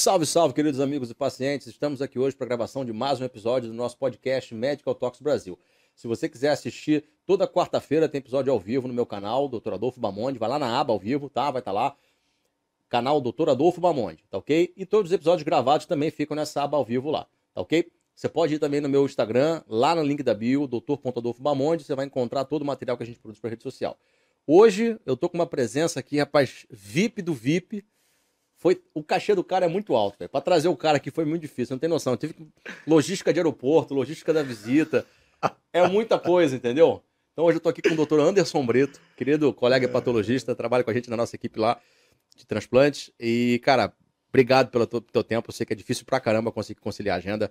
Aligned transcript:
Salve, 0.00 0.24
salve, 0.24 0.54
queridos 0.54 0.80
amigos 0.80 1.10
e 1.10 1.14
pacientes. 1.14 1.66
Estamos 1.66 2.00
aqui 2.00 2.18
hoje 2.18 2.34
para 2.34 2.46
a 2.46 2.48
gravação 2.48 2.86
de 2.86 2.90
mais 2.90 3.20
um 3.20 3.24
episódio 3.24 3.68
do 3.68 3.74
nosso 3.74 3.98
podcast 3.98 4.54
Medical 4.54 4.94
Talks 4.94 5.20
Brasil. 5.20 5.58
Se 5.94 6.08
você 6.08 6.26
quiser 6.26 6.48
assistir, 6.48 7.04
toda 7.26 7.46
quarta-feira 7.46 8.08
tem 8.08 8.18
episódio 8.18 8.50
ao 8.50 8.58
vivo 8.58 8.88
no 8.88 8.94
meu 8.94 9.04
canal, 9.04 9.46
Dr. 9.46 9.74
Adolfo 9.74 10.00
Bamonde. 10.00 10.38
Vai 10.38 10.48
lá 10.48 10.58
na 10.58 10.80
aba 10.80 10.90
ao 10.90 10.98
vivo, 10.98 11.28
tá? 11.28 11.50
Vai 11.50 11.60
estar 11.60 11.70
tá 11.70 11.72
lá. 11.72 11.96
Canal 12.88 13.20
Dr. 13.20 13.50
Adolfo 13.50 13.78
Bamonde, 13.78 14.24
tá 14.30 14.38
ok? 14.38 14.72
E 14.74 14.86
todos 14.86 15.10
os 15.10 15.14
episódios 15.14 15.42
gravados 15.42 15.84
também 15.84 16.10
ficam 16.10 16.34
nessa 16.34 16.62
aba 16.62 16.78
ao 16.78 16.84
vivo 16.84 17.10
lá, 17.10 17.26
tá 17.52 17.60
ok? 17.60 17.92
Você 18.14 18.26
pode 18.26 18.54
ir 18.54 18.58
também 18.58 18.80
no 18.80 18.88
meu 18.88 19.04
Instagram, 19.04 19.62
lá 19.68 19.94
no 19.94 20.02
link 20.02 20.22
da 20.22 20.32
bio, 20.32 20.66
Dr. 20.66 20.94
Bamonde, 21.38 21.84
você 21.84 21.94
vai 21.94 22.06
encontrar 22.06 22.46
todo 22.46 22.62
o 22.62 22.64
material 22.64 22.96
que 22.96 23.02
a 23.02 23.06
gente 23.06 23.18
produz 23.18 23.38
para 23.38 23.50
rede 23.50 23.62
social. 23.62 23.98
Hoje 24.46 24.98
eu 25.04 25.14
tô 25.14 25.28
com 25.28 25.36
uma 25.36 25.46
presença 25.46 26.00
aqui, 26.00 26.18
rapaz, 26.18 26.64
VIP 26.70 27.20
do 27.20 27.34
VIP. 27.34 27.84
Foi, 28.60 28.78
o 28.92 29.02
cachê 29.02 29.34
do 29.34 29.42
cara 29.42 29.64
é 29.64 29.68
muito 29.68 29.94
alto, 29.94 30.18
velho. 30.18 30.28
Pra 30.28 30.40
trazer 30.42 30.68
o 30.68 30.76
cara 30.76 30.98
aqui 30.98 31.10
foi 31.10 31.24
muito 31.24 31.40
difícil, 31.40 31.74
não 31.74 31.80
tem 31.80 31.88
noção. 31.88 32.12
Eu 32.12 32.18
tive 32.18 32.34
logística 32.86 33.32
de 33.32 33.40
aeroporto, 33.40 33.94
logística 33.94 34.34
da 34.34 34.42
visita. 34.42 35.06
É 35.72 35.88
muita 35.88 36.18
coisa, 36.18 36.54
entendeu? 36.54 37.02
Então 37.32 37.46
hoje 37.46 37.56
eu 37.56 37.60
tô 37.62 37.70
aqui 37.70 37.80
com 37.80 37.94
o 37.94 37.96
doutor 37.96 38.20
Anderson 38.20 38.64
Brito, 38.66 39.00
querido 39.16 39.50
colega 39.54 39.88
patologista, 39.88 40.54
trabalha 40.54 40.84
com 40.84 40.90
a 40.90 40.92
gente 40.92 41.08
na 41.08 41.16
nossa 41.16 41.36
equipe 41.36 41.58
lá 41.58 41.80
de 42.36 42.44
transplantes. 42.44 43.10
E, 43.18 43.58
cara, 43.64 43.94
obrigado 44.28 44.70
pelo 44.70 44.86
teu 44.86 45.24
tempo. 45.24 45.48
Eu 45.48 45.54
sei 45.54 45.64
que 45.64 45.72
é 45.72 45.76
difícil 45.76 46.04
pra 46.04 46.20
caramba 46.20 46.52
conseguir 46.52 46.80
conciliar 46.80 47.14
a 47.14 47.18
agenda. 47.18 47.50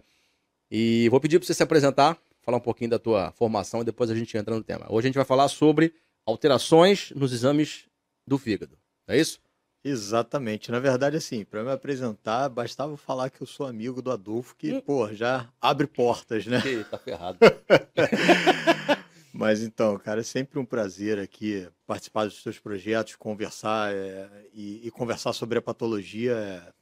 E 0.70 1.10
vou 1.10 1.20
pedir 1.20 1.40
pra 1.40 1.48
você 1.48 1.56
se 1.56 1.64
apresentar, 1.64 2.20
falar 2.44 2.58
um 2.58 2.62
pouquinho 2.62 2.92
da 2.92 3.00
tua 3.00 3.32
formação 3.32 3.82
e 3.82 3.84
depois 3.84 4.12
a 4.12 4.16
gente 4.16 4.38
entra 4.38 4.54
no 4.54 4.62
tema. 4.62 4.86
Hoje 4.88 5.08
a 5.08 5.10
gente 5.10 5.16
vai 5.16 5.26
falar 5.26 5.48
sobre 5.48 5.92
alterações 6.24 7.12
nos 7.16 7.34
exames 7.34 7.88
do 8.28 8.38
fígado. 8.38 8.78
É 9.08 9.20
isso? 9.20 9.40
Exatamente. 9.84 10.72
Na 10.72 10.80
verdade, 10.80 11.18
assim, 11.18 11.46
para 11.46 11.64
me 11.64 11.72
apresentar, 11.72 12.50
bastava 12.50 12.98
falar 12.98 13.30
que 13.30 13.42
eu 13.42 13.48
sou 13.48 13.66
amigo 13.66 14.02
do 14.02 14.12
Adolfo, 14.12 14.56
que, 14.56 14.74
hum. 14.74 14.82
pô, 14.82 15.14
já 15.14 15.48
abre 15.62 15.88
portas, 15.88 16.46
né? 16.46 16.62
Tá 16.90 16.98
ferrado. 16.98 17.40
Mas 19.34 19.62
então, 19.62 19.98
cara, 19.98 20.20
é 20.20 20.24
sempre 20.24 20.60
um 20.60 20.66
prazer 20.66 21.18
aqui 21.18 21.66
participar 21.88 22.26
dos 22.26 22.42
seus 22.42 22.60
projetos, 22.60 23.16
conversar 23.16 23.94
é, 23.94 24.30
e, 24.54 24.86
e, 24.86 24.92
conversar 24.92 25.32
sobre 25.32 25.58
a 25.58 25.62
patologia 25.62 26.74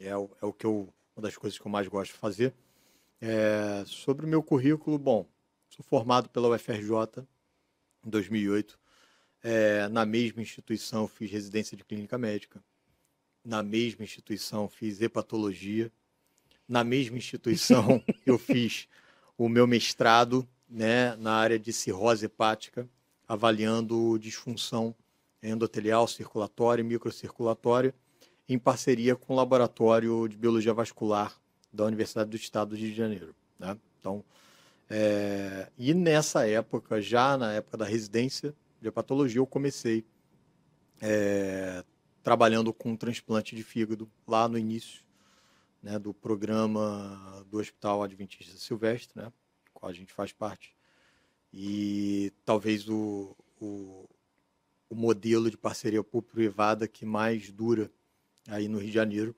é, 0.00 0.08
é, 0.08 0.16
o, 0.16 0.30
é 0.40 0.46
o 0.46 0.52
que 0.52 0.64
eu, 0.64 0.88
uma 1.16 1.22
das 1.22 1.36
coisas 1.36 1.58
que 1.58 1.66
eu 1.66 1.72
mais 1.72 1.88
gosto 1.88 2.12
de 2.12 2.18
fazer. 2.18 2.54
É, 3.20 3.82
sobre 3.86 4.26
o 4.26 4.28
meu 4.28 4.42
currículo, 4.42 4.96
bom, 4.96 5.26
sou 5.68 5.84
formado 5.84 6.28
pela 6.28 6.54
UFRJ 6.54 7.26
em 8.06 8.10
2008. 8.10 8.78
É, 9.46 9.88
na 9.88 10.06
mesma 10.06 10.40
instituição 10.40 11.06
fiz 11.06 11.30
residência 11.30 11.76
de 11.76 11.84
clínica 11.84 12.16
médica. 12.16 12.64
Na 13.44 13.62
mesma 13.62 14.02
instituição 14.02 14.66
fiz 14.70 15.02
hepatologia. 15.02 15.92
Na 16.66 16.82
mesma 16.82 17.18
instituição 17.18 18.02
eu 18.24 18.38
fiz 18.38 18.88
o 19.36 19.46
meu 19.46 19.66
mestrado 19.66 20.48
né, 20.66 21.14
na 21.16 21.34
área 21.34 21.58
de 21.58 21.74
cirrose 21.74 22.24
hepática, 22.24 22.88
avaliando 23.28 24.18
disfunção 24.18 24.94
endotelial, 25.42 26.08
circulatória 26.08 26.80
e 26.80 26.86
microcirculatória, 26.86 27.94
em 28.48 28.58
parceria 28.58 29.14
com 29.14 29.34
o 29.34 29.36
Laboratório 29.36 30.26
de 30.26 30.38
Biologia 30.38 30.72
Vascular 30.72 31.38
da 31.70 31.84
Universidade 31.84 32.30
do 32.30 32.36
Estado 32.36 32.70
do 32.70 32.76
Rio 32.76 32.90
de 32.90 32.96
Janeiro. 32.96 33.34
Né? 33.58 33.76
Então, 34.00 34.24
é... 34.88 35.68
e 35.76 35.92
nessa 35.92 36.48
época, 36.48 37.02
já 37.02 37.36
na 37.36 37.52
época 37.52 37.76
da 37.76 37.84
residência, 37.84 38.54
de 38.84 38.88
hepatologia, 38.88 39.40
eu 39.40 39.46
comecei 39.46 40.04
é, 41.00 41.82
trabalhando 42.22 42.72
com 42.72 42.94
transplante 42.94 43.56
de 43.56 43.62
fígado 43.62 44.10
lá 44.26 44.46
no 44.46 44.58
início 44.58 45.02
né, 45.82 45.98
do 45.98 46.12
programa 46.12 47.44
do 47.50 47.58
Hospital 47.58 48.02
Adventista 48.02 48.56
Silvestre, 48.58 49.22
né, 49.22 49.32
qual 49.72 49.90
a 49.90 49.94
gente 49.94 50.12
faz 50.12 50.32
parte. 50.32 50.76
E 51.52 52.30
talvez 52.44 52.86
o, 52.88 53.34
o, 53.58 54.06
o 54.90 54.94
modelo 54.94 55.50
de 55.50 55.56
parceria 55.56 56.04
público-privada 56.04 56.86
que 56.86 57.06
mais 57.06 57.50
dura 57.50 57.90
aí 58.48 58.68
no 58.68 58.78
Rio 58.78 58.88
de 58.88 58.94
Janeiro. 58.94 59.34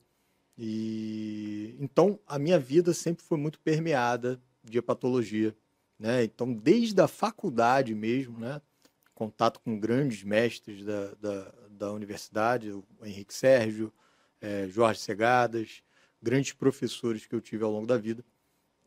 E 0.58 1.76
então 1.78 2.18
a 2.26 2.38
minha 2.38 2.58
vida 2.58 2.92
sempre 2.92 3.22
foi 3.22 3.38
muito 3.38 3.60
permeada 3.60 4.40
de 4.64 4.78
hepatologia, 4.78 5.54
né? 5.98 6.24
Então 6.24 6.52
desde 6.52 7.00
a 7.00 7.06
faculdade 7.06 7.94
mesmo, 7.94 8.38
né? 8.38 8.60
Contato 9.16 9.58
com 9.60 9.80
grandes 9.80 10.22
mestres 10.22 10.84
da, 10.84 11.14
da, 11.14 11.54
da 11.70 11.92
universidade, 11.92 12.70
o 12.70 12.84
Henrique 13.02 13.32
Sérgio, 13.32 13.90
é, 14.42 14.68
Jorge 14.68 15.00
Segadas, 15.00 15.82
grandes 16.22 16.52
professores 16.52 17.24
que 17.24 17.34
eu 17.34 17.40
tive 17.40 17.64
ao 17.64 17.72
longo 17.72 17.86
da 17.86 17.96
vida 17.96 18.22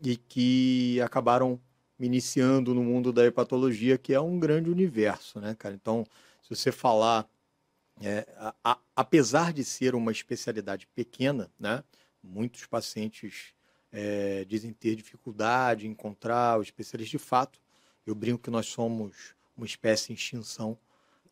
e 0.03 0.15
que 0.15 1.01
acabaram 1.01 1.59
me 1.97 2.05
iniciando 2.05 2.75
no 2.75 2.83
mundo 2.83 3.11
da 3.11 3.25
hepatologia, 3.25 3.97
que 3.97 4.13
é 4.13 4.21
um 4.21 4.39
grande 4.39 4.69
universo, 4.69 5.39
né, 5.41 5.55
cara? 5.57 5.73
Então, 5.73 6.05
se 6.43 6.55
você 6.55 6.71
falar, 6.71 7.27
é, 7.99 8.27
a, 8.37 8.55
a, 8.63 8.79
apesar 8.95 9.51
de 9.51 9.63
ser 9.63 9.95
uma 9.95 10.11
especialidade 10.11 10.85
pequena, 10.93 11.51
né, 11.59 11.83
muitos 12.21 12.67
pacientes 12.67 13.55
é, 13.91 14.45
dizem 14.45 14.71
ter 14.71 14.95
dificuldade 14.95 15.87
em 15.87 15.89
encontrar 15.89 16.59
o 16.59 16.61
especialista 16.61 17.17
de 17.17 17.23
fato. 17.23 17.59
Eu 18.05 18.13
brinco 18.13 18.43
que 18.43 18.51
nós 18.51 18.67
somos 18.67 19.33
uma 19.59 19.65
espécie 19.65 20.11
em 20.11 20.15
extinção, 20.15 20.77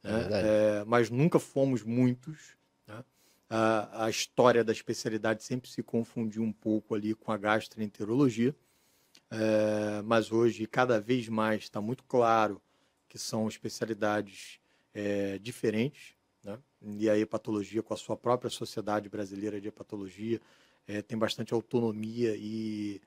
é 0.04 0.12
né? 0.12 0.28
é, 0.32 0.84
mas 0.86 1.10
nunca 1.10 1.40
fomos 1.40 1.84
muitos. 1.84 2.56
Né? 2.86 3.04
A, 3.50 4.06
a, 4.06 4.10
história 4.10 4.64
da 4.64 4.72
especialidade 4.72 5.44
sempre 5.44 5.70
se 5.70 5.82
confundiu 5.82 6.44
um 6.44 6.52
pouco 6.52 6.94
ali 6.94 7.16
com 7.16 7.32
a 7.32 7.38
gastroenterologia, 7.38 8.56
é, 9.32 10.02
mas 10.04 10.32
hoje 10.32 10.68
cada 10.68 11.00
vez 11.00 11.28
mais 11.30 11.64
está 11.64 11.82
muito 11.82 12.04
claro 12.04 12.62
que 13.08 13.18
são 13.18 13.48
especialidades 13.48 14.60
é, 14.94 15.38
diferentes, 15.40 16.16
né? 16.44 16.60
e 16.82 17.10
a 17.10 17.18
hepatologia, 17.18 17.82
com 17.82 17.94
a 17.94 17.98
sua 17.98 18.18
própria 18.18 18.50
Sociedade 18.50 19.10
Brasileira 19.10 19.62
de 19.62 19.70
Hepatologia, 19.70 20.42
é, 20.86 21.02
tem 21.02 21.18
bastante 21.18 21.54
autonomia 21.54 22.36
e, 22.38 23.02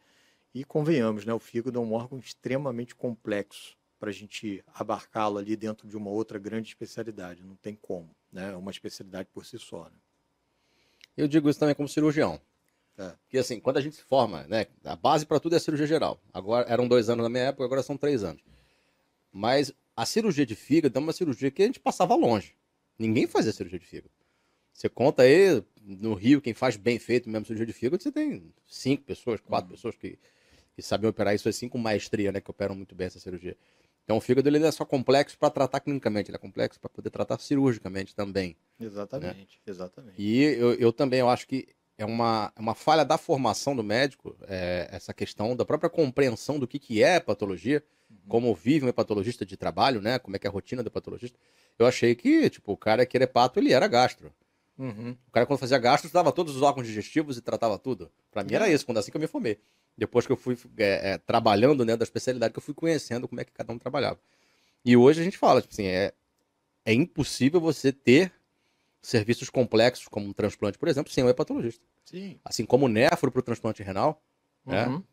e 0.54 0.64
convenhamos, 0.64 1.24
né? 1.26 1.34
o 1.34 1.38
fígado 1.38 1.78
é 1.78 1.82
um 1.82 1.92
órgão 1.92 2.18
extremamente 2.18 2.94
complexo 2.94 3.78
para 4.00 4.08
a 4.08 4.12
gente 4.12 4.64
abarcá-lo 4.74 5.36
ali 5.36 5.54
dentro 5.54 5.86
de 5.86 5.94
uma 5.94 6.08
outra 6.08 6.38
grande 6.38 6.68
especialidade. 6.68 7.44
Não 7.44 7.54
tem 7.54 7.76
como, 7.76 8.08
né? 8.32 8.50
É 8.50 8.56
uma 8.56 8.70
especialidade 8.70 9.28
por 9.30 9.44
si 9.44 9.58
só. 9.58 9.84
Né? 9.84 9.96
Eu 11.16 11.28
digo 11.28 11.50
isso 11.50 11.60
também 11.60 11.74
como 11.74 11.86
cirurgião. 11.86 12.40
É. 12.96 13.10
Porque 13.22 13.36
assim, 13.36 13.60
quando 13.60 13.76
a 13.76 13.80
gente 13.82 13.96
se 13.96 14.02
forma, 14.02 14.44
né? 14.44 14.66
A 14.84 14.96
base 14.96 15.26
para 15.26 15.38
tudo 15.38 15.52
é 15.52 15.56
a 15.56 15.60
cirurgia 15.60 15.86
geral. 15.86 16.18
Agora 16.32 16.66
eram 16.66 16.88
dois 16.88 17.10
anos 17.10 17.22
na 17.22 17.28
minha 17.28 17.44
época, 17.44 17.62
agora 17.64 17.82
são 17.82 17.96
três 17.96 18.24
anos. 18.24 18.42
Mas 19.30 19.70
a 19.94 20.06
cirurgia 20.06 20.46
de 20.46 20.54
fígado 20.54 20.98
é 20.98 21.00
uma 21.00 21.12
cirurgia 21.12 21.50
que 21.50 21.62
a 21.62 21.66
gente 21.66 21.78
passava 21.78 22.14
longe. 22.14 22.56
Ninguém 22.98 23.26
fazia 23.26 23.52
cirurgia 23.52 23.78
de 23.78 23.86
fígado. 23.86 24.10
Você 24.72 24.88
conta 24.88 25.24
aí 25.24 25.62
no 25.82 26.14
Rio, 26.14 26.40
quem 26.40 26.54
faz 26.54 26.76
bem 26.76 26.98
feito 26.98 27.28
mesmo 27.28 27.44
cirurgia 27.44 27.66
de 27.66 27.72
fígado, 27.74 28.02
você 28.02 28.10
tem 28.10 28.50
cinco 28.66 29.04
pessoas, 29.04 29.40
quatro 29.40 29.68
uhum. 29.68 29.76
pessoas 29.76 29.94
que, 29.96 30.18
que 30.74 30.80
sabem 30.80 31.08
operar 31.08 31.34
isso 31.34 31.48
assim 31.50 31.68
com 31.68 31.76
maestria, 31.76 32.32
né? 32.32 32.40
Que 32.40 32.50
operam 32.50 32.74
muito 32.74 32.94
bem 32.94 33.06
essa 33.06 33.20
cirurgia. 33.20 33.56
Então 34.10 34.16
o 34.16 34.20
fígado 34.20 34.48
ele 34.48 34.58
não 34.58 34.66
é 34.66 34.72
só 34.72 34.84
complexo 34.84 35.38
para 35.38 35.50
tratar 35.50 35.78
clinicamente, 35.78 36.32
ele 36.32 36.36
é 36.36 36.40
complexo 36.40 36.80
para 36.80 36.90
poder 36.90 37.10
tratar 37.10 37.38
cirurgicamente 37.38 38.12
também. 38.12 38.56
Exatamente, 38.80 39.60
né? 39.64 39.72
exatamente. 39.72 40.14
E 40.18 40.42
eu, 40.42 40.74
eu, 40.74 40.92
também 40.92 41.20
eu 41.20 41.28
acho 41.28 41.46
que 41.46 41.68
é 41.96 42.04
uma, 42.04 42.52
é 42.56 42.60
uma 42.60 42.74
falha 42.74 43.04
da 43.04 43.16
formação 43.16 43.76
do 43.76 43.84
médico, 43.84 44.36
é, 44.48 44.88
essa 44.90 45.14
questão 45.14 45.54
da 45.54 45.64
própria 45.64 45.88
compreensão 45.88 46.58
do 46.58 46.66
que, 46.66 46.76
que 46.76 47.00
é 47.00 47.20
patologia, 47.20 47.84
uhum. 48.10 48.16
como 48.28 48.52
vive 48.52 48.84
um 48.84 48.88
hepatologista 48.88 49.46
de 49.46 49.56
trabalho, 49.56 50.02
né? 50.02 50.18
Como 50.18 50.34
é 50.34 50.40
que 50.40 50.46
é 50.48 50.50
a 50.50 50.52
rotina 50.52 50.82
do 50.82 50.88
hepatologista. 50.88 51.38
Eu 51.78 51.86
achei 51.86 52.16
que, 52.16 52.50
tipo, 52.50 52.72
o 52.72 52.76
cara 52.76 53.06
que 53.06 53.16
era 53.16 53.22
hepato, 53.22 53.60
ele 53.60 53.72
era 53.72 53.86
gastro. 53.86 54.34
Uhum. 54.76 55.16
O 55.28 55.30
cara, 55.30 55.46
quando 55.46 55.60
fazia 55.60 55.78
gastro, 55.78 56.08
estudava 56.08 56.32
todos 56.32 56.56
os 56.56 56.62
órgãos 56.62 56.88
digestivos 56.88 57.38
e 57.38 57.40
tratava 57.40 57.78
tudo. 57.78 58.10
Para 58.32 58.42
mim 58.42 58.54
era 58.54 58.68
isso, 58.68 58.84
quando 58.84 58.98
assim 58.98 59.12
que 59.12 59.16
eu 59.16 59.20
me 59.20 59.28
formei 59.28 59.60
depois 60.00 60.26
que 60.26 60.32
eu 60.32 60.36
fui 60.36 60.56
é, 60.78 61.10
é, 61.10 61.18
trabalhando 61.18 61.84
né, 61.84 61.94
da 61.94 62.04
especialidade, 62.04 62.54
que 62.54 62.58
eu 62.58 62.62
fui 62.62 62.72
conhecendo 62.72 63.28
como 63.28 63.38
é 63.38 63.44
que 63.44 63.52
cada 63.52 63.70
um 63.70 63.78
trabalhava. 63.78 64.18
E 64.82 64.96
hoje 64.96 65.20
a 65.20 65.24
gente 65.24 65.36
fala, 65.36 65.60
tipo 65.60 65.74
assim, 65.74 65.84
é, 65.84 66.14
é 66.86 66.94
impossível 66.94 67.60
você 67.60 67.92
ter 67.92 68.32
serviços 69.02 69.50
complexos, 69.50 70.08
como 70.08 70.26
um 70.26 70.32
transplante, 70.32 70.78
por 70.78 70.88
exemplo, 70.88 71.12
sem 71.12 71.22
um 71.22 71.28
hepatologista. 71.28 71.84
Sim. 72.06 72.40
Assim 72.42 72.64
como 72.64 72.86
o 72.86 72.88
nefro 72.88 73.30
para 73.30 73.40
o 73.40 73.42
transplante 73.42 73.82
renal. 73.82 74.22
Né? 74.64 74.86
Uhum. 74.86 74.94
Né? 74.96 75.04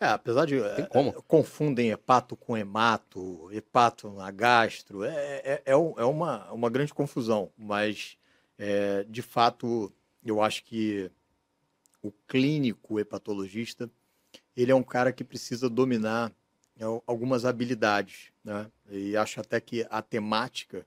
É, 0.00 0.06
apesar 0.06 0.46
de. 0.46 0.58
É. 0.58 0.80
É, 0.80 1.12
confundem 1.28 1.90
hepato 1.90 2.34
com 2.34 2.56
hemato, 2.56 3.52
hepato 3.52 4.10
na 4.10 4.30
gastro, 4.30 5.04
é, 5.04 5.42
é, 5.44 5.62
é, 5.66 5.72
é 5.72 5.76
uma, 5.76 6.50
uma 6.50 6.70
grande 6.70 6.94
confusão, 6.94 7.50
mas 7.58 8.16
é, 8.56 9.04
de 9.06 9.20
fato 9.20 9.92
eu 10.24 10.40
acho 10.40 10.64
que 10.64 11.10
o 12.00 12.10
clínico 12.26 12.98
hepatologista 12.98 13.90
ele 14.56 14.72
é 14.72 14.74
um 14.74 14.82
cara 14.82 15.12
que 15.12 15.24
precisa 15.24 15.68
dominar 15.68 16.32
né, 16.76 16.86
algumas 17.06 17.44
habilidades, 17.44 18.32
né? 18.44 18.70
E 18.90 19.16
acho 19.16 19.40
até 19.40 19.60
que 19.60 19.86
a 19.90 20.02
temática, 20.02 20.86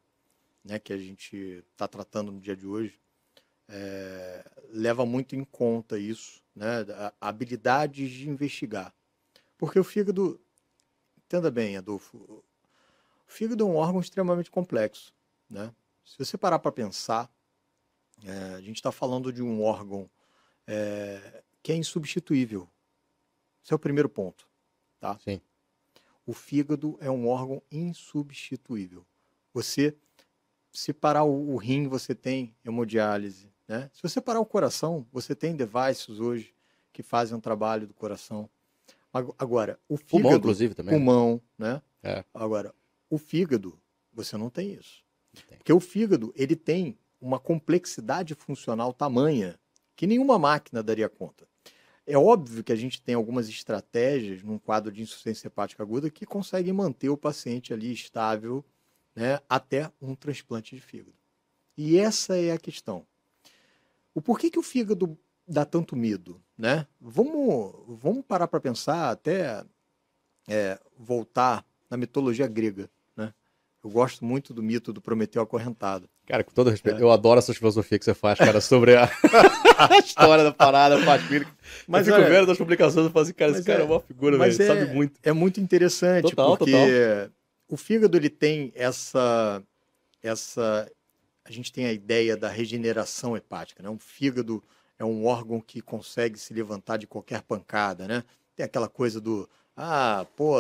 né, 0.64 0.80
que 0.80 0.94
a 0.94 0.98
gente 0.98 1.64
está 1.72 1.88
tratando 1.88 2.32
no 2.32 2.40
dia 2.40 2.56
de 2.56 2.68
hoje, 2.68 3.00
é, 3.70 4.46
leva 4.70 5.06
muito 5.06 5.36
em 5.36 5.44
conta 5.44 5.98
isso, 5.98 6.42
né? 6.56 6.86
Habilidades 7.20 8.10
de 8.12 8.30
investigar. 8.30 8.94
Porque 9.58 9.80
o 9.80 9.84
fígado, 9.84 10.40
entenda 11.18 11.50
bem, 11.50 11.78
Adolfo, 11.78 12.18
o 12.18 12.44
fígado 13.28 13.64
é 13.64 13.68
um 13.68 13.76
órgão 13.76 14.00
extremamente 14.00 14.52
complexo, 14.52 15.14
né? 15.50 15.74
Se 16.06 16.18
você 16.18 16.38
parar 16.38 16.60
para 16.60 16.72
pensar, 16.72 17.30
é, 18.24 18.56
a 18.56 18.62
gente 18.62 18.78
está 18.78 18.92
falando 18.92 19.32
de 19.34 19.44
um 19.44 19.62
órgão 19.62 20.10
é, 20.66 21.44
que 21.62 21.72
é 21.72 21.76
insubstituível. 21.76 22.70
Esse 23.68 23.74
é 23.74 23.76
o 23.76 23.80
primeiro 23.80 24.08
ponto, 24.08 24.48
tá? 24.98 25.20
Sim. 25.20 25.42
O 26.26 26.32
fígado 26.32 26.98
é 27.02 27.12
um 27.12 27.28
órgão 27.28 27.62
insubstituível. 27.70 29.06
Você, 29.54 29.94
se 30.72 30.94
parar 30.94 31.26
o, 31.26 31.50
o 31.54 31.58
rim, 31.58 31.90
você 31.90 32.16
tem 32.16 32.56
hemodiálise, 32.64 33.52
né? 33.68 33.90
Se 33.92 34.02
você 34.02 34.22
parar 34.22 34.40
o 34.40 34.46
coração, 34.46 35.06
você 35.12 35.36
tem 35.36 35.54
devices 35.54 36.22
hoje 36.22 36.56
que 36.94 37.04
fazem 37.04 37.36
um 37.36 37.42
trabalho 37.42 37.86
do 37.86 37.94
coração. 37.94 38.50
Agora, 39.38 39.78
o 39.90 39.98
fígado, 39.98 40.22
pulmão, 40.22 40.38
inclusive, 40.38 40.74
também. 40.74 40.94
Né? 40.94 40.98
Pulmão, 40.98 41.42
né? 41.58 41.82
É. 42.02 42.24
Agora, 42.34 42.74
o 43.10 43.18
fígado, 43.18 43.78
você 44.14 44.38
não 44.38 44.50
tem 44.50 44.76
isso. 44.76 45.04
Tem. 45.50 45.58
Porque 45.58 45.74
o 45.74 45.82
fígado, 45.82 46.32
ele 46.38 46.56
tem 46.56 46.98
uma 47.20 47.38
complexidade 47.38 48.34
funcional 48.34 48.94
tamanha 48.94 49.60
que 49.94 50.08
nenhuma 50.08 50.40
máquina 50.40 50.82
daria 50.82 51.10
conta. 51.10 51.46
É 52.10 52.18
óbvio 52.18 52.64
que 52.64 52.72
a 52.72 52.76
gente 52.76 53.02
tem 53.02 53.16
algumas 53.16 53.50
estratégias 53.50 54.42
num 54.42 54.58
quadro 54.58 54.94
de 54.94 55.02
insuficiência 55.02 55.48
hepática 55.48 55.84
aguda 55.84 56.10
que 56.10 56.26
conseguem 56.26 56.72
manter 56.72 57.10
o 57.10 57.18
paciente 57.18 57.74
ali 57.74 57.92
estável 57.92 58.64
né, 59.14 59.40
até 59.50 59.92
um 60.02 60.16
transplante 60.16 60.74
de 60.74 60.82
fígado. 60.82 61.18
E 61.78 62.00
essa 62.00 62.38
é 62.38 62.54
a 62.54 62.58
questão. 62.58 63.06
O 64.16 64.22
porquê 64.22 64.50
que 64.50 64.58
o 64.58 64.64
fígado 64.64 65.18
dá 65.46 65.66
tanto 65.66 65.98
medo, 65.98 66.42
né? 66.58 66.88
Vamos, 67.00 67.74
vamos 68.02 68.24
parar 68.26 68.48
para 68.48 68.62
pensar 68.62 69.12
até 69.12 69.64
é, 70.48 70.80
voltar 70.98 71.66
na 71.90 71.98
mitologia 71.98 72.48
grega, 72.48 72.90
né? 73.16 73.34
Eu 73.84 73.90
gosto 73.90 74.26
muito 74.26 74.54
do 74.54 74.64
mito 74.64 74.94
do 74.94 75.02
Prometeu 75.02 75.42
acorrentado. 75.42 76.10
Cara, 76.26 76.44
com 76.44 76.52
todo 76.52 76.70
respeito, 76.70 77.00
é. 77.00 77.04
eu 77.04 77.12
adoro 77.12 77.40
essa 77.40 77.54
filosofia 77.54 77.98
que 78.00 78.06
você 78.06 78.14
faz, 78.14 78.38
cara, 78.38 78.60
sobre 78.60 78.96
a, 78.96 79.10
a 79.90 79.98
história 80.00 80.44
da 80.44 80.52
parada 80.52 80.98
fatídica. 81.00 81.52
Mas 81.88 82.08
eu 82.08 82.14
fico 82.14 82.26
olha, 82.26 82.36
vendo 82.36 82.48
das 82.48 82.58
publicações 82.58 83.08
e 83.08 83.10
falo 83.10 83.24
assim, 83.24 83.34
cara, 83.34 83.52
esse 83.52 83.64
cara 83.64 83.80
é, 83.80 83.84
é 83.84 83.86
uma 83.86 84.00
figura, 84.00 84.38
velho, 84.38 84.62
é, 84.62 84.66
sabe 84.66 84.86
muito. 84.94 85.20
É 85.24 85.32
muito 85.32 85.60
interessante, 85.60 86.30
total, 86.30 86.58
porque 86.58 86.72
total. 86.72 87.30
o 87.70 87.78
fígado 87.78 88.18
ele 88.18 88.30
tem 88.30 88.72
essa 88.76 89.62
essa 90.22 90.90
a 91.46 91.52
gente 91.52 91.72
tem 91.72 91.86
a 91.86 91.94
ideia 91.94 92.36
da 92.36 92.50
regeneração 92.50 93.38
hepática, 93.38 93.82
né? 93.82 93.90
Um 93.90 94.00
fígado 94.00 94.62
é 95.00 95.06
um 95.06 95.26
órgão 95.26 95.62
que 95.62 95.82
consegue 95.82 96.38
se 96.38 96.54
levantar 96.54 96.98
de 96.98 97.08
qualquer 97.08 97.42
pancada, 97.42 98.08
né? 98.08 98.24
Tem 98.56 98.66
aquela 98.66 98.90
coisa 98.90 99.22
do, 99.22 99.48
ah, 99.76 100.26
pô, 100.36 100.56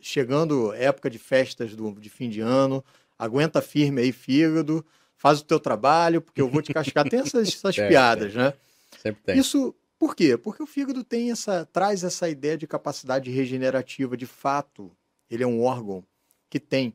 chegando 0.00 0.72
época 0.72 1.10
de 1.10 1.18
festas 1.18 1.74
do, 1.74 1.92
de 1.92 2.08
fim 2.08 2.30
de 2.30 2.40
ano, 2.40 2.84
aguenta 3.18 3.60
firme 3.60 4.00
aí, 4.00 4.12
fígado, 4.12 4.84
faz 5.26 5.40
o 5.40 5.44
teu 5.44 5.58
trabalho, 5.58 6.22
porque 6.22 6.40
eu 6.40 6.48
vou 6.48 6.62
te 6.62 6.72
cascar. 6.72 7.08
Tem 7.08 7.18
essas, 7.18 7.48
essas 7.52 7.76
é, 7.76 7.88
piadas, 7.88 8.32
né? 8.32 8.54
Sempre 9.02 9.22
tem. 9.24 9.38
Isso, 9.38 9.74
por 9.98 10.14
quê? 10.14 10.36
Porque 10.36 10.62
o 10.62 10.66
fígado 10.66 11.02
tem 11.02 11.32
essa, 11.32 11.66
traz 11.66 12.04
essa 12.04 12.28
ideia 12.28 12.56
de 12.56 12.64
capacidade 12.64 13.28
regenerativa. 13.28 14.16
De 14.16 14.26
fato, 14.26 14.96
ele 15.28 15.42
é 15.42 15.46
um 15.46 15.62
órgão 15.62 16.04
que 16.48 16.60
tem 16.60 16.94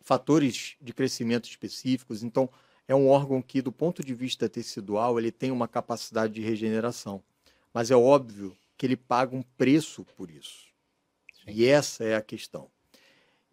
fatores 0.00 0.76
de 0.80 0.92
crescimento 0.92 1.48
específicos. 1.48 2.22
Então, 2.22 2.48
é 2.86 2.94
um 2.94 3.08
órgão 3.08 3.42
que, 3.42 3.60
do 3.60 3.72
ponto 3.72 4.04
de 4.04 4.14
vista 4.14 4.48
tecidual, 4.48 5.18
ele 5.18 5.32
tem 5.32 5.50
uma 5.50 5.66
capacidade 5.66 6.32
de 6.34 6.42
regeneração. 6.42 7.20
Mas 7.74 7.90
é 7.90 7.96
óbvio 7.96 8.56
que 8.78 8.86
ele 8.86 8.96
paga 8.96 9.34
um 9.34 9.42
preço 9.42 10.06
por 10.16 10.30
isso. 10.30 10.66
Sim. 11.34 11.50
E 11.50 11.66
essa 11.66 12.04
é 12.04 12.14
a 12.14 12.22
questão. 12.22 12.70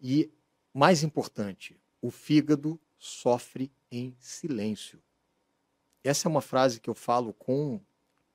E, 0.00 0.30
mais 0.72 1.02
importante, 1.02 1.76
o 2.00 2.12
fígado 2.12 2.78
sofre 3.04 3.70
em 3.92 4.16
silêncio. 4.18 4.98
Essa 6.02 6.26
é 6.26 6.30
uma 6.30 6.40
frase 6.40 6.80
que 6.80 6.88
eu 6.88 6.94
falo 6.94 7.34
com, 7.34 7.78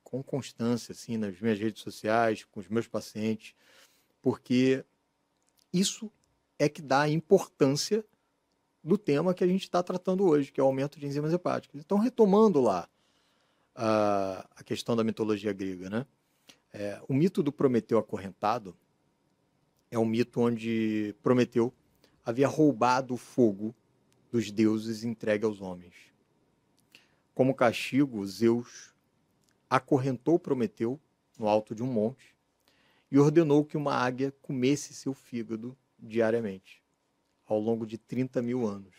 com 0.04 0.22
constância 0.22 0.92
assim, 0.92 1.16
nas 1.16 1.40
minhas 1.40 1.58
redes 1.58 1.82
sociais, 1.82 2.44
com 2.44 2.60
os 2.60 2.68
meus 2.68 2.86
pacientes, 2.86 3.52
porque 4.22 4.84
isso 5.72 6.10
é 6.56 6.68
que 6.68 6.80
dá 6.80 7.08
importância 7.08 8.04
do 8.82 8.96
tema 8.96 9.34
que 9.34 9.42
a 9.42 9.46
gente 9.46 9.64
está 9.64 9.82
tratando 9.82 10.24
hoje, 10.24 10.52
que 10.52 10.60
é 10.60 10.62
o 10.62 10.66
aumento 10.66 11.00
de 11.00 11.06
enzimas 11.06 11.32
hepáticas. 11.32 11.80
Então, 11.80 11.98
retomando 11.98 12.60
lá 12.60 12.88
a, 13.74 14.48
a 14.54 14.62
questão 14.62 14.94
da 14.94 15.02
mitologia 15.02 15.52
grega, 15.52 15.90
né? 15.90 16.06
É, 16.72 17.00
o 17.08 17.14
mito 17.14 17.42
do 17.42 17.50
Prometeu 17.50 17.98
acorrentado 17.98 18.76
é 19.90 19.98
um 19.98 20.04
mito 20.04 20.40
onde 20.40 21.12
Prometeu 21.22 21.74
havia 22.24 22.46
roubado 22.46 23.14
o 23.14 23.16
fogo 23.16 23.74
dos 24.30 24.50
deuses 24.50 25.04
entregue 25.04 25.44
aos 25.44 25.60
homens. 25.60 25.94
Como 27.34 27.54
castigo, 27.54 28.24
Zeus 28.26 28.94
acorrentou 29.68 30.38
Prometeu 30.38 31.00
no 31.38 31.48
alto 31.48 31.74
de 31.74 31.82
um 31.82 31.86
monte 31.86 32.34
e 33.10 33.18
ordenou 33.18 33.64
que 33.64 33.76
uma 33.76 33.94
águia 33.94 34.32
comesse 34.42 34.94
seu 34.94 35.12
fígado 35.14 35.76
diariamente 35.98 36.82
ao 37.46 37.58
longo 37.58 37.84
de 37.84 37.98
30 37.98 38.40
mil 38.42 38.66
anos. 38.66 38.94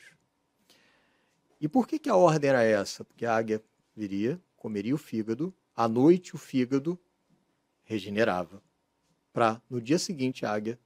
E 1.59 1.67
por 1.67 1.87
que, 1.87 1.97
que 1.97 2.09
a 2.09 2.15
ordem 2.15 2.49
era 2.49 2.63
essa? 2.63 3.05
Porque 3.05 3.25
a 3.25 3.35
águia 3.35 3.63
viria, 3.95 4.41
comeria 4.57 4.93
o 4.93 4.97
fígado, 4.97 5.53
à 5.75 5.87
noite 5.87 6.35
o 6.35 6.37
fígado 6.37 6.99
regenerava, 7.83 8.61
para 9.31 9.61
no 9.69 9.79
dia 9.79 9.97
seguinte 9.97 10.45
a 10.45 10.51
águia 10.51 10.79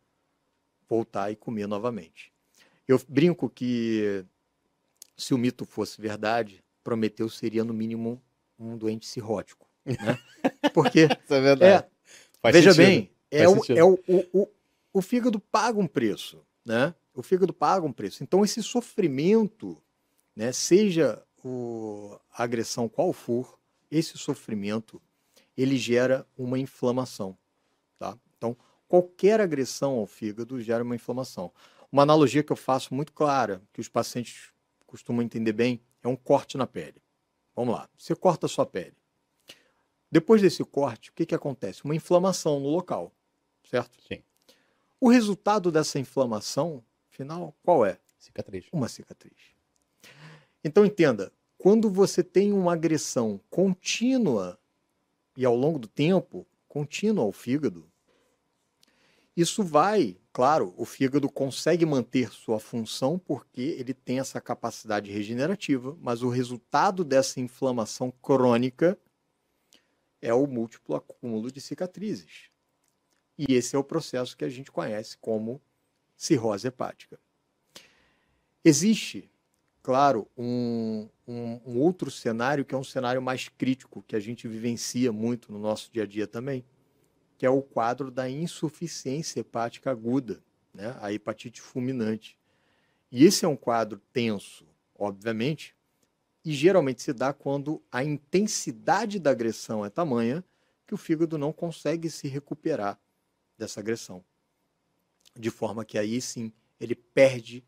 voltar 0.88 1.32
e 1.32 1.36
comer 1.36 1.68
novamente. 1.68 2.32
Eu 2.88 3.02
brinco 3.08 3.50
que 3.50 4.24
se 5.18 5.34
o 5.34 5.38
mito 5.38 5.66
fosse 5.66 6.02
verdade, 6.02 6.64
Prometeu 6.84 7.30
seria 7.30 7.64
no 7.64 7.74
mínimo 7.74 8.22
um 8.60 8.78
doente 8.78 9.08
cirrótico. 9.08 9.68
Né? 9.86 10.20
Porque 10.74 11.08
Isso 11.24 11.34
é 11.34 11.42
verdade. 11.42 11.88
É, 12.44 12.52
veja 12.52 12.74
sentido. 12.74 12.88
bem, 12.88 13.12
é, 13.32 13.48
o, 13.48 13.62
é 13.70 13.84
o, 13.84 14.00
o, 14.08 14.42
o, 14.42 14.48
o 14.94 15.02
fígado 15.02 15.40
paga 15.40 15.80
um 15.80 15.88
preço. 15.88 16.46
Né? 16.66 16.94
o 17.16 17.24
fígado 17.24 17.54
paga 17.54 17.86
um 17.86 17.92
preço. 17.92 18.24
Então, 18.24 18.44
esse 18.44 18.62
sofrimento, 18.62 19.82
né, 20.36 20.52
seja 20.52 21.24
o, 21.44 22.20
a 22.32 22.44
agressão 22.44 22.90
qual 22.90 23.14
for, 23.14 23.58
esse 23.90 24.18
sofrimento, 24.18 25.02
ele 25.58 25.78
gera 25.78 26.28
uma 26.38 26.60
inflamação. 26.60 27.38
Tá? 27.98 28.18
Então, 28.38 28.56
qualquer 28.88 29.40
agressão 29.40 29.94
ao 29.94 30.06
fígado 30.06 30.62
gera 30.62 30.84
uma 30.84 30.96
inflamação. 30.96 31.52
Uma 31.92 32.04
analogia 32.04 32.44
que 32.44 32.52
eu 32.52 32.58
faço 32.58 32.94
muito 32.94 33.14
clara, 33.14 33.62
que 33.72 33.80
os 33.80 33.88
pacientes 33.88 34.52
costumam 34.96 35.22
entender 35.22 35.52
bem, 35.52 35.82
é 36.02 36.08
um 36.08 36.16
corte 36.16 36.58
na 36.58 36.66
pele. 36.66 37.02
Vamos 37.54 37.76
lá, 37.76 37.90
você 37.98 38.16
corta 38.16 38.46
a 38.46 38.50
sua 38.50 38.66
pele. 38.66 38.96
Depois 40.10 40.42
desse 40.42 40.64
corte, 40.64 41.10
o 41.10 41.14
que, 41.14 41.26
que 41.26 41.36
acontece? 41.36 41.84
Uma 41.84 41.96
inflamação 41.96 42.60
no 42.60 42.70
local, 42.70 43.12
certo? 43.70 44.02
Sim. 44.02 44.24
O 45.00 45.10
resultado 45.10 45.72
dessa 45.72 46.00
inflamação 46.00 46.84
final, 47.10 47.54
qual 47.64 47.86
é? 47.86 48.00
Cicatriz. 48.18 48.66
Uma 48.72 48.88
cicatriz. 48.88 49.38
Então 50.64 50.86
entenda, 50.86 51.32
quando 51.58 51.90
você 51.90 52.24
tem 52.24 52.54
uma 52.54 52.74
agressão 52.74 53.40
contínua 53.50 54.58
e 55.36 55.46
ao 55.46 55.56
longo 55.56 55.78
do 55.78 55.88
tempo, 55.88 56.48
contínua 56.68 57.24
ao 57.24 57.32
fígado, 57.32 57.86
isso 59.36 59.64
vai, 59.64 60.18
claro, 60.32 60.74
o 60.78 60.86
fígado 60.86 61.30
consegue 61.30 61.86
manter 61.86 62.32
sua 62.32 62.60
função 62.60 63.20
porque 63.20 63.62
ele 63.62 63.94
tem 63.94 64.20
essa 64.20 64.40
capacidade 64.40 65.12
regenerativa, 65.12 65.98
mas 66.00 66.24
o 66.24 66.30
resultado 66.30 67.04
dessa 67.04 67.42
inflamação 67.42 68.12
crônica 68.22 68.98
é 70.22 70.34
o 70.34 70.48
múltiplo 70.48 70.96
acúmulo 70.96 71.52
de 71.52 71.60
cicatrizes. 71.60 72.50
E 73.38 73.54
esse 73.54 73.76
é 73.76 73.80
o 73.80 73.84
processo 73.84 74.38
que 74.38 74.46
a 74.46 74.50
gente 74.50 74.72
conhece 74.72 75.18
como 75.18 75.62
cirrose 76.16 76.68
hepática. 76.68 77.20
Existe, 78.64 79.30
claro, 79.84 80.28
um, 80.38 81.10
um, 81.28 81.60
um, 81.66 81.80
outro 81.80 82.10
cenário 82.10 82.64
que 82.64 82.74
é 82.74 82.78
um 82.78 82.84
cenário 82.84 83.22
mais 83.22 83.50
crítico, 83.50 84.02
que 84.08 84.16
a 84.16 84.20
gente 84.20 84.48
vivencia 84.48 85.12
muito 85.12 85.52
no 85.52 85.60
nosso 85.60 85.92
dia 85.92 86.04
a 86.04 86.08
dia 86.08 86.26
também, 86.26 86.64
que 87.38 87.46
é 87.46 87.50
o 87.50 87.62
quadro 87.62 88.10
da 88.10 88.30
insuficiência 88.30 89.40
hepática 89.40 89.92
aguda, 89.92 90.42
né? 90.74 90.96
a 91.02 91.12
hepatite 91.12 91.62
fulminante. 91.62 92.38
E 93.12 93.26
esse 93.26 93.46
é 93.46 93.48
um 93.48 93.56
quadro 93.56 94.02
tenso, 94.12 94.66
obviamente, 94.98 95.76
e 96.44 96.54
geralmente 96.54 97.02
se 97.02 97.14
dá 97.14 97.34
quando 97.34 97.82
a 97.92 98.04
intensidade 98.04 99.20
da 99.20 99.32
agressão 99.32 99.86
é 99.86 99.90
tamanha 99.90 100.44
que 100.86 100.94
o 100.94 100.98
fígado 100.98 101.38
não 101.38 101.52
consegue 101.52 102.10
se 102.10 102.28
recuperar 102.28 103.00
dessa 103.58 103.80
agressão 103.80 104.24
de 105.38 105.52
forma 105.52 105.84
que 105.84 105.98
aí 105.98 106.22
sim 106.22 106.52
ele 106.80 106.96
perde 106.96 107.64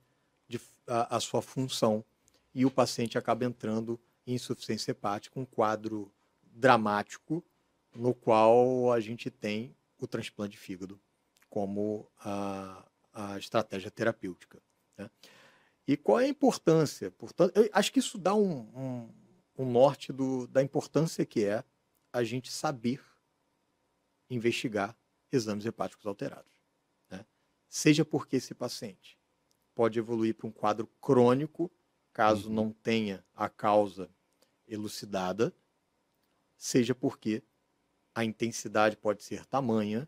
de, 0.47 0.59
a, 0.88 1.17
a, 1.17 1.19
sua 1.19 1.41
função 1.41 2.03
e 2.53 2.65
o 2.65 2.71
paciente 2.71 3.17
acaba 3.17 3.45
entrando 3.45 4.00
insuficiência 4.25 4.91
hepática, 4.91 5.39
um 5.39 5.45
quadro 5.45 6.12
dramático 6.43 7.43
no 7.98 8.13
qual 8.13 8.92
a 8.92 9.00
gente 9.00 9.30
tem 9.32 9.75
o 10.00 10.08
transplante 10.08 10.51
de 10.51 10.58
fígado 10.58 11.00
como 11.50 12.10
a, 12.20 12.86
a 13.12 13.38
estratégia 13.38 13.89
terapêutica. 13.89 14.62
Né? 14.98 15.10
E 15.88 15.98
qual 15.98 16.20
é 16.20 16.25
a 16.25 16.30
importância? 16.30 17.10
Portanto, 17.12 17.58
eu 17.58 17.70
acho 17.74 17.92
que 17.92 18.00
isso 18.00 18.18
dá 18.18 18.36
um, 18.36 18.60
um, 18.77 19.10
um 19.58 19.72
norte 19.72 20.13
do, 20.13 20.48
da 20.48 20.62
importância 20.62 21.25
que 21.25 21.44
é 21.44 21.63
a 22.13 22.24
gente 22.24 22.51
saber 22.51 23.01
investigar 24.30 24.96
exames 25.32 25.66
hepáticos 25.66 26.06
alterados. 26.06 26.51
Né? 27.10 27.25
Seja 27.68 28.06
porque 28.06 28.36
esse 28.36 28.54
paciente 28.54 29.18
pode 29.74 29.98
evoluir 29.98 30.36
para 30.36 30.48
um 30.48 30.51
quadro 30.51 30.88
crônico, 31.01 31.72
caso 32.13 32.50
uhum. 32.50 32.56
não 32.56 32.72
tenha 32.72 33.25
a 33.34 33.50
causa 33.50 34.10
elucidada, 34.68 35.54
seja 36.58 36.94
porque 36.94 37.44
a 38.17 38.25
intensidade 38.25 38.97
pode 38.97 39.24
ser 39.24 39.45
tamanha 39.45 40.07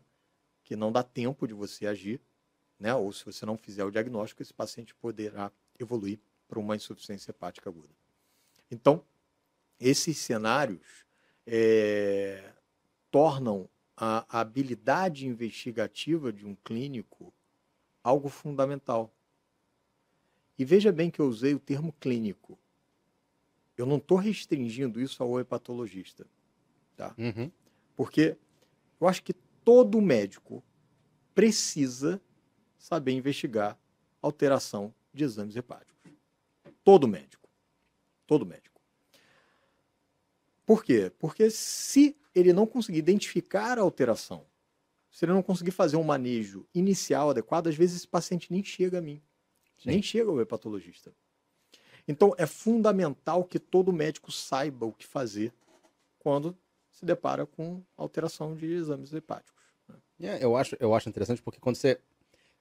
que 0.64 0.74
não 0.74 0.90
dá 0.90 1.00
tempo 1.00 1.46
de 1.46 1.54
você 1.54 1.86
agir, 1.86 2.20
né? 2.76 2.92
ou 2.92 3.12
se 3.12 3.24
você 3.24 3.46
não 3.46 3.56
fizer 3.56 3.84
o 3.84 3.90
diagnóstico, 3.90 4.42
esse 4.42 4.52
paciente 4.52 4.92
poderá 4.96 5.52
evoluir 5.78 6.18
para 6.48 6.58
uma 6.58 6.74
insuficiência 6.74 7.30
hepática 7.30 7.70
aguda. 7.70 7.94
Então, 8.68 9.04
esses 9.78 10.18
cenários 10.18 11.06
é, 11.46 12.52
tornam 13.12 13.68
a 13.96 14.40
habilidade 14.40 15.28
investigativa 15.28 16.32
de 16.32 16.44
um 16.44 16.56
clínico 16.56 17.32
algo 18.02 18.28
fundamental. 18.28 19.14
E 20.58 20.64
veja 20.64 20.90
bem 20.90 21.12
que 21.12 21.20
eu 21.20 21.28
usei 21.28 21.54
o 21.54 21.60
termo 21.60 21.92
clínico. 22.00 22.58
Eu 23.76 23.86
não 23.86 23.98
estou 23.98 24.18
restringindo 24.18 25.00
isso 25.00 25.22
ao 25.22 25.38
hepatologista. 25.38 26.26
Tá? 26.96 27.14
Uhum. 27.16 27.52
Porque 28.00 28.34
eu 28.98 29.06
acho 29.06 29.22
que 29.22 29.34
todo 29.62 30.00
médico 30.00 30.64
precisa 31.34 32.18
saber 32.78 33.12
investigar 33.12 33.78
alteração 34.22 34.94
de 35.12 35.22
exames 35.22 35.54
hepáticos. 35.54 36.10
Todo 36.82 37.06
médico. 37.06 37.46
Todo 38.26 38.46
médico. 38.46 38.80
Por 40.64 40.82
quê? 40.82 41.12
Porque 41.18 41.50
se 41.50 42.16
ele 42.34 42.54
não 42.54 42.66
conseguir 42.66 43.00
identificar 43.00 43.78
a 43.78 43.82
alteração, 43.82 44.46
se 45.10 45.26
ele 45.26 45.32
não 45.32 45.42
conseguir 45.42 45.72
fazer 45.72 45.98
um 45.98 46.02
manejo 46.02 46.66
inicial 46.74 47.28
adequado, 47.28 47.66
às 47.66 47.74
vezes 47.74 47.96
esse 47.96 48.08
paciente 48.08 48.50
nem 48.50 48.64
chega 48.64 48.96
a 48.96 49.02
mim, 49.02 49.20
Sim. 49.76 49.90
nem 49.90 50.02
chega 50.02 50.30
ao 50.30 50.40
hepatologista. 50.40 51.14
Então 52.08 52.34
é 52.38 52.46
fundamental 52.46 53.44
que 53.44 53.58
todo 53.58 53.92
médico 53.92 54.32
saiba 54.32 54.86
o 54.86 54.92
que 54.94 55.06
fazer 55.06 55.52
quando 56.18 56.56
se 57.00 57.06
depara 57.06 57.46
com 57.46 57.82
alteração 57.96 58.54
de 58.54 58.66
exames 58.66 59.12
hepáticos. 59.12 59.64
Né? 59.88 59.96
É, 60.20 60.44
eu, 60.44 60.54
acho, 60.54 60.76
eu 60.78 60.94
acho 60.94 61.08
interessante 61.08 61.40
porque 61.40 61.58
quando 61.58 61.76
você, 61.76 61.98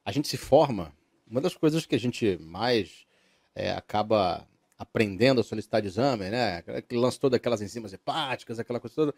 a 0.04 0.14
gente 0.14 0.30
se 0.30 0.38
forma, 0.38 0.94
uma 1.28 1.42
das 1.42 1.54
coisas 1.54 1.86
que 1.86 1.94
a 1.94 2.00
gente 2.00 2.38
mais 2.38 3.06
é, 3.54 3.72
acaba 3.74 4.48
aprendendo 4.78 5.42
a 5.42 5.44
solicitar 5.44 5.82
de 5.82 5.90
exame, 5.90 6.30
né? 6.30 6.62
Que 6.88 6.96
lance 6.96 7.20
todas 7.20 7.36
aquelas 7.36 7.62
enzimas 7.62 7.92
hepáticas, 7.92 8.60
aquela 8.60 8.80
coisa 8.80 8.96
toda. 8.96 9.14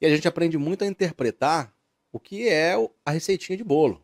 E 0.00 0.06
a 0.06 0.14
gente 0.14 0.28
aprende 0.28 0.56
muito 0.56 0.84
a 0.84 0.86
interpretar 0.86 1.74
o 2.12 2.20
que 2.20 2.48
é 2.48 2.74
a 3.04 3.10
receitinha 3.10 3.56
de 3.56 3.64
bolo. 3.64 4.00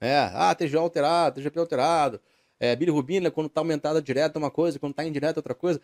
É, 0.00 0.16
ah, 0.32 0.54
TGO 0.54 0.78
alterado, 0.78 1.40
TGP 1.40 1.58
alterado, 1.58 2.20
é, 2.60 2.76
bilirrubina, 2.76 3.28
quando 3.28 3.48
está 3.48 3.60
aumentada 3.60 4.00
direta 4.00 4.38
uma 4.38 4.52
coisa, 4.52 4.78
quando 4.78 4.92
está 4.92 5.04
indireta 5.04 5.40
outra 5.40 5.54
coisa. 5.54 5.80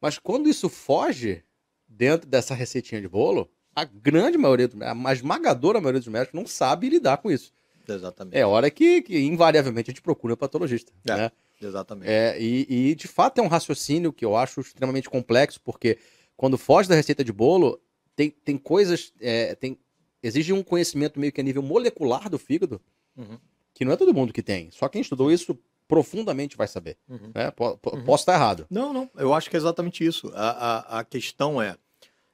Mas 0.00 0.18
quando 0.18 0.48
isso 0.48 0.68
foge 0.68 1.44
dentro 1.88 2.28
dessa 2.28 2.54
receitinha 2.54 3.00
de 3.00 3.08
bolo, 3.08 3.50
a 3.74 3.84
grande 3.84 4.38
maioria, 4.38 4.70
a 5.04 5.12
esmagadora 5.12 5.80
maioria 5.80 6.00
dos 6.00 6.08
médicos 6.08 6.38
não 6.38 6.46
sabe 6.46 6.88
lidar 6.88 7.18
com 7.18 7.30
isso. 7.30 7.52
Exatamente. 7.88 8.36
É 8.36 8.44
hora 8.44 8.70
que, 8.70 9.02
que 9.02 9.18
invariavelmente 9.20 9.90
a 9.90 9.92
gente 9.92 10.02
procura 10.02 10.34
um 10.34 10.36
patologista. 10.36 10.92
É, 11.06 11.16
né? 11.16 11.32
Exatamente. 11.60 12.08
É, 12.10 12.40
e, 12.40 12.66
e, 12.68 12.94
de 12.94 13.06
fato 13.06 13.38
é 13.38 13.42
um 13.42 13.48
raciocínio 13.48 14.12
que 14.12 14.24
eu 14.24 14.36
acho 14.36 14.60
extremamente 14.60 15.08
complexo, 15.08 15.60
porque 15.60 15.98
quando 16.36 16.58
foge 16.58 16.88
da 16.88 16.94
receita 16.94 17.22
de 17.22 17.32
bolo, 17.32 17.80
tem, 18.14 18.30
tem 18.30 18.58
coisas. 18.58 19.12
É, 19.20 19.54
tem, 19.54 19.78
exige 20.22 20.52
um 20.52 20.62
conhecimento 20.62 21.20
meio 21.20 21.32
que 21.32 21.40
a 21.40 21.44
nível 21.44 21.62
molecular 21.62 22.28
do 22.28 22.38
fígado, 22.38 22.80
uhum. 23.16 23.38
que 23.72 23.84
não 23.84 23.92
é 23.92 23.96
todo 23.96 24.14
mundo 24.14 24.32
que 24.32 24.42
tem. 24.42 24.70
Só 24.70 24.88
quem 24.88 25.02
estudou 25.02 25.30
isso 25.30 25.58
profundamente 25.88 26.56
vai 26.56 26.66
saber. 26.66 26.96
Uhum. 27.08 27.32
Né? 27.34 27.52
uhum. 27.58 28.04
Posso 28.04 28.22
estar 28.22 28.34
errado. 28.34 28.66
Não, 28.70 28.92
não. 28.92 29.10
Eu 29.16 29.32
acho 29.32 29.48
que 29.48 29.56
é 29.56 29.58
exatamente 29.58 30.04
isso. 30.04 30.30
A, 30.34 30.50
a, 30.50 31.00
a 31.00 31.04
questão 31.04 31.60
é, 31.60 31.76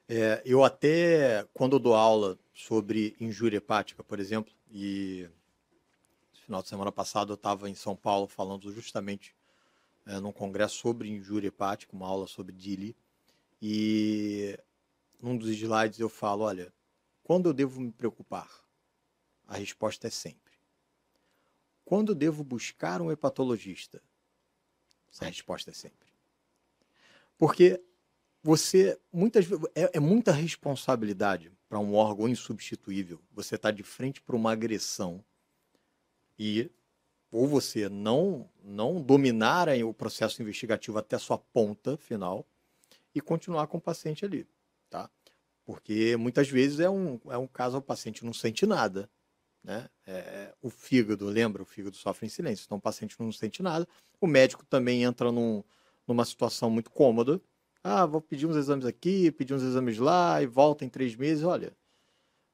é, 0.09 0.43
eu 0.45 0.65
até, 0.65 1.47
quando 1.53 1.77
eu 1.77 1.81
dou 1.81 1.95
aula 1.95 2.39
sobre 2.55 3.17
injúria 3.21 3.59
hepática, 3.59 4.03
por 4.03 4.19
exemplo, 4.19 4.53
e 4.71 5.29
final 6.45 6.63
de 6.63 6.69
semana 6.69 6.93
passado 6.93 7.33
eu 7.33 7.37
estava 7.37 7.71
em 7.71 7.75
São 7.75 7.97
Paulo 7.97 8.27
falando 8.27 8.71
justamente 8.73 9.35
é, 10.07 10.19
num 10.21 10.33
congresso 10.33 10.77
sobre 10.77 11.09
injúria 11.09 11.49
hepática, 11.49 11.95
uma 11.95 12.07
aula 12.07 12.27
sobre 12.27 12.53
DILI, 12.53 12.97
e 13.61 14.59
num 15.23 15.37
dos 15.37 15.51
slides 15.51 16.01
eu 16.01 16.09
falo, 16.09 16.43
olha, 16.43 16.73
quando 17.23 17.49
eu 17.49 17.53
devo 17.53 17.81
me 17.81 17.93
preocupar? 17.93 18.51
A 19.47 19.57
resposta 19.57 20.09
é 20.09 20.11
sempre. 20.11 20.42
Quando 21.93 22.15
devo 22.15 22.43
buscar 22.43 23.03
um 23.03 23.13
hepatologista? 23.13 24.03
A 25.21 25.27
resposta 25.27 25.73
é 25.73 25.75
sempre. 25.75 26.09
Porque 27.37 27.85
você, 28.43 28.99
muitas 29.13 29.45
é, 29.75 29.99
é 29.99 30.01
muita 30.01 30.33
responsabilidade 30.33 31.53
para 31.69 31.79
um 31.79 31.95
órgão 31.95 32.27
insubstituível. 32.27 33.21
Você 33.31 33.57
está 33.57 33.71
de 33.71 33.83
frente 33.83 34.23
para 34.23 34.35
uma 34.35 34.53
agressão 34.53 35.23
e 36.39 36.71
ou 37.31 37.47
você 37.47 37.91
não 37.91 38.49
não 38.65 38.99
dominar 38.99 39.69
o 39.85 39.93
processo 39.93 40.41
investigativo 40.41 40.97
até 40.97 41.19
sua 41.19 41.37
ponta 41.37 41.99
final 41.99 42.49
e 43.15 43.21
continuar 43.21 43.67
com 43.67 43.77
o 43.77 43.83
paciente 43.83 44.25
ali, 44.25 44.49
tá? 44.89 45.11
Porque 45.63 46.17
muitas 46.17 46.49
vezes 46.49 46.81
é 46.81 46.89
um, 46.89 47.21
é 47.27 47.37
um 47.37 47.47
caso 47.47 47.77
o 47.77 47.83
paciente 47.83 48.25
não 48.25 48.33
sente 48.33 48.65
nada, 48.65 49.11
né? 49.63 49.89
É, 50.07 50.55
o 50.61 50.71
fígado, 50.71 51.27
lembra? 51.27 51.63
O 51.63 51.67
fígado 51.67 51.97
sofre 51.97 52.27
em 52.27 52.29
silêncio, 52.29 52.65
então 52.67 52.79
o 52.79 52.81
paciente 52.81 53.17
não 53.19 53.31
sente 53.31 53.63
nada. 53.63 53.87
O 54.21 54.27
médico 54.27 54.65
também 54.67 55.05
entra 55.05 55.31
num, 55.31 55.63
numa 56.07 56.25
situação 56.25 56.71
muito 56.71 56.91
cômoda. 56.91 57.41
Ah, 57.85 58.07
vou 58.07 58.21
pedir 58.21 58.47
uns 58.47 58.57
exames 58.57 58.87
aqui, 58.87 59.31
pedir 59.33 59.55
uns 59.55 59.63
exames 59.63 59.99
lá 59.99 60.43
e 60.43 60.47
volta 60.47 60.85
em 60.85 60.89
três 60.89 61.17
meses. 61.17 61.45
Olha, 61.45 61.73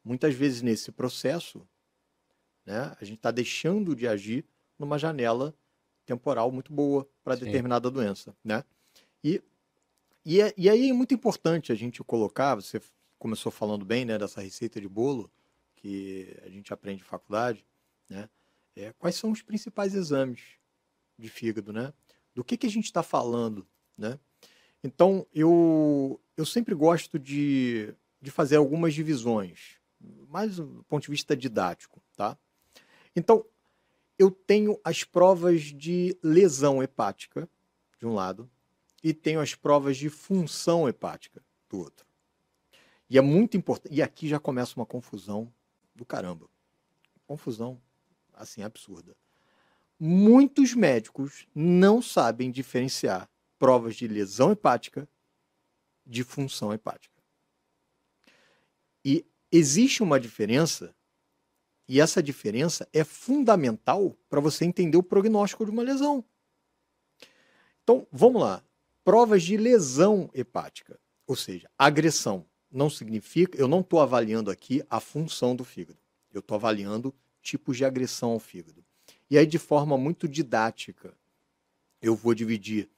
muitas 0.04 0.34
vezes 0.34 0.62
nesse 0.62 0.90
processo 0.90 1.66
né? 2.68 2.94
A 3.00 3.04
gente 3.04 3.16
está 3.16 3.30
deixando 3.30 3.96
de 3.96 4.06
agir 4.06 4.44
numa 4.78 4.98
janela 4.98 5.54
temporal 6.04 6.52
muito 6.52 6.70
boa 6.70 7.08
para 7.24 7.34
determinada 7.34 7.90
doença. 7.90 8.36
Né? 8.44 8.62
E, 9.24 9.42
e, 10.22 10.42
é, 10.42 10.52
e 10.54 10.68
aí 10.68 10.90
é 10.90 10.92
muito 10.92 11.14
importante 11.14 11.72
a 11.72 11.74
gente 11.74 12.04
colocar, 12.04 12.56
você 12.56 12.78
começou 13.18 13.50
falando 13.50 13.86
bem 13.86 14.04
né, 14.04 14.18
dessa 14.18 14.42
receita 14.42 14.78
de 14.78 14.86
bolo 14.86 15.30
que 15.78 16.36
a 16.44 16.48
gente 16.48 16.72
aprende 16.72 17.02
em 17.02 17.06
faculdade, 17.06 17.64
né? 18.08 18.28
É, 18.74 18.92
quais 18.92 19.16
são 19.16 19.30
os 19.30 19.42
principais 19.42 19.94
exames 19.94 20.40
de 21.18 21.28
fígado, 21.28 21.72
né? 21.72 21.92
Do 22.34 22.44
que, 22.44 22.56
que 22.56 22.66
a 22.66 22.70
gente 22.70 22.84
está 22.84 23.02
falando, 23.02 23.66
né? 23.96 24.18
Então, 24.82 25.26
eu, 25.34 26.20
eu 26.36 26.46
sempre 26.46 26.74
gosto 26.74 27.18
de, 27.18 27.92
de 28.20 28.30
fazer 28.30 28.56
algumas 28.56 28.94
divisões, 28.94 29.78
mais 30.28 30.56
do 30.56 30.84
ponto 30.88 31.02
de 31.02 31.10
vista 31.10 31.36
didático, 31.36 32.00
tá? 32.16 32.38
Então, 33.16 33.44
eu 34.18 34.30
tenho 34.30 34.78
as 34.84 35.02
provas 35.02 35.62
de 35.62 36.16
lesão 36.22 36.82
hepática, 36.82 37.48
de 37.98 38.06
um 38.06 38.14
lado, 38.14 38.48
e 39.02 39.12
tenho 39.12 39.40
as 39.40 39.54
provas 39.54 39.96
de 39.96 40.08
função 40.08 40.88
hepática, 40.88 41.42
do 41.68 41.78
outro. 41.78 42.06
E 43.10 43.16
é 43.16 43.20
muito 43.20 43.56
importante. 43.56 43.94
E 43.94 44.02
aqui 44.02 44.28
já 44.28 44.38
começa 44.38 44.74
uma 44.76 44.86
confusão 44.86 45.52
do 45.98 46.06
caramba. 46.06 46.48
Confusão, 47.26 47.80
assim, 48.32 48.62
absurda. 48.62 49.16
Muitos 50.00 50.74
médicos 50.74 51.46
não 51.54 52.00
sabem 52.00 52.50
diferenciar 52.50 53.28
provas 53.58 53.96
de 53.96 54.06
lesão 54.06 54.52
hepática 54.52 55.08
de 56.06 56.22
função 56.22 56.72
hepática. 56.72 57.20
E 59.04 59.26
existe 59.50 60.02
uma 60.02 60.20
diferença 60.20 60.94
e 61.88 62.00
essa 62.00 62.22
diferença 62.22 62.86
é 62.92 63.02
fundamental 63.02 64.16
para 64.28 64.40
você 64.40 64.64
entender 64.64 64.96
o 64.96 65.02
prognóstico 65.02 65.64
de 65.64 65.70
uma 65.70 65.82
lesão. 65.82 66.24
Então, 67.82 68.06
vamos 68.12 68.42
lá. 68.42 68.62
Provas 69.02 69.42
de 69.42 69.56
lesão 69.56 70.30
hepática, 70.34 71.00
ou 71.26 71.34
seja, 71.34 71.68
agressão. 71.78 72.46
Não 72.70 72.90
significa, 72.90 73.58
eu 73.58 73.66
não 73.66 73.80
estou 73.80 74.00
avaliando 74.00 74.50
aqui 74.50 74.82
a 74.90 75.00
função 75.00 75.56
do 75.56 75.64
fígado. 75.64 75.98
Eu 76.32 76.40
estou 76.40 76.54
avaliando 76.54 77.14
tipos 77.42 77.76
de 77.76 77.84
agressão 77.84 78.32
ao 78.32 78.38
fígado. 78.38 78.84
E 79.30 79.38
aí, 79.38 79.46
de 79.46 79.58
forma 79.58 79.96
muito 79.96 80.28
didática, 80.28 81.14
eu 82.00 82.14
vou 82.14 82.34
dividir 82.34 82.88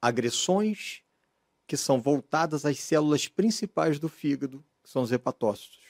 agressões 0.00 1.02
que 1.66 1.76
são 1.76 2.00
voltadas 2.00 2.64
às 2.64 2.78
células 2.78 3.28
principais 3.28 3.98
do 3.98 4.08
fígado, 4.08 4.64
que 4.82 4.88
são 4.88 5.02
os 5.02 5.12
hepatócitos, 5.12 5.80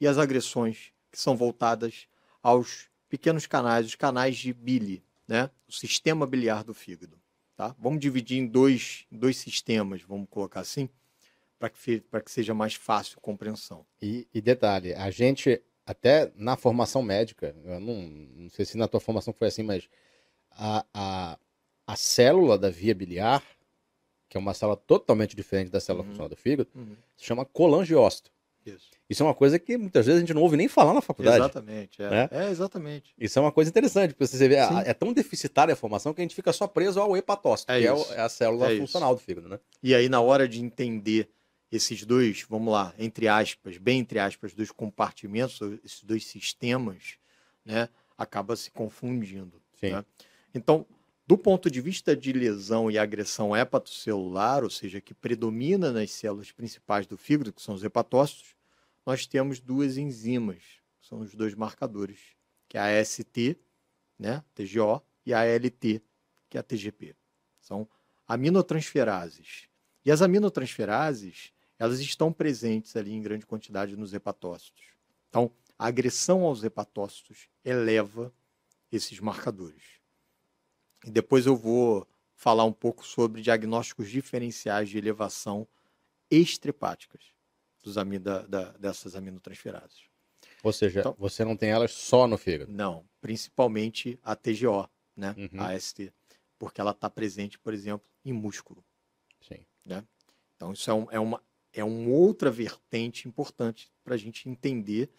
e 0.00 0.06
as 0.06 0.18
agressões, 0.18 0.92
que 1.10 1.18
são 1.18 1.36
voltadas 1.36 2.06
aos 2.42 2.88
pequenos 3.08 3.46
canais, 3.46 3.86
os 3.86 3.94
canais 3.94 4.36
de 4.36 4.52
bile, 4.52 5.02
né? 5.26 5.50
o 5.66 5.72
sistema 5.72 6.26
biliar 6.26 6.62
do 6.62 6.74
fígado. 6.74 7.18
Tá? 7.56 7.74
Vamos 7.78 8.00
dividir 8.00 8.38
em 8.38 8.46
dois, 8.46 9.06
dois 9.10 9.36
sistemas, 9.36 10.02
vamos 10.02 10.28
colocar 10.28 10.60
assim, 10.60 10.88
para 11.58 11.70
que, 11.70 12.00
que 12.00 12.30
seja 12.30 12.54
mais 12.54 12.74
fácil 12.74 13.16
a 13.18 13.20
compreensão. 13.20 13.86
E, 14.00 14.26
e, 14.34 14.40
detalhe, 14.40 14.94
a 14.94 15.10
gente, 15.10 15.62
até 15.86 16.30
na 16.36 16.56
formação 16.56 17.02
médica, 17.02 17.54
eu 17.64 17.80
não, 17.80 17.94
não 17.94 18.50
sei 18.50 18.64
se 18.64 18.76
na 18.76 18.88
tua 18.88 19.00
formação 19.00 19.32
foi 19.32 19.48
assim, 19.48 19.62
mas 19.62 19.88
a, 20.50 20.84
a, 20.92 21.38
a 21.86 21.96
célula 21.96 22.58
da 22.58 22.70
via 22.70 22.94
biliar, 22.94 23.42
que 24.28 24.36
é 24.36 24.40
uma 24.40 24.54
célula 24.54 24.76
totalmente 24.76 25.36
diferente 25.36 25.70
da 25.70 25.80
célula 25.80 26.02
uhum. 26.02 26.10
funcional 26.10 26.28
do 26.28 26.36
fígado, 26.36 26.68
uhum. 26.74 26.96
se 27.16 27.24
chama 27.24 27.44
colangiócito. 27.44 28.34
Isso. 28.66 28.90
Isso 29.08 29.22
é 29.22 29.26
uma 29.26 29.34
coisa 29.34 29.58
que 29.58 29.76
muitas 29.76 30.06
vezes 30.06 30.18
a 30.18 30.20
gente 30.24 30.32
não 30.32 30.40
ouve 30.40 30.56
nem 30.56 30.68
falar 30.68 30.94
na 30.94 31.02
faculdade. 31.02 31.36
Exatamente, 31.36 32.02
é. 32.02 32.10
Né? 32.10 32.28
é 32.30 32.50
exatamente. 32.50 33.14
Isso 33.18 33.38
é 33.38 33.42
uma 33.42 33.52
coisa 33.52 33.68
interessante, 33.68 34.14
porque 34.14 34.26
você 34.26 34.48
vê, 34.48 34.56
é 34.56 34.94
tão 34.94 35.12
deficitária 35.12 35.74
a 35.74 35.76
formação 35.76 36.14
que 36.14 36.22
a 36.22 36.24
gente 36.24 36.34
fica 36.34 36.52
só 36.52 36.66
preso 36.66 36.98
ao 36.98 37.14
hepatócito, 37.16 37.70
é 37.70 37.80
que 37.80 37.86
é, 37.86 37.90
é, 37.90 38.20
a 38.20 38.28
célula 38.28 38.72
é 38.72 38.78
funcional 38.78 39.12
isso. 39.14 39.22
do 39.22 39.24
fígado, 39.24 39.48
né? 39.48 39.60
E 39.82 39.94
aí, 39.94 40.08
na 40.08 40.20
hora 40.20 40.48
de 40.48 40.62
entender 40.64 41.28
esses 41.76 42.04
dois, 42.04 42.44
vamos 42.48 42.72
lá, 42.72 42.94
entre 42.98 43.28
aspas, 43.28 43.78
bem 43.78 44.00
entre 44.00 44.18
aspas, 44.18 44.54
dois 44.54 44.70
compartimentos, 44.70 45.60
esses 45.84 46.02
dois 46.02 46.24
sistemas, 46.26 47.18
né, 47.64 47.88
acaba 48.16 48.54
se 48.56 48.70
confundindo. 48.70 49.60
Né? 49.82 50.04
Então, 50.54 50.86
do 51.26 51.38
ponto 51.38 51.70
de 51.70 51.80
vista 51.80 52.14
de 52.14 52.32
lesão 52.32 52.90
e 52.90 52.98
agressão 52.98 53.56
hepatocelular, 53.56 54.62
ou 54.62 54.70
seja, 54.70 55.00
que 55.00 55.14
predomina 55.14 55.90
nas 55.90 56.10
células 56.10 56.52
principais 56.52 57.06
do 57.06 57.16
fígado, 57.16 57.52
que 57.52 57.62
são 57.62 57.74
os 57.74 57.82
hepatócitos, 57.82 58.54
nós 59.06 59.26
temos 59.26 59.58
duas 59.58 59.96
enzimas, 59.96 60.62
que 61.00 61.08
são 61.08 61.20
os 61.20 61.34
dois 61.34 61.54
marcadores, 61.54 62.18
que 62.68 62.76
é 62.76 62.80
a 62.80 63.00
AST, 63.00 63.56
né, 64.18 64.42
TGO, 64.54 65.02
e 65.26 65.32
a 65.32 65.40
ALT, 65.40 66.02
que 66.48 66.56
é 66.56 66.58
a 66.58 66.62
TGP. 66.62 67.16
São 67.58 67.88
aminotransferases. 68.28 69.68
E 70.04 70.12
as 70.12 70.20
aminotransferases, 70.20 71.53
elas 71.78 72.00
estão 72.00 72.32
presentes 72.32 72.96
ali 72.96 73.12
em 73.12 73.22
grande 73.22 73.46
quantidade 73.46 73.96
nos 73.96 74.14
hepatócitos. 74.14 74.84
Então, 75.28 75.50
a 75.78 75.86
agressão 75.86 76.42
aos 76.42 76.62
hepatócitos 76.62 77.48
eleva 77.64 78.32
esses 78.90 79.18
marcadores. 79.20 80.00
E 81.04 81.10
depois 81.10 81.46
eu 81.46 81.56
vou 81.56 82.06
falar 82.34 82.64
um 82.64 82.72
pouco 82.72 83.06
sobre 83.06 83.42
diagnósticos 83.42 84.08
diferenciais 84.08 84.88
de 84.88 84.98
elevação 84.98 85.66
extrahepáticas 86.30 87.22
dos 87.82 87.98
amida, 87.98 88.46
da, 88.48 88.72
dessas 88.72 89.14
aminotransferases. 89.14 90.04
Ou 90.62 90.72
seja, 90.72 91.00
então, 91.00 91.14
você 91.18 91.44
não 91.44 91.56
tem 91.56 91.70
elas 91.70 91.92
só 91.92 92.26
no 92.26 92.38
fígado? 92.38 92.72
Não, 92.72 93.04
principalmente 93.20 94.18
a 94.22 94.34
TGO, 94.34 94.88
né? 95.14 95.34
Uhum. 95.36 95.60
a 95.60 95.72
AST, 95.72 96.10
porque 96.58 96.80
ela 96.80 96.92
está 96.92 97.10
presente, 97.10 97.58
por 97.58 97.74
exemplo, 97.74 98.08
em 98.24 98.32
músculo. 98.32 98.82
Sim. 99.40 99.64
Né? 99.84 100.02
Então 100.56 100.72
isso 100.72 100.90
é, 100.90 100.94
um, 100.94 101.06
é, 101.10 101.20
uma, 101.20 101.42
é 101.74 101.84
uma 101.84 102.10
outra 102.10 102.50
vertente 102.50 103.28
importante 103.28 103.90
para 104.02 104.14
a 104.14 104.18
gente 104.18 104.48
entender 104.48 105.10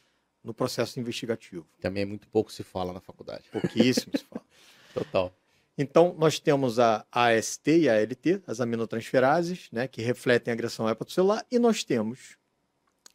no 0.44 0.54
processo 0.54 1.00
investigativo. 1.00 1.68
Também 1.82 2.04
é 2.04 2.06
muito 2.06 2.28
pouco 2.28 2.52
se 2.52 2.64
fala 2.64 2.94
na 2.94 3.02
faculdade. 3.02 3.50
Pouquíssimo 3.52 4.18
se 4.18 4.24
fala. 4.24 4.46
Total. 4.94 5.34
Então, 5.78 6.16
nós 6.18 6.40
temos 6.40 6.80
a 6.80 7.06
AST 7.12 7.68
e 7.68 7.90
a 7.90 8.00
ALT, 8.00 8.42
as 8.48 8.62
aminotransferases, 8.62 9.70
né, 9.72 9.88
que 9.88 10.02
refletem 10.02 10.52
a 10.52 10.54
agressão 10.54 10.90
hepatocelular, 10.90 11.46
e 11.52 11.60
nós 11.60 11.84
temos 11.84 12.38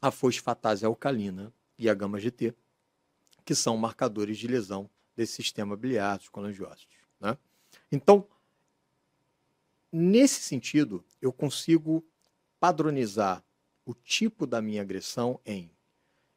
a 0.02 0.10
fosfatase 0.10 0.84
alcalina 0.84 1.52
e 1.78 1.88
a 1.88 1.94
gama-GT, 1.94 2.54
que 3.44 3.54
são 3.54 3.76
marcadores 3.78 4.36
de 4.36 4.46
lesão 4.46 4.90
desse 5.16 5.32
sistema 5.34 5.76
biliar 5.76 6.18
dos 6.18 6.28
colangiócitos. 6.28 6.96
Né? 7.18 7.36
Então, 7.90 8.26
nesse 9.90 10.42
sentido, 10.42 11.02
eu 11.20 11.32
consigo 11.32 12.04
padronizar 12.60 13.42
o 13.84 13.94
tipo 13.94 14.46
da 14.46 14.62
minha 14.62 14.82
agressão 14.82 15.40
em 15.44 15.70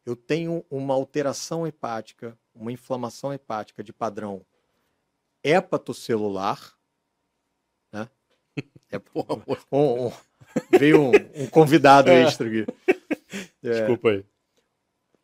eu 0.06 0.16
tenho 0.16 0.66
uma 0.70 0.94
alteração 0.94 1.66
hepática, 1.66 2.38
uma 2.54 2.72
inflamação 2.72 3.34
hepática 3.34 3.84
de 3.84 3.94
padrão 3.94 4.46
hepatocelular. 5.44 6.78
Né? 7.92 8.10
É, 8.92 9.02
um, 9.16 10.08
um, 10.08 10.12
veio 10.78 11.02
um, 11.02 11.12
um 11.34 11.48
convidado 11.48 12.12
é. 12.12 12.24
extra 12.24 12.48
aqui. 12.48 12.66
É, 13.64 13.80
Desculpa 13.80 14.10
aí. 14.10 14.26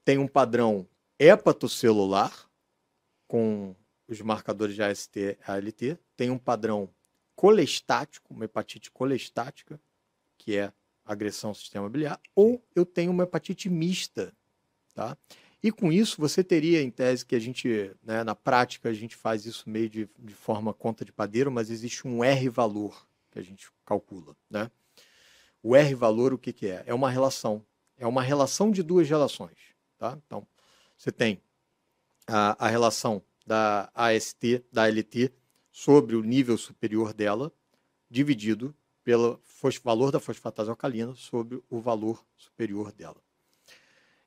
Tem 0.04 0.18
um 0.18 0.28
padrão 0.28 0.88
hepatocelular 1.20 2.50
com 3.28 3.76
os 4.08 4.20
marcadores 4.22 4.74
de 4.74 4.82
AST 4.82 5.18
e 5.18 5.38
ALT. 5.46 6.00
Tem 6.16 6.32
um 6.32 6.38
padrão 6.38 6.90
colestático, 7.36 8.34
uma 8.34 8.46
hepatite 8.46 8.90
colestática, 8.90 9.80
que 10.38 10.58
é 10.58 10.74
agressão 11.10 11.50
ao 11.50 11.56
sistema 11.56 11.90
biliar. 11.90 12.22
Ou 12.36 12.64
eu 12.76 12.86
tenho 12.86 13.12
uma 13.12 13.24
hepatite 13.24 13.68
mista, 13.70 14.32
tá? 14.94 15.18
E 15.62 15.72
com 15.72 15.92
isso 15.92 16.22
você 16.22 16.44
teria, 16.44 16.82
em 16.82 16.90
tese, 16.90 17.26
que 17.26 17.36
a 17.36 17.40
gente, 17.40 17.92
né, 18.02 18.24
na 18.24 18.34
prática, 18.34 18.88
a 18.88 18.94
gente 18.94 19.16
faz 19.16 19.46
isso 19.46 19.70
meio 19.70 19.90
de, 19.90 20.10
de 20.18 20.34
forma 20.34 20.74
conta 20.74 21.04
de 21.04 21.12
padeiro, 21.12 21.52
mas 21.52 21.70
existe 21.70 22.08
um 22.08 22.24
R-valor 22.24 23.06
que 23.32 23.40
a 23.40 23.42
gente 23.42 23.70
calcula. 23.86 24.38
Né? 24.50 24.72
O 25.62 25.76
R-valor, 25.76 26.34
o 26.34 26.38
que, 26.38 26.54
que 26.54 26.68
é? 26.68 26.84
É 26.86 26.94
uma 26.94 27.10
relação. 27.10 27.66
É 27.98 28.08
uma 28.08 28.22
relação 28.22 28.72
de 28.72 28.82
duas 28.82 29.10
relações. 29.10 29.58
Tá? 29.98 30.18
Então, 30.26 30.48
você 30.98 31.12
tem 31.12 31.42
a, 32.26 32.66
a 32.66 32.70
relação 32.70 33.22
da 33.46 33.92
AST, 33.94 34.64
da 34.72 34.88
LT, 34.88 35.34
sobre 35.72 36.16
o 36.16 36.24
nível 36.24 36.58
superior 36.58 37.14
dela, 37.14 37.52
dividido 38.10 38.74
pelo 39.10 39.42
valor 39.84 40.12
da 40.12 40.20
fosfatase 40.20 40.70
alcalina 40.70 41.16
sobre 41.16 41.64
o 41.68 41.82
valor 41.82 42.24
superior 42.38 42.92
dela. 42.92 43.20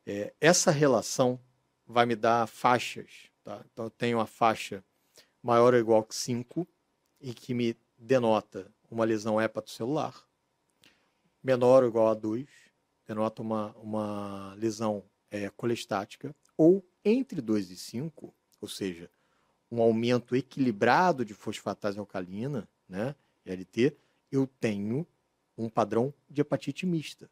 É, 0.05 0.35
essa 0.41 0.73
relação 0.73 1.39
vai 1.87 2.05
me 2.05 2.17
dar 2.17 2.49
faixas. 2.49 3.31
Tá? 3.45 3.65
Então, 3.73 3.85
eu 3.85 3.91
tenho 3.91 4.19
uma 4.19 4.27
faixa 4.27 4.83
maior 5.41 5.73
ou 5.73 5.79
igual 5.79 6.03
que 6.03 6.17
5 6.17 6.67
e 7.21 7.33
que 7.33 7.55
me 7.55 7.77
denota 7.97 8.73
uma 8.91 9.05
lesão 9.05 9.41
hepatocelular. 9.41 10.21
Menor 11.41 11.85
ou 11.85 11.89
igual 11.89 12.09
a 12.09 12.15
2 12.15 12.49
denota 13.07 13.41
uma, 13.41 13.69
uma 13.77 14.53
lesão 14.55 15.05
é, 15.31 15.49
colestática. 15.51 16.35
Ou 16.57 16.85
entre 17.05 17.41
2 17.41 17.71
e 17.71 17.77
5, 17.77 18.35
ou 18.61 18.69
seja, 18.69 19.09
um 19.71 19.81
aumento 19.81 20.35
equilibrado 20.35 21.25
de 21.25 21.35
fosfatase 21.35 22.01
alcalina, 22.01 22.69
né, 22.89 23.15
LT, 23.47 23.97
eu 24.33 24.47
tenho 24.47 25.07
um 25.57 25.69
padrão 25.69 26.13
de 26.29 26.41
hepatite 26.41 26.87
mista. 26.87 27.31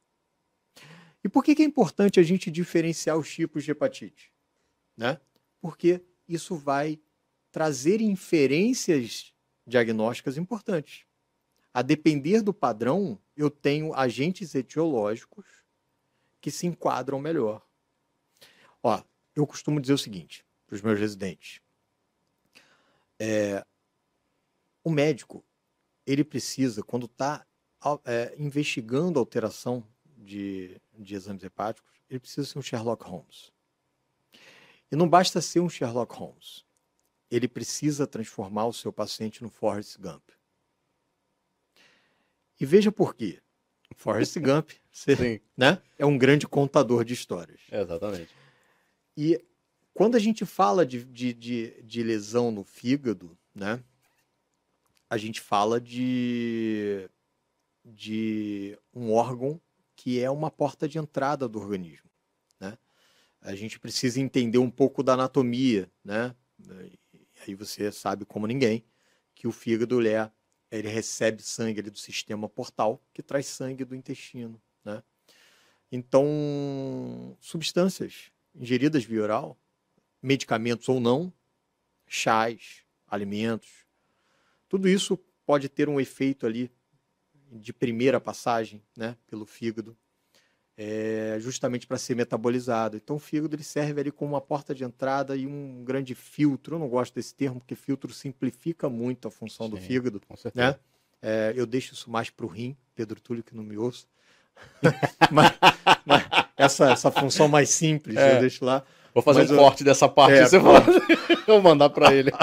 E 1.24 1.28
por 1.28 1.42
que, 1.42 1.60
é 1.60 1.64
importante 1.64 2.20
a 2.20 2.22
gente 2.22 2.50
diferenciar 2.50 3.16
os 3.18 3.32
tipos 3.32 3.64
de 3.64 3.70
hepatite? 3.70 4.32
Né? 4.96 5.18
Porque 5.60 6.02
isso 6.28 6.54
vai 6.54 7.00
trazer 7.50 8.00
inferências 8.00 9.32
diagnósticas 9.66 10.36
importantes. 10.36 11.04
A 11.72 11.82
depender 11.82 12.42
do 12.42 12.52
padrão, 12.52 13.18
eu 13.36 13.50
tenho 13.50 13.94
agentes 13.94 14.54
etiológicos 14.54 15.46
que 16.40 16.50
se 16.50 16.66
enquadram 16.66 17.20
melhor. 17.20 17.66
Ó, 18.82 19.02
eu 19.36 19.46
costumo 19.46 19.80
dizer 19.80 19.94
o 19.94 19.98
seguinte 19.98 20.44
para 20.66 20.74
os 20.74 20.82
meus 20.82 20.98
residentes: 20.98 21.60
é, 23.18 23.64
o 24.82 24.90
médico 24.90 25.44
ele 26.06 26.24
precisa, 26.24 26.82
quando 26.82 27.06
está 27.06 27.46
é, 28.04 28.34
investigando 28.38 29.18
alteração 29.18 29.86
de, 30.16 30.80
de 30.98 31.14
exames 31.14 31.42
hepáticos, 31.42 31.90
ele 32.08 32.20
precisa 32.20 32.46
ser 32.46 32.58
um 32.58 32.62
Sherlock 32.62 33.04
Holmes. 33.04 33.52
E 34.90 34.96
não 34.96 35.08
basta 35.08 35.40
ser 35.40 35.60
um 35.60 35.68
Sherlock 35.68 36.14
Holmes. 36.14 36.64
Ele 37.30 37.46
precisa 37.46 38.06
transformar 38.06 38.66
o 38.66 38.72
seu 38.72 38.92
paciente 38.92 39.42
no 39.42 39.48
Forrest 39.48 39.96
Gump. 39.98 40.30
E 42.58 42.66
veja 42.66 42.90
por 42.90 43.14
quê. 43.14 43.40
Forrest 43.96 44.36
Gump 44.40 44.72
você, 44.90 45.40
né, 45.56 45.80
é 45.98 46.04
um 46.04 46.18
grande 46.18 46.46
contador 46.46 47.04
de 47.04 47.14
histórias. 47.14 47.60
exatamente. 47.70 48.34
E 49.16 49.42
quando 49.94 50.16
a 50.16 50.18
gente 50.18 50.44
fala 50.44 50.84
de, 50.84 51.04
de, 51.04 51.32
de, 51.32 51.82
de, 51.82 52.02
lesão 52.02 52.50
no 52.50 52.64
fígado, 52.64 53.36
né, 53.54 53.82
a 55.10 55.18
gente 55.18 55.40
fala 55.40 55.80
de, 55.80 57.10
de 57.84 58.78
um 58.94 59.12
órgão 59.12 59.60
que 59.96 60.20
é 60.20 60.30
uma 60.30 60.50
porta 60.50 60.88
de 60.88 60.98
entrada 60.98 61.48
do 61.48 61.58
organismo. 61.58 62.08
Né? 62.60 62.78
A 63.42 63.56
gente 63.56 63.80
precisa 63.80 64.20
entender 64.20 64.58
um 64.58 64.70
pouco 64.70 65.02
da 65.02 65.14
anatomia, 65.14 65.90
né? 66.04 66.34
Aí 67.42 67.54
você 67.54 67.90
sabe 67.90 68.24
como 68.24 68.46
ninguém 68.46 68.84
que 69.34 69.48
o 69.48 69.52
fígado 69.52 70.06
é 70.06 70.30
ele 70.70 70.88
recebe 70.88 71.42
sangue 71.42 71.82
do 71.82 71.98
sistema 71.98 72.48
portal, 72.48 73.02
que 73.12 73.22
traz 73.22 73.46
sangue 73.46 73.84
do 73.84 73.96
intestino, 73.96 74.62
né? 74.84 75.02
Então, 75.90 77.36
substâncias 77.40 78.30
ingeridas 78.54 79.04
via 79.04 79.22
oral, 79.22 79.58
medicamentos 80.22 80.88
ou 80.88 81.00
não, 81.00 81.32
chás, 82.06 82.84
alimentos, 83.08 83.79
tudo 84.70 84.88
isso 84.88 85.18
pode 85.44 85.68
ter 85.68 85.88
um 85.88 86.00
efeito 86.00 86.46
ali 86.46 86.70
de 87.50 87.72
primeira 87.72 88.20
passagem, 88.20 88.80
né, 88.96 89.16
pelo 89.26 89.44
fígado, 89.44 89.96
é, 90.76 91.36
justamente 91.40 91.88
para 91.88 91.98
ser 91.98 92.14
metabolizado. 92.14 92.96
Então, 92.96 93.16
o 93.16 93.18
fígado 93.18 93.56
ele 93.56 93.64
serve 93.64 94.00
ali 94.00 94.12
como 94.12 94.34
uma 94.34 94.40
porta 94.40 94.72
de 94.72 94.84
entrada 94.84 95.36
e 95.36 95.44
um 95.44 95.82
grande 95.84 96.14
filtro. 96.14 96.76
Eu 96.76 96.78
não 96.78 96.88
gosto 96.88 97.12
desse 97.12 97.34
termo 97.34 97.58
porque 97.58 97.74
filtro 97.74 98.12
simplifica 98.14 98.88
muito 98.88 99.26
a 99.26 99.30
função 99.30 99.66
Sim, 99.66 99.72
do 99.72 99.76
fígado, 99.76 100.22
né? 100.54 100.76
É, 101.20 101.52
eu 101.54 101.66
deixo 101.66 101.92
isso 101.92 102.08
mais 102.08 102.30
para 102.30 102.46
o 102.46 102.48
rim, 102.48 102.76
Pedro 102.94 103.20
Túlio 103.20 103.42
que 103.42 103.54
não 103.54 103.64
me 103.64 103.76
ouça. 103.76 104.06
mas, 105.30 105.52
mas 106.06 106.24
essa, 106.56 106.92
essa 106.92 107.10
função 107.10 107.48
mais 107.48 107.70
simples 107.70 108.16
é. 108.16 108.36
eu 108.36 108.40
deixo 108.40 108.64
lá. 108.64 108.84
Vou 109.12 109.22
fazer 109.22 109.40
mas 109.40 109.50
um 109.50 109.54
eu... 109.54 109.60
corte 109.60 109.82
dessa 109.82 110.08
parte. 110.08 110.38
É, 110.38 110.46
você 110.46 110.58
Vou 111.46 111.60
mandar 111.60 111.90
para 111.90 112.14
ele. 112.14 112.30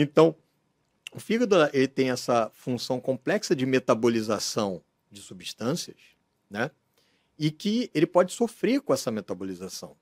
então, 0.00 0.36
o 1.12 1.18
fígado 1.18 1.56
ele 1.72 1.88
tem 1.88 2.10
essa 2.10 2.50
função 2.52 3.00
complexa 3.00 3.56
de 3.56 3.64
metabolização 3.64 4.82
de 5.10 5.22
substâncias, 5.22 5.96
né? 6.50 6.70
E 7.38 7.50
que 7.50 7.90
ele 7.94 8.06
pode 8.06 8.32
sofrer 8.32 8.80
com 8.80 8.92
essa 8.92 9.10
metabolização, 9.10 9.96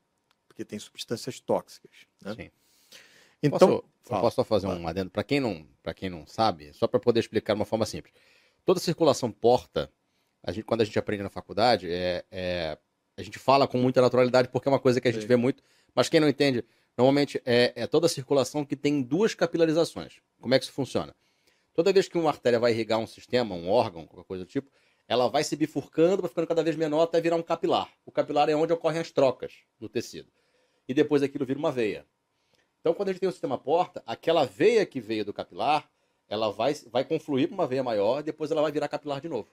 porque 0.49 0.65
tem 0.65 0.79
substâncias 0.79 1.41
tóxicas, 1.41 1.93
né? 2.23 2.35
Sim. 2.35 2.51
Então, 3.43 3.85
posso, 4.03 4.21
posso 4.21 4.37
só 4.37 4.45
fazer 4.45 4.67
fala. 4.67 4.79
um 4.79 4.89
adendo 4.89 5.11
para 5.11 5.23
quem 5.23 5.39
não, 5.39 5.67
para 5.83 5.95
quem 5.95 6.09
não 6.09 6.27
sabe, 6.27 6.73
só 6.73 6.87
para 6.87 6.99
poder 6.99 7.21
explicar 7.21 7.55
de 7.55 7.61
uma 7.61 7.67
forma 7.67 7.87
simples. 7.87 8.15
Toda 8.65 8.81
circulação 8.81 9.31
porta, 9.31 9.91
a 10.43 10.51
gente, 10.51 10.65
quando 10.65 10.81
a 10.81 10.85
gente 10.85 10.99
aprende 10.99 11.23
na 11.23 11.31
faculdade, 11.31 11.89
é, 11.91 12.25
é, 12.31 12.79
a 13.17 13.23
gente 13.23 13.39
fala 13.39 13.69
com 13.69 13.79
muita 13.79 14.01
naturalidade 14.01 14.49
porque 14.49 14.69
é 14.69 14.73
uma 14.73 14.81
coisa 14.81 15.01
que 15.01 15.09
a 15.09 15.13
gente 15.13 15.23
Sim. 15.23 15.29
vê 15.29 15.37
muito, 15.37 15.63
mas 15.95 16.09
quem 16.09 16.21
não 16.21 16.29
entende, 16.29 16.65
Normalmente 16.97 17.41
é, 17.45 17.73
é 17.75 17.87
toda 17.87 18.07
a 18.07 18.09
circulação 18.09 18.65
que 18.65 18.77
tem 18.77 19.03
duas 19.03 19.35
capilarizações. 19.35 20.21
Como 20.41 20.55
é 20.55 20.59
que 20.59 20.65
isso 20.65 20.73
funciona? 20.73 21.15
Toda 21.75 21.93
vez 21.93 22.09
que 22.09 22.17
uma 22.17 22.31
artéria 22.31 22.59
vai 22.59 22.73
irrigar 22.73 23.01
um 23.01 23.07
sistema, 23.07 23.55
um 23.55 23.69
órgão, 23.69 24.07
qualquer 24.07 24.27
coisa 24.27 24.45
do 24.45 24.49
tipo, 24.49 24.71
ela 25.09 25.29
vai 25.29 25.43
se 25.43 25.57
bifurcando, 25.57 26.23
vai 26.23 26.29
ficando 26.29 26.47
cada 26.47 26.63
vez 26.63 26.77
menor 26.77 27.03
até 27.03 27.21
virar 27.21 27.37
um 27.37 27.43
capilar. 27.43 27.93
O 28.07 28.13
capilar 28.13 28.49
é 28.49 28.55
onde 28.55 28.73
ocorrem 28.73 29.01
as 29.01 29.11
trocas 29.11 29.53
no 29.81 29.89
tecido. 29.89 30.31
E 30.89 30.95
depois 30.95 31.23
aquilo 31.23 31.45
vira 31.45 31.59
uma 31.59 31.73
veia. 31.73 32.07
Então, 32.81 32.95
quando 32.95 33.09
a 33.09 33.13
gente 33.13 33.21
tem 33.21 33.29
o 33.29 33.33
sistema 33.33 33.59
porta, 33.59 34.03
aquela 34.07 34.45
veia 34.45 34.87
que 34.87 35.01
veio 35.01 35.25
do 35.25 35.33
capilar, 35.33 35.91
ela 36.29 36.51
vai, 36.51 36.75
vai 36.91 37.05
confluir 37.05 37.49
para 37.49 37.55
uma 37.55 37.67
veia 37.67 37.83
maior 37.83 38.23
depois 38.23 38.51
ela 38.51 38.63
vai 38.63 38.71
virar 38.71 38.89
capilar 38.89 39.21
de 39.21 39.29
novo. 39.29 39.51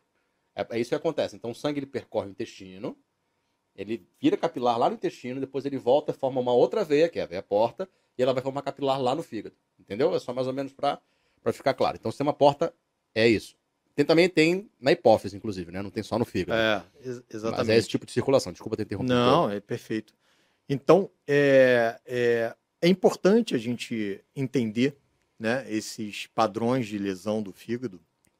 É, 0.55 0.65
é 0.69 0.79
isso 0.79 0.89
que 0.89 0.95
acontece. 0.95 1.35
Então, 1.35 1.51
o 1.51 1.55
sangue 1.55 1.79
ele 1.79 1.85
percorre 1.85 2.27
o 2.27 2.31
intestino, 2.31 2.97
ele 3.75 4.05
vira 4.19 4.37
capilar 4.37 4.77
lá 4.77 4.89
no 4.89 4.95
intestino, 4.95 5.39
depois 5.39 5.65
ele 5.65 5.77
volta, 5.77 6.13
forma 6.13 6.41
uma 6.41 6.53
outra 6.53 6.83
veia, 6.83 7.09
que 7.09 7.19
é 7.19 7.23
a 7.23 7.25
veia 7.25 7.41
porta, 7.41 7.87
e 8.17 8.21
ela 8.23 8.33
vai 8.33 8.43
formar 8.43 8.61
capilar 8.61 9.01
lá 9.01 9.15
no 9.15 9.23
fígado. 9.23 9.55
Entendeu? 9.79 10.13
É 10.13 10.19
só 10.19 10.33
mais 10.33 10.47
ou 10.47 10.53
menos 10.53 10.73
para 10.73 10.99
ficar 11.53 11.73
claro. 11.73 11.97
Então, 11.97 12.09
o 12.09 12.11
sistema 12.11 12.33
porta 12.33 12.73
é 13.15 13.27
isso. 13.27 13.55
Tem, 13.95 14.05
também 14.05 14.29
tem 14.29 14.69
na 14.79 14.91
hipófise, 14.91 15.35
inclusive, 15.35 15.71
né? 15.71 15.81
Não 15.81 15.89
tem 15.89 16.03
só 16.03 16.17
no 16.17 16.25
fígado. 16.25 16.59
É, 16.59 16.83
exatamente. 17.29 17.57
Mas 17.57 17.69
é 17.69 17.77
esse 17.77 17.89
tipo 17.89 18.05
de 18.05 18.11
circulação. 18.11 18.51
Desculpa 18.51 18.77
ter 18.77 18.83
interrompido. 18.83 19.13
Não, 19.13 19.49
é 19.49 19.59
perfeito. 19.59 20.13
Então, 20.69 21.09
é, 21.27 21.99
é, 22.05 22.55
é 22.81 22.87
importante 22.87 23.53
a 23.53 23.57
gente 23.57 24.23
entender 24.35 24.95
né, 25.37 25.65
esses 25.67 26.27
padrões 26.27 26.87
de 26.87 26.97
lesão 26.97 27.41
do 27.41 27.51
fígado, 27.51 27.99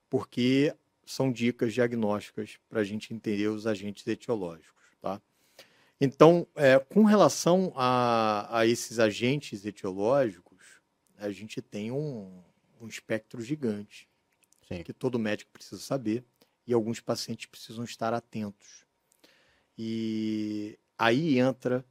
porque 0.10 0.74
são 1.06 1.32
dicas 1.32 1.74
diagnósticas 1.74 2.58
para 2.70 2.80
a 2.80 2.84
gente 2.84 3.14
entender 3.14 3.48
os 3.48 3.68
agentes 3.68 4.08
etiológicos. 4.08 4.81
Tá? 5.02 5.22
Então, 6.00 6.48
é, 6.56 6.80
com 6.80 7.04
relação 7.04 7.74
a, 7.76 8.60
a, 8.60 8.68
esses 8.68 9.00
agentes 9.00 9.66
etiológicos, 9.66 10.82
a 11.18 11.30
gente 11.32 11.62
tem 11.62 11.92
um, 11.92 12.44
um 12.80 12.88
espectro 12.88 13.42
gigante 13.42 14.08
Sim. 14.68 14.84
que 14.84 14.94
todo 14.94 15.20
médico 15.20 15.52
precisa 15.52 15.82
saber 15.82 16.24
e 16.66 16.74
alguns 16.74 17.00
pacientes 17.00 17.46
precisam 17.48 17.84
estar 17.84 18.14
atentos. 18.14 18.86
E 19.78 20.78
aí 20.98 21.38
entra 21.40 21.86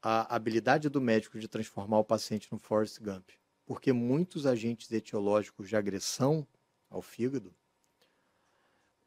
a 0.00 0.34
habilidade 0.34 0.88
do 0.88 1.00
médico 1.00 1.38
de 1.38 1.48
transformar 1.48 1.98
o 1.98 2.04
paciente 2.04 2.50
no 2.50 2.58
Forrest 2.58 2.98
Gump, 3.00 3.30
porque 3.64 3.92
muitos 3.92 4.46
agentes 4.46 4.90
etiológicos 4.90 5.68
de 5.68 5.76
agressão 5.76 6.46
ao 6.90 7.00
fígado 7.00 7.54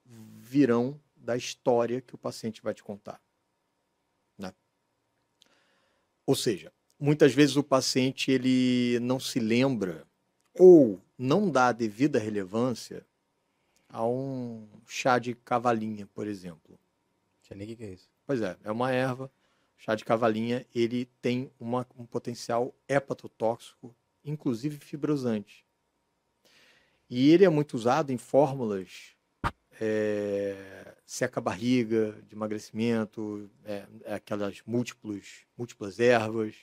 virão 0.06 1.00
da 1.16 1.36
história 1.36 2.02
que 2.02 2.16
o 2.16 2.18
paciente 2.18 2.62
vai 2.62 2.74
te 2.74 2.84
contar. 2.84 3.25
Ou 6.26 6.36
seja, 6.36 6.72
muitas 7.00 7.34
vezes 7.34 7.56
o 7.56 7.64
paciente 7.64 8.32
ele 8.32 9.00
não 9.00 9.20
se 9.20 9.40
lembra 9.40 10.08
ou 10.54 11.02
não 11.18 11.50
dá 11.50 11.68
a 11.68 11.72
devida 11.72 12.18
relevância 12.18 13.06
a 13.88 14.06
um 14.06 14.68
chá 14.88 15.20
de 15.20 15.36
cavalinha, 15.36 16.08
por 16.08 16.28
exemplo. 16.28 16.80
Tinha 17.42 17.58
nem 17.58 17.76
que 17.76 17.84
é 17.84 17.94
isso. 17.94 18.10
Pois 18.26 18.42
é, 18.42 18.58
é 18.64 18.72
uma 18.72 18.92
erva. 18.92 19.32
Chá 19.78 19.94
de 19.94 20.04
cavalinha, 20.04 20.66
ele 20.74 21.06
tem 21.22 21.52
uma, 21.60 21.86
um 21.98 22.06
potencial 22.06 22.74
hepatotóxico, 22.88 23.96
inclusive 24.24 24.78
fibrosante. 24.78 25.66
E 27.10 27.30
ele 27.30 27.46
é 27.46 27.50
muito 27.50 27.76
usado 27.76 28.12
em 28.12 28.18
fórmulas 28.18 29.15
é, 29.80 30.96
seca 31.06 31.40
a 31.40 31.44
barriga, 31.44 32.14
de 32.28 32.36
emagrecimento, 32.36 33.50
é, 33.64 33.86
é 34.04 34.14
aquelas 34.16 34.62
múltiplos, 34.66 35.46
múltiplas 35.58 36.00
ervas, 36.00 36.56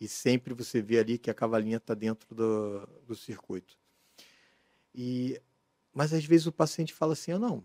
e 0.00 0.08
sempre 0.08 0.52
você 0.52 0.82
vê 0.82 0.98
ali 0.98 1.18
que 1.18 1.30
a 1.30 1.34
cavalinha 1.34 1.76
está 1.76 1.94
dentro 1.94 2.34
do, 2.34 2.86
do 3.06 3.14
circuito. 3.14 3.78
E, 4.94 5.40
mas 5.92 6.12
às 6.12 6.24
vezes 6.24 6.46
o 6.46 6.52
paciente 6.52 6.92
fala 6.92 7.12
assim, 7.12 7.32
ah, 7.32 7.38
não, 7.38 7.64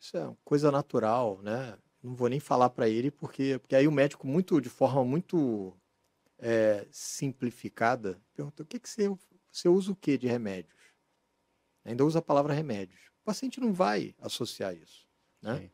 isso 0.00 0.16
é 0.16 0.36
coisa 0.44 0.70
natural, 0.70 1.40
né? 1.42 1.78
Não 2.02 2.14
vou 2.14 2.28
nem 2.28 2.40
falar 2.40 2.70
para 2.70 2.88
ele 2.88 3.10
porque, 3.10 3.58
porque 3.58 3.74
aí 3.76 3.86
o 3.86 3.92
médico 3.92 4.26
muito 4.26 4.60
de 4.60 4.68
forma 4.68 5.04
muito 5.04 5.76
é, 6.38 6.86
simplificada 6.90 8.20
pergunta 8.34 8.62
o 8.62 8.66
que 8.66 8.78
que 8.78 8.88
você 8.88 9.08
você 9.50 9.68
usa 9.68 9.90
o 9.92 9.96
que 9.96 10.18
de 10.18 10.26
remédios? 10.26 10.76
Ainda 11.84 12.04
usa 12.04 12.18
a 12.18 12.22
palavra 12.22 12.52
remédios 12.52 13.00
paciente 13.26 13.60
não 13.60 13.72
vai 13.72 14.14
associar 14.20 14.74
isso. 14.74 15.06
Né? 15.42 15.70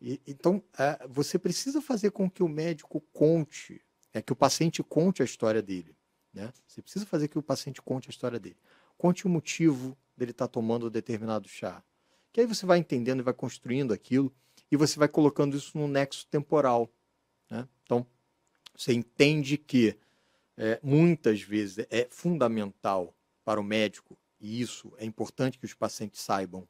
E, 0.00 0.20
então, 0.26 0.62
é, 0.78 1.06
você 1.06 1.38
precisa 1.38 1.80
fazer 1.82 2.10
com 2.10 2.28
que 2.28 2.42
o 2.42 2.48
médico 2.48 3.00
conte, 3.12 3.80
é, 4.12 4.22
que 4.22 4.32
o 4.32 4.36
paciente 4.36 4.82
conte 4.82 5.22
a 5.22 5.24
história 5.24 5.62
dele. 5.62 5.94
Né? 6.32 6.52
Você 6.66 6.80
precisa 6.80 7.04
fazer 7.04 7.28
que 7.28 7.38
o 7.38 7.42
paciente 7.42 7.82
conte 7.82 8.08
a 8.08 8.10
história 8.10 8.40
dele. 8.40 8.56
Conte 8.96 9.26
o 9.26 9.28
motivo 9.28 9.96
dele 10.16 10.30
estar 10.30 10.48
tá 10.48 10.52
tomando 10.52 10.90
determinado 10.90 11.48
chá. 11.48 11.84
Que 12.32 12.40
aí 12.40 12.46
você 12.46 12.64
vai 12.64 12.78
entendendo 12.78 13.20
e 13.20 13.22
vai 13.22 13.34
construindo 13.34 13.92
aquilo 13.92 14.32
e 14.70 14.76
você 14.76 14.98
vai 14.98 15.08
colocando 15.08 15.56
isso 15.56 15.76
no 15.76 15.86
nexo 15.86 16.26
temporal. 16.28 16.90
Né? 17.50 17.68
Então, 17.84 18.06
você 18.74 18.92
entende 18.92 19.58
que 19.58 19.98
é, 20.56 20.80
muitas 20.82 21.42
vezes 21.42 21.86
é 21.90 22.06
fundamental 22.10 23.14
para 23.44 23.60
o 23.60 23.64
médico 23.64 24.16
e 24.40 24.60
isso 24.60 24.92
é 24.96 25.04
importante 25.04 25.58
que 25.58 25.66
os 25.66 25.74
pacientes 25.74 26.20
saibam, 26.20 26.66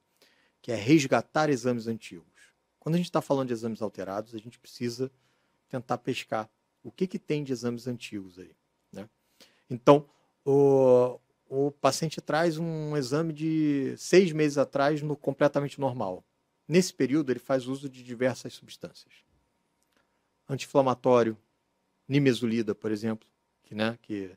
que 0.61 0.73
é 0.73 0.75
resgatar 0.75 1.49
exames 1.49 1.87
antigos. 1.87 2.27
Quando 2.79 2.95
a 2.97 2.99
gente 2.99 3.07
está 3.07 3.23
falando 3.23 3.49
de 3.49 3.53
exames 3.53 3.81
alterados, 3.81 4.35
a 4.35 4.39
gente 4.39 4.59
precisa 4.59 5.11
tentar 5.69 5.99
pescar 5.99 6.51
o 6.83 6.91
que, 6.91 7.07
que 7.07 7.19
tem 7.19 7.45
de 7.45 7.53
exames 7.53 7.87
antigos 7.87 8.39
aí. 8.39 8.55
Né? 8.93 9.09
Então, 9.69 10.09
o, 10.45 11.21
o 11.49 11.71
paciente 11.71 12.21
traz 12.21 12.59
um 12.59 12.97
exame 12.97 13.33
de 13.33 13.95
seis 13.97 14.33
meses 14.33 14.59
atrás 14.59 15.03
no 15.03 15.17
completamente 15.17 15.79
normal. 15.79 16.25
Nesse 16.67 16.93
período, 16.93 17.31
ele 17.31 17.39
faz 17.39 17.67
uso 17.67 17.89
de 17.89 18.03
diversas 18.03 18.55
substâncias. 18.55 19.13
Anti-inflamatório, 20.49 21.37
nimesulida, 22.09 22.75
por 22.75 22.91
exemplo, 22.91 23.29
que, 23.63 23.75
né, 23.75 23.99
que 24.03 24.31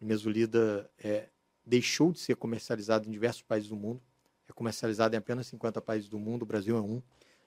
nimesulida 0.00 0.90
é, 0.98 1.28
deixou 1.68 2.12
de 2.12 2.18
ser 2.18 2.34
comercializado 2.36 3.06
em 3.06 3.12
diversos 3.12 3.42
países 3.42 3.68
do 3.68 3.76
mundo. 3.76 4.00
É 4.48 4.52
comercializado 4.52 5.14
em 5.14 5.18
apenas 5.18 5.46
50 5.48 5.80
países 5.82 6.08
do 6.08 6.18
mundo, 6.18 6.42
o 6.42 6.46
Brasil 6.46 6.76
é 6.76 6.80
um, 6.80 7.02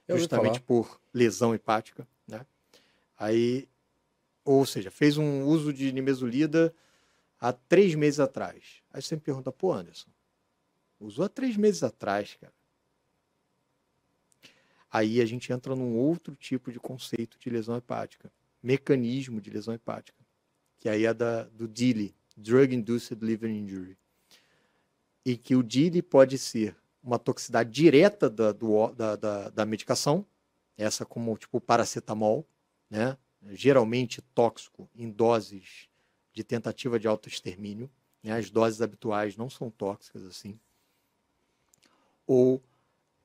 Eu 0.08 0.20
justamente 0.20 0.62
por 0.62 1.02
lesão 1.12 1.56
hepática. 1.56 2.08
Né? 2.28 2.46
Aí, 3.18 3.68
ou 4.46 4.64
seja, 4.66 4.92
fez 4.92 5.18
um 5.18 5.44
uso 5.44 5.74
de 5.74 5.92
nimesulida 5.92 6.74
há 7.40 7.52
três 7.52 7.96
meses 7.96 8.20
atrás. 8.20 8.84
Aí 8.94 9.02
você 9.02 9.16
me 9.16 9.22
pergunta, 9.22 9.52
pô, 9.52 9.74
Anderson, 9.74 10.12
usou 11.00 11.26
há 11.26 11.30
três 11.30 11.58
meses 11.58 11.82
atrás, 11.82 12.38
cara. 12.40 12.54
Aí 14.92 15.22
a 15.22 15.26
gente 15.26 15.52
entra 15.52 15.76
num 15.76 15.96
outro 15.96 16.36
tipo 16.36 16.72
de 16.72 16.80
conceito 16.80 17.40
de 17.40 17.50
lesão 17.50 17.76
hepática, 17.78 18.32
mecanismo 18.62 19.42
de 19.42 19.50
lesão 19.50 19.74
hepática, 19.74 20.20
que 20.78 20.90
aí 20.90 21.06
é 21.06 21.14
da, 21.14 21.46
do 21.46 21.68
DILI, 21.68 22.14
Drug 22.36 22.76
Induced 22.76 23.18
Liver 23.24 23.50
Injury 23.50 23.98
e 25.26 25.38
que 25.38 25.56
o 25.56 25.64
DILI 25.64 26.02
pode 26.02 26.38
ser 26.38 26.76
uma 27.04 27.18
toxicidade 27.18 27.70
direta 27.72 28.30
da, 28.30 28.52
do, 28.52 28.88
da, 28.92 29.16
da, 29.16 29.50
da 29.50 29.66
medicação, 29.66 30.26
essa 30.78 31.06
como 31.06 31.38
tipo 31.38 31.60
paracetamol, 31.60 32.46
né? 32.90 33.18
geralmente 33.50 34.22
tóxico 34.34 34.90
em 34.96 35.10
doses 35.10 35.88
de 36.34 36.44
tentativa 36.44 37.00
de 37.00 37.08
autoextermínio. 37.08 37.90
Né? 38.24 38.32
As 38.32 38.50
doses 38.50 38.82
habituais 38.82 39.36
não 39.36 39.50
são 39.50 39.70
tóxicas 39.70 40.24
assim. 40.24 40.60
Ou 42.26 42.62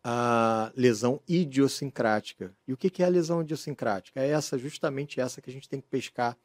a 0.02 0.72
lesão 0.76 1.20
idiosincrática. 1.26 2.54
E 2.66 2.72
o 2.72 2.76
que 2.76 3.02
é 3.02 3.06
a 3.06 3.10
lesão 3.10 3.42
idiosincrática? 3.42 4.20
É 4.20 4.28
essa, 4.28 4.56
justamente 4.56 5.20
essa 5.20 5.40
que 5.40 5.50
a 5.50 5.52
gente 5.52 5.68
tem 5.68 5.80
que 5.80 5.88
pescar 5.88 6.36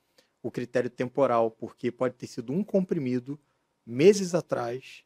o 0.41 0.49
critério 0.49 0.89
temporal, 0.89 1.51
porque 1.51 1.91
pode 1.91 2.15
ter 2.15 2.25
sido 2.25 2.51
um 2.51 2.63
comprimido 2.63 3.39
meses 3.85 4.33
atrás 4.33 5.03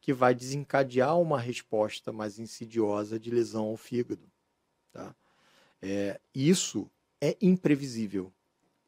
que 0.00 0.12
vai 0.12 0.34
desencadear 0.34 1.18
uma 1.18 1.38
resposta 1.38 2.12
mais 2.12 2.38
insidiosa 2.38 3.18
de 3.18 3.30
lesão 3.30 3.66
ao 3.66 3.76
fígado. 3.76 4.30
Tá? 4.92 5.14
É, 5.82 6.20
isso 6.34 6.90
é 7.20 7.36
imprevisível. 7.40 8.32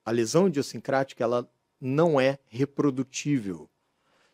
A 0.04 0.10
lesão 0.10 0.48
idiosincrática 0.48 1.22
ela 1.22 1.50
não 1.80 2.20
é 2.20 2.38
reprodutível. 2.48 3.68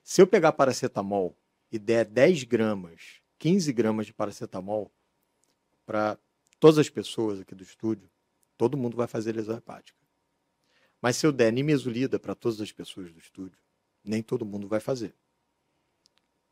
Se 0.02 0.20
eu 0.20 0.26
pegar 0.26 0.52
paracetamol 0.52 1.36
e 1.70 1.78
der 1.78 2.04
10 2.04 2.44
gramas 2.44 3.20
15 3.38 3.72
gramas 3.72 4.06
de 4.06 4.12
paracetamol 4.12 4.90
para 5.84 6.18
todas 6.58 6.78
as 6.78 6.88
pessoas 6.88 7.40
aqui 7.40 7.54
do 7.54 7.62
estúdio, 7.62 8.10
todo 8.56 8.76
mundo 8.76 8.96
vai 8.96 9.06
fazer 9.06 9.32
lesão 9.32 9.56
hepática. 9.56 9.98
Mas 11.00 11.16
se 11.16 11.26
eu 11.26 11.32
der 11.32 11.52
nimesulida 11.52 12.18
para 12.18 12.34
todas 12.34 12.60
as 12.60 12.72
pessoas 12.72 13.12
do 13.12 13.18
estúdio, 13.18 13.58
nem 14.02 14.22
todo 14.22 14.46
mundo 14.46 14.66
vai 14.66 14.80
fazer. 14.80 15.14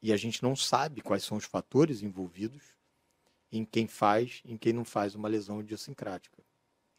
E 0.05 0.13
a 0.13 0.19
gente 0.19 0.43
não 0.43 0.55
sabe 0.55 1.01
quais 1.01 1.25
são 1.25 1.39
os 1.39 1.47
fatores 1.47 2.03
envolvidos 2.03 2.63
em 3.51 3.65
quem 3.65 3.87
faz 3.87 4.43
em 4.45 4.55
quem 4.55 4.71
não 4.71 4.85
faz 4.85 5.15
uma 5.15 5.27
lesão 5.29 5.63
idiosincrática. 5.63 6.43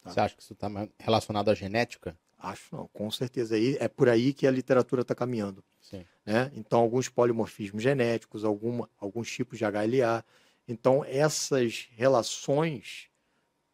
Tá? 0.01 0.09
Você 0.09 0.19
acha 0.19 0.35
que 0.35 0.41
isso 0.41 0.53
está 0.53 0.67
relacionado 0.97 1.49
à 1.49 1.53
genética? 1.53 2.17
Acho 2.35 2.75
não, 2.75 2.87
com 2.87 3.11
certeza. 3.11 3.55
É 3.79 3.87
por 3.87 4.09
aí 4.09 4.33
que 4.33 4.47
a 4.47 4.51
literatura 4.51 5.03
está 5.03 5.13
caminhando. 5.13 5.63
Sim. 5.79 6.03
Né? 6.25 6.51
Então, 6.55 6.79
alguns 6.79 7.07
polimorfismos 7.07 7.83
genéticos, 7.83 8.43
alguma, 8.43 8.89
alguns 8.97 9.31
tipos 9.31 9.59
de 9.59 9.65
HLA. 9.65 10.25
Então, 10.67 11.05
essas 11.05 11.87
relações, 11.91 13.11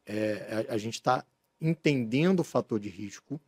é, 0.05 0.65
a, 0.69 0.73
a, 0.73 0.77
gente 0.77 0.95
está 0.95 1.25
entendendo 1.61 2.41
o 2.41 2.43
fator 2.43 2.81
de 2.81 2.89
risco 2.89 3.39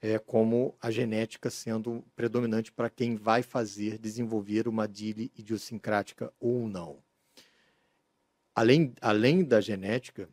é, 0.00 0.18
como 0.18 0.76
a 0.80 0.90
genética 0.90 1.50
sendo 1.50 2.04
predominante 2.14 2.72
para 2.72 2.88
quem 2.88 3.16
vai 3.16 3.42
fazer, 3.42 3.98
desenvolver 3.98 4.68
uma 4.68 4.86
DILE 4.86 5.32
idiosincrática 5.36 6.32
ou 6.38 6.68
não. 6.68 7.02
Além, 8.54 8.94
além 9.00 9.44
da 9.44 9.60
genética, 9.60 10.28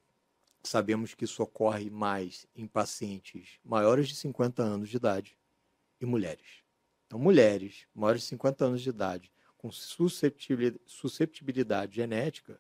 sabemos 0.64 1.14
que 1.14 1.26
isso 1.26 1.44
ocorre 1.44 1.90
mais 1.90 2.48
em 2.56 2.68
pacientes 2.68 3.60
maiores 3.64 4.08
de 4.08 4.16
50 4.16 4.64
anos 4.64 4.90
de 4.90 4.98
idade 4.98 5.38
e 6.00 6.06
mulheres. 6.06 6.64
Então, 7.06 7.20
mulheres 7.20 7.86
maiores 7.94 8.24
de 8.24 8.30
50 8.30 8.66
anos 8.66 8.82
de 8.82 8.90
idade 8.90 9.32
com 9.58 9.72
susceptibilidade, 9.72 11.96
genética 11.96 12.60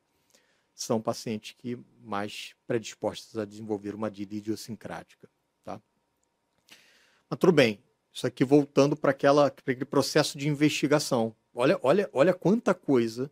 são 0.74 1.02
pacientes 1.02 1.56
que 1.58 1.78
mais 2.02 2.56
predispostos 2.68 3.38
a 3.38 3.46
desenvolver 3.46 3.96
uma 3.96 4.10
DILI 4.10 4.38
idiosincrática. 4.38 5.30
Mas 7.30 7.40
tudo 7.40 7.52
bem, 7.52 7.80
isso 8.12 8.26
aqui 8.26 8.44
voltando 8.44 8.96
para 8.96 9.12
aquele 9.12 9.86
processo 9.86 10.38
de 10.38 10.48
investigação. 10.48 11.36
Olha, 11.54 11.80
olha, 11.82 12.10
olha 12.14 12.34
quanta 12.34 12.74
coisa 12.74 13.32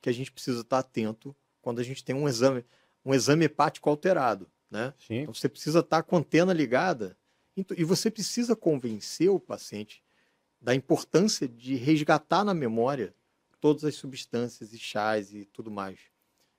que 0.00 0.08
a 0.08 0.12
gente 0.12 0.30
precisa 0.30 0.60
estar 0.60 0.78
atento 0.78 1.34
quando 1.62 1.80
a 1.80 1.82
gente 1.82 2.04
tem 2.04 2.14
um 2.14 2.28
exame 2.28 2.64
um 3.04 3.14
exame 3.14 3.44
hepático 3.44 3.90
alterado. 3.90 4.50
Né? 4.70 4.94
Sim. 4.98 5.14
Então 5.16 5.34
você 5.34 5.48
precisa 5.48 5.80
estar 5.80 6.02
com 6.02 6.16
a 6.16 6.18
antena 6.18 6.52
ligada 6.52 7.16
e 7.76 7.84
você 7.84 8.10
precisa 8.10 8.56
convencer 8.56 9.28
o 9.28 9.38
paciente 9.38 10.02
da 10.60 10.74
importância 10.74 11.46
de 11.46 11.76
resgatar 11.76 12.42
na 12.42 12.54
memória 12.54 13.14
todas 13.60 13.84
as 13.84 13.94
substâncias 13.94 14.72
e 14.72 14.78
chás 14.78 15.32
e 15.32 15.44
tudo 15.44 15.70
mais 15.70 16.00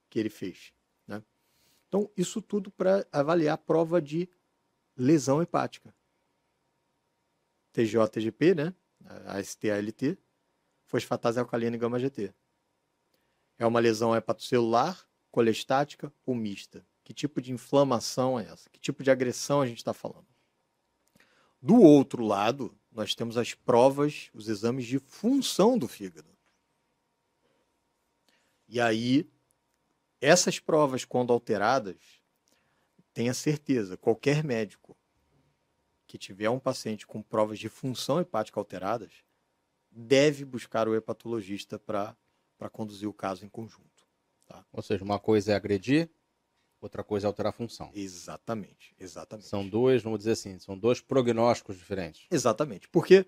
que 0.09 0.19
ele 0.19 0.29
fez. 0.29 0.71
Né? 1.07 1.21
Então, 1.87 2.09
isso 2.15 2.41
tudo 2.41 2.71
para 2.71 3.05
avaliar 3.11 3.55
a 3.55 3.57
prova 3.57 4.01
de 4.01 4.29
lesão 4.95 5.41
hepática. 5.41 5.93
TGO-TGP, 7.75 8.55
né? 8.55 8.73
AST-ALT, 9.27 10.17
fosfatase 10.85 11.39
alcalina 11.39 11.75
e 11.75 11.79
gama-GT. 11.79 12.33
É 13.57 13.65
uma 13.65 13.79
lesão 13.79 14.15
hepatocelular 14.15 15.05
colestática 15.29 16.11
ou 16.25 16.33
mista? 16.33 16.85
Que 17.03 17.13
tipo 17.13 17.41
de 17.41 17.51
inflamação 17.51 18.39
é 18.39 18.43
essa? 18.43 18.69
Que 18.69 18.79
tipo 18.79 19.03
de 19.03 19.11
agressão 19.11 19.61
a 19.61 19.67
gente 19.67 19.77
está 19.77 19.93
falando? 19.93 20.27
Do 21.61 21.81
outro 21.81 22.23
lado, 22.23 22.77
nós 22.91 23.13
temos 23.13 23.37
as 23.37 23.53
provas, 23.53 24.29
os 24.33 24.47
exames 24.47 24.85
de 24.85 24.99
função 24.99 25.77
do 25.77 25.87
fígado. 25.87 26.29
E 28.67 28.79
aí, 28.79 29.29
essas 30.19 30.59
provas, 30.59 31.05
quando 31.05 31.33
alteradas, 31.33 31.97
tenha 33.13 33.33
certeza, 33.33 33.97
qualquer 33.97 34.43
médico 34.43 34.97
que 36.15 36.17
tiver 36.17 36.49
um 36.49 36.59
paciente 36.59 37.05
com 37.05 37.21
provas 37.21 37.59
de 37.59 37.67
função 37.67 38.21
hepática 38.21 38.57
alteradas, 38.57 39.11
deve 39.91 40.45
buscar 40.45 40.87
o 40.87 40.95
hepatologista 40.95 41.77
para 41.77 42.15
conduzir 42.71 43.07
o 43.07 43.13
caso 43.13 43.45
em 43.45 43.49
conjunto. 43.49 44.07
Tá? 44.45 44.65
Ou 44.71 44.81
seja, 44.81 45.03
uma 45.03 45.19
coisa 45.19 45.51
é 45.51 45.55
agredir, 45.55 46.09
outra 46.79 47.03
coisa 47.03 47.27
é 47.27 47.27
alterar 47.27 47.49
a 47.49 47.53
função. 47.53 47.91
Exatamente, 47.93 48.95
exatamente. 48.97 49.47
São 49.47 49.67
dois, 49.67 50.01
vamos 50.01 50.19
dizer 50.19 50.31
assim, 50.31 50.57
são 50.57 50.77
dois 50.77 51.01
prognósticos 51.01 51.77
diferentes. 51.77 52.27
Exatamente, 52.31 52.87
porque, 52.87 53.25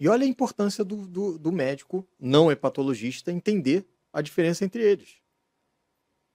e 0.00 0.08
olha 0.08 0.24
a 0.24 0.28
importância 0.28 0.82
do, 0.82 1.06
do, 1.06 1.38
do 1.38 1.52
médico 1.52 2.08
não 2.18 2.50
hepatologista 2.50 3.30
entender 3.30 3.86
a 4.10 4.22
diferença 4.22 4.64
entre 4.64 4.82
eles. 4.82 5.20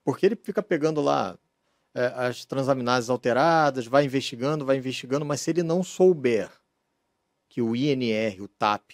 Porque 0.04 0.26
ele 0.26 0.36
fica 0.36 0.62
pegando 0.62 1.00
lá 1.00 1.36
é, 1.94 2.06
as 2.06 2.44
transaminases 2.44 3.10
alteradas, 3.10 3.86
vai 3.86 4.04
investigando, 4.04 4.64
vai 4.64 4.76
investigando, 4.76 5.24
mas 5.24 5.40
se 5.40 5.50
ele 5.50 5.62
não 5.62 5.82
souber 5.82 6.50
que 7.48 7.62
o 7.62 7.74
INR, 7.74 8.42
o 8.42 8.48
TAP, 8.48 8.92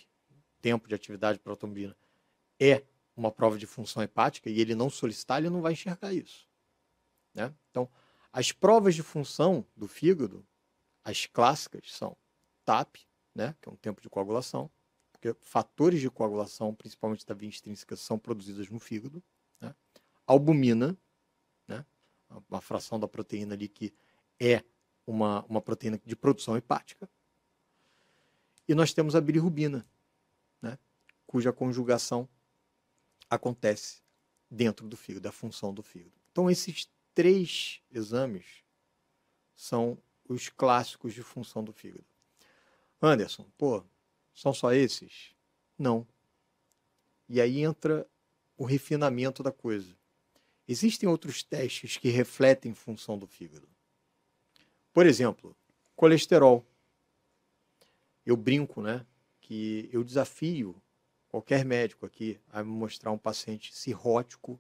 tempo 0.61 0.89
de 0.89 0.95
atividade 0.95 1.39
protombina, 1.39 1.97
é 2.59 2.83
uma 3.17 3.31
prova 3.31 3.59
de 3.59 3.67
função 3.67 4.03
hepática 4.03 4.49
e 4.49 4.61
ele 4.61 4.75
não 4.75 4.89
solicitar, 4.89 5.39
ele 5.39 5.51
não 5.51 5.61
vai 5.61 5.73
enxergar 5.73 6.13
isso. 6.13 6.49
Né? 7.35 7.53
Então, 7.71 7.89
as 8.33 8.53
provas 8.53 8.95
de 8.95 9.03
função 9.03 9.65
do 9.77 9.87
fígado, 9.87 10.47
as 11.05 11.27
clássicas, 11.27 11.93
são 11.93 12.17
TAP, 12.65 12.97
né, 13.35 13.55
que 13.61 13.69
é 13.69 13.73
um 13.73 13.77
tempo 13.77 14.01
de 14.01 14.09
coagulação, 14.09 14.71
porque 15.13 15.35
fatores 15.43 16.01
de 16.01 16.11
coagulação, 16.11 16.75
principalmente 16.75 17.27
da 17.27 17.35
via 17.35 17.49
extrínseca, 17.49 17.97
são 17.97 18.19
produzidos 18.19 18.71
no 18.71 18.79
fígado. 18.79 19.23
Né? 19.61 19.75
Albumina, 20.27 20.97
né, 21.69 21.85
uma 22.49 22.61
fração 22.61 22.99
da 22.99 23.09
proteína 23.09 23.55
ali 23.55 23.69
que 23.69 23.93
é 24.41 24.63
uma, 25.07 25.45
uma 25.45 25.61
proteína 25.61 26.01
de 26.05 26.17
produção 26.17 26.57
hepática. 26.57 27.09
E 28.67 28.75
nós 28.75 28.93
temos 28.93 29.15
a 29.15 29.21
bilirrubina, 29.21 29.87
né, 30.61 30.79
cuja 31.27 31.53
conjugação 31.53 32.29
acontece 33.29 34.03
dentro 34.51 34.89
do 34.89 34.97
fígado, 34.97 35.23
da 35.23 35.33
função 35.33 35.75
do 35.75 35.83
fígado. 35.83 36.15
Então, 36.33 36.51
esses 36.51 36.89
três 37.15 37.81
exames 37.93 38.65
são 39.55 39.99
os 40.29 40.49
clássicos 40.49 41.13
de 41.13 41.23
função 41.23 41.63
do 41.63 41.73
fígado. 41.73 42.05
Anderson, 43.01 43.47
pô, 43.59 43.85
são 44.35 44.55
só 44.55 44.73
esses? 44.73 45.35
Não. 45.79 46.07
E 47.29 47.41
aí 47.41 47.61
entra 47.61 48.07
o 48.57 48.65
refinamento 48.65 49.43
da 49.43 49.53
coisa. 49.53 49.95
Existem 50.67 51.09
outros 51.09 51.43
testes 51.43 51.97
que 51.97 52.09
refletem 52.09 52.75
função 52.75 53.19
do 53.19 53.27
fígado. 53.27 53.69
Por 54.93 55.07
exemplo, 55.07 55.57
colesterol. 55.95 56.65
Eu 58.25 58.37
brinco, 58.37 58.81
né, 58.81 59.05
que 59.41 59.91
eu 59.93 60.03
desafio 60.03 60.81
qualquer 61.29 61.65
médico 61.65 62.07
aqui 62.07 62.41
a 62.51 62.63
me 62.63 62.71
mostrar 62.71 63.11
um 63.11 63.19
paciente 63.19 63.75
cirrótico, 63.75 64.59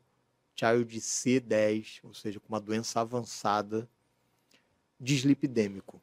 child 0.55 1.01
C10, 1.01 2.01
ou 2.03 2.13
seja, 2.13 2.39
com 2.39 2.49
uma 2.49 2.61
doença 2.61 3.01
avançada, 3.01 3.89
dislipidêmico, 5.01 6.03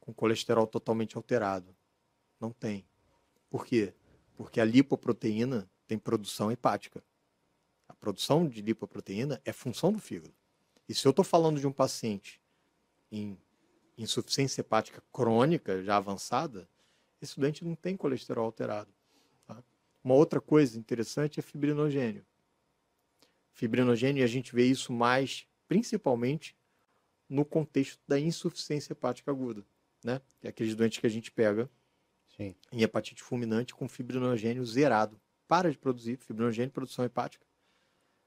com 0.00 0.14
colesterol 0.14 0.66
totalmente 0.66 1.16
alterado. 1.16 1.74
Não 2.40 2.50
tem. 2.50 2.86
Por 3.50 3.66
quê? 3.66 3.92
Porque 4.36 4.60
a 4.60 4.64
lipoproteína 4.64 5.68
tem 5.86 5.98
produção 5.98 6.50
hepática. 6.50 7.02
Produção 8.06 8.46
de 8.46 8.62
lipoproteína 8.62 9.42
é 9.44 9.52
função 9.52 9.92
do 9.92 9.98
fígado. 9.98 10.32
E 10.88 10.94
se 10.94 11.04
eu 11.04 11.10
estou 11.10 11.24
falando 11.24 11.58
de 11.58 11.66
um 11.66 11.72
paciente 11.72 12.40
em 13.10 13.36
insuficiência 13.98 14.60
hepática 14.60 15.02
crônica, 15.12 15.82
já 15.82 15.96
avançada, 15.96 16.68
esse 17.20 17.40
doente 17.40 17.64
não 17.64 17.74
tem 17.74 17.96
colesterol 17.96 18.44
alterado. 18.44 18.94
Uma 20.04 20.14
outra 20.14 20.40
coisa 20.40 20.78
interessante 20.78 21.40
é 21.40 21.42
fibrinogênio. 21.42 22.24
Fibrinogênio, 23.50 24.20
e 24.20 24.22
a 24.22 24.28
gente 24.28 24.54
vê 24.54 24.64
isso 24.66 24.92
mais, 24.92 25.44
principalmente, 25.66 26.56
no 27.28 27.44
contexto 27.44 28.00
da 28.06 28.20
insuficiência 28.20 28.92
hepática 28.92 29.32
aguda, 29.32 29.66
né? 30.04 30.20
É 30.44 30.50
aqueles 30.50 30.76
doentes 30.76 31.00
que 31.00 31.08
a 31.08 31.10
gente 31.10 31.32
pega 31.32 31.68
Sim. 32.36 32.54
em 32.70 32.82
hepatite 32.82 33.20
fulminante 33.20 33.74
com 33.74 33.88
fibrinogênio 33.88 34.64
zerado. 34.64 35.20
Para 35.48 35.72
de 35.72 35.76
produzir 35.76 36.18
fibrinogênio, 36.18 36.70
produção 36.70 37.04
hepática, 37.04 37.44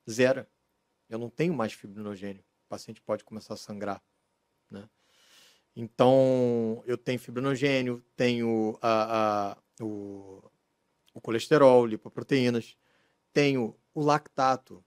zera. 0.10 0.50
Eu 1.10 1.18
não 1.18 1.30
tenho 1.30 1.54
mais 1.54 1.74
fibrinogênio. 1.74 2.44
O 2.66 2.70
paciente 2.70 3.02
pode 3.02 3.24
começar 3.24 3.54
a 3.54 3.58
sangrar, 3.58 4.02
né? 4.70 4.88
Então, 5.76 6.84
eu 6.86 6.98
tenho 6.98 7.20
fibrinogênio, 7.20 8.04
tenho 8.16 8.78
a, 8.82 9.52
a, 9.52 9.84
o, 9.84 10.44
o 11.14 11.22
colesterol, 11.22 11.86
lipoproteínas, 11.86 12.76
tenho 13.32 13.76
o 13.94 14.02
lactato. 14.02 14.76
O 14.76 14.84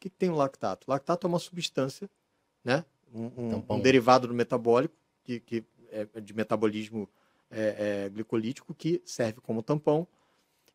que, 0.00 0.10
que 0.10 0.16
tem 0.16 0.30
o 0.30 0.36
lactato? 0.36 0.86
O 0.86 0.90
lactato 0.92 1.26
é 1.26 1.28
uma 1.28 1.38
substância, 1.38 2.08
né? 2.62 2.84
um, 3.12 3.26
um, 3.26 3.64
um 3.68 3.80
derivado 3.80 4.28
do 4.28 4.34
metabólico, 4.34 4.94
que, 5.24 5.40
que 5.40 5.64
é 5.90 6.20
de 6.20 6.34
metabolismo 6.34 7.08
é, 7.50 8.04
é, 8.04 8.08
glicolítico, 8.08 8.74
que 8.74 9.02
serve 9.04 9.40
como 9.40 9.62
tampão, 9.62 10.06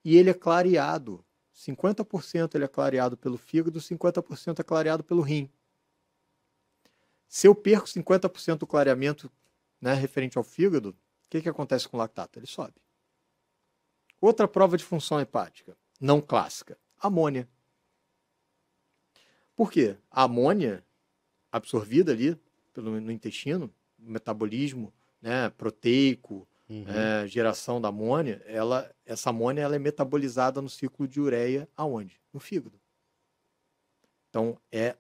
e 0.04 0.18
ele 0.18 0.30
é 0.30 0.34
clareado. 0.34 1.24
50% 1.56 2.56
ele 2.56 2.66
é 2.66 2.68
clareado 2.68 3.16
pelo 3.16 3.38
fígado, 3.38 3.80
50% 3.80 4.60
é 4.60 4.64
clareado 4.64 5.04
pelo 5.04 5.22
rim. 5.22 5.50
Se 7.28 7.48
eu 7.48 7.56
perco 7.56 7.88
50% 7.88 8.60
do 8.60 8.68
clareamento 8.68 9.32
né, 9.80 9.94
referente 9.94 10.38
ao 10.38 10.44
fígado, 10.44 10.90
o 10.90 10.96
que, 11.30 11.42
que 11.42 11.50
acontece 11.50 11.88
com 11.88 11.98
o 11.98 12.00
lactato? 12.00 12.38
Ele 12.38 12.46
sobe. 12.46 12.76
Outra 14.22 14.48
prova 14.48 14.78
de 14.78 14.84
função 14.84 15.20
hepática, 15.20 15.78
não 16.00 16.22
clássica, 16.22 16.78
amônia. 17.00 17.48
Por 19.56 19.72
quê? 19.72 19.98
A 20.10 20.24
amônia 20.24 20.84
absorvida 21.52 22.12
ali 22.12 22.40
pelo, 22.74 23.00
no 23.00 23.12
intestino, 23.12 23.74
metabolismo 23.98 24.94
né, 25.22 25.50
proteico, 25.52 26.48
uhum. 26.70 26.86
é, 26.88 27.28
geração 27.28 27.80
da 27.80 27.90
amônia, 27.90 28.42
ela, 28.46 28.90
essa 29.06 29.30
amônia 29.30 29.62
ela 29.62 29.76
é 29.76 29.80
metabolizada 29.80 30.62
no 30.62 30.70
ciclo 30.70 31.08
de 31.08 31.20
ureia 31.20 31.68
aonde? 31.76 32.20
No 32.34 32.40
fígado. 32.40 32.80
Então, 34.30 34.58
é 34.72 34.96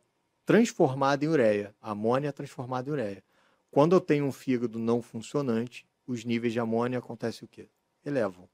transformada 0.45 1.25
em 1.25 1.27
ureia. 1.27 1.75
A 1.81 1.91
amônia 1.91 2.29
é 2.29 2.31
transformada 2.31 2.89
em 2.89 2.93
ureia. 2.93 3.23
Quando 3.71 3.95
eu 3.95 4.01
tenho 4.01 4.25
um 4.25 4.31
fígado 4.31 4.77
não 4.77 5.01
funcionante, 5.01 5.87
os 6.05 6.23
níveis 6.23 6.53
de 6.53 6.59
amônia 6.59 6.99
acontecem 6.99 7.45
o 7.45 7.47
quê? 7.47 7.67
Elevam. 8.05 8.47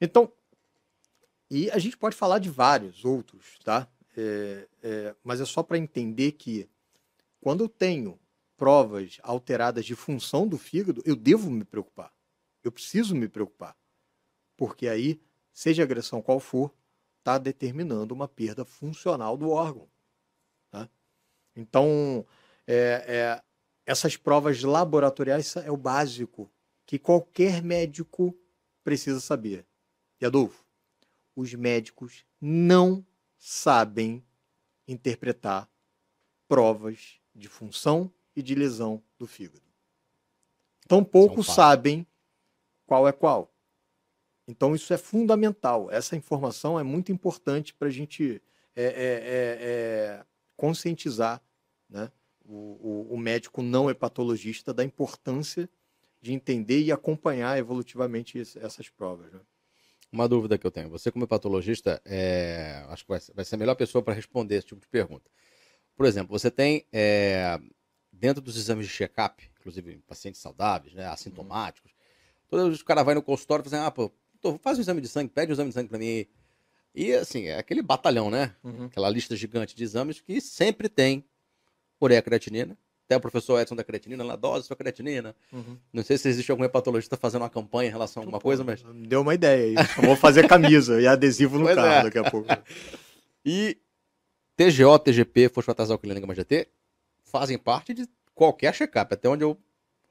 Então, 0.00 0.30
e 1.50 1.70
a 1.70 1.78
gente 1.78 1.96
pode 1.96 2.14
falar 2.14 2.38
de 2.38 2.50
vários 2.50 3.04
outros, 3.04 3.58
tá? 3.64 3.88
É, 4.16 4.68
é, 4.82 5.14
mas 5.24 5.40
é 5.40 5.44
só 5.44 5.62
para 5.62 5.78
entender 5.78 6.32
que 6.32 6.68
quando 7.40 7.64
eu 7.64 7.68
tenho 7.68 8.18
provas 8.56 9.18
alteradas 9.22 9.84
de 9.84 9.94
função 9.94 10.46
do 10.46 10.56
fígado, 10.56 11.02
eu 11.04 11.16
devo 11.16 11.50
me 11.50 11.64
preocupar. 11.64 12.12
Eu 12.62 12.72
preciso 12.72 13.14
me 13.14 13.28
preocupar. 13.28 13.76
Porque 14.56 14.88
aí, 14.88 15.20
seja 15.52 15.82
a 15.82 15.84
agressão 15.84 16.22
qual 16.22 16.40
for, 16.40 16.74
está 17.18 17.38
determinando 17.38 18.14
uma 18.14 18.28
perda 18.28 18.64
funcional 18.64 19.36
do 19.36 19.50
órgão. 19.50 19.88
Tá? 20.70 20.88
Então, 21.56 22.26
é, 22.66 23.04
é, 23.06 23.42
essas 23.86 24.16
provas 24.16 24.62
laboratoriais 24.62 25.56
é 25.56 25.70
o 25.70 25.76
básico 25.76 26.50
que 26.86 26.98
qualquer 26.98 27.62
médico 27.62 28.36
precisa 28.82 29.20
saber. 29.20 29.66
E 30.20 30.26
Adolfo, 30.26 30.64
os 31.34 31.52
médicos 31.54 32.24
não 32.40 33.04
sabem 33.36 34.24
interpretar 34.86 35.68
provas 36.46 37.18
de 37.34 37.48
função 37.48 38.12
e 38.36 38.42
de 38.42 38.54
lesão 38.54 39.02
do 39.18 39.26
fígado. 39.26 39.62
Tão 40.86 41.02
poucos 41.02 41.46
sabem 41.46 42.06
qual 42.86 43.08
é 43.08 43.12
qual. 43.12 43.52
Então 44.46 44.74
isso 44.74 44.92
é 44.92 44.98
fundamental. 44.98 45.90
Essa 45.90 46.16
informação 46.16 46.78
é 46.78 46.82
muito 46.82 47.10
importante 47.10 47.72
para 47.72 47.88
a 47.88 47.90
gente 47.90 48.42
é, 48.76 48.84
é, 48.84 48.86
é, 48.86 49.58
é, 49.60 50.24
conscientizar 50.56 51.40
né, 51.88 52.10
o, 52.44 53.06
o, 53.10 53.14
o, 53.14 53.18
médico 53.18 53.62
não 53.62 53.88
hepatologista 53.88 54.74
da 54.74 54.84
importância 54.84 55.68
de 56.20 56.32
entender 56.32 56.82
e 56.82 56.92
acompanhar 56.92 57.58
evolutivamente 57.58 58.38
essas 58.38 58.88
provas. 58.88 59.32
Né? 59.32 59.40
Uma 60.10 60.28
dúvida 60.28 60.58
que 60.58 60.66
eu 60.66 60.70
tenho. 60.70 60.90
Você, 60.90 61.10
como 61.10 61.24
hepatologista, 61.24 62.00
é, 62.04 62.84
acho 62.88 63.04
que 63.04 63.08
vai, 63.08 63.20
vai 63.34 63.44
ser 63.44 63.54
a 63.54 63.58
melhor 63.58 63.74
pessoa 63.74 64.02
para 64.02 64.14
responder 64.14 64.56
esse 64.56 64.66
tipo 64.66 64.80
de 64.80 64.88
pergunta. 64.88 65.30
Por 65.96 66.06
exemplo, 66.06 66.36
você 66.36 66.50
tem 66.50 66.86
é, 66.92 67.58
dentro 68.18 68.42
dos 68.42 68.56
exames 68.56 68.86
de 68.86 68.92
check-up, 68.92 69.48
inclusive 69.58 69.96
pacientes 70.06 70.40
saudáveis, 70.40 70.94
né, 70.94 71.06
assintomáticos, 71.06 71.90
uhum. 71.92 72.48
todos 72.48 72.74
os 72.74 72.82
caras 72.82 73.04
vão 73.04 73.14
no 73.14 73.22
consultório 73.22 73.62
e 73.62 73.64
fazem, 73.64 73.80
ah, 73.80 73.90
pô, 73.90 74.12
faz 74.62 74.78
um 74.78 74.80
exame 74.80 75.00
de 75.00 75.08
sangue, 75.08 75.30
pede 75.30 75.52
um 75.52 75.54
exame 75.54 75.70
de 75.70 75.74
sangue 75.74 75.88
para 75.88 75.98
mim. 75.98 76.26
E 76.94 77.12
assim, 77.12 77.46
é 77.46 77.58
aquele 77.58 77.82
batalhão, 77.82 78.30
né? 78.30 78.54
Uhum. 78.62 78.84
Aquela 78.84 79.10
lista 79.10 79.34
gigante 79.34 79.74
de 79.74 79.82
exames 79.82 80.20
que 80.20 80.40
sempre 80.40 80.88
tem 80.88 81.24
ureia 82.00 82.22
creatinina. 82.22 82.76
Até 83.06 83.16
o 83.16 83.20
professor 83.20 83.60
Edson 83.60 83.76
da 83.76 83.84
creatinina, 83.84 84.24
lá, 84.24 84.34
dose 84.34 84.66
sua 84.66 84.76
creatinina. 84.76 85.36
Uhum. 85.52 85.76
Não 85.92 86.02
sei 86.02 86.16
se 86.16 86.26
existe 86.26 86.50
algum 86.50 86.64
hepatologista 86.64 87.18
fazendo 87.18 87.42
uma 87.42 87.50
campanha 87.50 87.88
em 87.88 87.92
relação 87.92 88.22
a 88.22 88.24
alguma 88.24 88.40
coisa, 88.40 88.64
mas. 88.64 88.82
Deu 89.06 89.20
uma 89.20 89.34
ideia 89.34 89.78
aí. 89.78 90.06
Vou 90.06 90.16
fazer 90.16 90.48
camisa 90.48 91.00
e 91.00 91.06
adesivo 91.06 91.58
no 91.58 91.64
pois 91.64 91.76
carro 91.76 91.88
é. 91.88 92.02
daqui 92.04 92.18
a 92.18 92.30
pouco. 92.30 92.48
e 93.44 93.76
TGO, 94.56 94.98
TGP, 94.98 95.50
fosfatazalquilina 95.50 96.18
gama 96.18 96.34
GT, 96.34 96.66
fazem 97.34 97.58
parte 97.58 97.92
de 97.92 98.08
qualquer 98.32 98.72
check-up, 98.72 99.12
até 99.12 99.28
onde 99.28 99.42
eu 99.42 99.58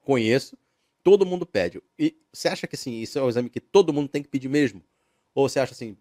conheço, 0.02 0.58
todo 1.02 1.26
mundo 1.26 1.46
pede. 1.46 1.82
E 1.98 2.14
você 2.34 2.50
acha 2.50 2.68
que 2.68 2.76
assim, 2.76 3.00
isso 3.00 3.18
é 3.18 3.24
um 3.24 3.30
exame 3.30 3.50
que 3.50 3.62
todo 3.62 3.94
mundo 3.94 4.10
tem 4.10 4.22
que 4.22 4.28
pedir 4.28 4.50
mesmo? 4.50 4.84
Ou 5.34 5.48
você 5.48 5.58
acha 5.62 5.72
assim, 5.72 5.96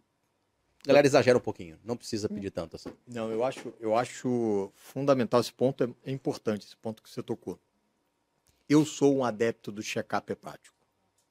galera 0.84 1.06
exagera 1.06 1.38
um 1.38 1.40
pouquinho, 1.40 1.78
não 1.84 1.96
precisa 1.96 2.28
pedir 2.28 2.50
tanto 2.50 2.74
assim? 2.74 2.90
Não, 3.06 3.30
eu 3.30 3.44
acho, 3.44 3.72
eu 3.78 3.96
acho 3.96 4.72
fundamental 4.74 5.40
esse 5.40 5.52
ponto, 5.52 5.84
é, 5.84 6.10
é 6.10 6.12
importante 6.12 6.66
esse 6.66 6.76
ponto 6.76 7.00
que 7.00 7.08
você 7.08 7.22
tocou. 7.22 7.56
Eu 8.68 8.84
sou 8.84 9.14
um 9.16 9.24
adepto 9.24 9.70
do 9.70 9.80
check-up 9.80 10.32
hepático, 10.32 10.76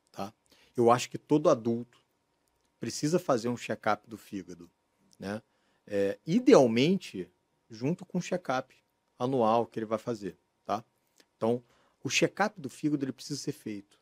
tá? 0.09 0.33
Eu 0.77 0.89
acho 0.89 1.09
que 1.09 1.17
todo 1.17 1.49
adulto 1.49 2.01
precisa 2.79 3.19
fazer 3.19 3.49
um 3.49 3.57
check-up 3.57 4.09
do 4.09 4.17
fígado, 4.17 4.71
né? 5.19 5.41
é, 5.85 6.17
idealmente 6.25 7.29
junto 7.69 8.05
com 8.05 8.19
o 8.19 8.21
check-up 8.21 8.73
anual 9.23 9.67
que 9.67 9.77
ele 9.77 9.85
vai 9.85 9.99
fazer, 9.99 10.35
tá? 10.65 10.83
Então, 11.37 11.63
o 12.03 12.09
check-up 12.09 12.59
do 12.59 12.69
fígado 12.69 13.05
ele 13.05 13.11
precisa 13.11 13.39
ser 13.39 13.51
feito. 13.51 13.99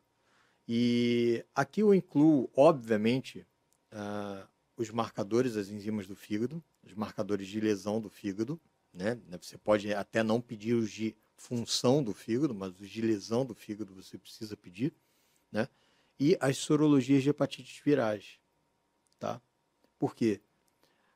E 0.66 1.44
aqui 1.54 1.82
eu 1.82 1.94
incluo, 1.94 2.48
obviamente, 2.56 3.46
uh, 3.92 4.48
os 4.76 4.90
marcadores 4.90 5.54
das 5.54 5.68
enzimas 5.68 6.06
do 6.06 6.16
fígado, 6.16 6.62
os 6.82 6.94
marcadores 6.94 7.48
de 7.48 7.60
lesão 7.60 8.00
do 8.00 8.08
fígado, 8.08 8.58
né? 8.92 9.18
Você 9.40 9.58
pode 9.58 9.92
até 9.92 10.22
não 10.22 10.40
pedir 10.40 10.74
os 10.74 10.90
de 10.90 11.14
função 11.36 12.02
do 12.02 12.14
fígado, 12.14 12.54
mas 12.54 12.80
os 12.80 12.88
de 12.88 13.02
lesão 13.02 13.44
do 13.44 13.54
fígado 13.54 13.94
você 13.94 14.16
precisa 14.16 14.56
pedir, 14.56 14.94
né? 15.52 15.68
E 16.18 16.36
as 16.40 16.56
sorologias 16.56 17.22
de 17.22 17.28
hepatites 17.28 17.80
virais, 17.84 18.38
tá? 19.18 19.40
Por 19.98 20.14
quê? 20.14 20.40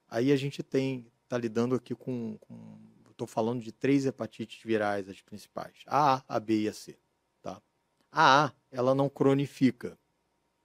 Aí 0.08 0.30
a 0.30 0.36
gente 0.36 0.62
tem, 0.62 1.06
está 1.22 1.38
lidando 1.38 1.74
aqui 1.74 1.94
com, 1.94 2.36
com 2.38 2.78
estou 3.14 3.26
falando 3.26 3.62
de 3.62 3.72
três 3.72 4.04
hepatites 4.04 4.62
virais, 4.62 5.08
as 5.08 5.20
principais, 5.20 5.82
a 5.86 6.16
A, 6.16 6.24
a 6.28 6.40
B 6.40 6.62
e 6.62 6.68
a 6.68 6.72
C. 6.72 6.98
Tá? 7.40 7.60
A 8.12 8.46
A, 8.46 8.52
ela 8.70 8.94
não 8.94 9.08
cronifica. 9.08 9.98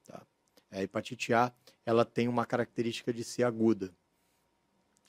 Tá? 0.03 0.25
A 0.71 0.81
hepatite 0.81 1.33
A, 1.33 1.53
ela 1.85 2.03
tem 2.03 2.27
uma 2.27 2.45
característica 2.45 3.13
de 3.13 3.23
ser 3.23 3.43
aguda. 3.43 3.93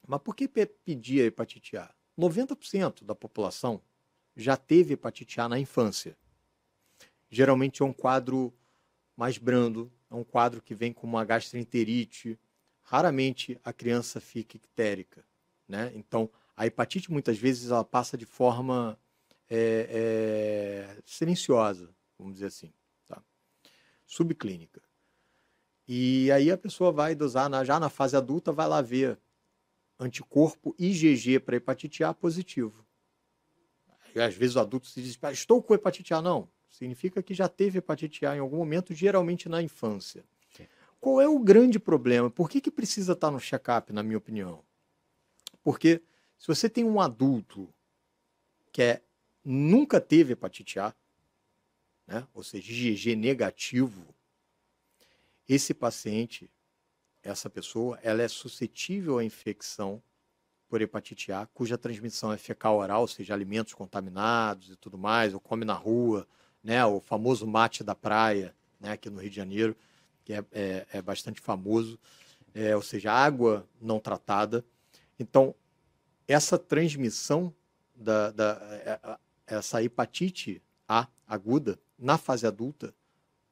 Mas 0.06 0.20
por 0.22 0.34
que 0.34 0.48
pedir 0.48 1.22
a 1.22 1.26
hepatite 1.26 1.76
A? 1.76 1.92
90% 2.18 3.04
da 3.04 3.14
população 3.14 3.80
já 4.36 4.56
teve 4.56 4.94
hepatite 4.94 5.40
A 5.40 5.48
na 5.48 5.58
infância. 5.58 6.16
Geralmente 7.28 7.82
é 7.82 7.84
um 7.84 7.92
quadro 7.92 8.52
mais 9.16 9.38
brando, 9.38 9.92
é 10.10 10.14
um 10.14 10.24
quadro 10.24 10.60
que 10.60 10.74
vem 10.74 10.92
com 10.92 11.06
uma 11.06 11.24
gastroenterite, 11.24 12.38
raramente 12.82 13.60
a 13.62 13.72
criança 13.72 14.20
fica 14.20 14.56
ictérica. 14.56 15.24
Né? 15.68 15.92
Então, 15.94 16.28
a 16.60 16.66
hepatite 16.66 17.10
muitas 17.10 17.38
vezes 17.38 17.70
ela 17.70 17.82
passa 17.82 18.18
de 18.18 18.26
forma 18.26 18.98
é, 19.48 20.92
é, 20.94 21.02
silenciosa, 21.06 21.88
vamos 22.18 22.34
dizer 22.34 22.48
assim, 22.48 22.70
tá? 23.06 23.22
subclínica. 24.04 24.82
E 25.88 26.30
aí 26.30 26.50
a 26.50 26.58
pessoa 26.58 26.92
vai 26.92 27.14
dosar, 27.14 27.48
na, 27.48 27.64
já 27.64 27.80
na 27.80 27.88
fase 27.88 28.14
adulta, 28.14 28.52
vai 28.52 28.68
lá 28.68 28.82
ver 28.82 29.18
anticorpo 29.98 30.74
IgG 30.78 31.40
para 31.40 31.56
hepatite 31.56 32.04
A 32.04 32.12
positivo. 32.12 32.84
E 34.14 34.20
às 34.20 34.34
vezes 34.34 34.56
o 34.56 34.60
adulto 34.60 34.86
se 34.86 35.00
diz, 35.00 35.18
ah, 35.22 35.32
estou 35.32 35.62
com 35.62 35.72
hepatite 35.72 36.12
A. 36.12 36.20
Não, 36.20 36.46
significa 36.68 37.22
que 37.22 37.32
já 37.32 37.48
teve 37.48 37.78
hepatite 37.78 38.26
A 38.26 38.36
em 38.36 38.40
algum 38.40 38.58
momento, 38.58 38.92
geralmente 38.92 39.48
na 39.48 39.62
infância. 39.62 40.26
qual 41.00 41.22
é 41.22 41.26
o 41.26 41.38
grande 41.38 41.78
problema? 41.80 42.30
Por 42.30 42.50
que, 42.50 42.60
que 42.60 42.70
precisa 42.70 43.14
estar 43.14 43.30
no 43.30 43.40
check-up, 43.40 43.94
na 43.94 44.02
minha 44.02 44.18
opinião? 44.18 44.62
Porque 45.62 46.02
se 46.40 46.46
você 46.46 46.70
tem 46.70 46.84
um 46.84 46.98
adulto 46.98 47.68
que 48.72 48.80
é, 48.80 49.02
nunca 49.44 50.00
teve 50.00 50.32
hepatite 50.32 50.80
A, 50.80 50.94
né, 52.06 52.26
ou 52.32 52.42
seja, 52.42 52.72
IgG 52.72 53.14
negativo, 53.14 54.14
esse 55.46 55.74
paciente, 55.74 56.50
essa 57.22 57.50
pessoa, 57.50 57.98
ela 58.02 58.22
é 58.22 58.28
suscetível 58.28 59.18
à 59.18 59.24
infecção 59.24 60.02
por 60.66 60.80
hepatite 60.80 61.30
A, 61.30 61.44
cuja 61.44 61.76
transmissão 61.76 62.32
é 62.32 62.38
fecal 62.38 62.78
oral, 62.78 63.02
ou 63.02 63.08
seja, 63.08 63.34
alimentos 63.34 63.74
contaminados 63.74 64.70
e 64.70 64.76
tudo 64.76 64.96
mais, 64.96 65.34
ou 65.34 65.40
come 65.40 65.66
na 65.66 65.74
rua, 65.74 66.26
né, 66.64 66.82
o 66.86 67.00
famoso 67.00 67.46
mate 67.46 67.84
da 67.84 67.94
praia, 67.94 68.56
né, 68.80 68.92
aqui 68.92 69.10
no 69.10 69.20
Rio 69.20 69.28
de 69.28 69.36
Janeiro, 69.36 69.76
que 70.24 70.32
é, 70.32 70.42
é, 70.52 70.86
é 70.90 71.02
bastante 71.02 71.38
famoso, 71.38 72.00
é, 72.54 72.74
ou 72.74 72.82
seja, 72.82 73.12
água 73.12 73.68
não 73.78 74.00
tratada. 74.00 74.64
Então, 75.18 75.54
essa 76.32 76.58
transmissão 76.58 77.52
da, 77.94 78.30
da 78.30 78.58
é, 78.84 79.18
essa 79.46 79.82
hepatite 79.82 80.62
A 80.88 81.08
aguda 81.26 81.78
na 81.98 82.16
fase 82.16 82.46
adulta 82.46 82.94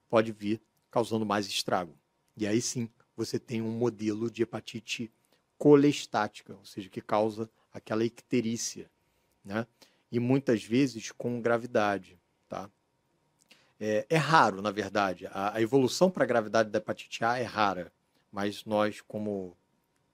pode 0.09 0.33
vir 0.33 0.61
causando 0.91 1.27
mais 1.27 1.47
estrago. 1.47 1.95
E 2.37 2.47
aí 2.47 2.61
sim, 2.61 2.89
você 3.17 3.39
tem 3.39 3.61
um 3.61 3.73
modelo 3.73 4.31
de 4.31 4.43
hepatite 4.43 5.13
colestática, 5.59 6.55
ou 6.55 6.65
seja, 6.65 6.89
que 6.89 7.01
causa 7.01 7.51
aquela 7.73 8.05
icterícia, 8.05 8.89
né? 9.45 9.67
E 10.11 10.21
muitas 10.21 10.63
vezes 10.63 11.11
com 11.11 11.41
gravidade, 11.43 12.19
tá? 12.49 12.71
É, 13.79 14.07
é 14.09 14.17
raro, 14.17 14.63
na 14.63 14.71
verdade. 14.71 15.27
A, 15.27 15.57
a 15.57 15.61
evolução 15.61 16.11
para 16.11 16.25
a 16.25 16.27
gravidade 16.27 16.71
da 16.71 16.79
hepatite 16.79 17.25
A 17.25 17.39
é 17.39 17.43
rara, 17.43 17.93
mas 18.33 18.65
nós, 18.65 19.01
como 19.01 19.57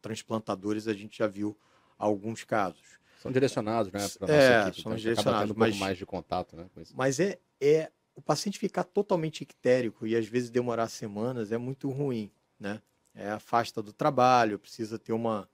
transplantadores, 0.00 0.88
a 0.88 0.94
gente 0.94 1.18
já 1.18 1.26
viu 1.26 1.56
alguns 1.98 2.44
casos. 2.44 2.98
São 3.20 3.32
direcionados, 3.32 3.90
né? 3.90 4.06
Para 4.18 4.34
é, 4.34 4.62
equipe, 4.62 4.82
são 4.82 4.92
então 4.92 4.96
direcionados, 4.96 5.50
um 5.50 5.58
mas, 5.58 5.76
mais 5.78 5.96
de 5.96 6.04
contato, 6.04 6.56
né? 6.56 6.68
Mas 6.94 7.18
é, 7.18 7.38
é 7.60 7.90
o 8.14 8.20
paciente 8.20 8.58
ficar 8.58 8.84
totalmente 8.84 9.40
ictérico 9.40 10.06
e 10.06 10.14
às 10.14 10.26
vezes 10.26 10.50
demorar 10.50 10.88
semanas 10.88 11.50
é 11.50 11.58
muito 11.58 11.88
ruim, 11.90 12.30
né? 12.58 12.82
É 13.14 13.30
afasta 13.30 13.82
do 13.82 13.92
trabalho, 13.92 14.58
precisa 14.58 14.98
ter 14.98 15.12
uma, 15.12 15.48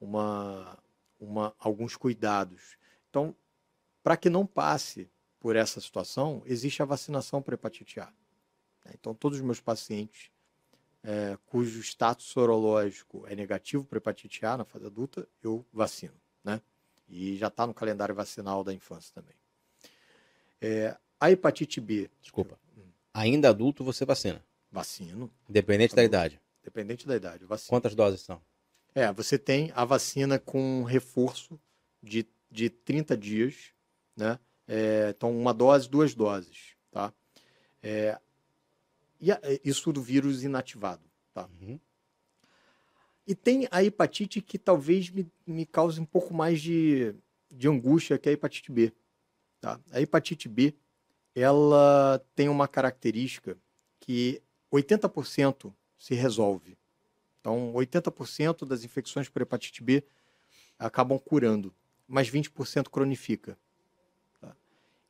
uma, 0.00 0.78
uma 1.20 1.54
alguns 1.58 1.96
cuidados. 1.96 2.76
Então, 3.08 3.36
para 4.02 4.16
que 4.16 4.28
não 4.28 4.46
passe 4.46 5.08
por 5.38 5.54
essa 5.54 5.80
situação, 5.80 6.42
existe 6.46 6.82
a 6.82 6.86
vacinação 6.86 7.40
para 7.42 7.54
hepatite 7.54 8.00
A. 8.00 8.06
Né? 8.84 8.92
Então, 8.94 9.14
todos 9.14 9.38
os 9.38 9.44
meus 9.44 9.60
pacientes 9.60 10.30
é, 11.04 11.36
cujo 11.46 11.80
status 11.80 12.26
sorológico 12.26 13.24
é 13.26 13.34
negativo 13.34 13.84
para 13.84 13.98
hepatite 13.98 14.44
A 14.46 14.56
na 14.56 14.64
fase 14.64 14.86
adulta, 14.86 15.26
eu 15.42 15.64
vacino. 15.72 16.14
Né? 16.44 16.60
E 17.08 17.36
já 17.36 17.48
está 17.48 17.66
no 17.66 17.74
calendário 17.74 18.14
vacinal 18.14 18.62
da 18.62 18.72
infância 18.72 19.12
também. 19.14 19.34
É, 20.60 20.96
a 21.20 21.30
hepatite 21.30 21.80
B. 21.80 22.08
Desculpa. 22.20 22.58
Hum. 22.76 22.82
Ainda 23.12 23.48
adulto 23.48 23.84
você 23.84 24.04
vacina? 24.04 24.42
Vacino. 24.70 25.30
Independente 25.48 25.94
da 25.94 26.04
idade? 26.04 26.40
Dependente 26.62 27.06
da 27.06 27.16
idade. 27.16 27.44
Vacino. 27.44 27.68
Quantas 27.68 27.94
doses 27.94 28.20
são? 28.20 28.40
É, 28.94 29.10
você 29.12 29.38
tem 29.38 29.72
a 29.74 29.84
vacina 29.84 30.38
com 30.38 30.84
reforço 30.84 31.58
de, 32.02 32.26
de 32.50 32.70
30 32.70 33.16
dias, 33.16 33.72
né? 34.16 34.38
É, 34.68 35.12
então, 35.16 35.36
uma 35.36 35.52
dose, 35.52 35.88
duas 35.88 36.14
doses. 36.14 36.76
Tá? 36.90 37.12
É, 37.82 38.18
e 39.22 39.30
a, 39.30 39.40
isso 39.64 39.92
do 39.92 40.02
vírus 40.02 40.42
inativado. 40.42 41.02
Tá? 41.32 41.48
Uhum. 41.60 41.78
E 43.26 43.34
tem 43.36 43.68
a 43.70 43.82
hepatite 43.82 44.40
que 44.40 44.58
talvez 44.58 45.08
me, 45.08 45.30
me 45.46 45.64
cause 45.64 46.00
um 46.00 46.04
pouco 46.04 46.34
mais 46.34 46.60
de, 46.60 47.14
de 47.48 47.68
angústia, 47.68 48.18
que 48.18 48.28
é 48.28 48.32
a 48.32 48.34
hepatite 48.34 48.72
B. 48.72 48.92
Tá? 49.60 49.80
A 49.92 50.00
hepatite 50.00 50.48
B 50.48 50.74
ela 51.34 52.22
tem 52.34 52.48
uma 52.48 52.68
característica 52.68 53.56
que 54.00 54.42
80% 54.70 55.72
se 55.98 56.14
resolve. 56.14 56.76
Então, 57.40 57.72
80% 57.72 58.66
das 58.66 58.84
infecções 58.84 59.28
por 59.28 59.40
hepatite 59.40 59.82
B 59.82 60.04
acabam 60.78 61.18
curando, 61.18 61.74
mas 62.06 62.28
20% 62.28 62.88
cronifica. 62.90 63.56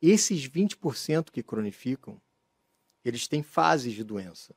Esses 0.01 0.47
20% 0.47 1.31
que 1.31 1.41
cronificam, 1.41 2.21
eles 3.03 3.27
têm 3.27 3.43
fases 3.43 3.93
de 3.93 4.03
doença. 4.03 4.55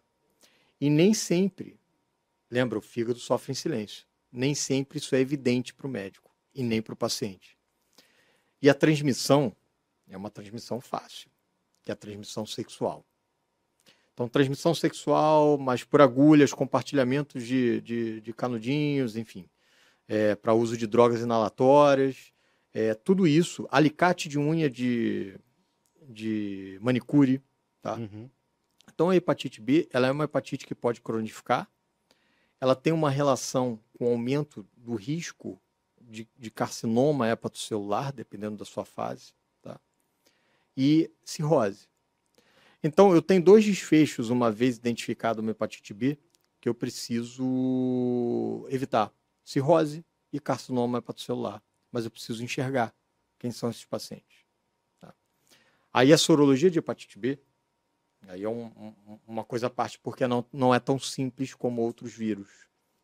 E 0.81 0.91
nem 0.91 1.15
sempre, 1.15 1.79
lembra, 2.51 2.79
o 2.79 2.83
fígado 2.83 3.19
sofre 3.19 3.53
em 3.53 3.55
silêncio. 3.55 4.07
Nem 4.31 4.55
sempre 4.55 4.99
isso 4.99 5.15
é 5.15 5.21
evidente 5.21 5.73
para 5.73 5.87
o 5.87 5.91
médico 5.91 6.31
e 6.55 6.63
nem 6.63 6.83
para 6.83 6.95
o 6.95 6.97
paciente. 6.97 7.57
E 8.61 8.69
a 8.69 8.75
transmissão 8.75 9.55
é 10.09 10.17
uma 10.17 10.31
transmissão 10.31 10.81
fácil, 10.81 11.31
que 11.83 11.91
é 11.91 11.95
a 11.95 11.97
transmissão 11.97 12.45
sexual. 12.47 13.05
Então, 14.13 14.29
transmissão 14.29 14.75
sexual, 14.75 15.59
mas 15.59 15.85
por 15.85 16.01
agulhas, 16.01 16.53
compartilhamentos 16.53 17.47
de, 17.47 17.83
de, 17.83 18.21
de 18.23 18.33
canudinhos, 18.33 19.15
enfim, 19.15 19.47
é, 20.09 20.35
para 20.35 20.55
uso 20.55 20.75
de 20.77 20.87
drogas 20.87 21.21
inalatórias, 21.21 22.33
é, 22.73 22.95
tudo 22.95 23.27
isso, 23.27 23.69
alicate 23.71 24.29
de 24.29 24.39
unha 24.39 24.71
de, 24.71 25.39
de 26.09 26.79
manicure, 26.81 27.43
tá? 27.83 27.97
Uhum. 27.97 28.31
Então 28.97 29.11
a 29.11 29.15
hepatite 29.15 29.61
B, 29.61 29.87
ela 29.93 30.07
é 30.09 30.11
uma 30.11 30.25
hepatite 30.25 30.67
que 30.67 30.75
pode 30.75 31.03
cronificar, 31.03 31.71
ela 32.59 32.75
tem 32.75 32.93
uma 32.93 33.11
relação 33.11 33.79
com 33.93 34.07
o 34.07 34.11
aumento 34.11 34.67
do 34.75 34.95
risco 34.95 35.61
de, 36.01 36.27
de 36.35 36.51
carcinoma 36.51 37.29
hepatocelular, 37.29 38.11
dependendo 38.11 38.57
da 38.57 38.65
sua 38.65 38.87
fase, 38.87 39.35
tá? 39.61 39.79
E 40.75 41.11
cirrose. 41.23 41.89
Então 42.83 43.15
eu 43.15 43.21
tenho 43.21 43.43
dois 43.43 43.63
desfechos 43.65 44.31
uma 44.31 44.51
vez 44.51 44.79
identificado 44.79 45.43
uma 45.43 45.51
hepatite 45.51 45.93
B 45.93 46.19
que 46.59 46.69
eu 46.69 46.75
preciso 46.75 48.67
evitar: 48.71 49.13
cirrose 49.45 50.03
e 50.33 50.41
carcinoma 50.41 50.99
hepatocelular 50.99 51.63
mas 51.97 52.05
eu 52.05 52.11
preciso 52.11 52.45
enxergar 52.45 52.95
quem 53.39 53.51
são 53.51 53.71
esses 53.71 53.87
pacientes. 53.87 54.45
Tá? 55.01 55.15
Aí 55.91 56.13
a 56.13 56.19
sorologia 56.19 56.71
de 56.71 56.79
hepatite 56.79 57.19
B, 57.19 57.39
aí 58.29 58.43
é 58.43 58.49
um, 58.49 58.66
um, 58.66 59.18
uma 59.27 59.45
coisa 59.45 59.66
à 59.66 59.70
parte, 59.70 59.99
porque 59.99 60.27
não, 60.27 60.45
não 60.53 60.74
é 60.74 60.81
tão 60.81 60.99
simples 60.99 61.55
como 61.55 61.83
outros 61.83 62.12
vírus. 62.12 62.49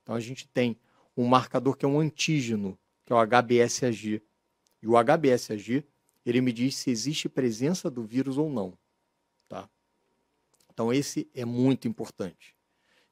Então 0.02 0.14
a 0.14 0.20
gente 0.20 0.48
tem 0.48 0.76
um 1.16 1.26
marcador 1.26 1.76
que 1.76 1.84
é 1.84 1.88
um 1.88 2.00
antígeno, 2.00 2.78
que 3.04 3.12
é 3.12 3.16
o 3.16 3.26
HBsAg. 3.26 4.22
E 4.82 4.86
o 4.86 4.92
HBsAg, 4.92 5.84
ele 6.24 6.40
me 6.40 6.52
diz 6.52 6.76
se 6.76 6.90
existe 6.90 7.28
presença 7.28 7.90
do 7.90 8.02
vírus 8.02 8.38
ou 8.38 8.50
não. 8.50 8.76
Tá? 9.48 9.68
Então 10.72 10.92
esse 10.92 11.30
é 11.34 11.44
muito 11.44 11.86
importante. 11.86 12.56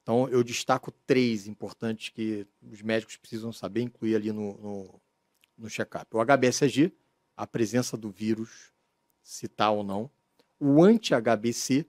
Então 0.03 0.29
eu 0.29 0.43
destaco 0.43 0.91
três 1.07 1.47
importantes 1.47 2.09
que 2.09 2.47
os 2.63 2.83
médicos 2.83 3.17
precisam 3.17 3.53
saber, 3.53 3.83
incluir 3.83 4.17
ali 4.17 4.33
no, 4.33 4.57
no 4.59 5.01
no 5.61 5.69
check-up. 5.69 6.07
O 6.17 6.25
HBsAg, 6.25 6.93
a 7.37 7.47
presença 7.47 7.97
do 7.97 8.11
vírus, 8.11 8.73
se 9.23 9.47
está 9.47 9.71
ou 9.71 9.85
não. 9.85 10.11
O 10.59 10.83
anti-HBC 10.83 11.87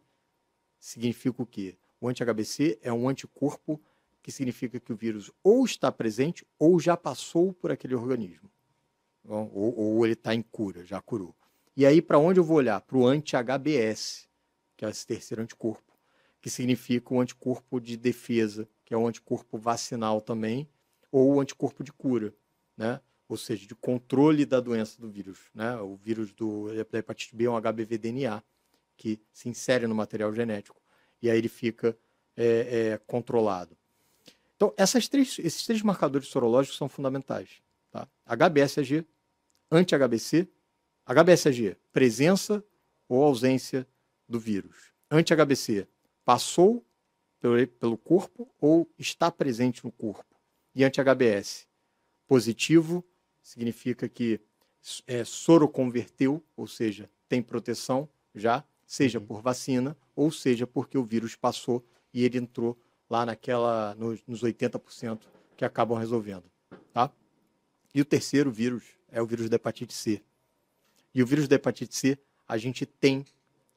significa 0.82 1.41
o 1.41 1.45
quê? 1.45 1.77
O 2.01 2.09
anti-HBC 2.09 2.79
é 2.82 2.91
um 2.91 3.07
anticorpo 3.07 3.82
que 4.21 4.32
significa 4.32 4.79
que 4.79 4.91
o 4.91 4.95
vírus 4.95 5.32
ou 5.41 5.63
está 5.63 5.89
presente 5.91 6.45
ou 6.59 6.79
já 6.79 6.97
passou 6.97 7.53
por 7.53 7.71
aquele 7.71 7.95
organismo. 7.95 8.51
Ou, 9.23 9.77
ou 9.77 10.05
ele 10.05 10.13
está 10.13 10.36
em 10.36 10.41
cura, 10.41 10.84
já 10.84 10.99
curou. 10.99 11.34
E 11.77 11.86
aí, 11.86 12.01
para 12.01 12.19
onde 12.19 12.39
eu 12.39 12.43
vou 12.43 12.57
olhar? 12.57 12.82
Para 12.82 12.97
o 12.97 13.05
anti-HBS, 13.05 14.27
que 14.75 14.84
é 14.84 14.89
esse 14.89 15.07
terceiro 15.07 15.41
anticorpo, 15.41 15.97
que 16.41 16.49
significa 16.49 17.13
o 17.13 17.21
anticorpo 17.21 17.79
de 17.79 17.95
defesa, 17.95 18.67
que 18.84 18.93
é 18.93 18.97
o 18.97 19.07
anticorpo 19.07 19.57
vacinal 19.57 20.19
também, 20.19 20.67
ou 21.11 21.36
o 21.36 21.39
anticorpo 21.39 21.84
de 21.84 21.93
cura. 21.93 22.34
Né? 22.75 22.99
ou 23.32 23.38
seja, 23.38 23.65
de 23.65 23.73
controle 23.73 24.45
da 24.45 24.59
doença 24.59 24.99
do 24.99 25.09
vírus. 25.09 25.39
Né? 25.55 25.73
O 25.77 25.95
vírus 25.95 26.34
do, 26.34 26.67
da 26.67 26.99
hepatite 26.99 27.34
B 27.34 27.45
é 27.45 27.49
um 27.49 27.55
HBV-DNA, 27.55 28.43
que 29.02 29.20
se 29.34 29.49
insere 29.49 29.88
no 29.88 29.95
material 29.95 30.32
genético, 30.32 30.80
e 31.24 31.28
aí 31.28 31.36
ele 31.36 31.49
fica 31.49 31.97
é, 32.38 32.91
é, 32.91 32.97
controlado. 33.08 33.76
Então, 34.56 34.72
três, 35.10 35.39
esses 35.39 35.66
três 35.66 35.82
marcadores 35.82 36.28
sorológicos 36.28 36.78
são 36.78 36.88
fundamentais. 36.88 37.64
Tá? 37.89 38.08
HBsAg, 38.28 39.04
anti-HBC, 39.72 40.47
HBsAg, 41.04 41.76
presença 41.91 42.64
ou 43.10 43.24
ausência 43.24 43.88
do 44.30 44.39
vírus. 44.39 44.93
Anti-HBC, 45.10 45.88
passou 46.24 46.86
pelo, 47.39 47.66
pelo 47.66 47.97
corpo 47.97 48.54
ou 48.60 48.88
está 48.99 49.32
presente 49.32 49.84
no 49.84 49.91
corpo. 49.91 50.39
E 50.76 50.84
anti-HBS, 50.84 51.68
positivo 52.28 53.04
significa 53.41 54.08
que 54.08 54.39
é, 55.08 55.26
soro 55.26 55.68
converteu, 55.68 56.43
ou 56.56 56.68
seja, 56.68 57.10
tem 57.28 57.41
proteção 57.41 58.08
já, 58.36 58.64
seja 58.92 59.20
uhum. 59.20 59.26
por 59.26 59.42
vacina, 59.42 59.96
ou 60.14 60.30
seja 60.30 60.68
porque 60.68 60.98
o 60.98 61.04
vírus 61.06 61.34
passou 61.34 61.82
e 62.14 62.26
ele 62.26 62.38
entrou 62.38 62.78
lá 63.10 63.26
naquela 63.26 63.96
nos, 63.96 64.22
nos 64.28 64.44
80% 64.44 65.22
que 65.56 65.64
acabam 65.64 65.98
resolvendo, 65.98 66.44
tá? 66.92 67.10
E 67.96 68.02
o 68.02 68.06
terceiro 68.06 68.52
vírus 68.52 68.84
é 69.10 69.22
o 69.22 69.26
vírus 69.26 69.50
da 69.50 69.56
hepatite 69.56 69.94
C. 69.94 70.22
E 71.16 71.24
o 71.24 71.26
vírus 71.26 71.48
da 71.48 71.56
hepatite 71.56 71.96
C, 71.96 72.20
a 72.46 72.58
gente 72.58 72.86
tem 72.86 73.24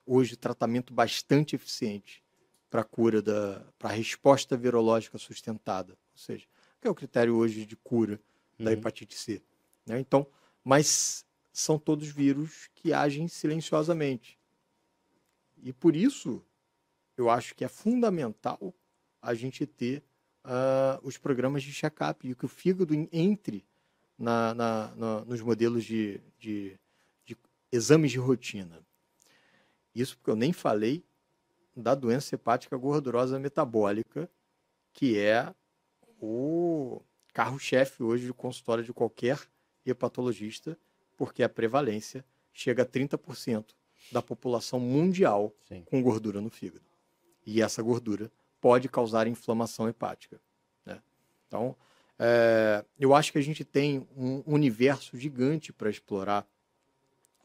hoje 0.05 0.35
tratamento 0.35 0.93
bastante 0.93 1.55
eficiente 1.55 2.21
para 2.69 2.81
a 2.81 2.85
cura 2.85 3.23
da 3.23 3.65
para 3.79 3.91
resposta 3.91 4.57
virológica 4.57 5.17
sustentada, 5.17 5.93
ou 5.93 6.19
seja, 6.19 6.45
que 6.81 6.89
é 6.89 6.91
o 6.91 6.95
critério 6.95 7.37
hoje 7.37 7.65
de 7.65 7.77
cura 7.77 8.21
da 8.59 8.73
uhum. 8.73 8.73
hepatite 8.73 9.17
C, 9.17 9.41
né? 9.87 10.01
Então, 10.01 10.27
mas 10.65 11.25
são 11.53 11.79
todos 11.79 12.09
vírus 12.09 12.69
que 12.75 12.93
agem 12.93 13.29
silenciosamente. 13.29 14.37
E 15.65 15.73
por 15.73 15.97
isso, 15.97 16.45
eu 17.17 17.31
acho 17.31 17.55
que 17.55 17.65
é 17.65 17.69
fundamental 17.69 18.75
a 19.23 19.33
gente 19.33 19.67
ter 19.67 20.05
uh, 20.45 21.01
os 21.03 21.17
programas 21.17 21.63
de 21.63 21.73
check-up 21.73 22.29
e 22.29 22.35
que 22.35 22.45
o 22.45 22.49
fígado 22.49 22.95
entre 23.11 23.65
na, 24.19 24.53
na, 24.53 24.95
na, 24.95 25.25
nos 25.25 25.41
modelos 25.41 25.83
de, 25.83 26.21
de, 26.39 26.79
de 27.25 27.35
exames 27.73 28.11
de 28.13 28.19
rotina. 28.19 28.79
Isso 29.95 30.19
porque 30.19 30.31
eu 30.31 30.37
nem 30.37 30.53
falei 30.53 31.03
da 31.75 31.95
doença 31.95 32.35
hepática 32.35 32.77
gordurosa 32.77 33.39
metabólica, 33.41 34.31
que 34.93 35.19
é 35.19 35.53
o 36.21 37.01
carro-chefe 37.33 38.03
hoje 38.03 38.27
do 38.27 38.35
consultório 38.35 38.85
de 38.85 38.93
qualquer 38.93 39.41
hepatologista 39.87 40.79
porque 41.17 41.43
a 41.43 41.49
prevalência 41.49 42.23
chega 42.53 42.83
a 42.83 42.87
30% 42.87 43.75
da 44.11 44.23
população 44.23 44.79
mundial 44.79 45.53
Sim. 45.69 45.83
com 45.85 46.03
gordura 46.03 46.41
no 46.41 46.51
fígado. 46.51 46.85
E 47.47 47.61
essa 47.61 47.83
gordura 47.83 48.31
pode 48.61 48.89
causar 48.89 49.27
inflamação 49.27 49.89
hepática. 49.89 50.41
Né? 50.85 51.01
Então, 51.47 51.77
é, 52.19 52.85
eu 52.99 53.15
acho 53.15 53.33
que 53.33 53.39
a 53.39 53.43
gente 53.43 53.65
tem 53.65 54.07
um 54.17 54.43
universo 54.47 55.17
gigante 55.17 55.73
para 55.73 55.91
explorar. 55.91 56.47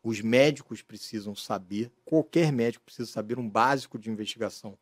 Os 0.02 0.22
médicos 0.22 0.82
precisam 0.82 1.36
saber, 1.36 1.92
qualquer 2.06 2.52
médico 2.52 2.86
precisa 2.86 3.12
saber 3.12 3.38
um 3.38 3.50
básico 3.50 4.00
de 4.00 4.10
investigação 4.10 4.78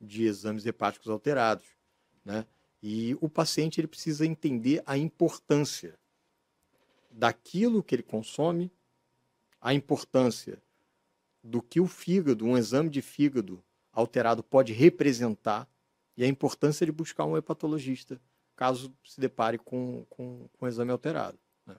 de 0.00 0.24
exames 0.24 0.64
hepáticos 0.64 1.08
alterados. 1.08 1.66
Né? 2.24 2.46
E 2.82 3.16
o 3.20 3.28
paciente 3.28 3.80
ele 3.80 3.88
precisa 3.88 4.24
entender 4.24 4.82
a 4.86 4.96
importância 4.96 5.98
daquilo 7.10 7.82
que 7.82 7.94
ele 7.94 8.02
consome, 8.02 8.70
a 9.60 9.74
importância 9.74 10.62
do 11.46 11.62
que 11.62 11.80
o 11.80 11.86
fígado, 11.86 12.44
um 12.44 12.58
exame 12.58 12.90
de 12.90 13.00
fígado 13.00 13.62
alterado 13.92 14.42
pode 14.42 14.72
representar 14.72 15.68
e 16.16 16.24
a 16.24 16.26
importância 16.26 16.84
de 16.84 16.92
buscar 16.92 17.24
um 17.24 17.36
hepatologista 17.36 18.20
caso 18.56 18.92
se 19.04 19.20
depare 19.20 19.58
com, 19.58 20.04
com, 20.08 20.48
com 20.52 20.64
um 20.64 20.68
exame 20.68 20.90
alterado. 20.90 21.38
Né? 21.66 21.76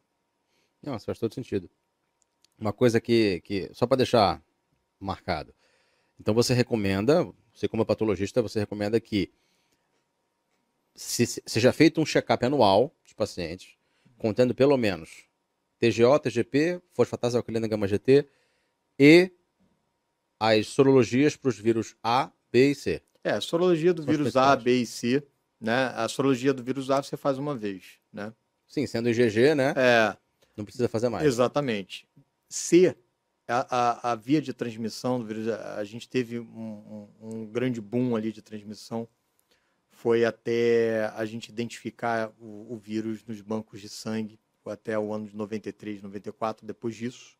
Não, 0.81 0.99
faz 0.99 1.19
todo 1.19 1.33
sentido. 1.33 1.69
Uma 2.57 2.71
coisa 2.71 3.01
que, 3.01 3.41
que 3.41 3.69
só 3.73 3.85
para 3.85 3.97
deixar 3.97 4.41
marcado. 4.99 5.53
Então 6.19 6.33
você 6.33 6.53
recomenda, 6.53 7.27
você 7.53 7.67
como 7.67 7.83
hepatologista, 7.83 8.41
você 8.41 8.59
recomenda 8.59 8.99
que 8.99 9.31
se, 10.95 11.25
seja 11.45 11.73
feito 11.73 12.01
um 12.01 12.05
check-up 12.05 12.43
anual 12.45 12.95
dos 13.03 13.13
pacientes, 13.13 13.75
contendo 14.17 14.55
pelo 14.55 14.77
menos 14.77 15.25
TGO, 15.79 16.17
TGP, 16.19 16.81
fosfatase 16.93 17.37
alquilina 17.37 17.67
gama 17.67 17.87
GT 17.87 18.27
e 18.97 19.31
as 20.39 20.67
sorologias 20.67 21.35
para 21.35 21.49
os 21.49 21.57
vírus 21.57 21.95
A, 22.03 22.31
B 22.51 22.71
e 22.71 22.75
C. 22.75 23.01
É, 23.23 23.31
a 23.31 23.41
sorologia 23.41 23.93
do 23.93 24.03
vírus 24.03 24.35
A, 24.35 24.55
B 24.55 24.81
e 24.81 24.85
C, 24.85 25.23
né? 25.59 25.91
A 25.95 26.07
sorologia 26.07 26.53
do 26.53 26.63
vírus 26.63 26.89
A 26.89 27.01
você 27.01 27.17
faz 27.17 27.37
uma 27.37 27.55
vez, 27.55 27.99
né? 28.11 28.33
Sim, 28.67 28.85
sendo 28.85 29.09
IgG, 29.09 29.55
né? 29.55 29.73
É. 29.75 30.15
Não 30.55 30.63
precisa 30.65 30.87
fazer 30.87 31.09
mais. 31.09 31.25
Exatamente. 31.25 32.07
C, 32.49 32.95
a, 33.47 34.09
a, 34.09 34.11
a 34.11 34.15
via 34.15 34.41
de 34.41 34.53
transmissão 34.53 35.19
do 35.19 35.25
vírus, 35.25 35.47
a, 35.47 35.83
gente 35.83 36.09
teve 36.09 36.39
um, 36.39 36.45
um, 36.45 37.09
um, 37.21 37.45
grande 37.45 37.79
boom 37.79 38.15
ali 38.15 38.31
de 38.31 38.41
transmissão, 38.41 39.07
foi 39.89 40.25
até 40.25 41.11
a 41.15 41.25
gente 41.25 41.49
identificar 41.49 42.31
o, 42.39 42.73
o 42.73 42.77
vírus 42.77 43.23
nos 43.25 43.41
bancos 43.41 43.81
de 43.81 43.89
sangue 43.89 44.39
até 44.65 44.99
o 44.99 45.13
ano 45.13 45.27
de 45.27 45.35
93, 45.35 46.01
94. 46.01 46.65
Depois 46.65 46.95
disso, 46.95 47.36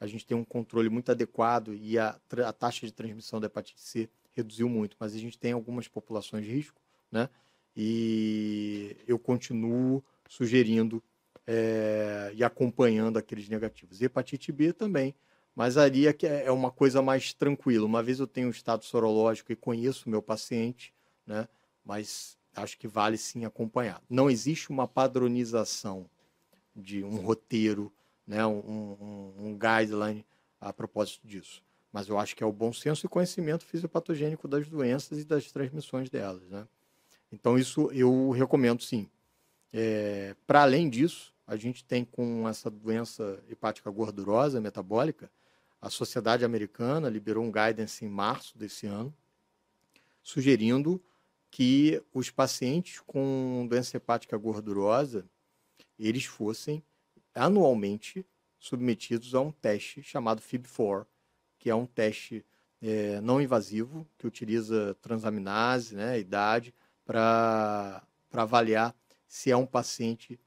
a 0.00 0.06
gente 0.06 0.26
tem 0.26 0.36
um 0.36 0.44
controle 0.44 0.88
muito 0.88 1.10
adequado 1.10 1.74
e 1.74 1.98
a, 1.98 2.18
a 2.44 2.52
taxa 2.52 2.86
de 2.86 2.92
transmissão 2.92 3.40
da 3.40 3.46
hepatite 3.46 3.80
C 3.80 4.08
reduziu 4.32 4.68
muito, 4.68 4.96
mas 5.00 5.14
a 5.14 5.18
gente 5.18 5.38
tem 5.38 5.52
algumas 5.52 5.88
populações 5.88 6.44
de 6.44 6.50
risco, 6.50 6.80
né? 7.10 7.28
E 7.74 8.96
eu 9.06 9.18
continuo 9.18 10.02
sugerindo 10.28 11.02
é, 11.46 12.32
e 12.34 12.44
acompanhando 12.44 13.18
aqueles 13.18 13.48
negativos. 13.48 14.00
E 14.00 14.04
hepatite 14.04 14.52
B 14.52 14.72
também, 14.72 15.14
mas 15.54 15.78
ali 15.78 16.06
é, 16.06 16.14
é 16.44 16.50
uma 16.50 16.70
coisa 16.70 17.00
mais 17.00 17.32
tranquila. 17.32 17.86
Uma 17.86 18.02
vez 18.02 18.20
eu 18.20 18.26
tenho 18.26 18.48
um 18.48 18.50
estado 18.50 18.84
sorológico 18.84 19.52
e 19.52 19.56
conheço 19.56 20.06
o 20.06 20.10
meu 20.10 20.20
paciente, 20.20 20.92
né? 21.26 21.48
Mas 21.84 22.36
acho 22.54 22.78
que 22.78 22.88
vale 22.88 23.16
sim 23.16 23.44
acompanhar. 23.44 24.02
Não 24.08 24.30
existe 24.30 24.70
uma 24.70 24.86
padronização 24.86 26.08
de 26.74 27.02
um 27.02 27.16
roteiro, 27.16 27.92
né, 28.26 28.44
um, 28.46 28.58
um, 28.58 29.34
um 29.38 29.58
guideline 29.58 30.24
a 30.60 30.72
propósito 30.72 31.26
disso. 31.26 31.62
Mas 31.92 32.08
eu 32.08 32.18
acho 32.18 32.36
que 32.36 32.42
é 32.42 32.46
o 32.46 32.52
bom 32.52 32.72
senso 32.72 33.06
e 33.06 33.08
conhecimento 33.08 33.64
fisiopatogênico 33.64 34.48
das 34.48 34.68
doenças 34.68 35.18
e 35.20 35.24
das 35.24 35.50
transmissões 35.50 36.10
delas. 36.10 36.48
Né? 36.48 36.66
Então, 37.30 37.58
isso 37.58 37.90
eu 37.92 38.30
recomendo 38.30 38.82
sim. 38.82 39.08
É, 39.72 40.34
Para 40.46 40.62
além 40.62 40.90
disso, 40.90 41.34
a 41.46 41.56
gente 41.56 41.84
tem 41.84 42.04
com 42.04 42.48
essa 42.48 42.68
doença 42.68 43.42
hepática 43.48 43.90
gordurosa 43.90 44.60
metabólica, 44.60 45.30
a 45.80 45.88
Sociedade 45.88 46.44
Americana 46.44 47.08
liberou 47.08 47.44
um 47.44 47.52
guidance 47.52 48.04
em 48.04 48.08
março 48.08 48.58
desse 48.58 48.86
ano, 48.86 49.14
sugerindo 50.22 51.00
que 51.50 52.02
os 52.12 52.30
pacientes 52.30 53.00
com 53.06 53.66
doença 53.70 53.96
hepática 53.96 54.36
gordurosa 54.36 55.24
eles 55.98 56.24
fossem 56.24 56.82
anualmente 57.36 58.26
submetidos 58.58 59.34
a 59.34 59.40
um 59.40 59.52
teste 59.52 60.02
chamado 60.02 60.42
FIB4, 60.42 61.06
que 61.58 61.70
é 61.70 61.74
um 61.74 61.86
teste 61.86 62.44
é, 62.80 63.20
não 63.20 63.40
invasivo, 63.40 64.06
que 64.18 64.26
utiliza 64.26 64.94
transaminase, 65.00 65.94
né, 65.94 66.18
idade, 66.18 66.74
para 67.04 68.02
avaliar 68.32 68.94
se 69.26 69.50
é 69.50 69.56
um 69.56 69.66
paciente 69.66 70.38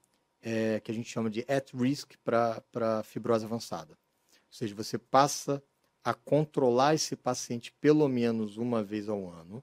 é, 0.42 0.80
que 0.80 0.90
a 0.90 0.94
gente 0.94 1.08
chama 1.08 1.30
de 1.30 1.44
at 1.48 1.72
risk 1.74 2.14
para 2.24 3.02
fibrose 3.04 3.44
avançada. 3.44 3.92
Ou 3.92 4.52
seja, 4.52 4.74
você 4.74 4.98
passa 4.98 5.62
a 6.02 6.14
controlar 6.14 6.94
esse 6.94 7.14
paciente 7.14 7.72
pelo 7.80 8.08
menos 8.08 8.56
uma 8.56 8.82
vez 8.82 9.08
ao 9.08 9.28
ano, 9.28 9.62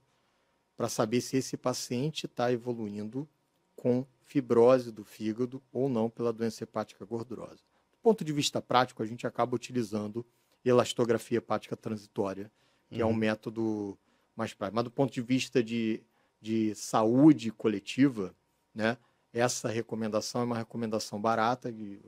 para 0.76 0.88
saber 0.88 1.22
se 1.22 1.38
esse 1.38 1.58
paciente 1.58 2.28
está 2.28 2.52
evoluindo 2.52 3.28
com 3.76 4.06
fibrose 4.28 4.92
do 4.92 5.04
fígado 5.04 5.64
ou 5.72 5.90
não 5.90 6.10
pela 6.10 6.34
doença 6.34 6.64
hepática 6.64 7.06
gordurosa. 7.06 7.64
Do 7.92 7.98
ponto 8.04 8.24
de 8.24 8.34
vista 8.34 8.62
prático, 8.62 9.02
a 9.02 9.06
gente 9.06 9.26
acaba 9.26 9.56
utilizando 9.56 10.26
elastografia 10.64 11.38
hepática 11.38 11.76
transitória, 11.76 12.52
que 12.90 12.96
uhum. 12.96 13.02
é 13.02 13.06
um 13.06 13.10
uhum. 13.10 13.16
método 13.16 13.98
mais 14.36 14.54
prático. 14.54 14.76
Mas 14.76 14.84
do 14.84 14.92
ponto 14.92 15.14
de 15.14 15.22
vista 15.22 15.64
de, 15.64 16.04
de 16.42 16.76
saúde 16.76 17.52
coletiva, 17.52 18.36
né, 18.76 18.98
essa 19.34 19.70
recomendação 19.70 20.42
é 20.42 20.44
uma 20.44 20.58
recomendação 20.58 21.22
barata, 21.22 21.70
e 21.70 22.00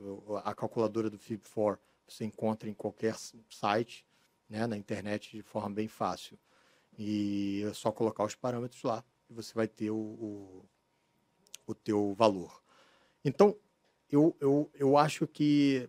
a 0.44 0.54
calculadora 0.54 1.08
do 1.08 1.18
FIB4 1.18 1.78
você 2.06 2.24
encontra 2.24 2.68
em 2.68 2.74
qualquer 2.74 3.16
site, 3.48 4.06
né, 4.48 4.66
na 4.66 4.76
internet 4.76 5.36
de 5.36 5.42
forma 5.42 5.70
bem 5.70 5.88
fácil. 5.88 6.38
E 6.98 7.64
é 7.66 7.72
só 7.72 7.90
colocar 7.90 8.24
os 8.24 8.34
parâmetros 8.34 8.82
lá 8.82 9.02
e 9.28 9.32
você 9.32 9.54
vai 9.54 9.68
ter 9.68 9.90
o, 9.90 9.96
o 9.96 10.64
o 11.70 11.74
teu 11.74 12.14
valor. 12.14 12.62
Então, 13.24 13.56
eu, 14.10 14.36
eu, 14.40 14.70
eu 14.74 14.96
acho 14.96 15.26
que 15.26 15.88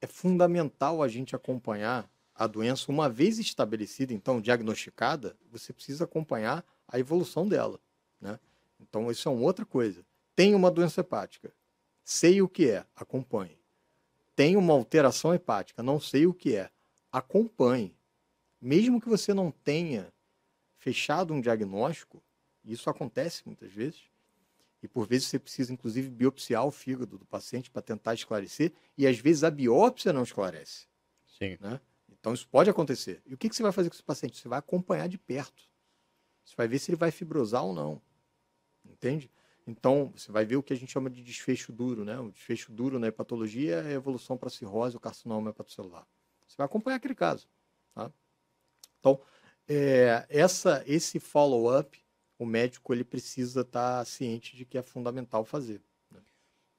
é 0.00 0.06
fundamental 0.06 1.02
a 1.02 1.08
gente 1.08 1.34
acompanhar 1.34 2.10
a 2.34 2.46
doença 2.46 2.90
uma 2.90 3.08
vez 3.08 3.38
estabelecida, 3.38 4.12
então 4.12 4.40
diagnosticada, 4.40 5.36
você 5.50 5.72
precisa 5.72 6.04
acompanhar 6.04 6.64
a 6.88 6.98
evolução 6.98 7.46
dela, 7.46 7.78
né? 8.20 8.38
Então 8.80 9.10
isso 9.10 9.28
é 9.28 9.32
uma 9.32 9.42
outra 9.42 9.64
coisa. 9.64 10.04
Tem 10.34 10.54
uma 10.54 10.70
doença 10.70 11.00
hepática, 11.00 11.52
sei 12.02 12.42
o 12.42 12.48
que 12.48 12.70
é, 12.70 12.84
acompanhe. 12.96 13.58
Tem 14.34 14.56
uma 14.56 14.72
alteração 14.72 15.34
hepática, 15.34 15.82
não 15.82 16.00
sei 16.00 16.26
o 16.26 16.34
que 16.34 16.56
é, 16.56 16.70
acompanhe. 17.12 17.94
Mesmo 18.60 19.00
que 19.00 19.08
você 19.08 19.32
não 19.32 19.50
tenha 19.50 20.12
fechado 20.78 21.32
um 21.32 21.40
diagnóstico, 21.40 22.22
isso 22.64 22.90
acontece 22.90 23.42
muitas 23.44 23.70
vezes, 23.70 24.00
e 24.82 24.88
por 24.88 25.06
vezes 25.06 25.28
você 25.28 25.38
precisa, 25.38 25.72
inclusive, 25.72 26.10
biopsiar 26.10 26.66
o 26.66 26.70
fígado 26.70 27.16
do 27.16 27.24
paciente 27.24 27.70
para 27.70 27.80
tentar 27.80 28.14
esclarecer, 28.14 28.72
e 28.98 29.06
às 29.06 29.18
vezes 29.18 29.44
a 29.44 29.50
biópsia 29.50 30.12
não 30.12 30.22
esclarece. 30.22 30.86
Sim. 31.38 31.56
Né? 31.60 31.80
Então 32.10 32.34
isso 32.34 32.48
pode 32.48 32.68
acontecer. 32.68 33.22
E 33.24 33.34
o 33.34 33.38
que, 33.38 33.48
que 33.48 33.54
você 33.54 33.62
vai 33.62 33.72
fazer 33.72 33.88
com 33.88 33.94
esse 33.94 34.02
paciente? 34.02 34.38
Você 34.38 34.48
vai 34.48 34.58
acompanhar 34.58 35.08
de 35.08 35.18
perto. 35.18 35.62
Você 36.44 36.54
vai 36.56 36.66
ver 36.66 36.78
se 36.78 36.90
ele 36.90 36.96
vai 36.96 37.10
fibrosar 37.10 37.64
ou 37.64 37.72
não. 37.72 38.02
Entende? 38.84 39.30
Então, 39.66 40.12
você 40.16 40.32
vai 40.32 40.44
ver 40.44 40.56
o 40.56 40.62
que 40.62 40.72
a 40.72 40.76
gente 40.76 40.92
chama 40.92 41.08
de 41.08 41.22
desfecho 41.22 41.72
duro, 41.72 42.04
né? 42.04 42.18
O 42.18 42.32
desfecho 42.32 42.72
duro 42.72 42.98
na 42.98 43.06
hepatologia 43.06 43.76
é 43.76 43.88
a 43.88 43.92
evolução 43.92 44.36
para 44.36 44.50
cirrose 44.50 44.96
ou 44.96 45.00
carcinoma 45.00 45.50
hepatocelular. 45.50 46.06
Você 46.46 46.56
vai 46.56 46.64
acompanhar 46.64 46.96
aquele 46.96 47.14
caso. 47.14 47.48
Tá? 47.94 48.10
Então, 48.98 49.20
é, 49.68 50.26
essa, 50.28 50.82
esse 50.86 51.20
follow-up, 51.20 52.02
o 52.42 52.46
médico 52.46 52.92
ele 52.92 53.04
precisa 53.04 53.62
estar 53.62 53.98
tá 53.98 54.04
ciente 54.04 54.56
de 54.56 54.64
que 54.64 54.78
é 54.78 54.82
fundamental 54.82 55.44
fazer. 55.44 55.80
Né? 56.10 56.20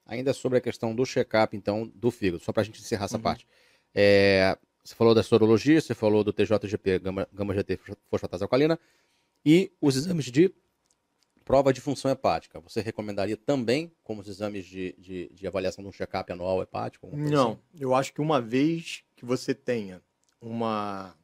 Ainda 0.05 0.33
sobre 0.33 0.57
a 0.57 0.61
questão 0.61 0.95
do 0.95 1.05
check-up, 1.05 1.55
então, 1.55 1.91
do 1.95 2.11
fígado, 2.11 2.43
só 2.43 2.51
para 2.51 2.61
a 2.61 2.65
gente 2.65 2.81
encerrar 2.81 3.05
essa 3.05 3.17
uhum. 3.17 3.23
parte. 3.23 3.47
É, 3.93 4.57
você 4.83 4.95
falou 4.95 5.15
da 5.15 5.23
sorologia, 5.23 5.79
você 5.79 5.93
falou 5.93 6.23
do 6.23 6.33
TJGP, 6.33 6.99
gama, 6.99 7.27
gama 7.31 7.53
GT 7.53 7.79
fosfatase 8.09 8.43
alcalina, 8.43 8.79
e 9.45 9.71
os 9.81 9.95
exames 9.95 10.25
de 10.25 10.53
Prova 11.45 11.73
de 11.73 11.81
função 11.81 12.09
hepática, 12.09 12.59
você 12.61 12.79
recomendaria 12.79 13.35
também 13.35 13.91
como 14.01 14.21
os 14.21 14.27
exames 14.29 14.65
de, 14.65 14.95
de, 14.97 15.29
de 15.33 15.45
avaliação 15.45 15.83
de 15.83 15.89
um 15.89 15.91
check-up 15.91 16.31
anual 16.31 16.61
hepático? 16.61 17.09
Não, 17.13 17.51
assim? 17.51 17.59
eu 17.81 17.93
acho 17.93 18.13
que 18.13 18.21
uma 18.21 18.39
vez 18.39 19.03
que 19.15 19.25
você 19.25 19.53
tenha 19.53 20.01
uma. 20.41 21.15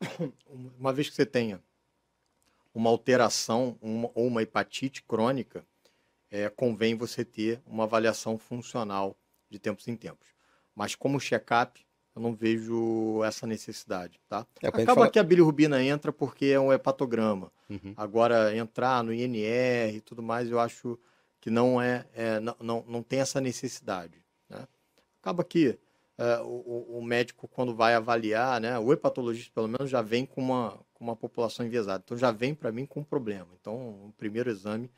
Uma 0.78 0.92
vez 0.92 1.08
que 1.08 1.14
você 1.14 1.24
tenha 1.24 1.62
uma 2.74 2.90
alteração 2.90 3.76
uma, 3.80 4.10
ou 4.14 4.26
uma 4.26 4.42
hepatite 4.42 5.02
crônica, 5.02 5.64
é, 6.30 6.48
convém 6.48 6.96
você 6.96 7.24
ter 7.24 7.60
uma 7.66 7.84
avaliação 7.84 8.38
funcional 8.38 9.16
de 9.50 9.58
tempos 9.58 9.86
em 9.88 9.96
tempos. 9.96 10.28
Mas 10.74 10.94
como 10.94 11.20
check-up, 11.20 11.84
eu 12.14 12.22
não 12.22 12.34
vejo 12.34 13.22
essa 13.24 13.46
necessidade, 13.46 14.20
tá? 14.28 14.46
É, 14.62 14.68
Acaba 14.68 14.94
fala... 14.94 15.10
que 15.10 15.18
a 15.18 15.22
bilirrubina 15.22 15.82
entra 15.82 16.12
porque 16.12 16.46
é 16.46 16.60
um 16.60 16.72
hepatograma. 16.72 17.52
Uhum. 17.68 17.94
Agora, 17.96 18.56
entrar 18.56 19.02
no 19.02 19.12
INR 19.12 19.94
e 19.94 20.00
tudo 20.00 20.22
mais, 20.22 20.50
eu 20.50 20.58
acho 20.58 20.98
que 21.40 21.50
não 21.50 21.80
é, 21.80 22.06
é 22.14 22.40
não, 22.40 22.56
não, 22.60 22.84
não 22.86 23.02
tem 23.02 23.20
essa 23.20 23.40
necessidade. 23.40 24.22
Né? 24.48 24.66
Acaba 25.20 25.42
que 25.42 25.78
é, 26.18 26.38
o, 26.40 26.98
o, 26.98 27.02
médico, 27.02 27.48
quando 27.48 27.74
vai 27.74 27.94
avaliar, 27.94 28.60
né, 28.60 28.78
o 28.78 28.92
hepatologista, 28.92 29.50
pelo 29.54 29.68
menos, 29.68 29.90
já 29.90 30.02
vem 30.02 30.26
com 30.26 30.40
uma, 30.40 30.78
uma 31.02 31.16
população 31.16 31.66
enviesada. 31.66 32.02
Então, 32.04 32.16
já 32.16 32.30
vem 32.30 32.54
para 32.54 32.70
mim 32.70 32.86
com 32.86 33.00
um 33.00 33.04
problema. 33.04 33.48
Então, 33.60 34.06
o 34.06 34.14
primeiro 34.16 34.48
exame, 34.48 34.90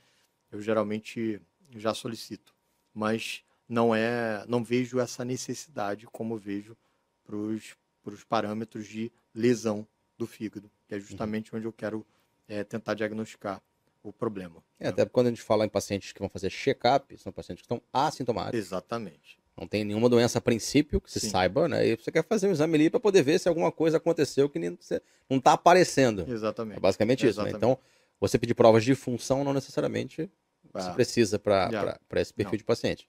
eu 0.52 0.60
geralmente 0.60 1.40
já 1.74 1.94
solicito. 1.94 2.54
Mas 2.92 3.42
não 3.68 3.94
é, 3.94 4.44
não 4.46 4.62
vejo 4.62 5.00
essa 5.00 5.24
necessidade 5.24 6.06
como 6.06 6.36
vejo 6.36 6.76
para 7.24 7.34
os 7.36 8.24
parâmetros 8.28 8.86
de 8.86 9.10
lesão 9.34 9.86
do 10.18 10.26
fígado, 10.26 10.70
que 10.86 10.94
é 10.94 11.00
justamente 11.00 11.50
uhum. 11.50 11.58
onde 11.58 11.66
eu 11.66 11.72
quero 11.72 12.06
é, 12.46 12.62
tentar 12.62 12.94
diagnosticar 12.94 13.62
o 14.02 14.12
problema. 14.12 14.62
É, 14.78 14.88
até 14.88 15.06
quando 15.06 15.28
a 15.28 15.30
gente 15.30 15.42
fala 15.42 15.64
em 15.64 15.68
pacientes 15.70 16.12
que 16.12 16.20
vão 16.20 16.28
fazer 16.28 16.50
check-up, 16.50 17.16
são 17.16 17.32
pacientes 17.32 17.62
que 17.62 17.64
estão 17.64 17.82
assintomáticos. 17.90 18.58
Exatamente. 18.58 19.40
Não 19.56 19.68
tem 19.68 19.84
nenhuma 19.84 20.08
doença 20.08 20.38
a 20.38 20.40
princípio 20.40 21.00
que 21.00 21.10
se 21.10 21.20
Sim. 21.20 21.30
saiba, 21.30 21.68
né? 21.68 21.86
E 21.86 21.96
você 21.96 22.10
quer 22.10 22.24
fazer 22.24 22.48
um 22.48 22.52
exame 22.52 22.74
ali 22.74 22.90
para 22.90 22.98
poder 22.98 23.22
ver 23.22 23.38
se 23.38 23.48
alguma 23.48 23.70
coisa 23.70 23.98
aconteceu 23.98 24.48
que 24.48 24.58
não 24.58 25.38
está 25.38 25.52
aparecendo. 25.52 26.24
Exatamente. 26.28 26.78
É 26.78 26.80
basicamente 26.80 27.26
isso, 27.26 27.40
né? 27.42 27.50
Então, 27.50 27.78
você 28.18 28.36
pedir 28.36 28.54
provas 28.54 28.82
de 28.82 28.94
função 28.96 29.44
não 29.44 29.52
necessariamente 29.52 30.28
ah, 30.72 30.80
se 30.80 30.90
precisa 30.92 31.38
para 31.38 31.68
esse 32.16 32.34
perfil 32.34 32.52
não. 32.52 32.58
de 32.58 32.64
paciente. 32.64 33.08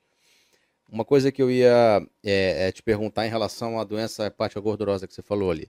Uma 0.88 1.04
coisa 1.04 1.32
que 1.32 1.42
eu 1.42 1.50
ia 1.50 2.08
é, 2.24 2.68
é 2.68 2.72
te 2.72 2.84
perguntar 2.84 3.26
em 3.26 3.30
relação 3.30 3.80
à 3.80 3.84
doença 3.84 4.28
hepática 4.28 4.62
gordurosa 4.62 5.08
que 5.08 5.16
você 5.16 5.24
falou 5.24 5.50
ali. 5.50 5.68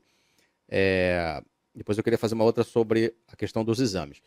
É, 0.69 1.43
depois 1.75 1.97
eu 1.97 2.05
queria 2.05 2.19
fazer 2.19 2.35
uma 2.35 2.45
outra 2.45 2.65
sobre 2.65 3.15
a 3.29 3.35
questão 3.35 3.65
dos 3.65 3.81
exames. 3.81 4.21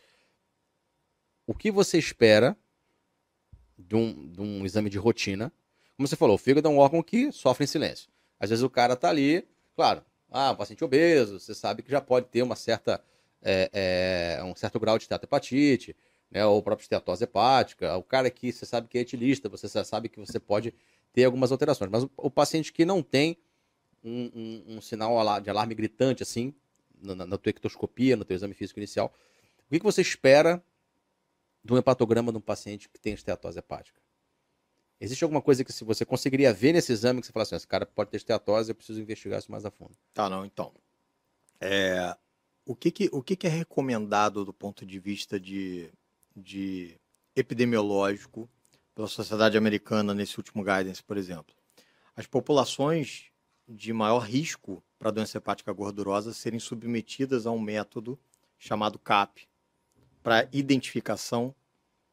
O 1.46 1.54
que 1.54 1.70
você 1.70 1.96
espera 1.96 2.56
de 3.78 3.94
um, 3.94 4.30
de 4.30 4.40
um 4.40 4.64
exame 4.64 4.90
de 4.90 4.98
rotina? 4.98 5.52
Como 6.00 6.08
você 6.08 6.16
falou, 6.16 6.36
o 6.36 6.38
fígado 6.38 6.66
é 6.66 6.70
um 6.70 6.78
órgão 6.78 7.02
que 7.02 7.30
sofre 7.30 7.64
em 7.64 7.66
silêncio. 7.66 8.08
Às 8.38 8.48
vezes 8.48 8.62
o 8.64 8.70
cara 8.70 8.94
está 8.94 9.10
ali, 9.10 9.46
claro, 9.76 10.02
ah, 10.30 10.50
um 10.52 10.56
paciente 10.56 10.82
obeso, 10.82 11.38
você 11.38 11.54
sabe 11.54 11.82
que 11.82 11.90
já 11.90 12.00
pode 12.00 12.24
ter 12.28 12.40
uma 12.40 12.56
certa, 12.56 13.04
é, 13.42 14.38
é, 14.38 14.42
um 14.42 14.54
certo 14.54 14.80
grau 14.80 14.98
de 14.98 15.06
hepatite, 15.10 15.94
né, 16.30 16.46
ou 16.46 16.62
própria 16.62 16.84
esteatose 16.84 17.24
hepática, 17.24 17.94
o 17.98 18.02
cara 18.02 18.30
que 18.30 18.50
você 18.50 18.64
sabe 18.64 18.88
que 18.88 18.96
é 18.96 19.02
etilista, 19.02 19.46
você 19.50 19.68
sabe 19.84 20.08
que 20.08 20.18
você 20.18 20.40
pode 20.40 20.72
ter 21.12 21.24
algumas 21.24 21.52
alterações. 21.52 21.90
Mas 21.90 22.04
o, 22.04 22.10
o 22.16 22.30
paciente 22.30 22.72
que 22.72 22.86
não 22.86 23.02
tem 23.02 23.36
um, 24.02 24.30
um, 24.34 24.76
um, 24.76 24.80
sinal 24.80 25.38
de 25.38 25.50
alarme 25.50 25.74
gritante 25.74 26.22
assim, 26.22 26.54
na, 26.98 27.26
na 27.26 27.36
tua 27.36 27.50
ectoscopia, 27.50 28.16
no 28.16 28.24
teu 28.24 28.36
exame 28.36 28.54
físico 28.54 28.80
inicial, 28.80 29.12
o 29.66 29.70
que, 29.70 29.78
que 29.78 29.84
você 29.84 30.00
espera 30.00 30.64
de 31.62 31.74
um 31.74 31.76
hepatograma 31.76 32.32
de 32.32 32.38
um 32.38 32.40
paciente 32.40 32.88
que 32.88 32.98
tem 32.98 33.12
esteatose 33.12 33.58
hepática? 33.58 34.00
Existe 35.00 35.24
alguma 35.24 35.40
coisa 35.40 35.64
que 35.64 35.72
se 35.72 35.82
você 35.82 36.04
conseguiria 36.04 36.52
ver 36.52 36.72
nesse 36.72 36.92
exame 36.92 37.20
que 37.20 37.26
você 37.26 37.32
fala 37.32 37.44
assim, 37.44 37.56
esse 37.56 37.66
cara 37.66 37.86
pode 37.86 38.10
ter 38.10 38.18
esteatose, 38.18 38.70
eu 38.70 38.74
preciso 38.74 39.00
investigar 39.00 39.38
isso 39.38 39.50
mais 39.50 39.64
a 39.64 39.70
fundo? 39.70 39.96
Tá, 40.12 40.28
não, 40.28 40.44
então. 40.44 40.72
É, 41.60 42.14
o 42.66 42.76
que, 42.76 42.90
que, 42.90 43.08
o 43.12 43.22
que, 43.22 43.34
que 43.34 43.46
é 43.46 43.50
recomendado 43.50 44.44
do 44.44 44.52
ponto 44.52 44.84
de 44.84 44.98
vista 44.98 45.40
de 45.40 45.90
de 46.34 46.98
epidemiológico 47.34 48.48
pela 48.94 49.08
Sociedade 49.08 49.56
Americana 49.56 50.14
nesse 50.14 50.38
último 50.38 50.62
guidance, 50.62 51.02
por 51.02 51.16
exemplo. 51.16 51.54
As 52.16 52.26
populações 52.26 53.26
de 53.68 53.92
maior 53.92 54.20
risco 54.20 54.82
para 54.98 55.10
doença 55.10 55.38
hepática 55.38 55.72
gordurosa 55.72 56.32
serem 56.32 56.58
submetidas 56.58 57.46
a 57.46 57.50
um 57.50 57.60
método 57.60 58.18
chamado 58.58 58.98
CAP 58.98 59.48
para 60.22 60.48
identificação 60.52 61.54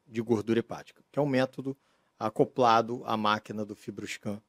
de 0.06 0.22
gordura 0.22 0.60
hepática, 0.60 1.04
que 1.12 1.20
é 1.20 1.22
um 1.22 1.26
método 1.26 1.76
acoplado 2.20 3.04
à 3.06 3.16
máquina 3.16 3.66
do 3.66 3.76
FibroScan, 3.76 4.42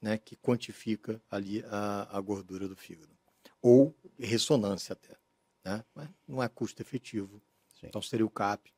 né, 0.00 0.18
que 0.18 0.36
quantifica 0.36 1.20
ali 1.30 1.62
a, 1.66 2.16
a 2.16 2.20
gordura 2.20 2.66
do 2.66 2.76
fígado, 2.76 3.12
ou 3.60 3.94
ressonância 4.18 4.94
até, 4.94 5.16
né? 5.64 5.84
mas 5.94 6.08
não 6.26 6.42
é 6.42 6.48
custo 6.48 6.80
efetivo. 6.80 7.42
Sim. 7.78 7.86
Então 7.86 8.00
seria 8.00 8.24
o 8.24 8.30
CAP 8.30 8.72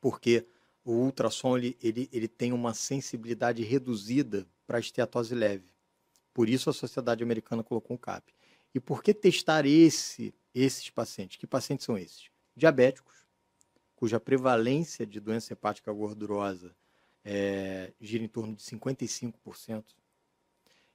porque 0.00 0.46
o 0.84 0.92
ultrassom 0.92 1.56
ele, 1.56 1.76
ele, 1.82 2.08
ele 2.12 2.28
tem 2.28 2.52
uma 2.52 2.74
sensibilidade 2.74 3.62
reduzida 3.62 4.46
para 4.66 4.76
a 4.76 4.80
esteatose 4.80 5.34
leve. 5.34 5.72
Por 6.32 6.48
isso 6.48 6.68
a 6.68 6.72
Sociedade 6.72 7.22
Americana 7.22 7.64
colocou 7.64 7.94
um 7.94 7.98
CAP. 7.98 8.32
E 8.74 8.80
por 8.80 9.02
que 9.02 9.14
testar 9.14 9.66
esse, 9.66 10.34
esses 10.54 10.90
pacientes? 10.90 11.36
Que 11.36 11.46
pacientes 11.46 11.86
são 11.86 11.96
esses? 11.96 12.28
Diabéticos, 12.56 13.26
cuja 13.96 14.20
prevalência 14.20 15.06
de 15.06 15.20
doença 15.20 15.52
hepática 15.52 15.92
gordurosa 15.92 16.74
é, 17.24 17.92
gira 18.00 18.22
em 18.22 18.28
torno 18.28 18.54
de 18.54 18.62
55%, 18.62 19.84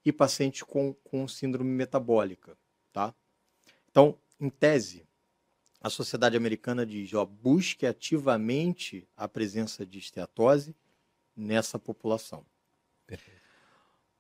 e 0.06 0.12
pacientes 0.12 0.64
com, 0.64 0.94
com 0.94 1.28
síndrome 1.28 1.70
metabólica. 1.70 2.58
Tá? 2.94 3.14
Então, 3.90 4.18
em 4.40 4.50
tese, 4.50 5.06
a 5.82 5.90
Sociedade 5.90 6.38
Americana 6.38 6.86
diz, 6.86 7.14
ó, 7.14 7.26
busque 7.26 7.86
ativamente 7.86 9.08
a 9.16 9.28
presença 9.28 9.86
de 9.86 10.00
esteatose 10.00 10.76
nessa 11.36 11.80
população. 11.80 12.46
Perfeito. 13.06 13.40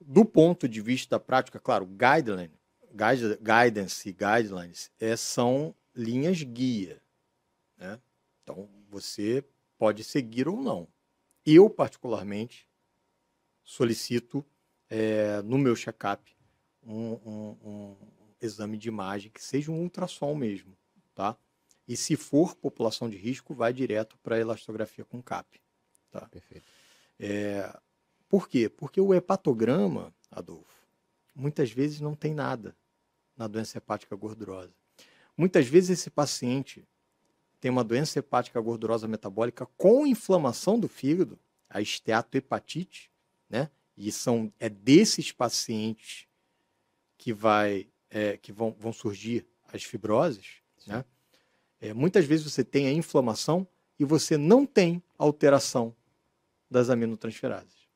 Do 0.02 0.24
ponto 0.24 0.68
de 0.68 0.82
vista 0.82 1.20
prático, 1.20 1.60
claro, 1.60 1.86
guideline, 1.86 2.54
guidance 3.42 4.08
e 4.08 4.14
guidelines 4.14 4.92
é, 5.00 5.16
são 5.16 5.76
linhas 5.94 6.42
guia. 6.42 7.02
Né? 7.78 8.00
Então, 8.42 8.70
você 8.90 9.44
pode 9.78 10.04
seguir 10.04 10.48
ou 10.48 10.62
não. 10.62 10.88
Eu, 11.52 11.68
particularmente, 11.68 12.70
solicito 13.64 14.46
é, 14.88 15.42
no 15.42 15.58
meu 15.58 15.76
check-up 15.76 16.32
um, 16.84 17.14
um, 17.14 17.58
um 17.64 17.96
exame 18.40 18.78
de 18.78 18.88
imagem 18.88 19.32
que 19.32 19.44
seja 19.44 19.72
um 19.72 19.82
ultrassom 19.82 20.36
mesmo, 20.36 20.78
tá? 21.16 21.36
E 21.88 21.98
se 21.98 22.16
for 22.16 22.56
população 22.56 23.10
de 23.10 23.18
risco, 23.18 23.56
vai 23.56 23.74
direto 23.74 24.16
para 24.20 24.36
a 24.36 24.40
elastografia 24.40 25.04
com 25.04 25.24
CAP. 25.24 25.60
Tá? 26.12 26.28
Perfeito. 26.28 26.68
É, 27.20 27.76
por 28.28 28.48
quê? 28.48 28.70
Porque 28.70 29.02
o 29.02 29.12
hepatograma, 29.12 30.14
Adolfo, 30.30 30.88
muitas 31.34 31.72
vezes 31.72 32.00
não 32.00 32.14
tem 32.14 32.32
nada 32.32 32.78
na 33.36 33.48
doença 33.48 33.80
hepática 33.80 34.16
gordurosa. 34.16 34.72
Muitas 35.36 35.66
vezes 35.66 36.00
esse 36.00 36.12
paciente 36.12 36.88
tem 37.60 37.70
uma 37.70 37.84
doença 37.84 38.20
hepática 38.20 38.60
gordurosa 38.62 39.08
metabólica 39.08 39.66
com 39.78 40.06
inflamação 40.06 40.80
do 40.80 40.88
fígado, 40.88 41.38
a 41.70 41.82
esteatohepatite, 41.82 43.12
né? 43.50 43.70
E 43.98 44.12
são 44.12 44.52
é 44.60 44.70
desses 44.70 45.32
pacientes 45.32 46.28
que 47.18 47.34
vai 47.34 47.88
é, 48.10 48.38
que 48.38 48.52
vão, 48.52 48.76
vão 48.80 48.94
surgir 48.94 49.46
as 49.72 49.84
fibroses, 49.84 50.62
Sim. 50.78 50.92
né? 50.92 51.06
É, 51.82 51.94
muitas 51.94 52.26
vezes 52.26 52.52
você 52.52 52.64
tem 52.64 52.88
a 52.88 52.92
inflamação 52.94 53.68
e 53.98 54.06
você 54.06 54.38
não 54.38 54.66
tem 54.66 55.02
alteração 55.18 55.96
das 56.70 56.90
aminotransferases. 56.90 57.88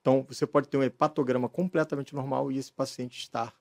Então, 0.00 0.24
você 0.28 0.46
pode 0.46 0.68
ter 0.68 0.76
um 0.76 0.82
hepatograma 0.82 1.48
completamente 1.48 2.14
normal 2.14 2.50
e 2.50 2.58
esse 2.58 2.72
paciente 2.72 3.18
estar 3.18 3.54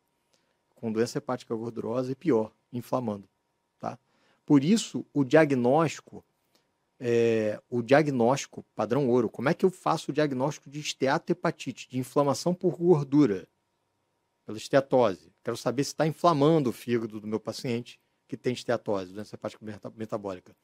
com 0.76 0.92
doença 0.92 1.18
hepática 1.18 1.54
gordurosa 1.54 2.12
e 2.12 2.16
pior, 2.16 2.52
inflamando. 2.72 3.28
Por 4.50 4.64
isso, 4.64 5.06
o 5.14 5.24
diagnóstico, 5.24 6.26
é, 7.00 7.62
o 7.70 7.84
diagnóstico 7.84 8.66
padrão 8.74 9.08
ouro, 9.08 9.30
como 9.30 9.48
é 9.48 9.54
que 9.54 9.64
eu 9.64 9.70
faço 9.70 10.10
o 10.10 10.14
diagnóstico 10.14 10.72
de 10.72 10.80
esteatohepatite, 10.80 11.88
de 11.88 12.00
inflamação 12.00 12.56
por 12.56 12.76
gordura, 12.76 13.48
pela 14.48 14.58
esteatose? 14.58 15.32
Quero 15.44 15.56
saber 15.56 15.84
se 15.84 15.92
está 15.92 16.08
inflamando 16.08 16.72
o 16.72 16.74
fígado 16.74 17.20
do 17.20 17.28
meu 17.28 17.40
paciente 17.40 18.00
que 18.28 18.36
tem 18.36 18.54
esteatose, 18.54 19.14
doença 19.14 19.36
hepática 19.36 19.64
metabólica. 19.96 20.56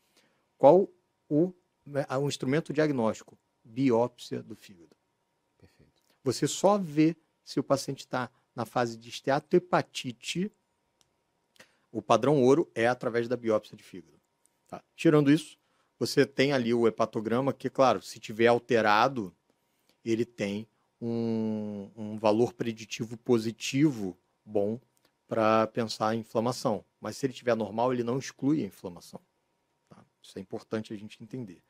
Qual 0.57 0.89
o, 1.29 1.53
o 2.19 2.27
instrumento 2.27 2.73
diagnóstico? 2.73 3.37
Biópsia 3.63 4.41
do 4.41 4.55
fígado. 4.55 4.95
Perfeito. 5.59 6.01
Você 6.23 6.47
só 6.47 6.79
vê 6.79 7.15
se 7.43 7.59
o 7.59 7.63
paciente 7.63 7.99
está 7.99 8.31
na 8.55 8.65
fase 8.65 8.97
de 8.97 9.09
esteatohepatite 9.09 10.51
o 11.95 12.01
padrão 12.01 12.43
ouro 12.43 12.69
é 12.75 12.87
através 12.87 13.25
da 13.29 13.37
biópsia 13.37 13.77
de 13.77 13.81
fígado. 13.81 14.19
Tá? 14.67 14.83
Tirando 14.97 15.31
isso, 15.31 15.57
você 15.97 16.25
tem 16.25 16.51
ali 16.51 16.73
o 16.73 16.85
hepatograma, 16.85 17.53
que, 17.53 17.69
claro, 17.69 18.01
se 18.01 18.19
tiver 18.19 18.47
alterado, 18.47 19.33
ele 20.03 20.25
tem 20.25 20.67
um, 20.99 21.89
um 21.95 22.17
valor 22.17 22.51
preditivo 22.51 23.15
positivo 23.15 24.17
bom 24.43 24.77
para 25.25 25.67
pensar 25.67 26.13
em 26.13 26.19
inflamação. 26.19 26.83
Mas 26.99 27.15
se 27.15 27.25
ele 27.25 27.31
estiver 27.31 27.55
normal, 27.55 27.93
ele 27.93 28.03
não 28.03 28.19
exclui 28.19 28.61
a 28.61 28.67
inflamação. 28.67 29.21
Tá? 29.87 30.03
Isso 30.21 30.37
é 30.37 30.41
importante 30.41 30.93
a 30.93 30.97
gente 30.97 31.23
entender. 31.23 31.63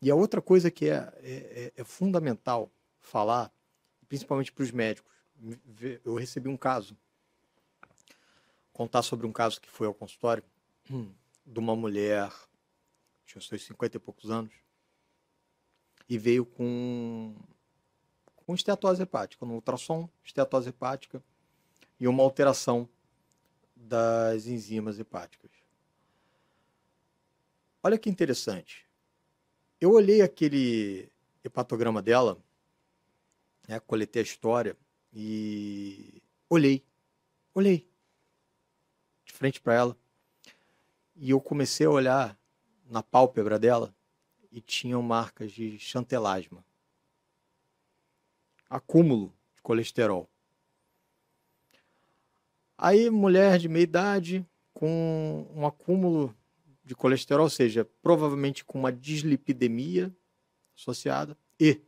E 0.00 0.08
a 0.08 0.14
outra 0.14 0.40
coisa 0.40 0.70
que 0.70 0.88
é, 0.88 1.12
é, 1.16 1.32
é, 1.34 1.72
é 1.78 1.84
fundamental 1.84 2.70
falar, 3.00 3.52
principalmente 4.06 4.52
para 4.52 4.62
os 4.62 4.70
médicos, 4.70 5.12
eu 6.04 6.14
recebi 6.14 6.48
um 6.48 6.56
caso 6.56 6.96
contar 8.74 9.02
sobre 9.02 9.26
um 9.26 9.32
caso 9.32 9.60
que 9.60 9.70
foi 9.70 9.86
ao 9.86 9.94
consultório 9.94 10.44
de 11.46 11.58
uma 11.58 11.74
mulher, 11.74 12.30
tinha 13.24 13.40
seus 13.40 13.64
50 13.64 13.96
e 13.96 14.00
poucos 14.00 14.30
anos, 14.30 14.52
e 16.06 16.18
veio 16.18 16.44
com, 16.44 17.34
com 18.34 18.54
esteatose 18.54 19.02
hepática, 19.02 19.46
no 19.46 19.54
ultrassom, 19.54 20.08
esteatose 20.22 20.68
hepática 20.68 21.22
e 21.98 22.06
uma 22.06 22.22
alteração 22.22 22.86
das 23.74 24.46
enzimas 24.46 24.98
hepáticas. 24.98 25.50
Olha 27.82 27.98
que 27.98 28.10
interessante. 28.10 28.86
Eu 29.80 29.92
olhei 29.92 30.20
aquele 30.20 31.10
hepatograma 31.44 32.02
dela, 32.02 32.38
né, 33.68 33.78
coletei 33.80 34.20
a 34.20 34.24
história 34.24 34.76
e 35.12 36.22
olhei, 36.48 36.84
olhei 37.54 37.93
frente 39.44 39.60
para 39.60 39.74
ela. 39.74 39.96
E 41.14 41.30
eu 41.30 41.40
comecei 41.40 41.86
a 41.86 41.90
olhar 41.90 42.38
na 42.88 43.02
pálpebra 43.02 43.58
dela 43.58 43.94
e 44.50 44.58
tinham 44.58 45.02
marcas 45.02 45.52
de 45.52 45.78
chantelasma. 45.78 46.64
Acúmulo 48.70 49.34
de 49.54 49.60
colesterol. 49.60 50.30
Aí, 52.78 53.10
mulher 53.10 53.58
de 53.58 53.68
meia 53.68 53.82
idade, 53.82 54.46
com 54.72 55.46
um 55.54 55.66
acúmulo 55.66 56.34
de 56.82 56.94
colesterol, 56.94 57.44
ou 57.44 57.50
seja, 57.50 57.84
provavelmente 58.02 58.64
com 58.64 58.78
uma 58.78 58.90
dislipidemia 58.90 60.10
associada, 60.74 61.36
e 61.60 61.82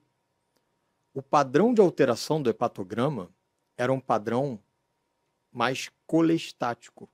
o 1.14 1.22
padrão 1.22 1.72
de 1.72 1.80
alteração 1.80 2.42
do 2.42 2.50
hepatograma 2.50 3.30
era 3.78 3.90
um 3.90 4.00
padrão 4.00 4.60
mais 5.50 5.90
colestático 6.06 7.08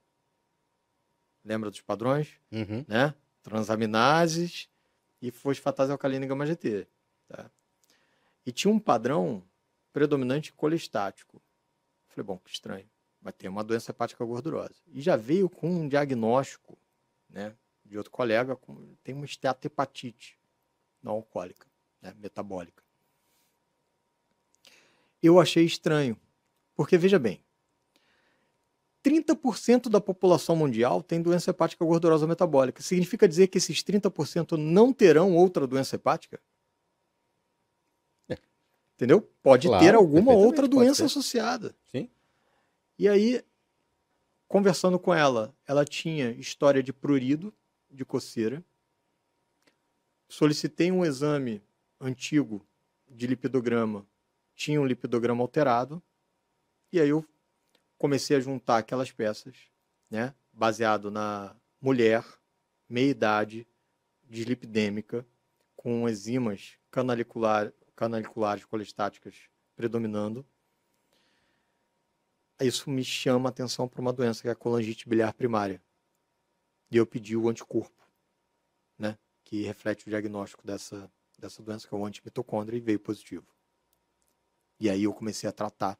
lembra 1.43 1.69
dos 1.69 1.81
padrões, 1.81 2.39
uhum. 2.51 2.85
né? 2.87 3.13
Transaminases 3.41 4.69
e 5.21 5.31
fosfatase 5.31 5.91
alcalina 5.91 6.25
gama 6.25 6.45
GT. 6.45 6.87
Tá? 7.27 7.49
E 8.45 8.51
tinha 8.51 8.73
um 8.73 8.79
padrão 8.79 9.43
predominante 9.91 10.53
colestático. 10.53 11.41
Falei, 12.07 12.25
bom, 12.25 12.37
que 12.37 12.51
estranho. 12.51 12.89
Vai 13.21 13.33
ter 13.33 13.47
uma 13.47 13.63
doença 13.63 13.91
hepática 13.91 14.23
gordurosa. 14.25 14.75
E 14.87 15.01
já 15.01 15.15
veio 15.15 15.49
com 15.49 15.69
um 15.69 15.87
diagnóstico, 15.87 16.77
né? 17.29 17.55
De 17.85 17.97
outro 17.97 18.11
colega, 18.11 18.55
com, 18.55 18.95
tem 19.03 19.13
uma 19.13 19.25
esteatohepatite 19.25 20.37
não 21.03 21.13
alcoólica, 21.13 21.67
né, 22.01 22.13
metabólica. 22.17 22.81
Eu 25.21 25.39
achei 25.39 25.65
estranho, 25.65 26.17
porque 26.75 26.97
veja 26.97 27.19
bem, 27.19 27.43
30% 29.03 29.89
da 29.89 29.99
população 29.99 30.55
mundial 30.55 31.03
tem 31.03 31.21
doença 31.21 31.51
hepática 31.51 31.83
gordurosa 31.83 32.25
metabólica. 32.25 32.81
Significa 32.81 33.27
dizer 33.27 33.47
que 33.47 33.57
esses 33.57 33.83
30% 33.83 34.57
não 34.57 34.93
terão 34.93 35.35
outra 35.35 35.67
doença 35.67 35.97
hepática? 35.97 36.39
É. 38.29 38.37
Entendeu? 38.95 39.21
Pode 39.41 39.67
claro, 39.67 39.83
ter 39.83 39.93
alguma 39.93 40.31
outra 40.31 40.67
doença 40.67 41.05
associada. 41.05 41.75
Sim. 41.91 42.09
E 42.97 43.09
aí, 43.09 43.43
conversando 44.47 44.97
com 44.97 45.13
ela, 45.13 45.53
ela 45.67 45.83
tinha 45.83 46.31
história 46.31 46.81
de 46.81 46.93
prurido, 46.93 47.53
de 47.91 48.05
coceira. 48.05 48.63
Solicitei 50.29 50.91
um 50.91 51.03
exame 51.03 51.61
antigo 51.99 52.65
de 53.09 53.27
lipidograma, 53.27 54.07
tinha 54.55 54.79
um 54.79 54.85
lipidograma 54.85 55.43
alterado. 55.43 56.01
E 56.91 56.99
aí 56.99 57.09
eu 57.09 57.25
comecei 58.03 58.35
a 58.35 58.39
juntar 58.41 58.79
aquelas 58.79 59.13
peças, 59.13 59.55
né, 60.09 60.35
baseado 60.51 61.09
na 61.09 61.55
mulher, 61.79 62.21
meia-idade, 62.89 63.65
dislipidêmica, 64.25 65.25
com 65.73 66.09
enzimas 66.09 66.77
canalicular, 66.91 67.71
canaliculares 67.95 68.65
colestáticas 68.65 69.47
predominando. 69.73 70.45
Isso 72.59 72.89
me 72.89 73.05
chama 73.05 73.47
a 73.47 73.51
atenção 73.51 73.87
para 73.87 74.01
uma 74.01 74.11
doença 74.11 74.41
que 74.41 74.49
é 74.49 74.51
a 74.51 74.55
colangite 74.55 75.07
biliar 75.07 75.33
primária. 75.33 75.81
E 76.91 76.97
eu 76.97 77.07
pedi 77.07 77.37
o 77.37 77.47
anticorpo, 77.47 78.05
né, 78.99 79.17
que 79.45 79.63
reflete 79.63 80.07
o 80.07 80.09
diagnóstico 80.09 80.67
dessa, 80.67 81.09
dessa 81.39 81.63
doença, 81.63 81.87
que 81.87 81.95
é 81.95 81.97
o 81.97 82.05
antimitocôndria, 82.05 82.75
e 82.75 82.81
veio 82.81 82.99
positivo. 82.99 83.47
E 84.77 84.89
aí 84.89 85.03
eu 85.03 85.13
comecei 85.13 85.47
a 85.47 85.53
tratar 85.53 85.97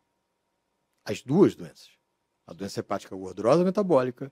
as 1.06 1.22
duas 1.22 1.56
doenças, 1.56 1.92
a 2.46 2.54
doença 2.54 2.80
hepática 2.80 3.16
gordurosa 3.16 3.64
metabólica 3.64 4.32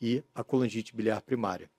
e 0.00 0.22
a 0.34 0.42
colangite 0.42 0.94
biliar 0.94 1.22
primária. 1.22 1.70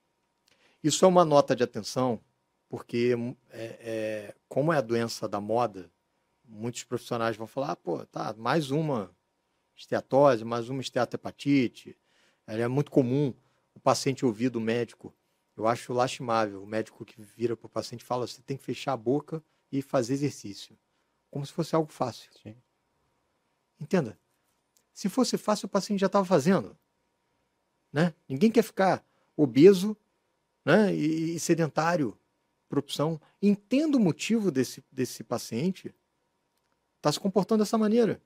Isso 0.84 1.06
é 1.06 1.08
uma 1.08 1.24
nota 1.24 1.56
de 1.56 1.64
atenção, 1.64 2.20
porque 2.68 3.16
é, 3.50 3.66
é, 3.80 4.36
como 4.48 4.74
é 4.74 4.78
a 4.78 4.82
doença 4.82 5.28
da 5.28 5.40
moda, 5.40 5.92
muitos 6.44 6.84
profissionais 6.84 7.38
vão 7.38 7.48
falar, 7.48 7.72
ah, 7.72 7.76
pô, 7.76 8.06
tá, 8.06 8.34
mais 8.38 8.72
uma 8.72 9.16
esteatose, 9.76 10.44
mais 10.44 10.70
uma 10.70 10.82
esteatohepatite. 10.82 11.98
Ela 12.46 12.64
é 12.64 12.68
muito 12.68 12.92
comum 12.92 13.34
o 13.74 13.80
paciente 13.80 14.26
ouvir 14.26 14.50
do 14.50 14.60
médico. 14.60 15.14
Eu 15.56 15.68
acho 15.68 15.94
lastimável 15.94 16.64
o 16.64 16.68
médico 16.68 17.06
que 17.06 17.22
vira 17.22 17.56
para 17.56 17.68
o 17.68 17.70
paciente 17.70 18.02
e 18.02 18.06
fala, 18.06 18.28
você 18.28 18.42
tem 18.42 18.58
que 18.58 18.64
fechar 18.64 18.94
a 18.94 18.98
boca 18.98 19.44
e 19.72 19.82
fazer 19.82 20.14
exercício. 20.14 20.78
Como 21.30 21.46
se 21.46 21.54
fosse 21.54 21.76
algo 21.76 21.92
fácil. 21.92 22.30
Sim. 22.42 22.56
Entenda. 23.84 24.18
Se 24.94 25.10
fosse 25.10 25.38
fácil, 25.38 25.66
o 25.66 25.70
paciente 25.70 26.00
já 26.00 26.08
estava 26.08 26.26
fazendo. 26.26 26.78
Né? 27.92 28.14
Ninguém 28.30 28.50
quer 28.50 28.64
ficar 28.64 29.06
obeso 29.36 29.98
né? 30.64 30.96
e, 30.96 31.36
e 31.36 31.40
sedentário 31.40 32.18
por 32.70 32.80
opção. 32.80 33.20
Entenda 33.42 33.98
o 33.98 34.00
motivo 34.00 34.50
desse, 34.50 34.82
desse 34.90 35.22
paciente 35.22 35.88
estar 35.88 35.96
tá 37.02 37.12
se 37.12 37.20
comportando 37.20 37.62
dessa 37.62 37.78
maneira. 37.78 38.22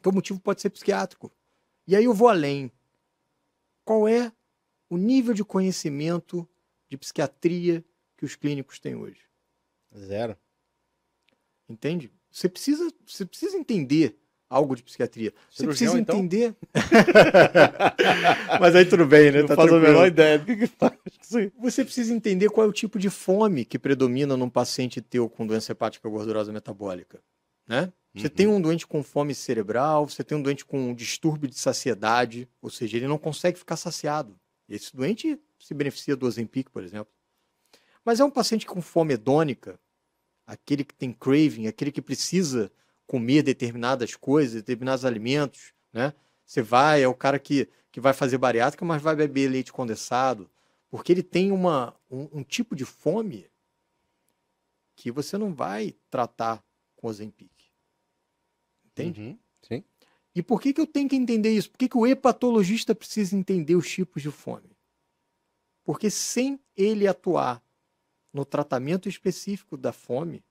Então 0.00 0.10
o 0.10 0.14
motivo 0.16 0.40
pode 0.40 0.60
ser 0.60 0.70
psiquiátrico. 0.70 1.30
E 1.86 1.94
aí 1.94 2.04
eu 2.04 2.12
vou 2.12 2.28
além. 2.28 2.72
Qual 3.84 4.08
é 4.08 4.32
o 4.90 4.96
nível 4.96 5.32
de 5.32 5.44
conhecimento 5.44 6.48
de 6.88 6.98
psiquiatria 6.98 7.84
que 8.16 8.24
os 8.24 8.34
clínicos 8.34 8.80
têm 8.80 8.96
hoje? 8.96 9.28
Zero. 9.96 10.36
Entende? 11.68 12.10
Você 12.32 12.48
precisa, 12.48 12.92
você 13.06 13.24
precisa 13.24 13.56
entender 13.56 14.18
algo 14.52 14.76
de 14.76 14.82
psiquiatria. 14.82 15.32
Você 15.50 15.62
Cirurgião, 15.62 15.92
precisa 15.92 15.98
então? 15.98 16.18
entender. 16.18 16.54
Mas 18.60 18.76
aí 18.76 18.84
tudo 18.84 19.06
bem, 19.06 19.32
né? 19.32 19.40
Não 19.40 19.48
tá 19.48 19.56
faz 19.56 19.72
a 19.72 19.78
menor 19.78 20.06
ideia 20.06 20.38
do 20.38 20.44
que, 20.44 20.56
que 20.56 20.66
faz. 20.66 20.92
Você 21.58 21.84
precisa 21.84 22.12
entender 22.12 22.50
qual 22.50 22.66
é 22.66 22.68
o 22.68 22.72
tipo 22.72 22.98
de 22.98 23.08
fome 23.08 23.64
que 23.64 23.78
predomina 23.78 24.36
num 24.36 24.50
paciente 24.50 25.00
teu 25.00 25.28
com 25.28 25.46
doença 25.46 25.72
hepática 25.72 26.06
gordurosa 26.06 26.52
metabólica. 26.52 27.20
Né? 27.66 27.90
Você 28.14 28.26
uhum. 28.26 28.32
tem 28.32 28.46
um 28.46 28.60
doente 28.60 28.86
com 28.86 29.02
fome 29.02 29.34
cerebral, 29.34 30.06
você 30.06 30.22
tem 30.22 30.36
um 30.36 30.42
doente 30.42 30.66
com 30.66 30.90
um 30.90 30.94
distúrbio 30.94 31.48
de 31.48 31.58
saciedade, 31.58 32.46
ou 32.60 32.68
seja, 32.68 32.98
ele 32.98 33.08
não 33.08 33.16
consegue 33.16 33.58
ficar 33.58 33.76
saciado. 33.76 34.38
Esse 34.68 34.94
doente 34.94 35.40
se 35.58 35.72
beneficia 35.72 36.14
do 36.14 36.26
Ozempic, 36.26 36.68
por 36.70 36.84
exemplo. 36.84 37.12
Mas 38.04 38.20
é 38.20 38.24
um 38.24 38.30
paciente 38.30 38.66
com 38.66 38.82
fome 38.82 39.14
hedônica, 39.14 39.80
aquele 40.46 40.84
que 40.84 40.94
tem 40.94 41.10
craving, 41.10 41.68
aquele 41.68 41.90
que 41.90 42.02
precisa 42.02 42.70
comer 43.12 43.42
determinadas 43.42 44.16
coisas, 44.16 44.54
determinados 44.54 45.04
alimentos, 45.04 45.74
né? 45.92 46.14
Você 46.46 46.62
vai, 46.62 47.02
é 47.02 47.06
o 47.06 47.14
cara 47.14 47.38
que, 47.38 47.68
que 47.90 48.00
vai 48.00 48.14
fazer 48.14 48.38
bariátrica, 48.38 48.86
mas 48.86 49.02
vai 49.02 49.14
beber 49.14 49.50
leite 49.50 49.70
condensado, 49.70 50.50
porque 50.88 51.12
ele 51.12 51.22
tem 51.22 51.52
uma, 51.52 51.94
um, 52.10 52.38
um 52.38 52.42
tipo 52.42 52.74
de 52.74 52.86
fome 52.86 53.50
que 54.96 55.10
você 55.10 55.36
não 55.36 55.52
vai 55.52 55.94
tratar 56.08 56.64
com 56.96 57.06
Ozempic. 57.06 57.52
Entende? 58.86 59.20
Uhum, 59.20 59.38
sim. 59.60 59.84
E 60.34 60.42
por 60.42 60.58
que, 60.58 60.72
que 60.72 60.80
eu 60.80 60.86
tenho 60.86 61.06
que 61.06 61.16
entender 61.16 61.50
isso? 61.50 61.70
Por 61.70 61.76
que, 61.76 61.90
que 61.90 61.98
o 61.98 62.06
hepatologista 62.06 62.94
precisa 62.94 63.36
entender 63.36 63.76
os 63.76 63.90
tipos 63.90 64.22
de 64.22 64.30
fome? 64.30 64.74
Porque 65.84 66.08
sem 66.08 66.58
ele 66.74 67.06
atuar 67.06 67.62
no 68.32 68.46
tratamento 68.46 69.06
específico 69.06 69.76
da 69.76 69.92
fome, 69.92 70.42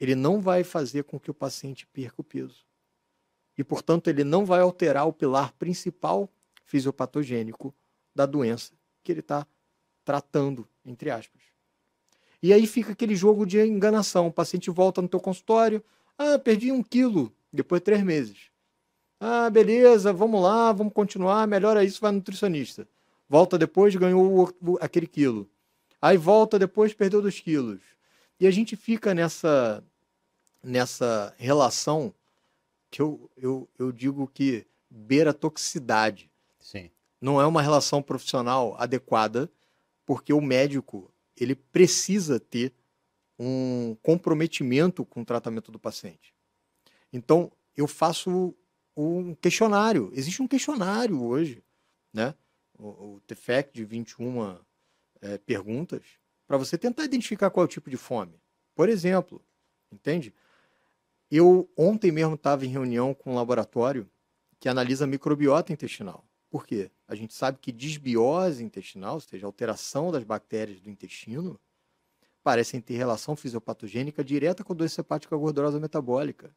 ele 0.00 0.14
não 0.14 0.40
vai 0.40 0.62
fazer 0.64 1.04
com 1.04 1.18
que 1.18 1.30
o 1.30 1.34
paciente 1.34 1.86
perca 1.86 2.20
o 2.20 2.24
peso. 2.24 2.64
E, 3.56 3.64
portanto, 3.64 4.08
ele 4.08 4.22
não 4.22 4.44
vai 4.44 4.60
alterar 4.60 5.06
o 5.06 5.12
pilar 5.12 5.52
principal 5.52 6.30
fisiopatogênico 6.64 7.74
da 8.14 8.24
doença 8.24 8.72
que 9.02 9.10
ele 9.10 9.20
está 9.20 9.46
tratando, 10.04 10.68
entre 10.84 11.10
aspas. 11.10 11.42
E 12.42 12.52
aí 12.52 12.66
fica 12.66 12.92
aquele 12.92 13.16
jogo 13.16 13.44
de 13.44 13.60
enganação. 13.60 14.28
O 14.28 14.32
paciente 14.32 14.70
volta 14.70 15.02
no 15.02 15.08
teu 15.08 15.18
consultório, 15.18 15.82
ah, 16.16 16.38
perdi 16.38 16.70
um 16.70 16.82
quilo 16.82 17.32
depois 17.52 17.80
de 17.80 17.86
três 17.86 18.02
meses. 18.02 18.50
Ah, 19.20 19.50
beleza, 19.50 20.12
vamos 20.12 20.40
lá, 20.40 20.72
vamos 20.72 20.92
continuar, 20.92 21.46
melhora 21.48 21.82
isso, 21.82 22.00
vai 22.00 22.12
nutricionista. 22.12 22.88
Volta 23.28 23.58
depois, 23.58 23.94
ganhou 23.96 24.54
aquele 24.80 25.06
quilo. 25.06 25.50
Aí 26.00 26.16
volta 26.16 26.58
depois, 26.58 26.94
perdeu 26.94 27.20
dois 27.20 27.40
quilos. 27.40 27.80
E 28.40 28.46
a 28.46 28.50
gente 28.50 28.76
fica 28.76 29.14
nessa, 29.14 29.84
nessa 30.62 31.34
relação 31.38 32.14
que 32.90 33.02
eu, 33.02 33.30
eu, 33.36 33.68
eu 33.78 33.92
digo 33.92 34.26
que 34.28 34.66
beira 34.88 35.34
toxicidade. 35.34 36.30
Sim. 36.58 36.90
Não 37.20 37.40
é 37.40 37.46
uma 37.46 37.62
relação 37.62 38.02
profissional 38.02 38.76
adequada, 38.78 39.50
porque 40.06 40.32
o 40.32 40.40
médico 40.40 41.12
ele 41.36 41.54
precisa 41.54 42.40
ter 42.40 42.72
um 43.38 43.96
comprometimento 44.02 45.04
com 45.04 45.22
o 45.22 45.24
tratamento 45.24 45.70
do 45.70 45.78
paciente. 45.78 46.34
Então, 47.12 47.52
eu 47.76 47.86
faço 47.86 48.54
um 48.96 49.34
questionário. 49.34 50.10
Existe 50.14 50.42
um 50.42 50.48
questionário 50.48 51.22
hoje, 51.22 51.62
né? 52.12 52.34
o, 52.78 53.14
o 53.14 53.20
TFEC 53.26 53.72
de 53.74 53.84
21 53.84 54.56
é, 55.20 55.38
perguntas, 55.38 56.02
para 56.48 56.56
você 56.56 56.78
tentar 56.78 57.04
identificar 57.04 57.50
qual 57.50 57.64
é 57.64 57.66
o 57.66 57.70
tipo 57.70 57.90
de 57.90 57.98
fome. 57.98 58.40
Por 58.74 58.88
exemplo, 58.88 59.44
entende? 59.92 60.34
Eu 61.30 61.70
ontem 61.76 62.10
mesmo 62.10 62.36
estava 62.36 62.64
em 62.64 62.70
reunião 62.70 63.12
com 63.12 63.32
um 63.32 63.34
laboratório 63.34 64.08
que 64.58 64.68
analisa 64.68 65.06
microbiota 65.06 65.74
intestinal. 65.74 66.24
Por 66.50 66.66
quê? 66.66 66.90
A 67.06 67.14
gente 67.14 67.34
sabe 67.34 67.58
que 67.60 67.70
disbiose 67.70 68.64
intestinal, 68.64 69.14
ou 69.14 69.20
seja, 69.20 69.44
alteração 69.44 70.10
das 70.10 70.24
bactérias 70.24 70.80
do 70.80 70.88
intestino, 70.88 71.60
parecem 72.42 72.80
ter 72.80 72.96
relação 72.96 73.36
fisiopatogênica 73.36 74.24
direta 74.24 74.64
com 74.64 74.74
doença 74.74 75.02
hepática 75.02 75.36
gordurosa 75.36 75.78
metabólica. 75.78 76.56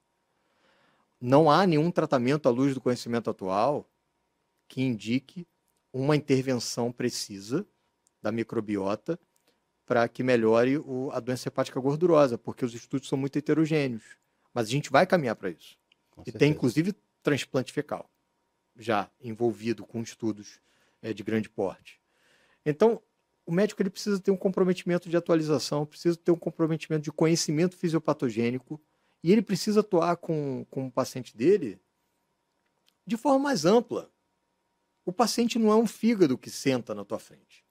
Não 1.19 1.51
há 1.51 1.67
nenhum 1.67 1.91
tratamento 1.91 2.47
à 2.47 2.51
luz 2.51 2.73
do 2.73 2.79
conhecimento 2.79 3.29
atual 3.29 3.85
que 4.69 4.81
indique 4.81 5.45
uma 5.91 6.15
intervenção 6.15 6.93
precisa 6.93 7.67
da 8.21 8.31
microbiota 8.31 9.19
para 9.85 10.07
que 10.07 10.23
melhore 10.23 10.77
o, 10.77 11.09
a 11.11 11.19
doença 11.19 11.47
hepática 11.47 11.79
gordurosa, 11.79 12.37
porque 12.37 12.63
os 12.63 12.73
estudos 12.73 13.07
são 13.07 13.17
muito 13.17 13.37
heterogêneos. 13.37 14.03
Mas 14.53 14.67
a 14.67 14.71
gente 14.71 14.91
vai 14.91 15.05
caminhar 15.05 15.35
para 15.35 15.49
isso. 15.49 15.77
Com 16.09 16.21
e 16.21 16.25
certeza. 16.25 16.39
tem, 16.39 16.51
inclusive, 16.51 16.93
transplante 17.23 17.71
fecal 17.71 18.09
já 18.75 19.09
envolvido 19.19 19.85
com 19.85 20.01
estudos 20.01 20.59
é, 21.01 21.13
de 21.13 21.23
grande 21.23 21.49
porte. 21.49 22.01
Então, 22.65 23.01
o 23.45 23.51
médico 23.51 23.81
ele 23.81 23.89
precisa 23.89 24.19
ter 24.19 24.31
um 24.31 24.37
comprometimento 24.37 25.09
de 25.09 25.17
atualização, 25.17 25.85
precisa 25.85 26.15
ter 26.15 26.31
um 26.31 26.37
comprometimento 26.37 27.03
de 27.03 27.11
conhecimento 27.11 27.75
fisiopatogênico 27.75 28.81
e 29.23 29.31
ele 29.31 29.41
precisa 29.41 29.81
atuar 29.81 30.17
com, 30.17 30.65
com 30.69 30.87
o 30.87 30.91
paciente 30.91 31.35
dele 31.35 31.79
de 33.05 33.17
forma 33.17 33.39
mais 33.39 33.65
ampla. 33.65 34.11
O 35.05 35.11
paciente 35.11 35.57
não 35.57 35.71
é 35.71 35.75
um 35.75 35.87
fígado 35.87 36.37
que 36.37 36.49
senta 36.49 36.93
na 36.93 37.03
tua 37.03 37.19
frente. 37.19 37.65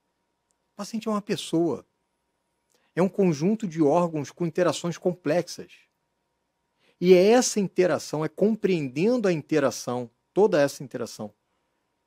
O 0.75 0.77
paciente 0.77 1.07
é 1.07 1.11
uma 1.11 1.23
pessoa. 1.23 1.87
É 2.95 3.03
um 3.03 3.09
conjunto 3.09 3.67
de 3.67 3.83
órgãos 3.83 4.31
com 4.31 4.47
interações 4.47 4.99
complexas. 4.99 5.73
E 7.01 7.15
é 7.15 7.29
essa 7.29 7.59
interação, 7.59 8.25
é 8.25 8.29
compreendendo 8.29 9.27
a 9.27 9.33
interação 9.33 10.11
toda 10.33 10.61
essa 10.61 10.85
interação. 10.85 11.33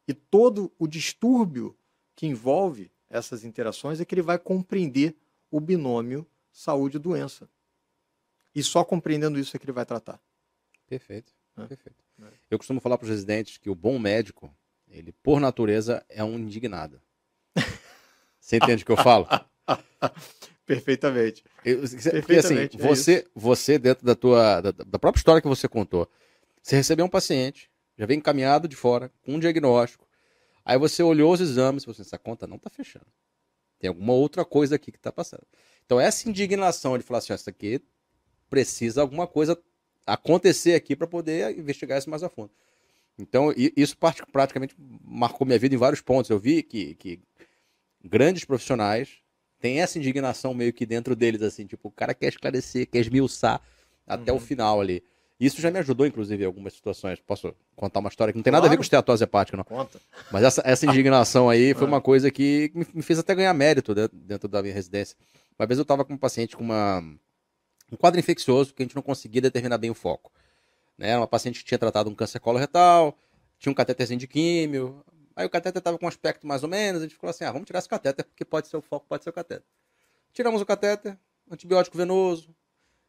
E 0.08 0.14
todo 0.14 0.72
o 0.78 0.88
distúrbio 0.88 1.76
que 2.16 2.28
envolve 2.28 2.92
essas 3.10 3.44
interações 3.44 4.00
é 4.00 4.06
que 4.06 4.14
ele 4.14 4.22
vai 4.22 4.38
compreender 4.38 5.16
o 5.50 5.60
binômio 5.60 6.28
saúde-doença. 6.52 7.50
E 8.54 8.62
só 8.62 8.84
compreendendo 8.84 9.40
isso 9.40 9.56
é 9.56 9.60
que 9.60 9.66
ele 9.66 9.72
vai 9.72 9.86
tratar. 9.86 10.22
Perfeito. 10.88 11.34
É. 11.58 11.66
Perfeito. 11.66 12.04
É. 12.22 12.28
Eu 12.52 12.58
costumo 12.58 12.80
falar 12.80 12.98
para 12.98 13.06
os 13.06 13.10
residentes 13.10 13.58
que 13.58 13.70
o 13.70 13.76
bom 13.76 13.98
médico, 13.98 14.56
ele 14.88 15.12
por 15.12 15.40
natureza 15.40 16.06
é 16.08 16.24
um 16.24 16.38
indignado. 16.38 17.02
Você 18.40 18.58
entende 18.58 18.84
o 18.84 18.86
que 18.86 18.92
eu 18.92 18.98
falo? 18.98 19.28
Perfeitamente. 20.66 21.44
Eu, 21.66 21.82
porque 22.22 22.36
assim, 22.38 22.58
é 22.58 22.70
você, 22.78 23.28
você 23.36 23.78
dentro 23.78 24.06
da 24.06 24.16
tua 24.16 24.62
da, 24.62 24.72
da, 24.72 25.00
própria 25.00 25.20
história 25.20 25.42
que 25.42 25.48
você 25.48 25.68
contou, 25.68 26.10
você 26.62 26.78
recebeu 26.78 27.06
um 27.06 27.10
paciente, 27.10 27.70
já 27.98 28.06
vem 28.06 28.18
encaminhado 28.18 28.68
de 28.68 28.76
fora, 28.76 29.12
com 29.26 29.34
um 29.34 29.40
diagnóstico. 29.40 30.08
Aí 30.64 30.78
você 30.78 31.04
olhou 31.04 31.34
os 31.34 31.42
exames 31.42 31.84
e 31.84 31.86
você, 31.86 32.02
assim, 32.02 32.08
essa 32.08 32.18
conta 32.18 32.48
não 32.48 32.56
está 32.56 32.70
fechando. 32.70 33.08
Tem 33.78 33.90
alguma 33.90 34.14
outra 34.14 34.46
coisa 34.46 34.76
aqui 34.76 34.92
que 34.92 34.98
está 34.98 35.12
passando. 35.12 35.46
Então 35.86 36.00
essa 36.00 36.30
indignação 36.30 36.98
de 36.98 37.04
falar 37.04 37.18
assim, 37.18 37.34
essa 37.34 37.50
aqui 37.50 37.82
precisa 38.50 39.02
alguma 39.02 39.28
coisa 39.28 39.62
acontecer 40.06 40.76
aqui 40.76 40.96
para 40.96 41.08
poder 41.08 41.58
investigar 41.58 41.98
isso 41.98 42.10
mais 42.10 42.24
a 42.24 42.30
fundo. 42.30 42.52
Então 43.20 43.54
isso 43.76 43.98
praticamente 44.32 44.76
marcou 45.04 45.46
minha 45.46 45.60
vida 45.60 45.76
em 45.76 45.78
vários 45.78 46.00
pontos. 46.00 46.32
Eu 46.32 46.40
vi 46.40 46.64
que, 46.64 46.96
que 46.96 47.20
grandes 48.04 48.46
profissionais 48.46 49.23
têm 49.64 49.80
essa 49.80 49.98
indignação 49.98 50.54
meio 50.54 50.74
que 50.74 50.86
dentro 50.86 51.16
deles, 51.16 51.42
assim, 51.42 51.66
tipo, 51.66 51.88
o 51.88 51.92
cara 51.92 52.14
quer 52.14 52.28
esclarecer, 52.28 52.86
quer 52.86 53.00
esmiuçar 53.00 53.62
até 54.06 54.30
uhum. 54.30 54.38
o 54.38 54.42
final 54.42 54.82
ali. 54.82 55.02
Isso 55.40 55.62
já 55.62 55.72
me 55.72 55.80
ajudou, 55.80 56.06
inclusive, 56.06 56.44
em 56.44 56.46
algumas 56.46 56.74
situações. 56.74 57.22
Posso 57.22 57.56
contar 57.74 58.02
uma 58.02 58.10
história 58.10 58.34
que 58.34 58.38
não 58.38 58.44
tem 58.44 58.52
nada 58.52 58.68
a 58.68 58.70
ver 58.70 58.76
com 58.76 58.82
esteatose 58.82 59.24
hepática, 59.24 59.56
não. 59.56 59.64
Conta. 59.64 60.02
Mas 60.30 60.44
essa, 60.44 60.62
essa 60.66 60.86
indignação 60.92 61.50
aí 61.50 61.74
foi 61.74 61.88
uma 61.88 62.02
coisa 62.02 62.30
que 62.30 62.74
me 62.94 63.02
fez 63.02 63.20
até 63.20 63.34
ganhar 63.34 63.54
mérito 63.54 63.96
dentro 64.12 64.50
da 64.50 64.62
minha 64.62 64.74
residência. 64.74 65.16
Uma 65.58 65.66
vez 65.66 65.78
eu 65.78 65.84
estava 65.84 66.04
com 66.04 66.14
um 66.14 66.18
paciente 66.18 66.58
com 66.58 66.64
uma, 66.64 67.00
um 67.90 67.96
quadro 67.96 68.20
infeccioso 68.20 68.74
que 68.74 68.84
a 68.84 68.86
gente 68.86 68.98
não 68.98 69.02
conseguia 69.02 69.40
determinar 69.40 69.78
bem 69.78 69.90
o 69.90 69.96
foco. 69.96 70.30
Né? 70.98 71.08
Era 71.08 71.22
uma 71.22 71.28
paciente 71.28 71.60
que 71.60 71.66
tinha 71.66 71.80
tratado 71.80 72.10
um 72.10 72.16
câncer 72.16 72.40
coloretal, 72.40 73.18
tinha 73.58 73.72
um 73.72 73.76
catéterzinho 73.76 74.20
de 74.20 74.28
químio. 74.28 75.02
Aí 75.36 75.46
o 75.46 75.50
catéter 75.50 75.80
estava 75.80 75.98
com 75.98 76.06
um 76.06 76.10
aspecto 76.10 76.46
mais 76.46 76.64
ou 76.64 76.70
menos, 76.70 77.02
a 77.02 77.06
gente 77.06 77.16
falou 77.16 77.32
assim, 77.32 77.44
ah, 77.44 77.52
vamos 77.52 77.66
tirar 77.66 77.80
esse 77.80 77.90
catéter, 77.90 78.26
porque 78.26 78.46
pode 78.46 78.68
ser 78.68 78.78
o 78.78 78.82
foco, 78.82 79.06
pode 79.08 79.24
ser 79.24 79.30
o 79.30 79.34
catéter. 79.34 79.66
Tiramos 80.32 80.62
o 80.62 80.66
catéter, 80.66 81.18
antibiótico 81.50 81.98
venoso, 81.98 82.56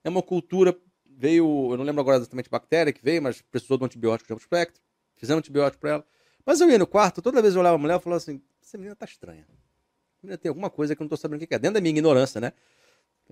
hemocultura 0.05 0.77
veio, 1.17 1.73
eu 1.73 1.77
não 1.77 1.85
lembro 1.85 2.01
agora 2.01 2.19
exatamente 2.19 2.49
a 2.49 2.51
bactéria 2.51 2.93
que 2.93 3.03
veio, 3.03 3.23
mas 3.23 3.41
precisou 3.41 3.77
de 3.77 3.85
um 3.85 3.87
antibiótico 3.87 4.27
de 4.27 4.33
amplo 4.33 4.43
espectro. 4.43 4.83
Fizemos 5.17 5.39
antibiótico 5.39 5.81
para 5.81 5.91
ela. 5.91 6.07
Mas 6.45 6.61
eu 6.61 6.69
ia 6.69 6.79
no 6.79 6.87
quarto, 6.87 7.23
toda 7.23 7.41
vez 7.41 7.55
eu 7.55 7.61
olhava 7.61 7.77
a 7.77 7.79
mulher, 7.79 7.95
eu 7.95 8.01
falava 8.01 8.19
assim: 8.19 8.43
essa 8.63 8.77
menina 8.77 8.95
tá 8.95 9.05
estranha. 9.05 9.47
A 9.49 10.27
menina 10.27 10.39
tem 10.39 10.49
alguma 10.49 10.69
coisa 10.69 10.95
que 10.95 11.03
eu 11.03 11.05
não 11.05 11.09
tô 11.09 11.17
sabendo 11.17 11.43
o 11.43 11.47
que 11.47 11.55
é. 11.55 11.59
Dentro 11.59 11.75
da 11.75 11.81
minha 11.81 11.91
ignorância, 11.91 12.41
né? 12.41 12.53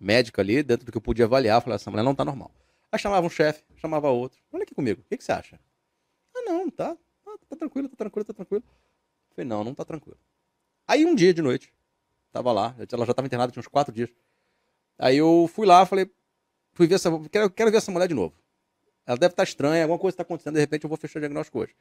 Médica 0.01 0.40
ali, 0.40 0.62
dentro 0.62 0.86
do 0.86 0.93
que 0.93 0.97
eu 0.97 1.03
podia 1.03 1.24
avaliar, 1.24 1.59
eu 1.59 1.61
falava: 1.61 1.76
essa 1.76 1.90
mulher 1.90 2.03
não 2.03 2.14
tá 2.14 2.24
normal. 2.24 2.51
Aí 2.90 2.99
chamava 2.99 3.26
um 3.26 3.30
chefe, 3.30 3.62
chamava 3.76 4.09
outro. 4.09 4.38
Olha 4.53 4.62
aqui 4.62 4.74
comigo, 4.74 5.01
o 5.01 5.05
que, 5.05 5.16
que 5.16 5.24
você 5.24 5.32
acha? 5.32 5.61
Ah, 6.34 6.43
não, 6.43 6.70
tá. 6.70 6.97
Tá 7.53 7.57
tranquilo, 7.57 7.86
tá 7.86 7.96
tranquilo, 7.96 8.24
tá 8.24 8.32
tranquilo. 8.32 8.64
Eu 8.66 9.34
falei: 9.34 9.46
não, 9.46 9.62
não 9.62 9.74
tá 9.74 9.84
tranquilo. 9.84 10.18
Aí 10.88 11.05
um 11.05 11.14
dia 11.14 11.34
de 11.34 11.42
noite, 11.42 11.70
tava 12.32 12.50
lá, 12.50 12.74
ela 12.90 13.05
já 13.05 13.12
tava 13.12 13.26
internada, 13.26 13.53
tinha 13.53 13.61
uns 13.61 13.68
quatro 13.68 13.92
dias. 13.92 14.11
Aí 14.98 15.18
eu 15.18 15.48
fui 15.53 15.66
lá, 15.66 15.84
falei: 15.84 16.11
fui 16.72 16.86
ver 16.86 16.94
essa. 16.94 17.11
Quero, 17.28 17.50
quero 17.50 17.70
ver 17.70 17.76
essa 17.76 17.92
mulher 17.92 18.09
de 18.09 18.14
novo. 18.14 18.34
Ela 19.05 19.18
deve 19.18 19.34
estar 19.34 19.42
estranha, 19.42 19.82
alguma 19.82 19.98
coisa 19.98 20.14
está 20.14 20.22
acontecendo, 20.22 20.55
de 20.55 20.61
repente 20.61 20.84
eu 20.84 20.88
vou 20.88 20.96
fechar 20.96 21.18
o 21.18 21.20
diagnóstico 21.20 21.59
hoje. 21.59 21.76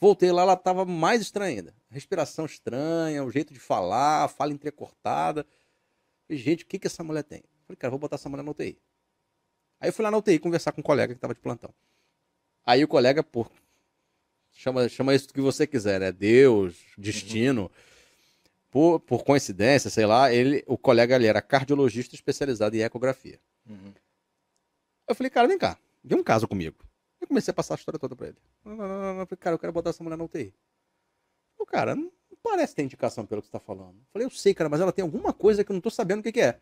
Voltei 0.00 0.32
lá, 0.32 0.42
ela 0.42 0.54
estava 0.54 0.86
mais 0.86 1.20
estranha 1.20 1.58
ainda. 1.58 1.74
Respiração 1.90 2.46
estranha, 2.46 3.22
o 3.22 3.30
jeito 3.30 3.52
de 3.52 3.60
falar, 3.60 4.28
fala 4.28 4.52
entrecortada. 4.52 5.44
Falei, 6.26 6.40
gente, 6.40 6.64
o 6.64 6.66
que, 6.66 6.78
que 6.78 6.86
essa 6.86 7.04
mulher 7.04 7.24
tem? 7.24 7.42
Falei, 7.66 7.76
cara, 7.76 7.90
vou 7.90 7.98
botar 7.98 8.14
essa 8.14 8.28
mulher 8.28 8.42
na 8.42 8.50
UTI. 8.52 8.80
Aí 9.80 9.88
eu 9.90 9.92
fui 9.92 10.02
lá 10.02 10.10
na 10.10 10.16
UTI 10.16 10.38
conversar 10.38 10.72
com 10.72 10.80
um 10.80 10.84
colega 10.84 11.12
que 11.12 11.18
estava 11.18 11.34
de 11.34 11.40
plantão. 11.40 11.74
Aí 12.64 12.82
o 12.82 12.88
colega, 12.88 13.22
por. 13.22 13.50
Chama, 14.58 14.88
chama 14.88 15.14
isso 15.14 15.28
do 15.28 15.34
que 15.34 15.40
você 15.40 15.68
quiser, 15.68 16.00
né? 16.00 16.10
Deus, 16.10 16.74
destino. 16.98 17.62
Uhum. 17.62 17.68
Por, 18.72 19.00
por 19.00 19.22
coincidência, 19.22 19.88
sei 19.88 20.04
lá, 20.04 20.32
ele, 20.32 20.64
o 20.66 20.76
colega 20.76 21.14
ali 21.14 21.28
era 21.28 21.40
cardiologista 21.40 22.16
especializado 22.16 22.76
em 22.76 22.80
ecografia. 22.80 23.38
Uhum. 23.64 23.94
Eu 25.06 25.14
falei, 25.14 25.30
cara, 25.30 25.46
vem 25.46 25.56
cá, 25.56 25.78
vem 26.02 26.18
um 26.18 26.24
caso 26.24 26.48
comigo. 26.48 26.76
Eu 27.20 27.28
comecei 27.28 27.52
a 27.52 27.54
passar 27.54 27.74
a 27.74 27.76
história 27.76 28.00
toda 28.00 28.16
pra 28.16 28.26
ele. 28.26 28.36
Eu 28.66 28.76
falei, 28.76 29.26
cara, 29.38 29.54
eu 29.54 29.58
quero 29.60 29.72
botar 29.72 29.90
essa 29.90 30.02
mulher 30.02 30.18
na 30.18 30.24
UTI. 30.24 30.52
Pô, 31.56 31.64
cara, 31.64 31.94
não 31.94 32.10
parece 32.42 32.74
ter 32.74 32.82
indicação 32.82 33.24
pelo 33.24 33.40
que 33.40 33.46
você 33.46 33.52
tá 33.52 33.60
falando. 33.60 33.94
Eu 33.94 34.06
falei, 34.12 34.26
eu 34.26 34.30
sei, 34.30 34.54
cara, 34.54 34.68
mas 34.68 34.80
ela 34.80 34.92
tem 34.92 35.04
alguma 35.04 35.32
coisa 35.32 35.62
que 35.62 35.70
eu 35.70 35.74
não 35.74 35.80
tô 35.80 35.88
sabendo 35.88 36.18
o 36.18 36.22
que, 36.24 36.32
que 36.32 36.40
é. 36.40 36.58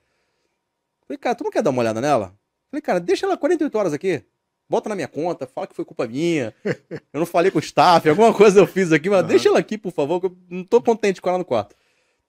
Eu 1.01 1.07
falei, 1.07 1.19
cara, 1.19 1.35
tu 1.35 1.45
não 1.45 1.51
quer 1.51 1.63
dar 1.63 1.71
uma 1.71 1.81
olhada 1.81 2.03
nela? 2.03 2.27
Eu 2.27 2.71
falei, 2.73 2.83
cara, 2.83 3.01
deixa 3.01 3.25
ela 3.25 3.39
48 3.39 3.79
horas 3.79 3.95
aqui. 3.95 4.23
Bota 4.69 4.89
na 4.89 4.97
minha 4.97 5.07
conta, 5.07 5.47
fala 5.47 5.67
que 5.67 5.75
foi 5.75 5.85
culpa 5.85 6.07
minha. 6.07 6.55
Eu 7.13 7.21
não 7.21 7.27
falei 7.27 7.51
com 7.51 7.59
o 7.59 7.63
staff, 7.63 8.09
alguma 8.09 8.35
coisa 8.35 8.61
eu 8.61 8.67
fiz 8.67 8.93
aqui, 8.93 9.09
mas 9.09 9.23
uhum. 9.23 9.29
deixa 9.29 9.49
ela 9.49 9.59
aqui, 9.59 9.79
por 9.79 9.93
favor, 9.93 10.21
que 10.21 10.27
eu 10.27 10.37
não 10.51 10.65
tô 10.65 10.83
contente 10.83 11.23
com 11.23 11.29
ela 11.29 11.39
no 11.39 11.45
quarto. 11.45 11.75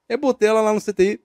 Eu 0.08 0.18
botei 0.18 0.48
ela 0.48 0.62
lá 0.62 0.72
no 0.74 0.80
CTI. 0.80 1.20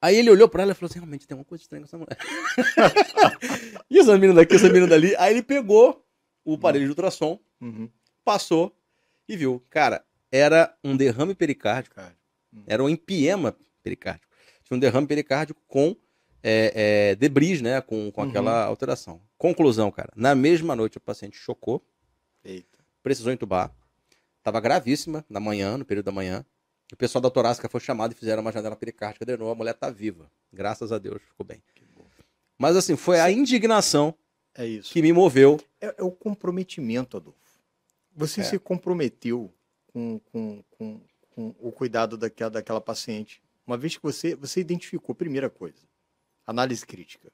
Aí 0.00 0.16
ele 0.16 0.30
olhou 0.30 0.48
pra 0.48 0.62
ela 0.62 0.72
e 0.72 0.74
falou 0.74 0.88
assim: 0.88 0.98
realmente 0.98 1.26
tem 1.26 1.36
uma 1.36 1.44
coisa 1.44 1.62
estranha 1.62 1.82
com 1.82 1.86
essa 1.86 1.98
mulher. 1.98 2.16
e 3.90 3.98
essa 3.98 4.12
menina 4.14 4.34
daqui, 4.34 4.56
essa 4.56 4.68
menina 4.68 4.86
dali. 4.86 5.14
Aí 5.16 5.32
ele 5.32 5.42
pegou 5.42 6.04
o 6.44 6.54
aparelho 6.54 6.84
de 6.84 6.90
ultrassom, 6.90 7.38
uhum. 7.60 7.88
passou 8.24 8.74
e 9.28 9.36
viu. 9.36 9.62
Cara, 9.68 10.04
era 10.32 10.74
um 10.82 10.96
derrame 10.96 11.34
pericárdico. 11.34 12.00
Uhum. 12.52 12.62
Era 12.66 12.82
um 12.82 12.88
empiema 12.88 13.56
pericárdico. 13.82 14.32
Tinha 14.64 14.76
um 14.76 14.80
derrame 14.80 15.06
pericárdico 15.06 15.60
com 15.66 15.96
é, 16.42 17.10
é, 17.10 17.14
debris, 17.16 17.60
né? 17.60 17.80
Com, 17.80 18.10
com 18.10 18.22
aquela 18.22 18.64
uhum. 18.64 18.68
alteração. 18.68 19.20
Conclusão, 19.36 19.90
cara. 19.90 20.12
Na 20.16 20.34
mesma 20.34 20.74
noite 20.74 20.98
o 20.98 21.00
paciente 21.00 21.36
chocou. 21.36 21.82
Eita. 22.44 22.78
Precisou 23.02 23.32
entubar. 23.32 23.72
Tava 24.42 24.60
gravíssima 24.60 25.24
na 25.28 25.40
manhã, 25.40 25.76
no 25.76 25.84
período 25.84 26.06
da 26.06 26.12
manhã. 26.12 26.44
O 26.92 26.96
pessoal 26.96 27.20
da 27.20 27.30
torácica 27.30 27.68
foi 27.68 27.80
chamado 27.80 28.12
e 28.12 28.14
fizeram 28.14 28.40
uma 28.40 28.52
janela 28.52 28.74
pericárdica, 28.74 29.24
drenou, 29.24 29.50
a 29.50 29.54
mulher 29.54 29.74
tá 29.74 29.90
viva. 29.90 30.30
Graças 30.52 30.90
a 30.90 30.98
Deus, 30.98 31.20
ficou 31.22 31.44
bem. 31.44 31.62
Mas 32.58 32.76
assim, 32.76 32.96
foi 32.96 33.20
a 33.20 33.30
indignação 33.30 34.14
é 34.54 34.66
isso. 34.66 34.92
que 34.92 35.02
me 35.02 35.12
moveu. 35.12 35.60
É, 35.80 35.94
é 35.98 36.02
o 36.02 36.10
comprometimento, 36.10 37.16
Adolfo. 37.16 37.38
Você 38.16 38.40
é. 38.40 38.44
se 38.44 38.58
comprometeu 38.58 39.52
com, 39.92 40.18
com, 40.32 40.64
com, 40.70 41.00
com, 41.30 41.54
o 41.60 41.70
cuidado 41.70 42.16
daquela, 42.16 42.50
daquela 42.50 42.80
paciente. 42.80 43.40
Uma 43.66 43.76
vez 43.76 43.96
que 43.96 44.02
você, 44.02 44.34
você 44.34 44.60
identificou, 44.60 45.14
primeira 45.14 45.48
coisa, 45.48 45.78
análise 46.48 46.84
crítica. 46.86 47.30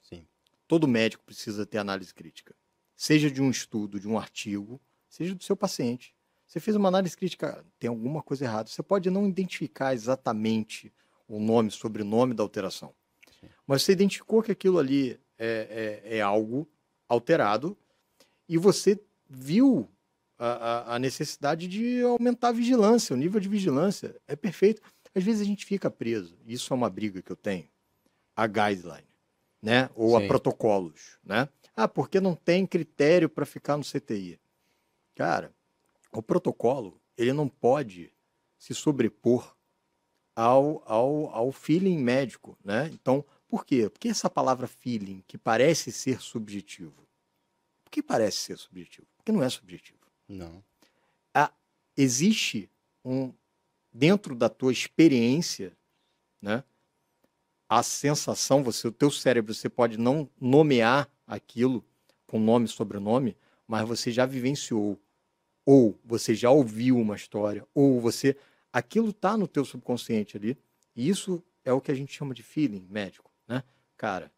Sim. 0.00 0.26
Todo 0.66 0.88
médico 0.88 1.22
precisa 1.22 1.66
ter 1.66 1.76
análise 1.76 2.14
crítica. 2.14 2.54
Seja 2.96 3.30
de 3.30 3.42
um 3.42 3.50
estudo, 3.50 4.00
de 4.00 4.08
um 4.08 4.18
artigo, 4.18 4.80
seja 5.08 5.34
do 5.34 5.44
seu 5.44 5.54
paciente. 5.54 6.14
Você 6.46 6.58
fez 6.58 6.74
uma 6.74 6.88
análise 6.88 7.14
crítica, 7.14 7.62
tem 7.78 7.88
alguma 7.88 8.22
coisa 8.22 8.44
errada. 8.44 8.70
Você 8.70 8.82
pode 8.82 9.10
não 9.10 9.28
identificar 9.28 9.92
exatamente 9.92 10.90
o 11.28 11.38
nome, 11.38 11.70
sobrenome 11.70 12.32
da 12.32 12.42
alteração. 12.42 12.94
Sim. 13.38 13.48
Mas 13.66 13.82
você 13.82 13.92
identificou 13.92 14.42
que 14.42 14.52
aquilo 14.52 14.78
ali 14.78 15.20
é, 15.38 16.00
é, 16.06 16.18
é 16.18 16.20
algo 16.22 16.66
alterado 17.06 17.76
e 18.48 18.56
você 18.56 18.98
viu 19.28 19.90
a, 20.38 20.94
a, 20.94 20.98
necessidade 20.98 21.68
de 21.68 22.02
aumentar 22.02 22.48
a 22.48 22.52
vigilância, 22.52 23.14
o 23.14 23.16
nível 23.16 23.40
de 23.40 23.48
vigilância. 23.48 24.16
É 24.26 24.34
perfeito. 24.34 24.80
Às 25.14 25.22
vezes 25.22 25.42
a 25.42 25.44
gente 25.44 25.64
fica 25.64 25.90
preso, 25.90 26.36
isso 26.46 26.72
é 26.72 26.76
uma 26.76 26.90
briga 26.90 27.22
que 27.22 27.30
eu 27.30 27.36
tenho, 27.36 27.68
a 28.36 28.46
guideline, 28.46 29.06
né? 29.62 29.90
Ou 29.94 30.16
Sim. 30.18 30.24
a 30.24 30.28
protocolos, 30.28 31.18
né? 31.22 31.48
Ah, 31.76 31.88
porque 31.88 32.20
não 32.20 32.34
tem 32.34 32.66
critério 32.66 33.28
para 33.28 33.44
ficar 33.44 33.76
no 33.76 33.84
CTI. 33.84 34.40
Cara, 35.14 35.54
o 36.12 36.22
protocolo 36.22 37.00
ele 37.16 37.32
não 37.32 37.48
pode 37.48 38.12
se 38.58 38.74
sobrepor 38.74 39.54
ao, 40.34 40.82
ao, 40.86 41.28
ao 41.30 41.52
feeling 41.52 41.98
médico, 41.98 42.58
né? 42.64 42.88
Então, 42.92 43.24
por 43.48 43.64
quê? 43.64 43.88
Porque 43.88 44.08
essa 44.08 44.28
palavra 44.28 44.66
feeling, 44.66 45.22
que 45.26 45.38
parece 45.38 45.92
ser 45.92 46.20
subjetivo, 46.20 47.06
por 47.84 47.90
que 47.90 48.02
parece 48.02 48.38
ser 48.38 48.58
subjetivo? 48.58 49.06
Porque 49.16 49.30
não 49.30 49.42
é 49.42 49.48
subjetivo. 49.48 50.00
Não. 50.28 50.64
Ah, 51.32 51.52
existe 51.96 52.70
um 53.04 53.32
dentro 53.92 54.34
da 54.34 54.48
tua 54.48 54.72
experiência, 54.72 55.76
né? 56.42 56.64
A 57.74 57.82
sensação, 57.82 58.62
você, 58.62 58.86
o 58.86 58.92
teu 58.92 59.10
cérebro, 59.10 59.52
você 59.52 59.68
pode 59.68 59.98
não 59.98 60.30
nomear 60.40 61.10
aquilo 61.26 61.84
com 62.24 62.38
nome 62.38 62.66
e 62.66 62.68
sobrenome, 62.68 63.36
mas 63.66 63.88
você 63.88 64.12
já 64.12 64.24
vivenciou 64.24 64.96
ou 65.66 65.98
você 66.04 66.36
já 66.36 66.50
ouviu 66.50 66.96
uma 66.96 67.16
história, 67.16 67.66
ou 67.74 68.00
você. 68.00 68.36
Aquilo 68.72 69.10
está 69.10 69.36
no 69.36 69.48
teu 69.48 69.64
subconsciente 69.64 70.36
ali. 70.36 70.56
E 70.94 71.08
isso 71.08 71.42
é 71.64 71.72
o 71.72 71.80
que 71.80 71.90
a 71.90 71.94
gente 71.96 72.12
chama 72.12 72.32
de 72.32 72.44
feeling 72.44 72.86
médico, 72.88 73.28
né? 73.48 73.64
Cara, 73.96 74.30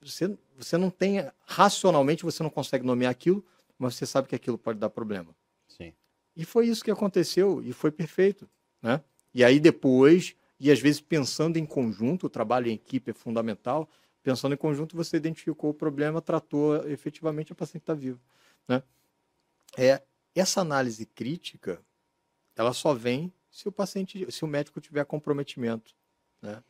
você, 0.00 0.36
você 0.56 0.76
não 0.76 0.90
tem. 0.90 1.24
Racionalmente 1.46 2.24
você 2.24 2.42
não 2.42 2.50
consegue 2.50 2.84
nomear 2.84 3.12
aquilo, 3.12 3.44
mas 3.78 3.94
você 3.94 4.06
sabe 4.06 4.26
que 4.26 4.34
aquilo 4.34 4.58
pode 4.58 4.80
dar 4.80 4.90
problema. 4.90 5.32
Sim. 5.68 5.92
E 6.34 6.44
foi 6.44 6.66
isso 6.66 6.82
que 6.82 6.90
aconteceu, 6.90 7.62
e 7.62 7.72
foi 7.72 7.92
perfeito, 7.92 8.50
né? 8.82 9.00
E 9.32 9.44
aí 9.44 9.60
depois, 9.60 10.34
e 10.58 10.70
às 10.70 10.80
vezes 10.80 11.00
pensando 11.00 11.58
em 11.58 11.66
conjunto, 11.66 12.26
o 12.26 12.30
trabalho 12.30 12.68
em 12.68 12.74
equipe 12.74 13.10
é 13.10 13.14
fundamental. 13.14 13.88
Pensando 14.22 14.54
em 14.54 14.58
conjunto, 14.58 14.96
você 14.96 15.16
identificou 15.16 15.70
o 15.70 15.74
problema, 15.74 16.20
tratou 16.20 16.76
efetivamente 16.88 17.52
a 17.52 17.54
paciente 17.54 17.82
está 17.82 17.94
viva, 17.94 18.20
né? 18.66 18.82
É, 19.76 20.02
essa 20.34 20.60
análise 20.60 21.06
crítica, 21.06 21.80
ela 22.56 22.72
só 22.72 22.94
vem 22.94 23.32
se 23.50 23.68
o 23.68 23.72
paciente, 23.72 24.30
se 24.30 24.44
o 24.44 24.48
médico 24.48 24.80
tiver 24.80 25.04
comprometimento, 25.04 25.94
né? 26.42 26.62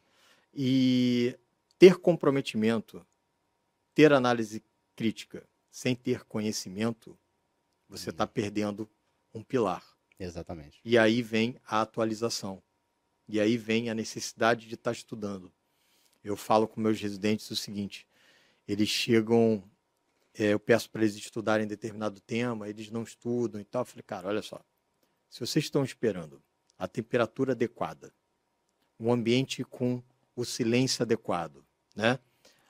E 0.52 1.38
ter 1.78 1.96
comprometimento, 1.96 3.06
ter 3.94 4.12
análise 4.12 4.62
crítica, 4.94 5.46
sem 5.70 5.94
ter 5.94 6.24
conhecimento, 6.24 7.18
você 7.88 8.10
está 8.10 8.24
uhum. 8.24 8.30
perdendo 8.30 8.90
um 9.32 9.42
pilar. 9.42 9.84
Exatamente. 10.18 10.80
E 10.84 10.96
aí 10.96 11.22
vem 11.22 11.56
a 11.66 11.82
atualização. 11.82 12.62
E 13.28 13.40
aí 13.40 13.56
vem 13.56 13.90
a 13.90 13.94
necessidade 13.94 14.68
de 14.68 14.74
estar 14.74 14.90
tá 14.90 14.96
estudando. 14.96 15.52
Eu 16.22 16.36
falo 16.36 16.66
com 16.66 16.80
meus 16.80 17.00
residentes 17.00 17.50
o 17.50 17.56
seguinte: 17.56 18.06
eles 18.66 18.88
chegam 18.88 19.62
é, 20.38 20.52
eu 20.52 20.60
peço 20.60 20.90
para 20.90 21.02
eles 21.02 21.16
estudarem 21.16 21.66
determinado 21.66 22.20
tema, 22.20 22.68
eles 22.68 22.90
não 22.90 23.02
estudam 23.02 23.60
e 23.60 23.64
tal. 23.64 23.82
Eu 23.82 23.86
falei, 23.86 24.04
cara, 24.06 24.28
olha 24.28 24.42
só, 24.42 24.60
se 25.30 25.40
vocês 25.40 25.64
estão 25.64 25.82
esperando 25.82 26.42
a 26.78 26.86
temperatura 26.86 27.52
adequada, 27.52 28.12
um 29.00 29.10
ambiente 29.10 29.64
com 29.64 30.02
o 30.34 30.44
silêncio 30.44 31.02
adequado, 31.02 31.64
né? 31.94 32.18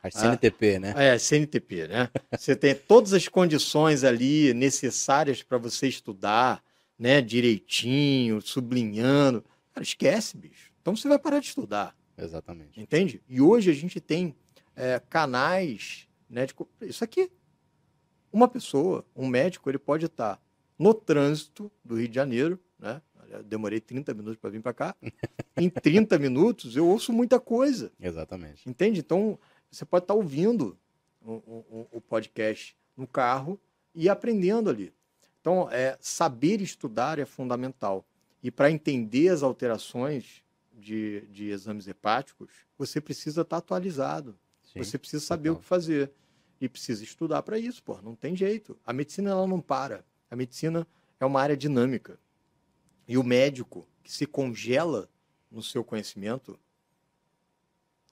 A 0.01 0.11
CNTP, 0.11 0.77
ah, 0.77 0.81
né? 0.81 0.95
É, 0.97 1.19
CNTP, 1.19 1.89
né? 1.89 2.09
Você 2.39 2.55
tem 2.55 2.73
todas 2.73 3.13
as 3.13 3.27
condições 3.27 4.05
ali 4.05 4.55
necessárias 4.55 5.43
para 5.43 5.59
você 5.59 5.89
estudar, 5.89 6.63
né? 6.97 7.21
Direitinho, 7.21 8.41
sublinhando. 8.41 9.45
Cara, 9.77 9.85
esquece, 9.85 10.39
bicho. 10.39 10.73
Então 10.81 10.97
você 10.97 11.07
vai 11.07 11.19
parar 11.19 11.39
de 11.39 11.49
estudar. 11.49 11.95
Exatamente. 12.17 12.81
Entende? 12.81 13.23
E 13.29 13.43
hoje 13.43 13.71
a 13.71 13.75
gente 13.75 14.01
tem 14.01 14.35
é, 14.75 14.99
canais, 14.99 16.09
né? 16.31 16.47
De, 16.47 16.55
isso 16.81 17.05
aqui, 17.05 17.31
uma 18.33 18.49
pessoa, 18.49 19.05
um 19.15 19.29
médico, 19.29 19.69
ele 19.69 19.79
pode 19.79 20.07
estar 20.07 20.41
no 20.79 20.95
trânsito 20.95 21.71
do 21.85 21.97
Rio 21.97 22.09
de 22.09 22.15
Janeiro, 22.15 22.59
né? 22.79 23.03
Eu 23.29 23.43
demorei 23.43 23.79
30 23.79 24.15
minutos 24.15 24.39
para 24.39 24.49
vir 24.49 24.63
para 24.63 24.73
cá. 24.73 24.97
em 25.59 25.69
30 25.69 26.19
minutos 26.19 26.75
eu 26.75 26.89
ouço 26.89 27.13
muita 27.13 27.39
coisa. 27.39 27.93
Exatamente. 28.01 28.67
Entende? 28.67 29.01
Então, 29.01 29.39
você 29.71 29.85
pode 29.85 30.05
estar 30.05 30.15
ouvindo 30.15 30.79
o, 31.21 31.33
o, 31.33 31.89
o 31.93 32.01
podcast 32.01 32.75
no 32.97 33.07
carro 33.07 33.61
e 33.95 34.09
aprendendo 34.09 34.71
ali. 34.71 34.91
Então, 35.39 35.69
é, 35.71 35.99
saber 36.01 36.63
estudar 36.63 37.19
é 37.19 37.27
fundamental. 37.27 38.07
E 38.47 38.51
para 38.53 38.71
entender 38.71 39.29
as 39.29 39.43
alterações 39.43 40.45
de, 40.73 41.23
de 41.33 41.49
exames 41.49 41.89
hepáticos, 41.89 42.49
você 42.79 43.01
precisa 43.01 43.41
estar 43.41 43.57
atualizado. 43.57 44.39
Sim, 44.63 44.85
você 44.85 44.97
precisa 44.97 45.27
saber 45.27 45.51
o 45.51 45.57
que 45.57 45.65
fazer. 45.65 46.13
E 46.61 46.69
precisa 46.69 47.03
estudar 47.03 47.43
para 47.43 47.59
isso, 47.59 47.83
pô. 47.83 48.01
Não 48.01 48.15
tem 48.15 48.37
jeito. 48.37 48.79
A 48.87 48.93
medicina 48.93 49.31
ela 49.31 49.49
não 49.49 49.61
para. 49.61 50.05
A 50.31 50.37
medicina 50.37 50.87
é 51.19 51.27
uma 51.27 51.41
área 51.41 51.57
dinâmica. 51.57 52.21
E 53.09 53.19
o 53.19 53.25
médico 53.25 53.89
que 54.05 54.13
se 54.13 54.27
congela 54.27 55.11
no 55.51 55.61
seu 55.61 55.83
conhecimento, 55.83 56.57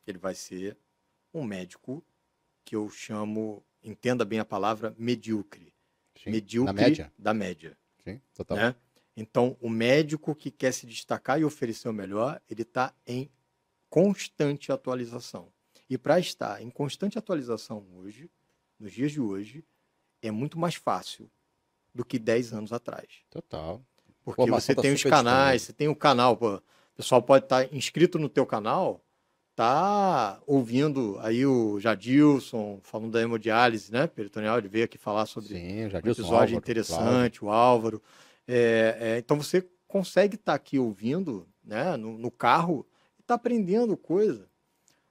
ele 0.04 0.18
vai 0.18 0.34
ser 0.34 0.76
um 1.32 1.44
médico 1.44 2.04
que 2.64 2.74
eu 2.74 2.90
chamo, 2.90 3.64
entenda 3.84 4.24
bem 4.24 4.40
a 4.40 4.44
palavra, 4.44 4.96
medíocre. 4.98 5.72
Sim, 6.20 6.32
medíocre 6.32 6.74
da 6.74 6.82
média. 6.82 7.12
Da 7.16 7.34
média 7.34 7.78
Sim, 8.04 8.20
total. 8.34 8.58
Né? 8.58 8.76
Então, 9.16 9.56
o 9.60 9.68
médico 9.68 10.34
que 10.34 10.50
quer 10.50 10.72
se 10.72 10.86
destacar 10.86 11.40
e 11.40 11.44
oferecer 11.44 11.88
o 11.88 11.92
melhor, 11.92 12.40
ele 12.48 12.62
está 12.62 12.92
em 13.06 13.30
constante 13.88 14.72
atualização. 14.72 15.52
E 15.88 15.96
para 15.96 16.18
estar 16.18 16.60
em 16.60 16.70
constante 16.70 17.18
atualização 17.18 17.86
hoje, 17.94 18.28
nos 18.78 18.92
dias 18.92 19.12
de 19.12 19.20
hoje, 19.20 19.64
é 20.20 20.30
muito 20.30 20.58
mais 20.58 20.74
fácil 20.74 21.30
do 21.94 22.04
que 22.04 22.18
10 22.18 22.52
anos 22.54 22.72
atrás. 22.72 23.06
Total. 23.30 23.80
Porque 24.24 24.50
você 24.50 24.74
tá 24.74 24.82
tem 24.82 24.92
os 24.92 25.02
canais, 25.02 25.62
você 25.62 25.72
tem 25.72 25.86
o 25.86 25.94
canal, 25.94 26.36
pô, 26.36 26.56
o 26.56 26.62
pessoal 26.96 27.22
pode 27.22 27.44
estar 27.44 27.68
tá 27.68 27.76
inscrito 27.76 28.18
no 28.18 28.28
teu 28.28 28.46
canal, 28.46 29.04
tá 29.54 30.40
ouvindo 30.46 31.18
aí 31.20 31.46
o 31.46 31.78
Jadilson 31.78 32.80
falando 32.82 33.12
da 33.12 33.20
hemodiálise, 33.20 33.92
né, 33.92 34.06
peritoneal, 34.06 34.58
ele 34.58 34.68
veio 34.68 34.86
aqui 34.86 34.98
falar 34.98 35.26
sobre 35.26 35.50
Sim, 35.50 35.90
Jadilson, 35.90 36.08
um 36.08 36.10
episódio 36.10 36.34
Álvaro, 36.34 36.56
interessante, 36.56 37.40
claro. 37.40 37.46
o 37.46 37.60
Álvaro. 37.60 38.02
É, 38.46 38.96
é, 39.00 39.18
então 39.18 39.36
você 39.36 39.68
consegue 39.86 40.36
estar 40.36 40.52
tá 40.52 40.56
aqui 40.56 40.78
ouvindo, 40.78 41.48
né, 41.62 41.96
no, 41.96 42.18
no 42.18 42.30
carro, 42.30 42.86
e 43.18 43.20
está 43.20 43.34
aprendendo 43.34 43.96
coisa. 43.96 44.48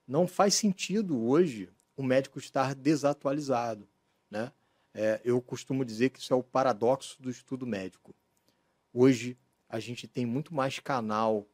Não 0.07 0.27
faz 0.27 0.53
sentido 0.55 1.19
hoje 1.25 1.69
o 1.95 2.03
médico 2.03 2.39
estar 2.39 2.75
desatualizado, 2.75 3.88
né? 4.29 4.51
É, 4.93 5.19
eu 5.23 5.41
costumo 5.41 5.84
dizer 5.84 6.09
que 6.09 6.19
isso 6.19 6.34
é 6.34 6.36
o 6.36 6.43
paradoxo 6.43 7.19
do 7.19 7.29
estudo 7.29 7.65
médico. 7.65 8.13
Hoje 8.93 9.38
a 9.67 9.79
gente 9.79 10.07
tem 10.07 10.23
muito 10.23 10.53
mais 10.53 10.79
canal 10.79 11.47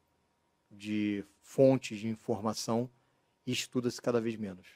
de 0.69 1.23
fontes 1.41 1.99
de 1.99 2.07
informação 2.09 2.89
e 3.45 3.51
estuda-se 3.53 4.01
cada 4.01 4.19
vez 4.19 4.35
menos. 4.35 4.67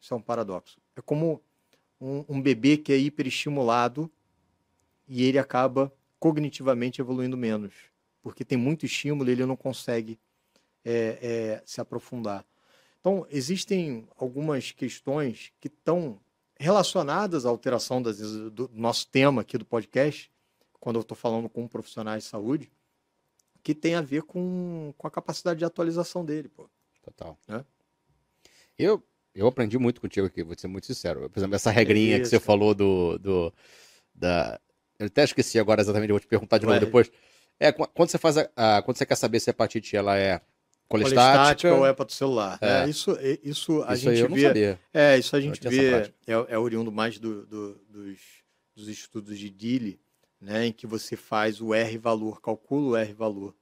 Isso 0.00 0.12
é 0.12 0.16
um 0.16 0.22
paradoxo. 0.22 0.80
É 0.96 1.00
como 1.00 1.40
um, 2.00 2.24
um 2.28 2.42
bebê 2.42 2.76
que 2.76 2.92
é 2.92 2.96
hiperestimulado 2.96 4.10
e 5.06 5.24
ele 5.24 5.38
acaba 5.38 5.92
cognitivamente 6.18 7.00
evoluindo 7.00 7.36
menos, 7.36 7.74
porque 8.22 8.44
tem 8.44 8.56
muito 8.56 8.86
estímulo 8.86 9.28
e 9.28 9.32
ele 9.32 9.46
não 9.46 9.56
consegue 9.56 10.18
é, 10.84 11.18
é, 11.20 11.62
se 11.64 11.80
aprofundar. 11.80 12.44
Então, 13.00 13.26
existem 13.30 14.06
algumas 14.16 14.70
questões 14.70 15.52
que 15.60 15.66
estão 15.66 16.20
relacionadas 16.58 17.44
à 17.44 17.48
alteração 17.48 18.00
das, 18.00 18.18
do 18.18 18.70
nosso 18.72 19.08
tema 19.08 19.42
aqui 19.42 19.58
do 19.58 19.64
podcast, 19.64 20.30
quando 20.78 20.96
eu 20.96 21.02
estou 21.02 21.16
falando 21.16 21.48
com 21.48 21.66
profissionais 21.66 22.24
de 22.24 22.30
saúde, 22.30 22.70
que 23.62 23.74
tem 23.74 23.94
a 23.94 24.00
ver 24.00 24.22
com, 24.22 24.94
com 24.96 25.06
a 25.06 25.10
capacidade 25.10 25.58
de 25.58 25.64
atualização 25.64 26.24
dele. 26.24 26.48
Pô. 26.48 26.68
Total. 27.02 27.36
Né? 27.48 27.64
Eu, 28.78 29.02
eu 29.34 29.46
aprendi 29.46 29.78
muito 29.78 30.00
contigo 30.00 30.26
aqui, 30.26 30.42
vou 30.42 30.56
ser 30.56 30.68
muito 30.68 30.86
sincero. 30.86 31.28
Por 31.28 31.38
exemplo, 31.38 31.56
essa 31.56 31.70
regrinha 31.70 32.16
é 32.16 32.20
que 32.20 32.26
você 32.26 32.38
falou 32.38 32.74
do, 32.74 33.18
do. 33.18 33.52
da... 34.14 34.60
Eu 35.02 35.06
até 35.06 35.24
esqueci 35.24 35.58
agora 35.58 35.80
exatamente, 35.80 36.10
eu 36.10 36.14
vou 36.14 36.20
te 36.20 36.28
perguntar 36.28 36.58
de 36.58 36.66
novo 36.66 36.78
depois. 36.78 37.10
É, 37.58 37.72
quando 37.72 38.08
você 38.08 38.18
faz 38.18 38.38
a, 38.38 38.48
a, 38.56 38.82
quando 38.82 38.96
você 38.96 39.04
quer 39.04 39.16
saber 39.16 39.40
se 39.40 39.50
a 39.50 39.52
hepatite 39.52 39.96
ela 39.96 40.16
é 40.16 40.40
colestática, 40.88 41.68
colestática 41.68 41.74
ou. 41.74 41.86
É. 42.60 42.84
Né? 42.84 42.90
Isso, 42.90 43.18
isso 43.42 43.82
a 43.82 43.94
isso 43.94 44.14
gente 44.14 44.32
vê. 44.32 44.78
É, 44.92 45.18
isso 45.18 45.34
a 45.34 45.40
gente 45.40 45.68
vê. 45.68 46.12
É, 46.26 46.32
é 46.48 46.58
oriundo 46.58 46.92
mais 46.92 47.18
do, 47.18 47.44
do, 47.46 47.74
dos, 47.88 48.18
dos 48.74 48.88
estudos 48.88 49.38
de 49.38 49.50
Dille, 49.50 50.00
né, 50.40 50.66
em 50.66 50.72
que 50.72 50.86
você 50.86 51.16
faz 51.16 51.60
o 51.60 51.74
R 51.74 51.98
valor, 51.98 52.40
calcula 52.40 52.90
o 52.90 52.96
R 52.96 53.12
valor. 53.12 53.54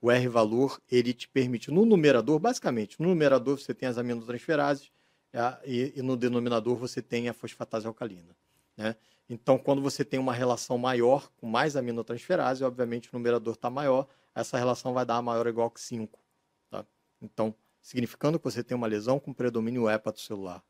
O 0.00 0.10
R 0.10 0.28
valor 0.28 0.80
ele 0.90 1.14
te 1.14 1.28
permite 1.28 1.70
no 1.70 1.86
numerador, 1.86 2.38
basicamente, 2.38 3.00
no 3.00 3.08
numerador 3.08 3.58
você 3.58 3.72
tem 3.72 3.88
as 3.88 3.96
aminotransferases 3.96 4.90
é, 5.32 5.58
e, 5.64 5.92
e 5.96 6.02
no 6.02 6.16
denominador 6.16 6.76
você 6.76 7.00
tem 7.00 7.28
a 7.28 7.32
fosfatase 7.32 7.86
alcalina, 7.86 8.36
né? 8.76 8.96
Então, 9.28 9.58
quando 9.58 9.80
você 9.80 10.04
tem 10.04 10.18
uma 10.20 10.32
relação 10.32 10.76
maior 10.76 11.30
com 11.38 11.46
mais 11.46 11.76
aminotransferase, 11.76 12.64
obviamente 12.64 13.08
o 13.08 13.16
numerador 13.16 13.54
está 13.54 13.70
maior, 13.70 14.06
essa 14.34 14.58
relação 14.58 14.92
vai 14.92 15.06
dar 15.06 15.22
maior 15.22 15.46
ou 15.46 15.50
igual 15.50 15.70
que 15.70 15.80
5. 15.80 16.18
Então, 17.20 17.54
significando 17.80 18.38
que 18.38 18.44
você 18.44 18.64
tem 18.64 18.76
uma 18.76 18.86
lesão 18.86 19.20
com 19.20 19.32
predomínio 19.32 19.88
hepatocelular. 19.88 20.62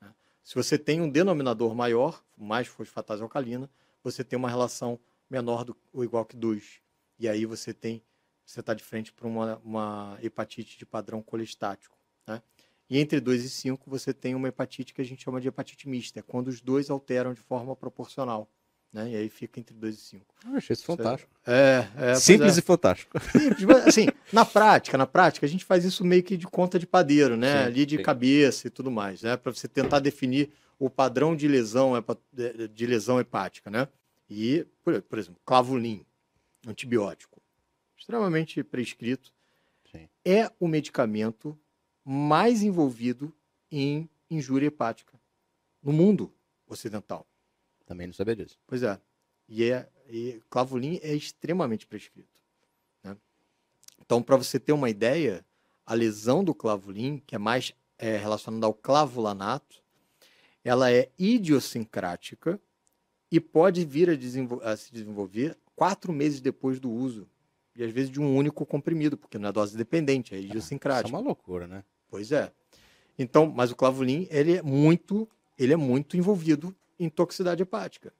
Né? 0.00 0.14
Se 0.42 0.54
você 0.54 0.78
tem 0.78 1.00
um 1.00 1.08
denominador 1.08 1.74
maior, 1.74 2.22
mais 2.36 2.68
fosfatase 2.68 3.22
alcalina, 3.22 3.70
você 4.02 4.22
tem 4.22 4.38
uma 4.38 4.50
relação 4.50 5.00
menor 5.30 5.64
do, 5.64 5.74
ou 5.92 6.04
igual 6.04 6.26
que 6.26 6.36
2. 6.36 6.82
E 7.18 7.26
aí 7.26 7.46
você 7.46 7.72
tem 7.72 8.02
você 8.44 8.60
está 8.60 8.74
de 8.74 8.84
frente 8.84 9.10
para 9.10 9.26
uma, 9.26 9.56
uma 9.64 10.18
hepatite 10.22 10.78
de 10.78 10.84
padrão 10.84 11.22
colestático. 11.22 11.96
Né? 12.26 12.42
E 12.88 12.98
entre 12.98 13.20
2 13.20 13.44
e 13.44 13.50
5 13.50 13.90
você 13.90 14.12
tem 14.12 14.34
uma 14.34 14.48
hepatite 14.48 14.92
que 14.92 15.00
a 15.00 15.04
gente 15.04 15.24
chama 15.24 15.40
de 15.40 15.48
hepatite 15.48 15.88
mista, 15.88 16.20
é 16.20 16.22
quando 16.22 16.48
os 16.48 16.60
dois 16.60 16.90
alteram 16.90 17.32
de 17.32 17.40
forma 17.40 17.74
proporcional. 17.74 18.48
Né? 18.92 19.10
E 19.10 19.16
aí 19.16 19.28
fica 19.28 19.58
entre 19.58 19.74
2 19.74 19.94
e 19.96 19.98
5. 19.98 20.34
Eu 20.46 20.56
achei 20.56 20.74
isso 20.74 20.84
fantástico. 20.84 21.28
É, 21.44 21.88
é 21.96 22.14
Simples 22.14 22.56
é. 22.56 22.60
e 22.60 22.62
fantástico. 22.62 23.18
Simples, 23.32 23.64
mas, 23.64 23.88
assim, 23.88 24.06
na 24.32 24.44
prática, 24.44 24.96
na 24.96 25.06
prática, 25.06 25.44
a 25.44 25.48
gente 25.48 25.64
faz 25.64 25.84
isso 25.84 26.04
meio 26.04 26.22
que 26.22 26.36
de 26.36 26.46
conta 26.46 26.78
de 26.78 26.86
padeiro, 26.86 27.36
né? 27.36 27.62
Sim, 27.62 27.66
Ali 27.66 27.86
de 27.86 27.96
sim. 27.96 28.02
cabeça 28.04 28.68
e 28.68 28.70
tudo 28.70 28.92
mais, 28.92 29.22
né? 29.22 29.36
Para 29.36 29.52
você 29.52 29.66
tentar 29.66 29.98
definir 29.98 30.50
o 30.78 30.88
padrão 30.88 31.34
de 31.34 31.48
lesão, 31.48 31.92
de 32.72 32.86
lesão 32.86 33.18
hepática, 33.18 33.68
né? 33.68 33.88
E, 34.30 34.64
por, 34.84 35.02
por 35.02 35.18
exemplo, 35.18 35.40
clavulin, 35.44 36.06
antibiótico, 36.64 37.42
extremamente 37.98 38.62
prescrito, 38.62 39.32
sim. 39.90 40.08
é 40.24 40.50
o 40.60 40.68
medicamento 40.68 41.58
mais 42.04 42.62
envolvido 42.62 43.32
em 43.70 44.08
injúria 44.30 44.66
hepática 44.66 45.18
no 45.82 45.92
mundo 45.92 46.32
ocidental. 46.66 47.26
Também 47.86 48.06
não 48.06 48.14
sabia 48.14 48.36
disso. 48.36 48.58
Pois 48.66 48.82
é. 48.82 49.00
E, 49.48 49.64
é, 49.64 49.88
e 50.08 50.40
clavulin 50.48 50.98
é 51.02 51.14
extremamente 51.14 51.86
prescrito. 51.86 52.40
Né? 53.02 53.16
Então, 54.00 54.22
para 54.22 54.36
você 54.36 54.58
ter 54.58 54.72
uma 54.72 54.88
ideia, 54.88 55.44
a 55.84 55.94
lesão 55.94 56.42
do 56.42 56.54
clavulin, 56.54 57.22
que 57.26 57.34
é 57.34 57.38
mais 57.38 57.74
é, 57.98 58.16
relacionada 58.16 58.66
ao 58.66 58.74
clavulanato, 58.74 59.82
ela 60.64 60.90
é 60.90 61.10
idiosincrática 61.18 62.60
e 63.30 63.38
pode 63.38 63.84
vir 63.84 64.08
a, 64.08 64.14
desenvol 64.14 64.60
a, 64.62 64.76
se 64.76 64.90
desenvolver 64.92 65.58
quatro 65.76 66.12
meses 66.12 66.40
depois 66.40 66.80
do 66.80 66.90
uso. 66.90 67.28
E 67.76 67.82
às 67.82 67.90
vezes 67.90 68.10
de 68.10 68.20
um 68.20 68.34
único 68.36 68.64
comprimido, 68.64 69.18
porque 69.18 69.36
não 69.36 69.48
é 69.48 69.52
dose 69.52 69.76
dependente, 69.76 70.34
é 70.34 70.38
idiosincrática. 70.38 71.08
Isso 71.08 71.16
é 71.16 71.18
uma 71.18 71.26
loucura, 71.26 71.66
né? 71.66 71.84
Pois 72.08 72.32
é. 72.32 72.52
Então, 73.18 73.46
mas 73.46 73.70
o 73.70 73.76
clavulin, 73.76 74.26
ele 74.30 74.56
é 74.56 74.62
muito, 74.62 75.28
ele 75.58 75.72
é 75.72 75.76
muito 75.76 76.16
envolvido 76.16 76.74
em 76.98 77.08
toxicidade 77.08 77.62
hepática. 77.62 78.12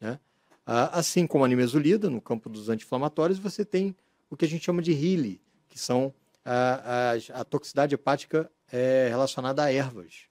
Né? 0.00 0.18
Assim 0.64 1.26
como 1.26 1.44
a 1.44 1.48
nimesulida, 1.48 2.08
no 2.08 2.20
campo 2.20 2.48
dos 2.48 2.68
anti-inflamatórios, 2.68 3.38
você 3.38 3.64
tem 3.64 3.96
o 4.28 4.36
que 4.36 4.44
a 4.44 4.48
gente 4.48 4.64
chama 4.64 4.80
de 4.80 4.92
HILI, 4.92 5.40
que 5.68 5.78
são 5.78 6.14
a, 6.44 7.10
a, 7.34 7.40
a 7.40 7.44
toxicidade 7.44 7.94
hepática 7.94 8.50
é, 8.70 9.08
relacionada 9.08 9.64
a 9.64 9.72
ervas. 9.72 10.28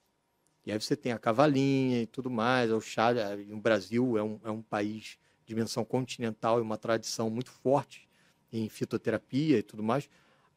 E 0.64 0.72
aí 0.72 0.80
você 0.80 0.96
tem 0.96 1.12
a 1.12 1.18
cavalinha 1.18 2.02
e 2.02 2.06
tudo 2.06 2.30
mais, 2.30 2.70
o 2.70 2.80
chá, 2.80 3.10
o 3.50 3.56
Brasil 3.56 4.16
é 4.16 4.22
um, 4.22 4.40
é 4.44 4.50
um 4.50 4.62
país 4.62 5.18
de 5.44 5.54
dimensão 5.54 5.84
continental 5.84 6.58
e 6.58 6.62
uma 6.62 6.76
tradição 6.76 7.28
muito 7.28 7.50
forte 7.50 8.08
em 8.52 8.68
fitoterapia 8.68 9.58
e 9.58 9.62
tudo 9.62 9.82
mais. 9.82 10.08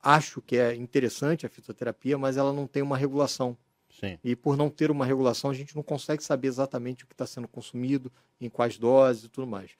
Acho 0.03 0.41
que 0.41 0.57
é 0.57 0.75
interessante 0.75 1.45
a 1.45 1.49
fitoterapia, 1.49 2.17
mas 2.17 2.35
ela 2.35 2.51
não 2.51 2.67
tem 2.67 2.83
uma 2.83 2.97
regulação. 2.97 3.57
Sim. 3.89 4.19
E 4.21 4.35
por 4.35 4.57
não 4.57 4.69
ter 4.69 4.91
uma 4.91 5.05
regulação, 5.05 5.49
a 5.49 5.53
gente 5.53 5.75
não 5.75 5.81
consegue 5.81 6.21
saber 6.21 6.49
exatamente 6.49 7.05
o 7.05 7.07
que 7.07 7.13
está 7.13 7.25
sendo 7.25 7.47
consumido, 7.47 8.11
em 8.41 8.49
quais 8.49 8.77
doses 8.77 9.23
e 9.23 9.29
tudo 9.29 9.47
mais. 9.47 9.71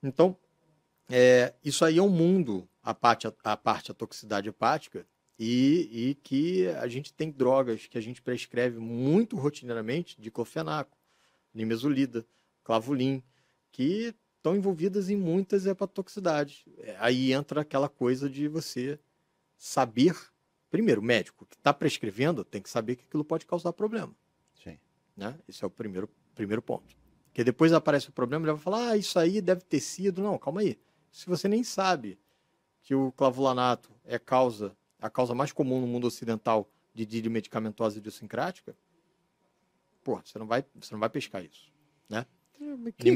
Então, 0.00 0.36
é, 1.10 1.52
isso 1.64 1.84
aí 1.84 1.98
é 1.98 2.02
um 2.02 2.08
mundo, 2.08 2.68
a 2.82 2.94
parte, 2.94 3.26
a, 3.42 3.56
parte 3.56 3.90
a 3.90 3.94
toxicidade 3.94 4.48
hepática, 4.48 5.04
e, 5.38 5.88
e, 5.92 6.14
que 6.16 6.66
a 6.68 6.88
gente 6.88 7.12
tem 7.12 7.30
drogas 7.30 7.86
que 7.86 7.96
a 7.96 8.00
gente 8.00 8.20
prescreve 8.20 8.78
muito 8.78 9.36
rotineiramente, 9.36 10.20
diclofenaco, 10.20 10.98
nimesulida, 11.54 12.26
clavulin, 12.64 13.22
que 13.70 14.14
estão 14.36 14.56
envolvidas 14.56 15.10
em 15.10 15.16
muitas 15.16 15.64
hepatotoxicidades. 15.64 16.64
É, 16.78 16.96
aí 16.98 17.32
entra 17.32 17.60
aquela 17.60 17.88
coisa 17.88 18.28
de 18.28 18.48
você 18.48 18.98
saber 19.58 20.16
primeiro, 20.70 21.00
o 21.00 21.04
médico 21.04 21.46
que 21.46 21.56
está 21.56 21.72
prescrevendo 21.72 22.44
tem 22.44 22.62
que 22.62 22.70
saber 22.70 22.96
que 22.96 23.04
aquilo 23.04 23.24
pode 23.24 23.46
causar 23.46 23.72
problema. 23.72 24.14
Sim. 24.62 24.78
Né? 25.16 25.38
Esse 25.48 25.64
é 25.64 25.66
o 25.66 25.70
primeiro, 25.70 26.08
primeiro 26.34 26.62
ponto. 26.62 26.96
Porque 27.26 27.44
depois 27.44 27.72
aparece 27.72 28.08
o 28.08 28.12
problema, 28.12 28.44
ele 28.44 28.52
vai 28.52 28.60
falar, 28.60 28.90
ah, 28.90 28.96
isso 28.96 29.18
aí 29.18 29.40
deve 29.40 29.62
ter 29.62 29.80
sido. 29.80 30.22
Não, 30.22 30.38
calma 30.38 30.60
aí. 30.60 30.78
Se 31.10 31.26
você 31.26 31.48
nem 31.48 31.62
sabe 31.62 32.18
que 32.82 32.94
o 32.94 33.12
clavulanato 33.12 33.90
é 34.04 34.18
causa, 34.18 34.76
a 35.00 35.10
causa 35.10 35.34
mais 35.34 35.52
comum 35.52 35.80
no 35.80 35.86
mundo 35.86 36.06
ocidental 36.06 36.70
de 36.94 37.06
dílio 37.06 37.30
medicamentosa 37.30 37.98
idiosincrática, 37.98 38.76
pô, 40.02 40.20
você 40.24 40.38
não 40.38 40.46
vai, 40.46 40.64
você 40.74 40.92
não 40.92 40.98
vai 40.98 41.08
pescar 41.08 41.44
isso, 41.44 41.70
né? 42.08 42.26
É, 42.60 42.64
quem. 42.92 43.14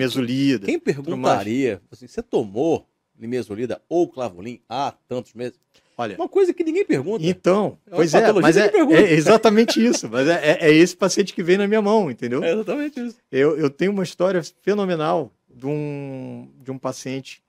Quem 0.67 0.79
perguntaria, 0.79 1.83
assim, 1.91 2.07
você 2.07 2.23
tomou 2.23 2.89
nimesulida 3.17 3.83
ou 3.89 4.09
clavulin 4.09 4.63
há 4.69 4.93
tantos 5.09 5.35
meses? 5.35 5.59
Olha, 5.97 6.17
uma 6.17 6.29
coisa 6.29 6.53
que 6.55 6.65
ninguém 6.65 6.85
pergunta. 6.85 7.25
Então, 7.25 7.79
é 7.87 7.95
pois 7.95 8.15
é, 8.15 8.33
mas 8.33 8.57
é, 8.57 8.71
é, 8.75 9.13
exatamente 9.13 9.85
isso. 9.85 10.09
Mas 10.09 10.27
é, 10.27 10.51
é, 10.51 10.69
é, 10.69 10.73
esse 10.73 10.97
paciente 10.97 11.35
que 11.35 11.43
vem 11.43 11.59
na 11.59 11.69
minha 11.69 11.83
mão, 11.83 12.11
entendeu? 12.11 12.43
É 12.43 12.53
exatamente 12.53 13.01
isso. 13.01 13.17
Eu, 13.31 13.57
eu 13.57 13.69
tenho 13.69 13.93
uma 13.93 14.03
história 14.03 14.43
fenomenal 14.63 15.31
de 15.49 15.67
um, 15.67 16.49
de 16.63 16.71
um 16.71 16.79
paciente 16.79 17.43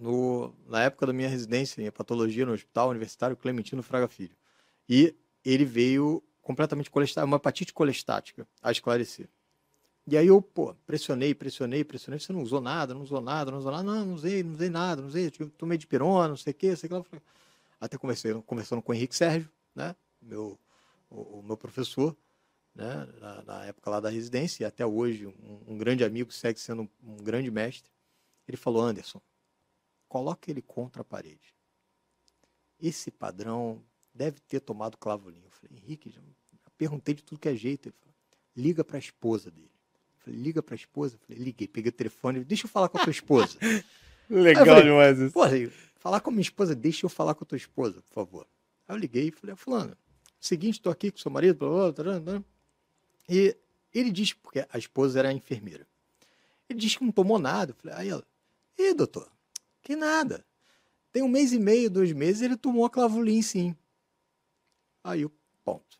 no, 0.00 0.52
na 0.68 0.82
época 0.82 1.06
da 1.06 1.12
minha 1.12 1.28
residência 1.28 1.82
em 1.82 1.90
patologia 1.90 2.44
no 2.44 2.52
Hospital 2.52 2.90
Universitário 2.90 3.36
Clementino 3.36 3.82
Fraga 3.82 4.08
Filho. 4.08 4.36
E 4.88 5.14
ele 5.44 5.64
veio 5.64 6.22
completamente 6.42 6.90
colestático, 6.90 7.26
uma 7.26 7.36
hepatite 7.36 7.72
colestática, 7.72 8.46
a 8.62 8.70
esclarecer. 8.70 9.28
E 10.10 10.16
aí 10.16 10.28
eu, 10.28 10.40
pô, 10.40 10.74
pressionei, 10.86 11.34
pressionei, 11.34 11.84
pressionei. 11.84 12.18
Você 12.18 12.32
não 12.32 12.40
usou 12.40 12.62
nada, 12.62 12.94
não 12.94 13.02
usou 13.02 13.20
nada, 13.20 13.50
não 13.50 13.58
usou 13.58 13.70
nada. 13.70 13.82
Não, 13.82 14.06
não 14.06 14.14
usei, 14.14 14.42
não 14.42 14.52
usei 14.52 14.70
nada, 14.70 15.02
não 15.02 15.08
usei. 15.08 15.30
Tomei 15.30 15.76
de 15.76 15.86
pirona, 15.86 16.28
não 16.28 16.36
sei 16.36 16.52
o 16.52 16.54
quê, 16.54 16.74
sei 16.74 16.88
lá. 16.88 17.04
Até 17.78 17.98
comecei 17.98 18.32
conversando 18.46 18.80
com 18.80 18.90
o 18.90 18.94
Henrique 18.94 19.14
Sérgio, 19.14 19.50
né? 19.74 19.94
Meu, 20.22 20.58
o, 21.10 21.40
o 21.40 21.42
meu 21.42 21.58
professor, 21.58 22.16
né? 22.74 23.06
Na, 23.20 23.42
na, 23.42 23.64
época 23.66 23.90
lá 23.90 24.00
da 24.00 24.08
residência, 24.08 24.62
e 24.62 24.66
até 24.66 24.86
hoje, 24.86 25.26
um, 25.26 25.74
um 25.74 25.76
grande 25.76 26.02
amigo, 26.02 26.32
segue 26.32 26.58
sendo 26.58 26.82
um, 26.82 26.88
um 27.02 27.16
grande 27.18 27.50
mestre. 27.50 27.90
Ele 28.46 28.56
falou, 28.56 28.80
Anderson, 28.80 29.20
coloca 30.08 30.50
ele 30.50 30.62
contra 30.62 31.02
a 31.02 31.04
parede. 31.04 31.54
Esse 32.80 33.10
padrão 33.10 33.84
deve 34.14 34.40
ter 34.40 34.60
tomado 34.60 34.96
clavolinho. 34.96 35.44
Eu 35.44 35.50
falei, 35.50 35.76
Henrique, 35.76 36.08
já 36.08 36.22
perguntei 36.78 37.14
de 37.14 37.22
tudo 37.22 37.38
que 37.38 37.48
é 37.48 37.54
jeito. 37.54 37.90
Ele 37.90 37.96
falou, 38.00 38.14
liga 38.56 38.82
para 38.82 38.96
a 38.96 39.00
esposa 39.00 39.50
dele. 39.50 39.77
Falei, 40.28 40.40
liga 40.42 40.62
para 40.62 40.74
a 40.74 40.76
esposa? 40.76 41.18
Falei, 41.26 41.42
liguei, 41.42 41.66
peguei 41.66 41.88
o 41.88 41.92
telefone, 41.92 42.44
deixa 42.44 42.66
eu 42.66 42.70
falar 42.70 42.90
com 42.90 42.98
a 42.98 43.04
tua 43.04 43.10
esposa. 43.10 43.58
Legal 44.28 44.66
falei, 44.66 44.82
demais 44.82 45.18
isso. 45.18 45.32
Porra, 45.32 45.52
falar 45.96 46.20
com 46.20 46.28
a 46.28 46.32
minha 46.32 46.42
esposa, 46.42 46.74
deixa 46.74 47.06
eu 47.06 47.10
falar 47.10 47.34
com 47.34 47.44
a 47.44 47.46
tua 47.46 47.56
esposa, 47.56 48.02
por 48.02 48.12
favor. 48.12 48.46
Aí 48.86 48.94
eu 48.94 48.98
liguei 48.98 49.28
e 49.28 49.30
falei, 49.30 49.56
fulano, 49.56 49.96
seguinte, 50.38 50.74
estou 50.74 50.92
aqui 50.92 51.10
com 51.10 51.16
seu 51.16 51.30
marido, 51.30 51.58
blá, 51.58 51.90
blá, 51.90 52.02
blá, 52.02 52.20
blá. 52.20 52.44
e 53.26 53.56
ele 53.94 54.10
disse, 54.10 54.34
porque 54.34 54.66
a 54.70 54.76
esposa 54.76 55.18
era 55.18 55.32
enfermeira, 55.32 55.86
ele 56.68 56.78
disse 56.78 56.98
que 56.98 57.04
não 57.04 57.12
tomou 57.12 57.38
nada. 57.38 57.72
Eu 57.72 57.76
falei, 57.76 57.96
aí 57.96 58.08
ela, 58.10 58.24
e 58.76 58.92
doutor, 58.92 59.30
que 59.82 59.96
nada. 59.96 60.44
Tem 61.10 61.22
um 61.22 61.28
mês 61.28 61.54
e 61.54 61.58
meio, 61.58 61.88
dois 61.88 62.12
meses, 62.12 62.42
ele 62.42 62.56
tomou 62.56 62.84
a 62.84 62.90
clavulim 62.90 63.40
sim. 63.40 63.74
Aí 65.02 65.24
o 65.24 65.32
ponto. 65.64 65.98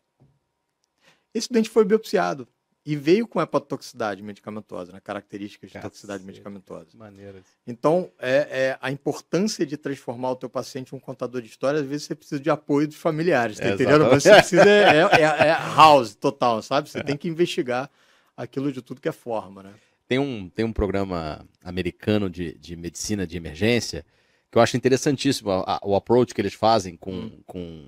Esse 1.33 1.51
doente 1.51 1.69
foi 1.69 1.83
biopsiado 1.83 2.47
e 2.89 2.95
veio 2.95 3.27
com 3.27 3.39
hepatotoxicidade 3.39 4.23
medicamentosa, 4.23 4.91
né? 4.91 4.99
características 4.99 5.69
de 5.69 5.75
Cacete. 5.75 5.91
toxicidade 5.91 6.23
medicamentosa. 6.23 6.87
Maneiro. 6.95 7.37
Então, 7.67 8.11
é, 8.17 8.47
é, 8.49 8.77
a 8.81 8.89
importância 8.89 9.63
de 9.63 9.77
transformar 9.77 10.31
o 10.31 10.35
teu 10.35 10.49
paciente 10.49 10.91
em 10.91 10.97
um 10.97 10.99
contador 10.99 11.39
de 11.39 11.47
história, 11.47 11.81
às 11.81 11.85
vezes 11.85 12.07
você 12.07 12.15
precisa 12.15 12.41
de 12.41 12.49
apoio 12.49 12.87
dos 12.87 12.97
familiares, 12.97 13.59
tá 13.59 13.65
é, 13.65 13.73
entendendo? 13.75 14.09
Você 14.09 14.33
precisa, 14.33 14.67
é, 14.67 15.03
é, 15.03 15.21
é, 15.21 15.51
house 15.77 16.15
total, 16.15 16.63
sabe? 16.63 16.89
Você 16.89 16.97
é. 16.97 17.03
tem 17.03 17.15
que 17.15 17.27
investigar 17.27 17.91
aquilo 18.35 18.71
de 18.71 18.81
tudo 18.81 18.99
que 18.99 19.07
é 19.07 19.11
forma, 19.11 19.61
né? 19.61 19.73
Tem 20.07 20.17
um, 20.17 20.49
tem 20.49 20.65
um 20.65 20.73
programa 20.73 21.45
americano 21.63 22.27
de, 22.27 22.57
de 22.57 22.75
medicina 22.75 23.27
de 23.27 23.37
emergência 23.37 24.03
que 24.51 24.57
eu 24.57 24.63
acho 24.63 24.75
interessantíssimo 24.75 25.51
a, 25.51 25.75
a, 25.75 25.79
o 25.83 25.95
approach 25.95 26.33
que 26.33 26.41
eles 26.41 26.55
fazem 26.55 26.97
com, 26.97 27.11
hum. 27.11 27.39
com 27.45 27.85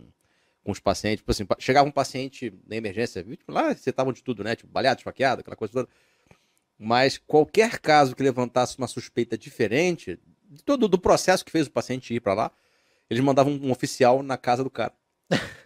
com 0.63 0.71
os 0.71 0.79
pacientes. 0.79 1.19
Tipo 1.19 1.31
assim, 1.31 1.45
chegava 1.59 1.87
um 1.87 1.91
paciente 1.91 2.53
na 2.67 2.75
emergência, 2.75 3.25
lá 3.47 3.73
você 3.73 3.91
tava 3.91 4.11
de 4.13 4.23
tudo, 4.23 4.43
né? 4.43 4.55
Tipo, 4.55 4.71
baleado, 4.71 4.99
esfaqueado, 4.99 5.41
aquela 5.41 5.55
coisa 5.55 5.73
toda. 5.73 5.89
Mas 6.77 7.17
qualquer 7.17 7.79
caso 7.79 8.15
que 8.15 8.23
levantasse 8.23 8.77
uma 8.77 8.87
suspeita 8.87 9.37
diferente, 9.37 10.19
de 10.49 10.63
todo 10.63 10.87
do 10.87 10.97
processo 10.97 11.45
que 11.45 11.51
fez 11.51 11.67
o 11.67 11.71
paciente 11.71 12.13
ir 12.13 12.19
para 12.19 12.33
lá, 12.33 12.51
eles 13.09 13.23
mandavam 13.23 13.53
um 13.53 13.71
oficial 13.71 14.23
na 14.23 14.37
casa 14.37 14.63
do 14.63 14.69
cara. 14.69 14.93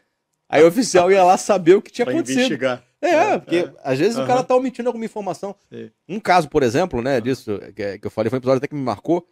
Aí 0.47 0.63
o 0.63 0.67
oficial 0.67 1.11
ia 1.11 1.23
lá 1.23 1.37
saber 1.37 1.75
o 1.75 1.81
que 1.81 1.91
tinha 1.91 2.05
pra 2.05 2.13
acontecido. 2.13 2.39
Investigar. 2.39 2.83
É, 3.01 3.09
é 3.09 3.39
porque 3.39 3.57
é. 3.57 3.73
às 3.83 3.99
vezes 3.99 4.17
uhum. 4.17 4.23
o 4.23 4.27
cara 4.27 4.43
tá 4.43 4.55
omitindo 4.55 4.89
alguma 4.89 5.05
informação. 5.05 5.55
Sim. 5.69 5.91
Um 6.07 6.19
caso, 6.19 6.49
por 6.49 6.63
exemplo, 6.63 7.01
né, 7.01 7.21
disso 7.21 7.59
que, 7.75 7.99
que 7.99 8.07
eu 8.07 8.11
falei, 8.11 8.29
foi 8.29 8.37
um 8.37 8.41
episódio 8.41 8.57
até 8.57 8.67
que 8.67 8.75
me 8.75 8.81
marcou. 8.81 9.27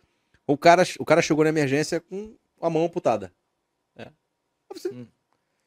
O 0.45 0.57
cara, 0.57 0.83
o 0.99 1.05
cara 1.05 1.21
chegou 1.21 1.43
na 1.43 1.49
emergência 1.49 1.99
com 1.99 2.35
a 2.61 2.69
mão 2.69 2.85
amputada. 2.85 3.31
É. 3.95 4.07
Você, 4.73 4.89
hum. 4.89 5.07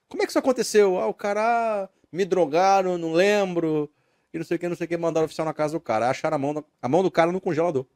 Como 0.08 0.22
é 0.22 0.26
que 0.26 0.30
isso 0.30 0.38
aconteceu? 0.38 0.98
Ah, 0.98 1.06
o 1.06 1.14
cara 1.14 1.42
ah, 1.84 1.88
me 2.12 2.24
drogaram, 2.24 2.96
não 2.96 3.12
lembro. 3.12 3.90
E 4.32 4.38
não 4.38 4.44
sei 4.44 4.56
o 4.56 4.60
que, 4.60 4.68
não 4.68 4.76
sei 4.76 4.84
o 4.84 4.88
que, 4.88 4.96
mandaram 4.96 5.24
o 5.24 5.26
oficial 5.26 5.44
na 5.44 5.54
casa 5.54 5.74
do 5.74 5.80
cara. 5.80 6.08
Acharam 6.08 6.36
a 6.36 6.38
mão, 6.38 6.64
a 6.80 6.88
mão 6.88 7.02
do 7.02 7.10
cara 7.10 7.32
no 7.32 7.40
congelador. 7.40 7.86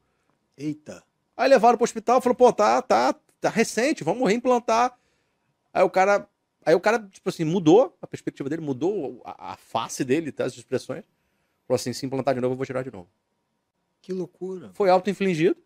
Eita. 0.57 1.03
Aí 1.37 1.49
levaram 1.49 1.77
pro 1.78 1.85
hospital, 1.85 2.20
falou, 2.20 2.37
pô, 2.37 2.53
tá, 2.53 2.82
tá, 2.82 3.15
tá 3.41 3.49
recente, 3.49 4.05
vamos 4.05 4.28
reimplantar. 4.28 4.99
Aí 5.73 5.82
o 5.82 5.91
cara, 5.91 6.28
aí 6.65 6.74
o 6.74 6.81
cara, 6.81 6.99
tipo 6.99 7.28
assim, 7.28 7.45
mudou 7.45 7.97
a 8.03 8.07
perspectiva 8.07 8.49
dele, 8.49 8.62
mudou 8.62 9.23
a, 9.24 9.53
a 9.53 9.57
face 9.57 10.05
dele, 10.05 10.32
tá, 10.32 10.45
as 10.45 10.55
expressões. 10.55 11.05
Falou 11.66 11.77
assim, 11.77 11.93
se 11.93 12.05
implantar 12.05 12.35
de 12.35 12.41
novo, 12.41 12.55
eu 12.55 12.57
vou 12.57 12.66
tirar 12.66 12.82
de 12.82 12.91
novo. 12.91 13.09
Que 14.03 14.12
loucura. 14.12 14.70
Foi 14.74 14.91
auto-infligido. 14.91 15.57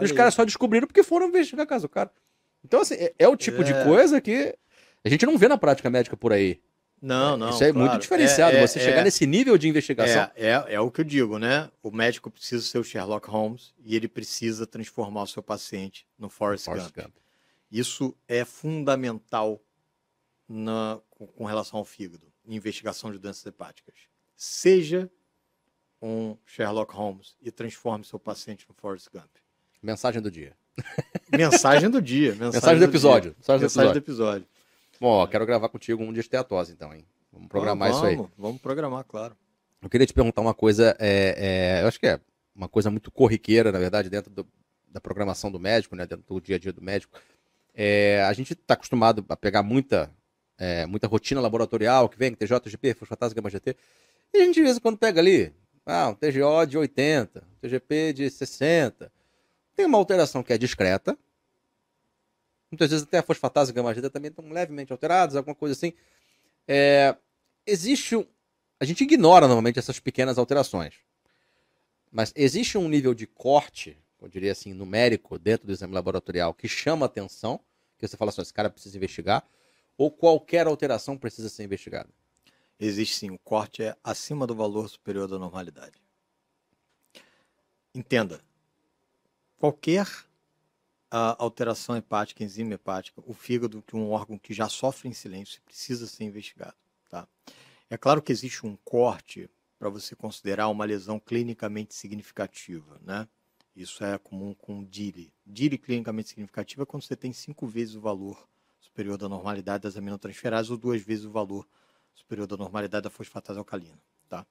E 0.00 0.04
os 0.04 0.12
caras 0.12 0.34
só 0.34 0.44
descobriram 0.44 0.86
porque 0.86 1.02
foram 1.02 1.28
investigar 1.28 1.64
a 1.64 1.66
casa 1.66 1.82
do 1.82 1.88
cara. 1.88 2.10
Então, 2.64 2.80
assim, 2.80 2.94
é, 2.94 3.14
é 3.18 3.28
o 3.28 3.36
tipo 3.36 3.62
é. 3.62 3.64
de 3.64 3.84
coisa 3.84 4.20
que 4.20 4.56
a 5.04 5.08
gente 5.08 5.26
não 5.26 5.38
vê 5.38 5.48
na 5.48 5.58
prática 5.58 5.88
médica 5.88 6.16
por 6.16 6.32
aí. 6.32 6.60
Não, 7.00 7.36
não. 7.36 7.50
Isso 7.50 7.62
é 7.62 7.72
claro. 7.72 7.90
muito 7.90 8.02
diferenciado. 8.02 8.56
É, 8.56 8.60
é, 8.60 8.66
você 8.66 8.80
chegar 8.80 9.00
é, 9.00 9.04
nesse 9.04 9.26
nível 9.26 9.56
de 9.56 9.68
investigação. 9.68 10.30
É, 10.34 10.50
é, 10.50 10.74
é, 10.74 10.80
o 10.80 10.90
que 10.90 11.00
eu 11.00 11.04
digo, 11.04 11.38
né? 11.38 11.70
O 11.82 11.90
médico 11.90 12.30
precisa 12.30 12.64
ser 12.64 12.78
o 12.78 12.84
Sherlock 12.84 13.28
Holmes 13.28 13.72
e 13.84 13.94
ele 13.94 14.08
precisa 14.08 14.66
transformar 14.66 15.22
o 15.22 15.26
seu 15.26 15.42
paciente 15.42 16.06
no 16.18 16.28
Forrest, 16.28 16.64
Forrest 16.64 16.86
Gump. 16.86 17.04
Gump. 17.04 17.14
Isso 17.70 18.16
é 18.26 18.44
fundamental 18.44 19.62
na, 20.48 21.00
com, 21.10 21.44
relação 21.44 21.78
ao 21.78 21.84
fígado, 21.84 22.26
em 22.46 22.56
investigação 22.56 23.12
de 23.12 23.18
doenças 23.18 23.44
hepáticas. 23.46 23.94
Seja 24.34 25.10
um 26.00 26.36
Sherlock 26.46 26.94
Holmes 26.94 27.36
e 27.40 27.50
transforme 27.50 28.04
seu 28.04 28.18
paciente 28.18 28.66
no 28.68 28.74
Forrest 28.74 29.08
Gump. 29.12 29.30
Mensagem 29.82 30.22
do 30.22 30.30
dia. 30.30 30.56
Mensagem 31.30 31.90
do 31.90 32.00
dia. 32.00 32.30
Mensagem, 32.30 32.52
mensagem 32.52 32.78
do, 32.78 32.86
do, 32.86 32.90
episódio. 32.90 33.34
Mensagem, 33.36 33.62
mensagem 33.62 33.92
do 33.92 33.98
episódio. 33.98 34.48
Bom, 35.00 35.26
quero 35.26 35.46
gravar 35.46 35.68
contigo 35.68 36.02
um 36.02 36.12
dia 36.12 36.22
de 36.22 36.28
teatose, 36.28 36.72
então, 36.72 36.92
hein? 36.92 37.06
Vamos 37.32 37.48
programar 37.48 37.90
vamos, 37.90 38.08
isso 38.10 38.22
aí. 38.22 38.28
Vamos 38.36 38.60
programar, 38.60 39.04
claro. 39.04 39.36
Eu 39.80 39.88
queria 39.88 40.06
te 40.06 40.12
perguntar 40.12 40.40
uma 40.40 40.54
coisa, 40.54 40.96
é, 40.98 41.78
é, 41.78 41.82
eu 41.82 41.88
acho 41.88 42.00
que 42.00 42.06
é 42.06 42.20
uma 42.54 42.68
coisa 42.68 42.90
muito 42.90 43.10
corriqueira, 43.10 43.70
na 43.70 43.78
verdade, 43.78 44.10
dentro 44.10 44.30
do, 44.30 44.46
da 44.88 45.00
programação 45.00 45.50
do 45.50 45.60
médico, 45.60 45.94
né, 45.94 46.06
dentro 46.06 46.24
do 46.26 46.40
dia 46.40 46.56
a 46.56 46.58
dia 46.58 46.72
do 46.72 46.82
médico. 46.82 47.16
É, 47.72 48.24
a 48.24 48.32
gente 48.32 48.54
está 48.54 48.74
acostumado 48.74 49.24
a 49.28 49.36
pegar 49.36 49.62
muita, 49.62 50.10
é, 50.58 50.84
muita 50.86 51.06
rotina 51.06 51.40
laboratorial 51.40 52.08
que 52.08 52.18
vem, 52.18 52.34
TJ, 52.34 52.68
GP, 52.68 52.94
fosfatase, 52.94 53.34
gama 53.34 53.48
GT, 53.48 53.76
e 54.34 54.38
a 54.38 54.44
gente 54.44 54.54
de 54.54 54.62
vez 54.62 54.76
em 54.76 54.80
quando 54.80 54.98
pega 54.98 55.20
ali, 55.20 55.54
ah, 55.86 56.08
um 56.08 56.14
TGO 56.14 56.66
de 56.66 56.76
80, 56.76 57.40
um 57.40 57.60
TGP 57.60 58.12
de 58.12 58.30
60. 58.30 59.10
Tem 59.74 59.86
uma 59.86 59.96
alteração 59.96 60.42
que 60.42 60.52
é 60.52 60.58
discreta, 60.58 61.16
Muitas 62.70 62.90
vezes 62.90 63.06
até 63.06 63.18
a 63.18 63.22
fosfatase 63.22 63.70
e 63.70 63.74
gama 63.74 63.94
também 64.10 64.28
estão 64.28 64.48
levemente 64.48 64.92
alterados, 64.92 65.36
alguma 65.36 65.54
coisa 65.54 65.74
assim. 65.74 65.92
É, 66.66 67.16
existe 67.66 68.14
um... 68.16 68.26
A 68.78 68.84
gente 68.84 69.02
ignora 69.02 69.46
normalmente 69.46 69.78
essas 69.78 69.98
pequenas 69.98 70.38
alterações. 70.38 70.94
Mas 72.12 72.32
existe 72.36 72.78
um 72.78 72.88
nível 72.88 73.14
de 73.14 73.26
corte, 73.26 73.98
eu 74.20 74.28
diria 74.28 74.52
assim, 74.52 74.72
numérico, 74.72 75.38
dentro 75.38 75.66
do 75.66 75.72
exame 75.72 75.94
laboratorial 75.94 76.54
que 76.54 76.68
chama 76.68 77.06
atenção, 77.06 77.60
que 77.98 78.06
você 78.06 78.16
fala 78.16 78.30
assim, 78.30 78.42
esse 78.42 78.54
cara 78.54 78.70
precisa 78.70 78.96
investigar, 78.96 79.44
ou 79.96 80.10
qualquer 80.10 80.66
alteração 80.66 81.18
precisa 81.18 81.48
ser 81.48 81.64
investigada? 81.64 82.08
Existe 82.78 83.16
sim, 83.16 83.30
o 83.30 83.38
corte 83.38 83.82
é 83.82 83.96
acima 84.04 84.46
do 84.46 84.54
valor 84.54 84.88
superior 84.88 85.26
da 85.26 85.38
normalidade. 85.38 86.00
Entenda, 87.94 88.40
qualquer 89.58 90.06
a 91.10 91.42
alteração 91.42 91.96
hepática, 91.96 92.44
enzima 92.44 92.74
hepática, 92.74 93.22
o 93.26 93.32
fígado, 93.32 93.82
que 93.82 93.96
é 93.96 93.98
um 93.98 94.10
órgão 94.10 94.38
que 94.38 94.52
já 94.52 94.68
sofre 94.68 95.08
em 95.08 95.12
silêncio, 95.12 95.62
precisa 95.62 96.06
ser 96.06 96.24
investigado. 96.24 96.76
Tá? 97.08 97.26
É 97.88 97.96
claro 97.96 98.20
que 98.20 98.32
existe 98.32 98.66
um 98.66 98.76
corte 98.84 99.48
para 99.78 99.88
você 99.88 100.14
considerar 100.14 100.68
uma 100.68 100.84
lesão 100.84 101.18
clinicamente 101.18 101.94
significativa, 101.94 103.00
né? 103.02 103.28
Isso 103.74 104.02
é 104.02 104.18
comum 104.18 104.52
com 104.54 104.84
DILI. 104.84 105.32
DILI 105.46 105.78
clinicamente 105.78 106.30
significativa 106.30 106.82
é 106.82 106.86
quando 106.86 107.04
você 107.04 107.14
tem 107.14 107.32
cinco 107.32 107.64
vezes 107.64 107.94
o 107.94 108.00
valor 108.00 108.48
superior 108.80 109.16
da 109.16 109.28
normalidade 109.28 109.84
das 109.84 109.96
aminotransferases 109.96 110.70
ou 110.70 110.76
duas 110.76 111.00
vezes 111.00 111.24
o 111.24 111.30
valor 111.30 111.66
superior 112.12 112.48
da 112.48 112.56
normalidade 112.56 113.04
da 113.04 113.10
fosfatase 113.10 113.56
alcalina, 113.56 113.98
tá? 114.28 114.44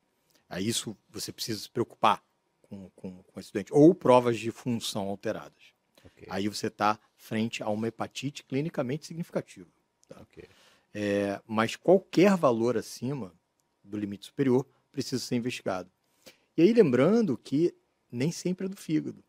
Aí 0.50 0.66
isso 0.66 0.96
você 1.10 1.34
precisa 1.34 1.60
se 1.60 1.70
preocupar 1.70 2.24
com, 2.62 2.90
com, 2.96 3.22
com 3.24 3.40
esse 3.40 3.52
doente. 3.52 3.74
Ou 3.74 3.94
provas 3.94 4.40
de 4.40 4.50
função 4.50 5.10
alteradas. 5.10 5.77
Okay. 6.08 6.28
Aí 6.30 6.48
você 6.48 6.68
está 6.68 7.00
frente 7.16 7.62
a 7.64 7.70
uma 7.70 7.88
hepatite 7.88 8.44
clinicamente 8.44 9.06
significativa. 9.06 9.70
Tá? 10.08 10.22
Okay. 10.22 10.46
É, 10.94 11.42
mas 11.46 11.76
qualquer 11.76 12.36
valor 12.36 12.78
acima 12.78 13.34
do 13.84 13.98
limite 13.98 14.26
superior 14.26 14.66
precisa 14.92 15.24
ser 15.24 15.36
investigado. 15.36 15.90
E 16.56 16.62
aí 16.62 16.74
lembrando 16.74 17.38
que 17.38 17.76
nem 18.12 18.32
sempre 18.32 18.66
é 18.66 18.70
do 18.70 18.76
fígado, 18.76 19.24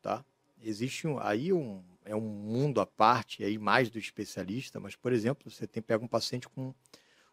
tá? 0.00 0.24
Existe 0.62 1.06
um, 1.06 1.18
aí 1.18 1.52
um, 1.52 1.82
é 2.04 2.14
um 2.14 2.20
mundo 2.20 2.80
à 2.80 2.86
parte 2.86 3.42
aí 3.42 3.58
mais 3.58 3.90
do 3.90 3.98
especialista, 3.98 4.78
mas 4.78 4.94
por 4.94 5.12
exemplo 5.12 5.50
você 5.50 5.66
tem 5.66 5.82
pega 5.82 6.04
um 6.04 6.08
paciente 6.08 6.48
com 6.48 6.74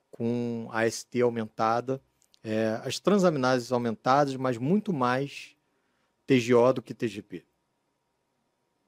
com 0.09 0.67
AST 0.73 1.21
aumentada, 1.21 2.01
é, 2.43 2.81
as 2.83 2.99
transaminases 2.99 3.71
aumentadas, 3.71 4.35
mas 4.35 4.57
muito 4.57 4.91
mais 4.91 5.55
TGO 6.27 6.73
do 6.73 6.81
que 6.81 6.93
TGP 6.93 7.45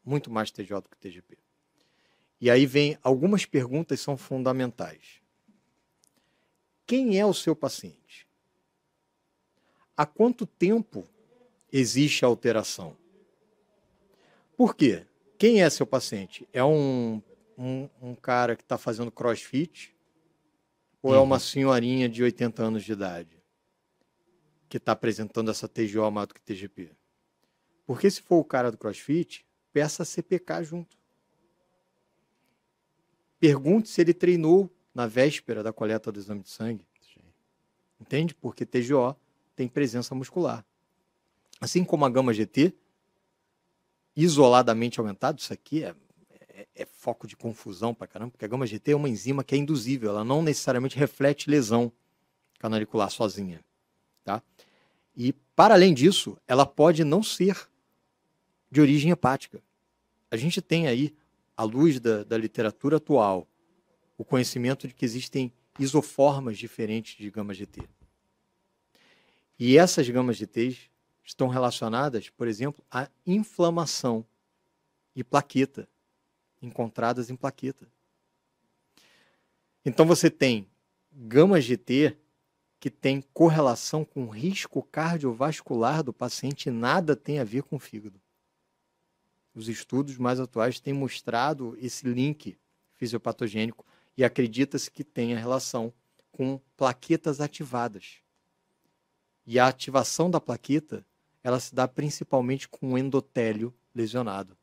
muito 0.03 0.31
mais 0.31 0.51
TJ 0.51 0.81
do 0.81 0.89
que 0.89 0.97
TGP. 0.97 1.38
E 2.39 2.49
aí 2.49 2.65
vem 2.65 2.97
algumas 3.01 3.45
perguntas 3.45 4.01
são 4.01 4.17
fundamentais. 4.17 5.21
Quem 6.85 7.17
é 7.17 7.25
o 7.25 7.34
seu 7.34 7.55
paciente? 7.55 8.27
Há 9.95 10.05
quanto 10.05 10.45
tempo 10.45 11.07
existe 11.71 12.25
a 12.25 12.27
alteração? 12.27 12.97
Por 14.57 14.75
quê? 14.75 15.05
Quem 15.38 15.63
é 15.63 15.69
seu 15.69 15.88
paciente? 15.88 16.47
É 16.51 16.63
um, 16.63 17.21
um, 17.57 17.89
um 18.01 18.15
cara 18.15 18.55
que 18.55 18.63
está 18.63 18.77
fazendo 18.77 19.11
crossfit? 19.11 19.95
Ou 21.01 21.11
uhum. 21.11 21.17
é 21.17 21.21
uma 21.21 21.39
senhorinha 21.39 22.07
de 22.09 22.23
80 22.23 22.63
anos 22.63 22.84
de 22.84 22.91
idade 22.91 23.41
que 24.67 24.77
está 24.77 24.91
apresentando 24.93 25.51
essa 25.51 25.67
TGO 25.67 26.09
maior 26.11 26.25
do 26.25 26.34
que 26.34 26.41
TGP? 26.41 26.91
Porque 27.85 28.09
se 28.09 28.21
for 28.21 28.38
o 28.38 28.45
cara 28.45 28.71
do 28.71 28.77
crossfit, 28.77 29.45
peça 29.74 30.06
CPK 30.06 30.64
junto. 30.64 30.95
Pergunte 33.40 33.90
se 33.90 34.00
ele 34.00 34.14
treinou 34.14 34.72
na 34.94 35.08
véspera 35.08 35.64
da 35.64 35.74
coleta 35.74 36.12
do 36.12 36.20
exame 36.20 36.44
de 36.44 36.50
sangue. 36.50 36.88
Entende? 38.00 38.36
Porque 38.36 38.66
TGO 38.66 39.16
tem 39.56 39.68
presença 39.68 40.14
muscular. 40.14 40.64
Assim 41.60 41.84
como 41.84 42.06
a 42.06 42.10
gama 42.10 42.34
GT, 42.34 42.74
isoladamente 44.16 45.00
aumentado, 45.00 45.40
isso 45.40 45.52
aqui 45.52 45.84
é, 45.84 45.95
é, 46.50 46.68
é 46.76 46.86
foco 46.86 47.26
de 47.26 47.36
confusão 47.36 47.94
para 47.94 48.08
caramba, 48.08 48.32
porque 48.32 48.45
a 48.45 48.48
gama 48.48 48.68
GT 48.68 48.91
é 48.91 48.95
uma 48.95 49.10
enzima 49.10 49.44
que 49.44 49.56
é 49.56 49.58
induzível, 49.58 50.10
ela 50.10 50.24
não 50.24 50.41
necessariamente 50.41 50.98
reflete 50.98 51.50
lesão 51.50 51.91
canalicular 52.60 53.10
sozinha. 53.10 53.64
Tá? 54.24 54.41
E, 55.16 55.34
para 55.56 55.74
além 55.74 55.94
disso, 55.94 56.38
ela 56.48 56.66
pode 56.66 57.04
não 57.04 57.24
ser 57.24 57.68
de 58.74 58.82
origem 58.82 59.12
hepática. 59.12 59.62
A 60.32 60.36
gente 60.36 60.60
tem 60.60 60.88
aí, 60.88 61.16
à 61.56 61.62
luz 61.62 62.00
da, 62.00 62.24
da 62.24 62.36
literatura 62.36 62.98
atual, 62.98 63.48
o 64.18 64.26
conhecimento 64.26 64.88
de 64.88 64.95
que 64.95 65.06
existem 65.06 65.54
isoformas 65.78 66.58
diferentes 66.58 67.16
de 67.16 67.30
gama 67.30 67.54
GT. 67.54 67.88
E 69.60 69.78
essas 69.78 70.10
gamas 70.10 70.38
GTs 70.38 70.90
estão 71.24 71.48
relacionadas, 71.50 72.32
por 72.32 72.48
exemplo, 72.48 72.84
à 72.90 73.08
inflamação 73.28 74.26
e 75.16 75.24
plaqueta, 75.24 75.88
encontradas 76.60 77.30
em 77.30 77.36
plaqueta. 77.36 77.88
Então 79.86 80.04
você 80.04 80.32
tem 80.32 80.68
gama 81.12 81.62
GT 81.62 82.18
que 82.80 82.90
tem 82.90 83.22
correlação 83.36 84.04
com 84.04 84.28
risco 84.30 84.82
cardiovascular 84.82 86.02
do 86.02 86.12
paciente 86.12 86.72
nada 86.72 87.16
tem 87.16 87.38
a 87.38 87.44
ver 87.44 87.62
com 87.62 87.76
o 87.76 87.80
fígado. 87.80 88.23
Os 89.55 89.67
estudos 89.67 90.17
mais 90.17 90.39
atuais 90.39 90.80
têm 90.80 90.93
mostrado 90.93 91.77
esse 91.80 92.07
link 92.07 92.57
fisiopatogênico 92.93 93.85
e 94.17 94.23
acredita-se 94.23 94.89
que 94.89 95.03
tenha 95.03 95.38
relação 95.38 95.93
com 96.31 96.59
plaquetas 96.75 97.39
ativadas. 97.39 98.17
E 99.45 99.59
a 99.59 99.67
ativação 99.67 100.30
da 100.30 100.39
plaqueta, 100.39 101.05
ela 101.43 101.59
se 101.59 101.75
dá 101.75 101.88
principalmente 101.88 102.67
com 102.67 102.93
o 102.93 102.97
endotélio 102.97 103.73
lesionado. 103.93 104.57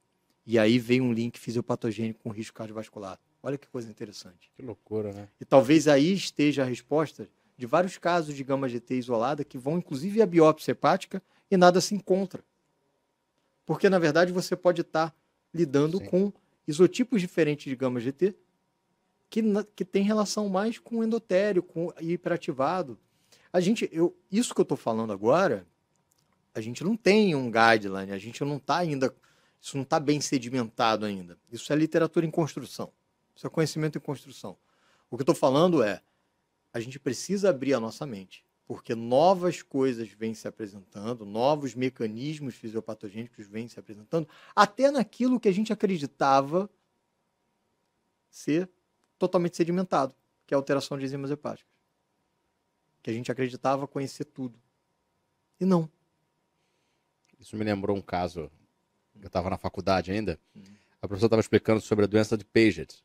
E 0.46 0.58
aí 0.58 0.78
vem 0.78 1.00
um 1.00 1.12
link 1.12 1.38
fisiopatogênico 1.38 2.22
com 2.22 2.30
risco 2.30 2.56
cardiovascular. 2.56 3.18
Olha 3.42 3.56
que 3.56 3.68
coisa 3.68 3.88
interessante. 3.88 4.50
Que 4.54 4.62
loucura, 4.62 5.12
né? 5.12 5.28
E 5.40 5.44
talvez 5.44 5.86
aí 5.86 6.12
esteja 6.12 6.62
a 6.62 6.66
resposta 6.66 7.28
de 7.56 7.66
vários 7.66 7.98
casos 7.98 8.34
de 8.34 8.42
gama 8.42 8.68
GT 8.68 8.96
isolada 8.96 9.44
que 9.44 9.58
vão 9.58 9.78
inclusive 9.78 10.20
à 10.22 10.26
biópsia 10.26 10.72
hepática 10.72 11.22
e 11.50 11.56
nada 11.56 11.80
se 11.80 11.94
encontra. 11.94 12.42
Porque, 13.70 13.88
na 13.88 14.00
verdade, 14.00 14.32
você 14.32 14.56
pode 14.56 14.80
estar 14.80 15.14
lidando 15.54 15.98
Sim. 15.98 16.06
com 16.06 16.32
isotipos 16.66 17.20
diferentes 17.20 17.66
de 17.66 17.76
gama 17.76 18.00
GT 18.00 18.34
que, 19.30 19.44
que 19.76 19.84
tem 19.84 20.02
relação 20.02 20.48
mais 20.48 20.76
com 20.76 21.04
endotélio, 21.04 21.62
com 21.62 21.92
hiperativado. 22.00 22.98
A 23.52 23.60
gente, 23.60 23.88
eu, 23.92 24.18
isso 24.28 24.52
que 24.56 24.60
eu 24.60 24.64
estou 24.64 24.76
falando 24.76 25.12
agora, 25.12 25.64
a 26.52 26.60
gente 26.60 26.82
não 26.82 26.96
tem 26.96 27.36
um 27.36 27.48
guideline, 27.48 28.10
a 28.10 28.18
gente 28.18 28.42
não 28.42 28.56
está 28.56 28.78
ainda, 28.78 29.14
isso 29.60 29.76
não 29.76 29.84
está 29.84 30.00
bem 30.00 30.20
sedimentado 30.20 31.06
ainda. 31.06 31.38
Isso 31.48 31.72
é 31.72 31.76
literatura 31.76 32.26
em 32.26 32.30
construção, 32.32 32.92
isso 33.36 33.46
é 33.46 33.50
conhecimento 33.50 33.98
em 33.98 34.00
construção. 34.00 34.58
O 35.08 35.16
que 35.16 35.20
eu 35.20 35.22
estou 35.22 35.34
falando 35.36 35.80
é, 35.80 36.02
a 36.72 36.80
gente 36.80 36.98
precisa 36.98 37.50
abrir 37.50 37.74
a 37.74 37.78
nossa 37.78 38.04
mente, 38.04 38.44
porque 38.70 38.94
novas 38.94 39.62
coisas 39.62 40.08
vêm 40.10 40.32
se 40.32 40.46
apresentando, 40.46 41.26
novos 41.26 41.74
mecanismos 41.74 42.54
fisiopatogênicos 42.54 43.44
vêm 43.48 43.66
se 43.66 43.80
apresentando, 43.80 44.28
até 44.54 44.92
naquilo 44.92 45.40
que 45.40 45.48
a 45.48 45.52
gente 45.52 45.72
acreditava 45.72 46.70
ser 48.30 48.70
totalmente 49.18 49.56
sedimentado, 49.56 50.14
que 50.46 50.54
é 50.54 50.56
a 50.56 50.58
alteração 50.58 50.96
de 50.96 51.04
enzimas 51.04 51.32
hepáticas. 51.32 51.68
Que 53.02 53.10
a 53.10 53.12
gente 53.12 53.32
acreditava 53.32 53.88
conhecer 53.88 54.26
tudo. 54.26 54.56
E 55.58 55.64
não. 55.64 55.90
Isso 57.40 57.56
me 57.56 57.64
lembrou 57.64 57.96
um 57.96 58.00
caso, 58.00 58.48
eu 59.20 59.26
estava 59.26 59.50
na 59.50 59.58
faculdade 59.58 60.12
ainda, 60.12 60.38
uhum. 60.54 60.62
a 61.02 61.08
professora 61.08 61.26
estava 61.26 61.40
explicando 61.40 61.80
sobre 61.80 62.04
a 62.04 62.08
doença 62.08 62.38
de 62.38 62.44
Paget 62.44 63.02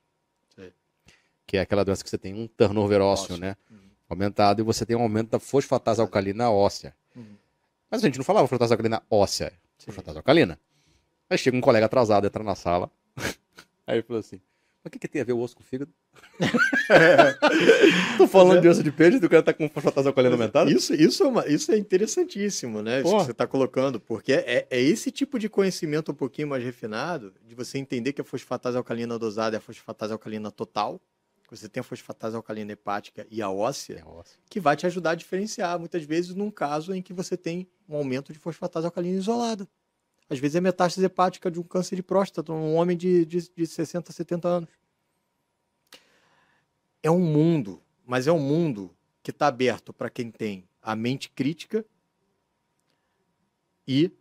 que 1.45 1.57
é 1.57 1.61
aquela 1.61 1.83
doença 1.83 2.03
que 2.03 2.09
você 2.09 2.17
tem 2.17 2.33
um 2.33 2.47
turnover 2.47 3.01
ósseo, 3.01 3.35
ósseo. 3.35 3.37
né? 3.37 3.55
Uhum. 3.69 3.84
Aumentado, 4.09 4.61
e 4.61 4.63
você 4.63 4.85
tem 4.85 4.95
um 4.95 5.01
aumento 5.01 5.31
da 5.31 5.39
fosfatase 5.39 5.99
alcalina 5.99 6.51
óssea. 6.51 6.95
Uhum. 7.15 7.35
Mas 7.89 8.03
a 8.03 8.07
gente 8.07 8.17
não 8.17 8.25
falava 8.25 8.47
fosfatase 8.47 8.73
alcalina 8.73 9.03
óssea, 9.09 9.51
Sim. 9.77 9.87
fosfatase 9.87 10.17
alcalina. 10.17 10.59
Aí 11.29 11.37
chega 11.37 11.57
um 11.57 11.61
colega 11.61 11.87
atrasado, 11.87 12.27
entra 12.27 12.43
na 12.43 12.55
sala, 12.55 12.91
aí 13.87 13.95
ele 13.95 14.03
falou 14.03 14.19
assim, 14.19 14.39
mas 14.85 14.89
o 14.89 14.91
que, 14.91 14.99
que 14.99 15.07
tem 15.07 15.19
a 15.19 15.25
ver 15.25 15.33
o 15.33 15.39
osso 15.39 15.55
com 15.55 15.63
o 15.63 15.65
fígado? 15.65 15.91
Tô 18.19 18.27
falando 18.27 18.59
é. 18.59 18.61
de 18.61 18.67
osso 18.67 18.83
de 18.83 18.91
peixe 18.91 19.17
e 19.17 19.25
o 19.25 19.27
cara 19.27 19.41
tá 19.41 19.51
com 19.51 19.67
fosfatase 19.67 20.07
alcalina 20.07 20.35
aumentada? 20.35 20.69
Isso, 20.69 20.93
isso, 20.93 21.23
é 21.23 21.27
uma, 21.27 21.47
isso 21.47 21.71
é 21.71 21.77
interessantíssimo, 21.77 22.83
né? 22.83 23.01
Isso 23.01 23.11
que 23.17 23.23
você 23.25 23.31
está 23.31 23.47
colocando, 23.47 23.99
porque 23.99 24.33
é, 24.33 24.67
é 24.69 24.79
esse 24.79 25.09
tipo 25.09 25.39
de 25.39 25.49
conhecimento 25.49 26.11
um 26.11 26.15
pouquinho 26.15 26.47
mais 26.47 26.63
refinado, 26.63 27.33
de 27.47 27.55
você 27.55 27.79
entender 27.79 28.13
que 28.13 28.21
a 28.21 28.23
fosfatase 28.23 28.77
alcalina 28.77 29.17
dosada 29.17 29.55
é 29.55 29.57
a 29.57 29.61
fosfatase 29.61 30.13
alcalina 30.13 30.51
total, 30.51 31.01
você 31.49 31.69
tem 31.69 31.81
a 31.81 31.83
fosfatase 31.83 32.35
alcalina 32.35 32.71
hepática 32.71 33.27
e 33.29 33.41
a 33.41 33.49
óssea, 33.49 33.99
é 33.99 34.05
óssea, 34.05 34.37
que 34.49 34.59
vai 34.59 34.75
te 34.75 34.85
ajudar 34.85 35.11
a 35.11 35.15
diferenciar, 35.15 35.77
muitas 35.77 36.03
vezes, 36.03 36.33
num 36.33 36.49
caso 36.49 36.93
em 36.93 37.01
que 37.01 37.13
você 37.13 37.37
tem 37.37 37.67
um 37.87 37.95
aumento 37.95 38.33
de 38.33 38.39
fosfatase 38.39 38.85
alcalina 38.85 39.17
isolada. 39.17 39.67
Às 40.29 40.39
vezes 40.39 40.55
é 40.55 40.61
metástase 40.61 41.05
hepática 41.05 41.51
de 41.51 41.59
um 41.59 41.63
câncer 41.63 41.95
de 41.95 42.01
próstata, 42.03 42.51
um 42.51 42.75
homem 42.75 42.97
de, 42.97 43.25
de, 43.25 43.49
de 43.55 43.67
60, 43.67 44.11
70 44.11 44.47
anos. 44.47 44.69
É 47.03 47.11
um 47.11 47.19
mundo, 47.19 47.81
mas 48.05 48.25
é 48.25 48.31
um 48.31 48.39
mundo 48.39 48.95
que 49.21 49.29
está 49.29 49.47
aberto 49.47 49.93
para 49.93 50.09
quem 50.09 50.31
tem 50.31 50.67
a 50.81 50.95
mente 50.95 51.29
crítica 51.29 51.85
e 53.87 54.11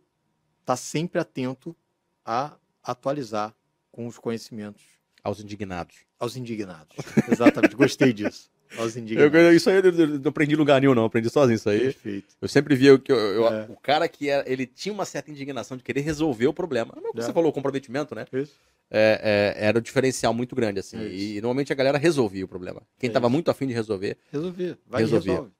está 0.59 0.75
sempre 0.75 1.19
atento 1.19 1.75
a 2.23 2.55
atualizar 2.83 3.55
com 3.91 4.05
os 4.05 4.19
conhecimentos 4.19 4.94
aos 5.25 5.39
indignados. 5.39 5.95
Aos 6.19 6.37
indignados. 6.37 6.95
Exatamente. 7.27 7.75
Gostei 7.75 8.13
disso. 8.13 8.51
Aos 8.77 8.95
indignados. 8.95 9.33
Eu, 9.33 9.53
isso 9.53 9.69
aí 9.71 9.77
eu 9.77 10.19
não 10.19 10.29
aprendi 10.29 10.53
em 10.53 10.57
lugar 10.57 10.79
nenhum, 10.79 10.93
não. 10.93 11.05
Aprendi 11.05 11.31
sozinho 11.31 11.55
isso 11.55 11.67
aí. 11.67 11.79
Perfeito. 11.79 12.35
Eu 12.39 12.47
sempre 12.47 12.75
via 12.75 12.95
que 12.99 13.11
eu, 13.11 13.17
eu, 13.17 13.47
é. 13.47 13.65
o 13.67 13.75
cara 13.75 14.07
que 14.07 14.29
era, 14.29 14.47
ele 14.47 14.67
tinha 14.67 14.93
uma 14.93 15.03
certa 15.03 15.31
indignação 15.31 15.75
de 15.75 15.83
querer 15.83 16.01
resolver 16.01 16.45
o 16.45 16.53
problema. 16.53 16.93
Não 16.95 17.07
é 17.07 17.09
o 17.09 17.13
que 17.13 17.21
é. 17.21 17.23
você 17.23 17.33
falou, 17.33 17.49
o 17.49 17.53
comprometimento, 17.53 18.13
né? 18.13 18.27
Isso. 18.31 18.53
É, 18.91 19.55
é, 19.57 19.65
era 19.65 19.79
um 19.79 19.81
diferencial 19.81 20.31
muito 20.31 20.55
grande, 20.55 20.79
assim. 20.79 20.97
É 20.97 21.07
e 21.07 21.41
normalmente 21.41 21.73
a 21.73 21.75
galera 21.75 21.97
resolvia 21.97 22.45
o 22.45 22.47
problema. 22.47 22.83
Quem 22.99 23.07
estava 23.07 23.25
é 23.25 23.29
muito 23.29 23.49
afim 23.49 23.65
de 23.65 23.73
resolver. 23.73 24.17
Resolvia. 24.31 24.77
Vai 24.85 25.01
resolvia. 25.01 25.31
Resolve. 25.31 25.51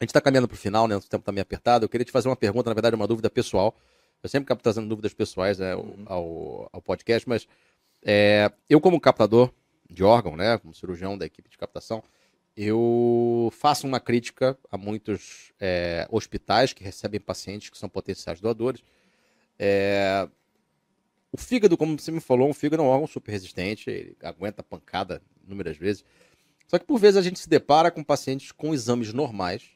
A 0.00 0.04
gente 0.04 0.10
está 0.10 0.20
caminhando 0.20 0.46
para 0.46 0.54
o 0.54 0.58
final, 0.58 0.86
né? 0.86 0.96
O 0.96 1.00
tempo 1.00 1.22
está 1.22 1.32
meio 1.32 1.42
apertado. 1.42 1.84
Eu 1.84 1.88
queria 1.88 2.04
te 2.04 2.12
fazer 2.12 2.28
uma 2.28 2.36
pergunta, 2.36 2.70
na 2.70 2.74
verdade, 2.74 2.94
uma 2.94 3.08
dúvida 3.08 3.28
pessoal. 3.28 3.76
Eu 4.22 4.28
sempre 4.28 4.44
acabo 4.44 4.62
trazendo 4.62 4.88
dúvidas 4.88 5.12
pessoais 5.12 5.58
né, 5.58 5.74
uhum. 5.74 6.04
ao, 6.06 6.70
ao 6.72 6.80
podcast, 6.80 7.28
mas 7.28 7.46
é, 8.04 8.52
eu, 8.68 8.80
como 8.80 9.00
captador 9.00 9.52
de 9.88 10.04
órgão, 10.04 10.36
né, 10.36 10.58
como 10.58 10.74
cirurgião 10.74 11.16
da 11.16 11.24
equipe 11.24 11.48
de 11.48 11.56
captação, 11.56 12.02
eu 12.56 13.50
faço 13.52 13.86
uma 13.86 13.98
crítica 13.98 14.56
a 14.70 14.76
muitos 14.76 15.52
é, 15.58 16.06
hospitais 16.10 16.72
que 16.72 16.84
recebem 16.84 17.20
pacientes 17.20 17.70
que 17.70 17.78
são 17.78 17.88
potenciais 17.88 18.40
doadores. 18.40 18.84
É, 19.58 20.28
o 21.32 21.36
fígado, 21.36 21.76
como 21.76 21.98
você 21.98 22.12
me 22.12 22.20
falou, 22.20 22.48
um 22.48 22.54
fígado 22.54 22.82
é 22.82 22.86
um 22.86 22.88
órgão 22.88 23.08
super 23.08 23.32
resistente, 23.32 23.90
ele 23.90 24.16
aguenta 24.22 24.62
pancada 24.62 25.20
inúmeras 25.44 25.76
vezes. 25.76 26.04
Só 26.68 26.78
que 26.78 26.84
por 26.84 26.98
vezes 26.98 27.16
a 27.16 27.22
gente 27.22 27.40
se 27.40 27.48
depara 27.48 27.90
com 27.90 28.04
pacientes 28.04 28.52
com 28.52 28.72
exames 28.72 29.12
normais, 29.12 29.70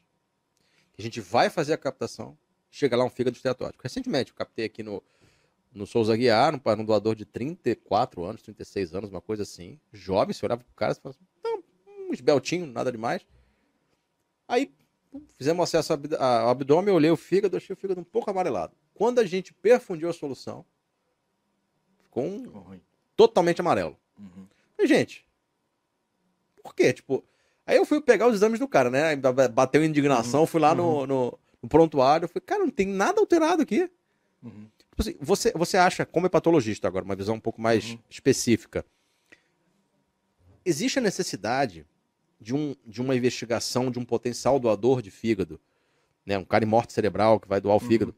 a 0.97 1.01
gente 1.01 1.19
vai 1.19 1.49
fazer 1.49 1.73
a 1.73 1.77
captação, 1.77 2.37
chega 2.69 2.95
lá 2.95 3.03
um 3.03 3.09
fígado 3.09 3.35
esteatótico. 3.35 3.83
Recentemente, 3.83 4.31
eu 4.31 4.37
captei 4.37 4.65
aqui 4.65 4.83
no, 4.83 5.03
no 5.73 5.85
Souza 5.85 6.15
Guiar, 6.15 6.55
um, 6.55 6.81
um 6.81 6.85
doador 6.85 7.15
de 7.15 7.25
34 7.25 8.23
anos, 8.23 8.41
36 8.41 8.95
anos, 8.95 9.09
uma 9.09 9.21
coisa 9.21 9.43
assim. 9.43 9.79
Jovem, 9.91 10.33
você 10.33 10.45
olhava 10.45 10.63
pro 10.63 10.73
cara 10.73 10.93
e 10.93 10.95
falava 10.95 11.17
assim, 11.17 11.27
não, 11.43 11.63
um 12.09 12.13
esbeltinho, 12.13 12.65
nada 12.65 12.91
demais. 12.91 13.25
Aí 14.47 14.71
fizemos 15.37 15.63
acesso 15.63 15.93
ao 15.93 16.49
abdômen, 16.49 16.93
olhei 16.93 17.11
o 17.11 17.17
fígado, 17.17 17.57
achei 17.57 17.73
o 17.73 17.77
fígado 17.77 18.01
um 18.01 18.03
pouco 18.03 18.29
amarelado. 18.29 18.75
Quando 18.93 19.19
a 19.19 19.25
gente 19.25 19.53
perfundiu 19.53 20.09
a 20.09 20.13
solução, 20.13 20.65
ficou 22.03 22.23
um, 22.23 22.79
totalmente 23.15 23.61
amarelo. 23.61 23.97
Uhum. 24.17 24.47
E, 24.77 24.87
gente, 24.87 25.25
por 26.63 26.73
quê? 26.73 26.91
Tipo, 26.93 27.23
aí 27.65 27.77
eu 27.77 27.85
fui 27.85 28.01
pegar 28.01 28.27
os 28.27 28.35
exames 28.35 28.59
do 28.59 28.67
cara, 28.67 28.89
né? 28.89 29.15
Bateu 29.53 29.83
indignação, 29.83 30.41
uhum. 30.41 30.47
fui 30.47 30.59
lá 30.59 30.73
no, 30.73 30.99
uhum. 31.01 31.07
no, 31.07 31.39
no 31.61 31.69
prontuário, 31.69 32.27
falei, 32.27 32.43
cara, 32.45 32.63
não 32.63 32.71
tem 32.71 32.87
nada 32.87 33.19
alterado 33.19 33.61
aqui. 33.61 33.89
Uhum. 34.43 34.67
Tipo 34.99 35.09
assim, 35.09 35.15
você, 35.21 35.53
você 35.55 35.77
acha, 35.77 36.05
como 36.05 36.25
hepatologista 36.25 36.85
agora, 36.85 37.05
uma 37.05 37.15
visão 37.15 37.35
um 37.35 37.39
pouco 37.39 37.61
mais 37.61 37.91
uhum. 37.91 37.99
específica, 38.09 38.85
existe 40.65 40.99
a 40.99 41.01
necessidade 41.01 41.87
de, 42.39 42.53
um, 42.53 42.75
de 42.85 43.01
uma 43.01 43.15
investigação 43.15 43.89
de 43.89 43.97
um 43.97 44.03
potencial 44.03 44.59
doador 44.59 45.01
de 45.01 45.09
fígado, 45.09 45.57
né, 46.25 46.37
um 46.37 46.43
cara 46.43 46.65
em 46.65 46.67
morte 46.67 46.91
cerebral 46.91 47.39
que 47.39 47.47
vai 47.47 47.61
doar 47.61 47.77
o 47.77 47.81
uhum. 47.81 47.87
fígado, 47.87 48.15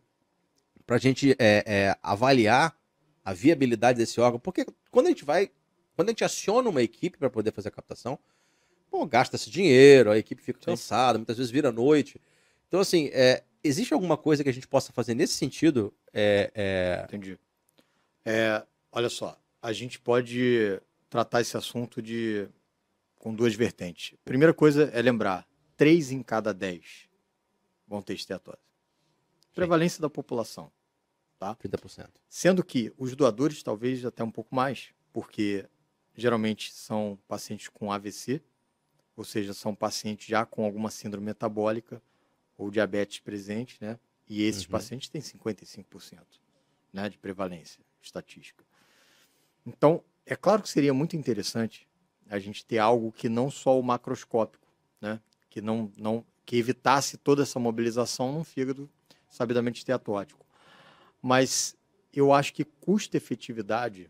para 0.87 0.95
a 0.95 0.99
gente 0.99 1.35
é, 1.37 1.63
é, 1.67 1.97
avaliar 2.01 2.75
a 3.23 3.31
viabilidade 3.31 3.99
desse 3.99 4.19
órgão, 4.19 4.39
porque 4.39 4.65
quando 4.89 5.05
a 5.05 5.09
gente 5.09 5.23
vai, 5.23 5.51
quando 5.95 6.09
a 6.09 6.11
gente 6.11 6.23
aciona 6.23 6.67
uma 6.67 6.81
equipe 6.81 7.15
para 7.15 7.29
poder 7.29 7.51
fazer 7.53 7.67
a 7.67 7.71
captação, 7.71 8.17
gasta-se 9.07 9.51
dinheiro, 9.51 10.09
a 10.09 10.17
equipe 10.17 10.41
fica 10.41 10.59
cansada, 10.59 11.19
muitas 11.19 11.37
vezes 11.37 11.51
vira 11.51 11.71
noite. 11.71 12.19
Então, 12.67 12.79
assim, 12.79 13.09
é, 13.13 13.43
existe 13.63 13.93
alguma 13.93 14.17
coisa 14.17 14.43
que 14.43 14.49
a 14.49 14.53
gente 14.53 14.67
possa 14.67 14.91
fazer 14.91 15.13
nesse 15.13 15.33
sentido? 15.33 15.93
É, 16.13 16.51
é... 16.53 17.03
Entendi. 17.05 17.37
É, 18.25 18.65
olha 18.91 19.09
só, 19.09 19.39
a 19.61 19.73
gente 19.73 19.99
pode 19.99 20.79
tratar 21.09 21.41
esse 21.41 21.57
assunto 21.57 22.01
de 22.01 22.47
com 23.17 23.33
duas 23.33 23.53
vertentes. 23.53 24.17
Primeira 24.25 24.53
coisa 24.53 24.89
é 24.93 25.01
lembrar, 25.01 25.47
três 25.77 26.11
em 26.11 26.23
cada 26.23 26.53
dez 26.53 27.07
vão 27.87 28.01
ter 28.01 28.13
esteatose. 28.13 28.57
Prevalência 29.53 29.97
Sim. 29.97 30.01
da 30.03 30.09
população. 30.09 30.71
Tá? 31.37 31.55
30%. 31.55 32.07
Sendo 32.29 32.63
que 32.63 32.93
os 32.97 33.15
doadores 33.15 33.63
talvez 33.63 34.05
até 34.05 34.23
um 34.23 34.31
pouco 34.31 34.53
mais, 34.55 34.89
porque 35.11 35.67
geralmente 36.15 36.71
são 36.71 37.17
pacientes 37.27 37.67
com 37.67 37.91
AVC, 37.91 38.41
ou 39.15 39.23
seja, 39.23 39.53
são 39.53 39.73
pacientes 39.73 40.27
já 40.27 40.45
com 40.45 40.63
alguma 40.63 40.91
síndrome 40.91 41.25
metabólica 41.25 42.01
ou 42.61 42.69
diabetes 42.69 43.19
presente, 43.19 43.77
né? 43.81 43.99
E 44.29 44.43
esses 44.43 44.65
uhum. 44.65 44.71
pacientes 44.71 45.09
têm 45.09 45.19
55% 45.19 46.19
né, 46.93 47.09
de 47.09 47.17
prevalência 47.17 47.83
estatística. 47.99 48.63
Então, 49.65 50.03
é 50.25 50.35
claro 50.35 50.61
que 50.61 50.69
seria 50.69 50.93
muito 50.93 51.15
interessante 51.15 51.87
a 52.29 52.37
gente 52.37 52.63
ter 52.63 52.77
algo 52.77 53.11
que 53.11 53.27
não 53.27 53.49
só 53.49 53.77
o 53.79 53.83
macroscópico, 53.83 54.67
né? 55.01 55.19
Que 55.49 55.59
não, 55.59 55.91
não 55.97 56.23
que 56.45 56.55
evitasse 56.55 57.17
toda 57.17 57.41
essa 57.41 57.59
mobilização 57.59 58.31
num 58.31 58.43
fígado 58.43 58.89
sabidamente 59.27 59.79
esteatótico. 59.79 60.45
Mas 61.19 61.75
eu 62.13 62.31
acho 62.31 62.53
que 62.53 62.63
custo-efetividade 62.63 64.09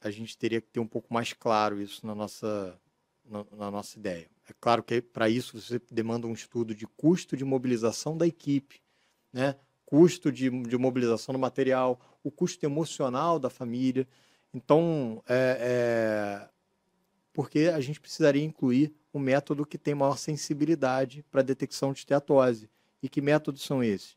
a 0.00 0.10
gente 0.10 0.36
teria 0.36 0.60
que 0.60 0.68
ter 0.68 0.80
um 0.80 0.86
pouco 0.86 1.14
mais 1.14 1.32
claro 1.32 1.80
isso 1.80 2.04
na 2.04 2.14
nossa, 2.14 2.78
na, 3.24 3.44
na 3.52 3.70
nossa 3.70 3.96
ideia. 3.98 4.28
É 4.48 4.52
claro 4.60 4.82
que 4.82 5.02
para 5.02 5.28
isso 5.28 5.60
você 5.60 5.80
demanda 5.90 6.26
um 6.26 6.32
estudo 6.32 6.74
de 6.74 6.86
custo 6.86 7.36
de 7.36 7.44
mobilização 7.44 8.16
da 8.16 8.26
equipe, 8.26 8.80
né? 9.32 9.56
custo 9.84 10.30
de, 10.32 10.50
de 10.50 10.76
mobilização 10.76 11.32
do 11.32 11.38
material, 11.38 12.00
o 12.22 12.30
custo 12.30 12.64
emocional 12.64 13.38
da 13.38 13.50
família. 13.50 14.06
Então, 14.52 15.22
é, 15.28 15.58
é, 15.60 16.48
porque 17.32 17.70
a 17.74 17.80
gente 17.80 18.00
precisaria 18.00 18.44
incluir 18.44 18.92
um 19.12 19.18
método 19.18 19.66
que 19.66 19.78
tem 19.78 19.94
maior 19.94 20.16
sensibilidade 20.16 21.24
para 21.30 21.42
detecção 21.42 21.92
de 21.92 22.00
esteatose. 22.00 22.68
E 23.02 23.08
que 23.08 23.20
métodos 23.20 23.62
são 23.62 23.82
esses? 23.82 24.16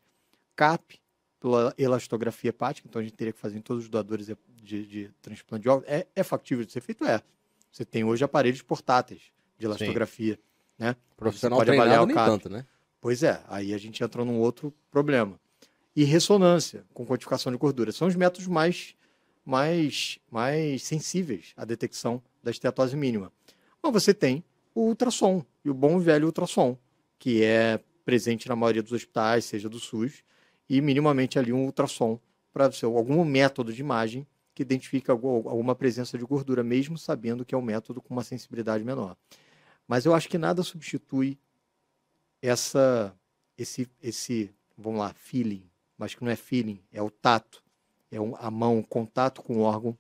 CAP, 0.55 0.99
pela 1.39 1.73
elastografia 1.77 2.49
hepática, 2.49 2.87
então 2.87 2.99
a 2.99 3.03
gente 3.03 3.15
teria 3.15 3.31
que 3.31 3.39
fazer 3.39 3.57
em 3.57 3.61
todos 3.61 3.83
os 3.83 3.89
doadores 3.89 4.27
de, 4.27 4.85
de 4.85 5.11
transplante 5.21 5.63
de 5.63 5.69
órgãos. 5.69 5.89
É, 5.89 6.07
é 6.15 6.23
factível 6.23 6.65
de 6.65 6.71
ser 6.71 6.81
feito? 6.81 7.05
É. 7.05 7.21
Você 7.71 7.85
tem 7.85 8.03
hoje 8.03 8.23
aparelhos 8.23 8.61
portáteis 8.61 9.31
de 9.59 9.65
elastografia. 9.65 10.35
Sim. 10.35 10.39
Né? 10.79 10.95
Profissional 11.15 11.59
pode 11.59 11.71
avaliar 11.71 12.03
o 12.03 12.05
nem 12.05 12.15
tanto, 12.15 12.49
né? 12.49 12.65
Pois 13.01 13.21
é, 13.21 13.41
aí 13.47 13.73
a 13.73 13.77
gente 13.77 14.03
entra 14.03 14.25
num 14.25 14.39
outro 14.39 14.73
problema. 14.89 15.39
E 15.95 16.03
ressonância 16.03 16.85
com 16.93 17.05
codificação 17.05 17.51
de 17.51 17.57
gordura. 17.57 17.91
São 17.91 18.07
os 18.07 18.15
métodos 18.15 18.47
mais, 18.47 18.95
mais, 19.45 20.17
mais 20.31 20.83
sensíveis 20.83 21.53
à 21.55 21.65
detecção 21.65 22.21
da 22.41 22.51
esteatose 22.51 22.95
mínima. 22.95 23.31
Mas 23.83 23.93
você 23.93 24.13
tem 24.13 24.43
o 24.73 24.87
ultrassom, 24.87 25.43
e 25.63 25.69
o 25.69 25.73
bom 25.73 25.99
velho 25.99 26.25
ultrassom, 26.25 26.77
que 27.17 27.43
é 27.43 27.79
presente 28.05 28.47
na 28.47 28.55
maioria 28.55 28.81
dos 28.81 28.91
hospitais, 28.91 29.45
seja 29.45 29.67
do 29.67 29.79
SUS, 29.79 30.23
e 30.69 30.81
minimamente 30.81 31.37
ali 31.37 31.51
um 31.51 31.65
ultrassom 31.65 32.19
para 32.53 32.69
algum 32.83 33.23
método 33.25 33.73
de 33.73 33.81
imagem 33.81 34.25
que 34.53 34.61
identifica 34.61 35.13
alguma 35.13 35.73
presença 35.73 36.17
de 36.17 36.25
gordura, 36.25 36.63
mesmo 36.63 36.97
sabendo 36.97 37.45
que 37.45 37.55
é 37.55 37.57
um 37.57 37.61
método 37.61 38.01
com 38.01 38.13
uma 38.13 38.23
sensibilidade 38.23 38.83
menor. 38.83 39.15
Mas 39.89 40.05
eu 40.05 40.13
acho 40.13 40.29
que 40.29 40.37
nada 40.37 40.61
substitui 40.61 41.35
essa, 42.43 43.11
esse, 43.57 43.89
esse, 43.99 44.53
vamos 44.77 44.99
lá, 44.99 45.15
feeling, 45.15 45.67
mas 45.97 46.13
que 46.13 46.23
não 46.23 46.31
é 46.31 46.35
feeling, 46.35 46.79
é 46.93 47.01
o 47.01 47.09
tato, 47.09 47.63
é 48.11 48.17
a 48.37 48.51
mão, 48.51 48.77
o 48.77 48.85
contato 48.85 49.41
com 49.41 49.57
o 49.57 49.61
órgão 49.61 49.97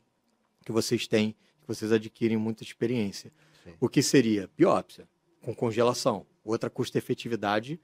que 0.63 0.71
vocês 0.71 1.07
têm, 1.07 1.31
que 1.59 1.67
vocês 1.67 1.91
adquirem 1.91 2.37
muita 2.37 2.61
experiência. 2.61 3.33
Sim. 3.63 3.73
O 3.79 3.89
que 3.89 4.03
seria 4.03 4.47
biópsia, 4.55 5.09
com 5.41 5.55
congelação, 5.55 6.23
outra 6.43 6.69
custo-efetividade 6.69 7.81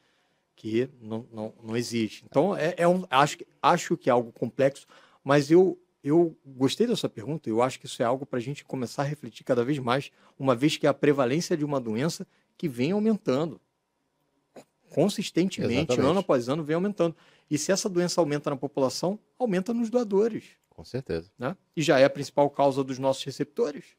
que 0.56 0.88
não, 1.02 1.28
não, 1.34 1.54
não 1.64 1.76
existe. 1.76 2.24
Então, 2.30 2.56
é, 2.56 2.76
é 2.78 2.88
um, 2.88 3.04
acho, 3.10 3.40
acho 3.60 3.98
que 3.98 4.12
é 4.12 4.14
algo 4.14 4.32
complexo, 4.32 4.86
mas 5.24 5.50
eu 5.50 5.76
eu 6.06 6.38
gostei 6.46 6.86
dessa 6.86 7.10
pergunta, 7.10 7.50
eu 7.50 7.64
acho 7.64 7.80
que 7.80 7.88
isso 7.88 8.02
é 8.02 8.06
algo 8.06 8.28
para 8.28 8.38
a 8.38 8.42
gente 8.42 8.64
começar 8.64 9.02
a 9.02 9.06
refletir 9.06 9.44
cada 9.44 9.66
vez 9.66 9.80
mais, 9.80 10.12
uma 10.38 10.56
vez 10.56 10.78
que 10.78 10.86
a 10.86 10.94
prevalência 10.94 11.58
de 11.58 11.66
uma 11.66 11.82
doença 11.82 12.28
que 12.56 12.70
vem 12.70 12.92
aumentando 12.92 13.60
consistentemente, 14.92 15.92
Exatamente. 15.92 16.10
ano 16.10 16.20
após 16.20 16.48
ano, 16.48 16.64
vem 16.64 16.76
aumentando. 16.76 17.16
E 17.50 17.58
se 17.58 17.72
essa 17.72 17.90
doença 17.90 18.22
aumenta 18.22 18.52
na 18.52 18.56
população, 18.56 19.20
aumenta 19.38 19.74
nos 19.74 19.90
doadores. 19.90 20.52
Com 20.70 20.86
certeza. 20.86 21.32
Né? 21.38 21.58
E 21.76 21.82
já 21.82 22.00
é 22.00 22.06
a 22.06 22.10
principal 22.10 22.50
causa 22.52 22.84
dos 22.84 23.00
nossos 23.00 23.24
receptores. 23.24 23.98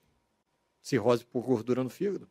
Cirrose 0.81 1.25
por 1.25 1.43
gordura 1.43 1.83
no 1.83 1.91
fígado. 1.91 2.31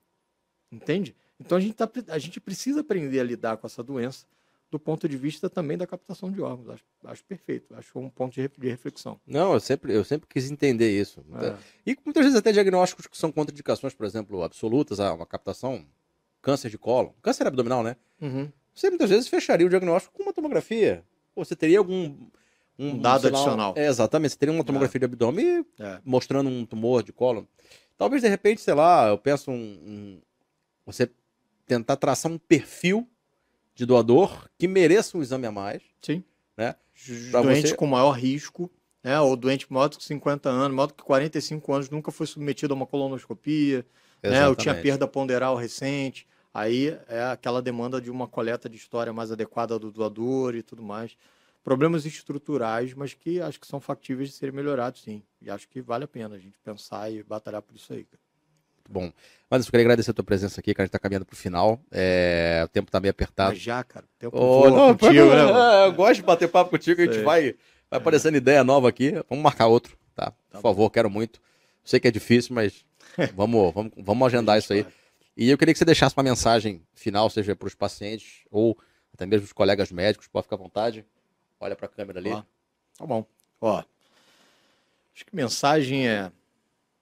Entende? 0.72 1.15
Então 1.39 1.57
a 1.57 1.61
gente, 1.61 1.76
tá, 1.76 1.88
a 2.07 2.18
gente 2.18 2.39
precisa 2.39 2.80
aprender 2.80 3.19
a 3.19 3.23
lidar 3.23 3.57
com 3.57 3.68
essa 3.68 3.84
doença 3.84 4.26
do 4.71 4.79
ponto 4.79 5.07
de 5.07 5.17
vista 5.17 5.49
também 5.49 5.77
da 5.77 5.87
captação 5.87 6.31
de 6.31 6.41
órgãos. 6.41 6.69
Acho, 6.69 6.83
acho 7.05 7.23
perfeito, 7.25 7.73
acho 7.75 7.97
um 7.99 8.09
ponto 8.09 8.33
de, 8.33 8.69
reflexão. 8.69 9.19
Não, 9.25 9.53
eu 9.53 9.59
sempre, 9.59 9.93
eu 9.93 10.03
sempre 10.03 10.27
quis 10.27 10.49
entender 10.51 10.99
isso. 10.99 11.23
É. 11.41 11.55
E 11.85 11.97
muitas 12.03 12.23
vezes 12.23 12.37
até 12.37 12.51
diagnósticos 12.51 13.07
que 13.07 13.17
são 13.17 13.31
contraindicações, 13.31 13.93
por 13.93 14.05
exemplo, 14.05 14.43
absolutas, 14.43 14.99
a 14.99 15.13
uma 15.13 15.25
captação, 15.25 15.85
câncer 16.41 16.69
de 16.69 16.77
colo, 16.77 17.15
câncer 17.21 17.47
abdominal, 17.47 17.83
né? 17.83 17.95
Uhum. 18.21 18.51
Você 18.73 18.89
muitas 18.89 19.09
vezes 19.09 19.27
fecharia 19.27 19.65
o 19.65 19.69
diagnóstico 19.69 20.13
com 20.13 20.23
uma 20.23 20.33
tomografia. 20.33 21.03
Ou 21.33 21.45
você 21.45 21.55
teria 21.55 21.77
algum 21.77 22.15
um, 22.77 22.89
um 22.89 22.99
dado 22.99 23.27
adicional. 23.27 23.73
É, 23.77 23.87
exatamente, 23.87 24.31
você 24.31 24.37
teria 24.37 24.53
uma 24.53 24.63
tomografia 24.63 24.97
é. 24.97 24.99
de 24.99 25.05
abdômen 25.05 25.65
é. 25.79 25.99
mostrando 26.03 26.49
um 26.49 26.65
tumor 26.65 27.03
de 27.03 27.13
colo. 27.13 27.47
Talvez 27.97 28.21
de 28.21 28.27
repente, 28.27 28.61
sei 28.61 28.73
lá, 28.73 29.07
eu 29.07 29.17
penso 29.17 29.51
um, 29.51 29.55
um 29.55 30.21
você 30.85 31.09
tentar 31.65 31.95
traçar 31.95 32.31
um 32.31 32.37
perfil 32.37 33.07
de 33.76 33.85
doador 33.85 34.49
que 34.57 34.68
mereça 34.68 35.18
um 35.18 35.22
exame 35.22 35.45
a 35.45 35.52
mais. 35.52 35.84
Sim. 36.02 36.23
Né? 36.57 36.76
Doente 37.31 37.69
você... 37.69 37.76
com 37.76 37.85
maior 37.85 38.11
risco, 38.11 38.72
né? 39.03 39.19
ou 39.19 39.35
doente 39.35 39.72
maior 39.72 39.89
do 39.89 39.97
que 39.97 40.03
50 40.03 40.49
anos, 40.49 40.76
maior 40.76 40.88
do 40.88 40.93
que 40.93 41.03
45 41.03 41.73
anos, 41.73 41.89
nunca 41.89 42.11
foi 42.11 42.26
submetido 42.26 42.73
a 42.73 42.77
uma 42.77 42.88
colonoscopia, 42.88 43.85
né? 44.23 44.47
ou 44.47 44.56
tinha 44.56 44.73
perda 44.73 45.07
ponderal 45.07 45.56
recente. 45.56 46.26
Aí 46.53 46.97
é 47.10 47.22
aquela 47.23 47.61
demanda 47.61 47.99
de 47.99 48.10
uma 48.10 48.30
coleta 48.30 48.69
de 48.69 48.77
história 48.77 49.11
mais 49.11 49.30
adequada 49.30 49.77
do 49.77 49.91
doador 49.91 50.56
e 50.56 50.64
tudo 50.64 50.81
mais. 50.81 51.18
Problemas 51.61 52.06
estruturais, 52.06 52.93
mas 52.93 53.14
que 53.14 53.41
acho 53.41 53.60
que 53.60 53.68
são 53.68 53.81
factíveis 53.81 54.30
de 54.30 54.35
serem 54.35 54.56
melhorados, 54.56 55.02
sim. 55.02 55.22
E 55.41 55.49
acho 55.49 55.68
que 55.68 55.81
vale 55.81 56.06
a 56.06 56.07
pena 56.07 56.35
a 56.35 56.39
gente 56.39 56.57
pensar 56.64 57.11
e 57.11 57.23
batalhar 57.23 57.61
por 57.61 57.76
isso 57.76 57.91
aí. 57.91 58.06
Cara. 58.06 58.24
Muito 58.87 58.91
bom. 58.91 59.11
Mas 59.49 59.65
eu 59.65 59.71
queria 59.71 59.85
agradecer 59.85 60.11
a 60.11 60.13
tua 60.13 60.23
presença 60.23 60.59
aqui, 60.59 60.73
que 60.73 60.81
a 60.81 60.83
gente 60.83 60.89
está 60.89 60.99
caminhando 60.99 61.25
para 61.25 61.33
o 61.33 61.37
final. 61.37 61.79
É... 61.91 62.61
O 62.65 62.67
tempo 62.67 62.89
está 62.89 62.99
meio 62.99 63.11
apertado. 63.11 63.51
Mas 63.51 63.61
já, 63.61 63.83
cara. 63.83 64.05
O 64.05 64.19
tempo 64.19 64.37
oh, 64.37 64.69
não, 64.69 64.97
contigo, 64.97 65.29
né, 65.29 65.45
mano? 65.45 65.85
Eu 65.85 65.93
gosto 65.93 66.15
de 66.15 66.23
bater 66.23 66.47
papo 66.49 66.71
contigo, 66.71 67.01
a 67.01 67.05
gente 67.05 67.19
vai, 67.19 67.55
vai 67.89 67.99
aparecendo 67.99 68.35
ideia 68.35 68.63
nova 68.63 68.89
aqui. 68.89 69.13
Vamos 69.29 69.43
marcar 69.43 69.67
outro, 69.67 69.97
tá? 70.15 70.31
Por 70.31 70.51
tá 70.51 70.61
favor, 70.61 70.85
bom. 70.85 70.89
quero 70.89 71.09
muito. 71.09 71.39
Sei 71.83 71.99
que 71.99 72.07
é 72.07 72.11
difícil, 72.11 72.55
mas 72.55 72.85
vamos, 73.35 73.73
vamos, 73.73 73.91
vamos 73.97 74.27
agendar 74.27 74.57
isso 74.57 74.73
aí. 74.73 74.85
E 75.37 75.49
eu 75.49 75.57
queria 75.57 75.73
que 75.73 75.77
você 75.77 75.85
deixasse 75.85 76.15
uma 76.15 76.23
mensagem 76.23 76.81
final, 76.93 77.29
seja 77.29 77.55
para 77.55 77.67
os 77.67 77.75
pacientes 77.75 78.45
ou 78.49 78.77
até 79.13 79.25
mesmo 79.25 79.45
os 79.45 79.53
colegas 79.53 79.91
médicos, 79.91 80.27
pode 80.27 80.43
ficar 80.43 80.55
à 80.55 80.59
vontade. 80.59 81.05
Olha 81.59 81.75
para 81.75 81.85
a 81.85 81.89
câmera 81.89 82.19
ali. 82.19 82.31
Ó, 82.31 82.43
tá 82.97 83.05
bom. 83.05 83.25
Ó, 83.61 83.83
acho 85.13 85.25
que 85.25 85.35
mensagem 85.35 86.07
é. 86.07 86.31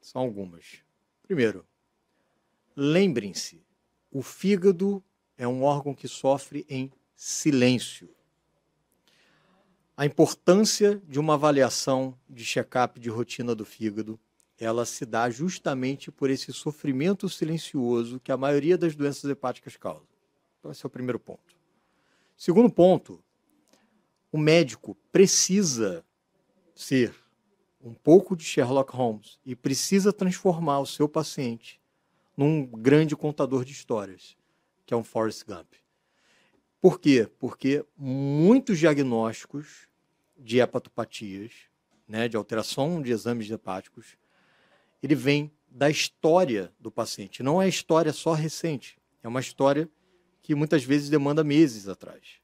São 0.02 0.22
algumas. 0.22 0.84
Primeiro, 1.24 1.66
Lembrem-se, 2.76 3.64
o 4.12 4.24
fígado 4.24 5.04
é 5.38 5.48
um 5.48 5.64
órgão 5.64 5.94
que 5.94 6.08
sofre 6.08 6.66
em 6.68 6.92
silêncio. 7.16 8.10
A 9.96 10.08
importância 10.08 11.00
de 11.08 11.20
uma 11.20 11.36
avaliação 11.36 12.18
de 12.28 12.44
check-up 12.44 13.00
de 13.00 13.10
rotina 13.10 13.54
do 13.54 13.64
fígado, 13.64 14.20
ela 14.58 14.86
se 14.86 15.06
dá 15.06 15.30
justamente 15.30 16.12
por 16.12 16.32
esse 16.32 16.52
sofrimento 16.52 17.30
silencioso 17.30 18.20
que 18.20 18.32
a 18.32 18.38
maioria 18.38 18.76
das 18.76 18.96
doenças 18.96 19.30
hepáticas 19.30 19.78
causa. 19.78 20.08
Então 20.60 20.72
esse 20.72 20.84
é 20.84 20.88
o 20.88 20.90
primeiro 20.90 21.20
ponto. 21.20 21.56
Segundo 22.36 22.72
ponto, 22.72 23.24
o 24.32 24.38
médico 24.38 24.98
precisa 25.12 26.04
ser 26.74 27.14
um 27.80 27.94
pouco 27.94 28.36
de 28.36 28.44
Sherlock 28.44 28.96
Holmes 28.96 29.40
e 29.46 29.56
precisa 29.56 30.12
transformar 30.12 30.80
o 30.80 30.88
seu 30.88 31.08
paciente 31.08 31.83
num 32.36 32.66
grande 32.66 33.16
contador 33.16 33.64
de 33.64 33.72
histórias, 33.72 34.36
que 34.86 34.94
é 34.94 34.98
um 34.98 35.04
Forrest 35.04 35.44
Gump. 35.46 35.74
Por 36.82 37.00
quê? 37.00 37.30
Porque 37.40 37.86
muitos 37.98 38.80
diagnósticos 38.80 39.88
de 40.38 40.60
hepatopatias, 40.60 41.52
né, 42.08 42.28
de 42.28 42.36
alteração 42.36 43.02
de 43.02 43.12
exames 43.12 43.50
hepáticos, 43.50 44.18
ele 45.02 45.16
vem 45.16 45.52
da 45.70 45.90
história 45.90 46.74
do 46.80 46.92
paciente. 46.92 47.42
Não 47.42 47.62
é 47.62 47.68
história 47.68 48.12
só 48.12 48.34
recente, 48.34 48.98
é 49.24 49.28
uma 49.28 49.40
história 49.40 49.90
que 50.42 50.54
muitas 50.54 50.84
vezes 50.84 51.10
demanda 51.10 51.44
meses 51.44 51.88
atrás 51.88 52.42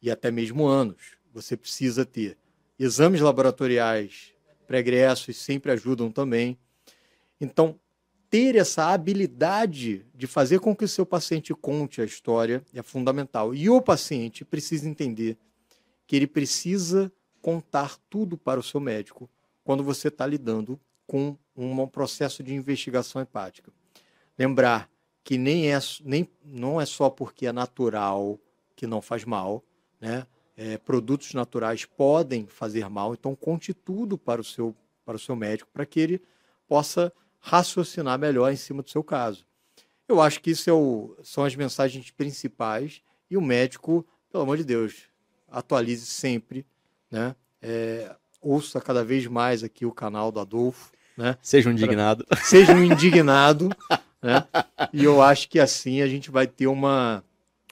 e 0.00 0.10
até 0.10 0.30
mesmo 0.30 0.66
anos. 0.66 1.18
Você 1.32 1.56
precisa 1.56 2.06
ter 2.06 2.38
exames 2.78 3.20
laboratoriais 3.20 4.32
pregressos, 4.66 5.36
sempre 5.36 5.72
ajudam 5.72 6.10
também. 6.10 6.58
Então, 7.40 7.78
ter 8.28 8.56
essa 8.56 8.92
habilidade 8.92 10.04
de 10.14 10.26
fazer 10.26 10.60
com 10.60 10.74
que 10.74 10.84
o 10.84 10.88
seu 10.88 11.06
paciente 11.06 11.54
conte 11.54 12.00
a 12.00 12.04
história 12.04 12.64
é 12.74 12.82
fundamental. 12.82 13.54
E 13.54 13.70
o 13.70 13.80
paciente 13.80 14.44
precisa 14.44 14.88
entender 14.88 15.36
que 16.06 16.16
ele 16.16 16.26
precisa 16.26 17.12
contar 17.40 17.96
tudo 18.10 18.36
para 18.36 18.58
o 18.58 18.62
seu 18.62 18.80
médico 18.80 19.28
quando 19.64 19.82
você 19.82 20.08
está 20.08 20.26
lidando 20.26 20.78
com 21.06 21.36
um 21.56 21.86
processo 21.86 22.42
de 22.42 22.52
investigação 22.54 23.22
hepática. 23.22 23.72
Lembrar 24.38 24.90
que 25.22 25.38
nem 25.38 25.72
é, 25.72 25.78
nem, 26.04 26.28
não 26.44 26.80
é 26.80 26.86
só 26.86 27.08
porque 27.08 27.46
é 27.46 27.52
natural 27.52 28.38
que 28.74 28.86
não 28.86 29.00
faz 29.00 29.24
mal, 29.24 29.64
né? 30.00 30.26
É, 30.58 30.78
produtos 30.78 31.34
naturais 31.34 31.84
podem 31.84 32.46
fazer 32.46 32.88
mal, 32.88 33.12
então 33.12 33.36
conte 33.36 33.74
tudo 33.74 34.16
para 34.16 34.40
o 34.40 34.44
seu, 34.44 34.74
para 35.04 35.16
o 35.16 35.18
seu 35.18 35.36
médico 35.36 35.68
para 35.70 35.84
que 35.84 36.00
ele 36.00 36.22
possa 36.66 37.12
raciocinar 37.46 38.18
melhor 38.18 38.52
em 38.52 38.56
cima 38.56 38.82
do 38.82 38.90
seu 38.90 39.04
caso. 39.04 39.46
Eu 40.08 40.20
acho 40.20 40.40
que 40.40 40.50
isso 40.50 40.68
é 40.68 40.72
o, 40.72 41.16
são 41.22 41.44
as 41.44 41.54
mensagens 41.54 42.10
principais 42.10 43.00
e 43.30 43.36
o 43.36 43.40
médico, 43.40 44.04
pelo 44.30 44.42
amor 44.42 44.56
de 44.56 44.64
Deus, 44.64 45.04
atualize 45.48 46.06
sempre, 46.06 46.66
né? 47.08 47.36
É, 47.62 48.14
ouça 48.40 48.80
cada 48.80 49.04
vez 49.04 49.26
mais 49.28 49.62
aqui 49.62 49.86
o 49.86 49.92
canal 49.92 50.32
do 50.32 50.40
Adolfo, 50.40 50.90
né? 51.16 51.38
Seja 51.40 51.68
um 51.68 51.72
indignado. 51.72 52.26
Seja 52.42 52.72
um 52.72 52.82
indignado, 52.82 53.68
né? 54.20 54.44
E 54.92 55.04
eu 55.04 55.22
acho 55.22 55.48
que 55.48 55.60
assim 55.60 56.02
a 56.02 56.08
gente 56.08 56.32
vai 56.32 56.48
ter 56.48 56.66
uma, 56.66 57.22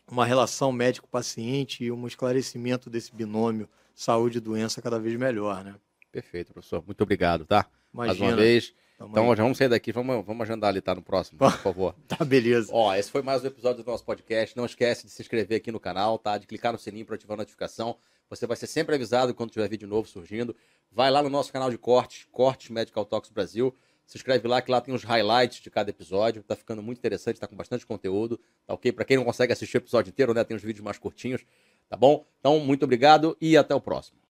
uma 0.08 0.24
relação 0.24 0.70
médico-paciente 0.70 1.82
e 1.82 1.90
um 1.90 2.06
esclarecimento 2.06 2.88
desse 2.88 3.12
binômio 3.12 3.68
saúde 3.92 4.38
e 4.38 4.40
doença 4.40 4.80
cada 4.80 5.00
vez 5.00 5.16
melhor, 5.18 5.64
né? 5.64 5.74
Perfeito, 6.12 6.52
professor. 6.52 6.82
Muito 6.86 7.00
obrigado, 7.02 7.44
tá? 7.44 7.66
Imagina. 7.92 8.18
Mais 8.20 8.32
uma 8.32 8.36
vez. 8.40 8.72
Tamo 8.96 9.10
então, 9.10 9.30
aí. 9.30 9.36
já 9.36 9.42
vamos 9.42 9.58
sair 9.58 9.68
daqui, 9.68 9.90
vamos, 9.90 10.24
vamos 10.24 10.42
agendar 10.42 10.68
ali, 10.70 10.80
tá? 10.80 10.94
No 10.94 11.02
próximo, 11.02 11.38
por 11.38 11.50
favor. 11.50 11.94
tá, 12.06 12.24
beleza. 12.24 12.70
Ó, 12.72 12.94
esse 12.94 13.10
foi 13.10 13.22
mais 13.22 13.42
um 13.42 13.46
episódio 13.46 13.82
do 13.82 13.90
nosso 13.90 14.04
podcast. 14.04 14.56
Não 14.56 14.64
esquece 14.64 15.06
de 15.06 15.12
se 15.12 15.20
inscrever 15.20 15.58
aqui 15.58 15.72
no 15.72 15.80
canal, 15.80 16.18
tá? 16.18 16.38
De 16.38 16.46
clicar 16.46 16.72
no 16.72 16.78
sininho 16.78 17.04
para 17.04 17.16
ativar 17.16 17.34
a 17.34 17.38
notificação. 17.38 17.96
Você 18.30 18.46
vai 18.46 18.56
ser 18.56 18.68
sempre 18.68 18.94
avisado 18.94 19.34
quando 19.34 19.50
tiver 19.50 19.68
vídeo 19.68 19.88
novo 19.88 20.08
surgindo. 20.08 20.54
Vai 20.92 21.10
lá 21.10 21.22
no 21.22 21.28
nosso 21.28 21.52
canal 21.52 21.70
de 21.70 21.78
cortes, 21.78 22.26
Cortes 22.30 22.70
Medical 22.70 23.04
Talks 23.04 23.30
Brasil. 23.30 23.74
Se 24.06 24.16
inscreve 24.16 24.46
lá, 24.46 24.62
que 24.62 24.70
lá 24.70 24.80
tem 24.80 24.94
os 24.94 25.02
highlights 25.02 25.60
de 25.60 25.70
cada 25.70 25.90
episódio. 25.90 26.42
Tá 26.42 26.54
ficando 26.54 26.82
muito 26.82 26.98
interessante, 26.98 27.40
tá 27.40 27.48
com 27.48 27.56
bastante 27.56 27.84
conteúdo. 27.84 28.38
Tá 28.66 28.74
ok? 28.74 28.92
Para 28.92 29.04
quem 29.04 29.16
não 29.16 29.24
consegue 29.24 29.52
assistir 29.52 29.76
o 29.76 29.80
episódio 29.80 30.10
inteiro, 30.10 30.32
né? 30.32 30.44
Tem 30.44 30.56
os 30.56 30.62
vídeos 30.62 30.84
mais 30.84 30.98
curtinhos, 30.98 31.44
tá 31.88 31.96
bom? 31.96 32.24
Então, 32.38 32.60
muito 32.60 32.84
obrigado 32.84 33.36
e 33.40 33.56
até 33.56 33.74
o 33.74 33.80
próximo. 33.80 34.23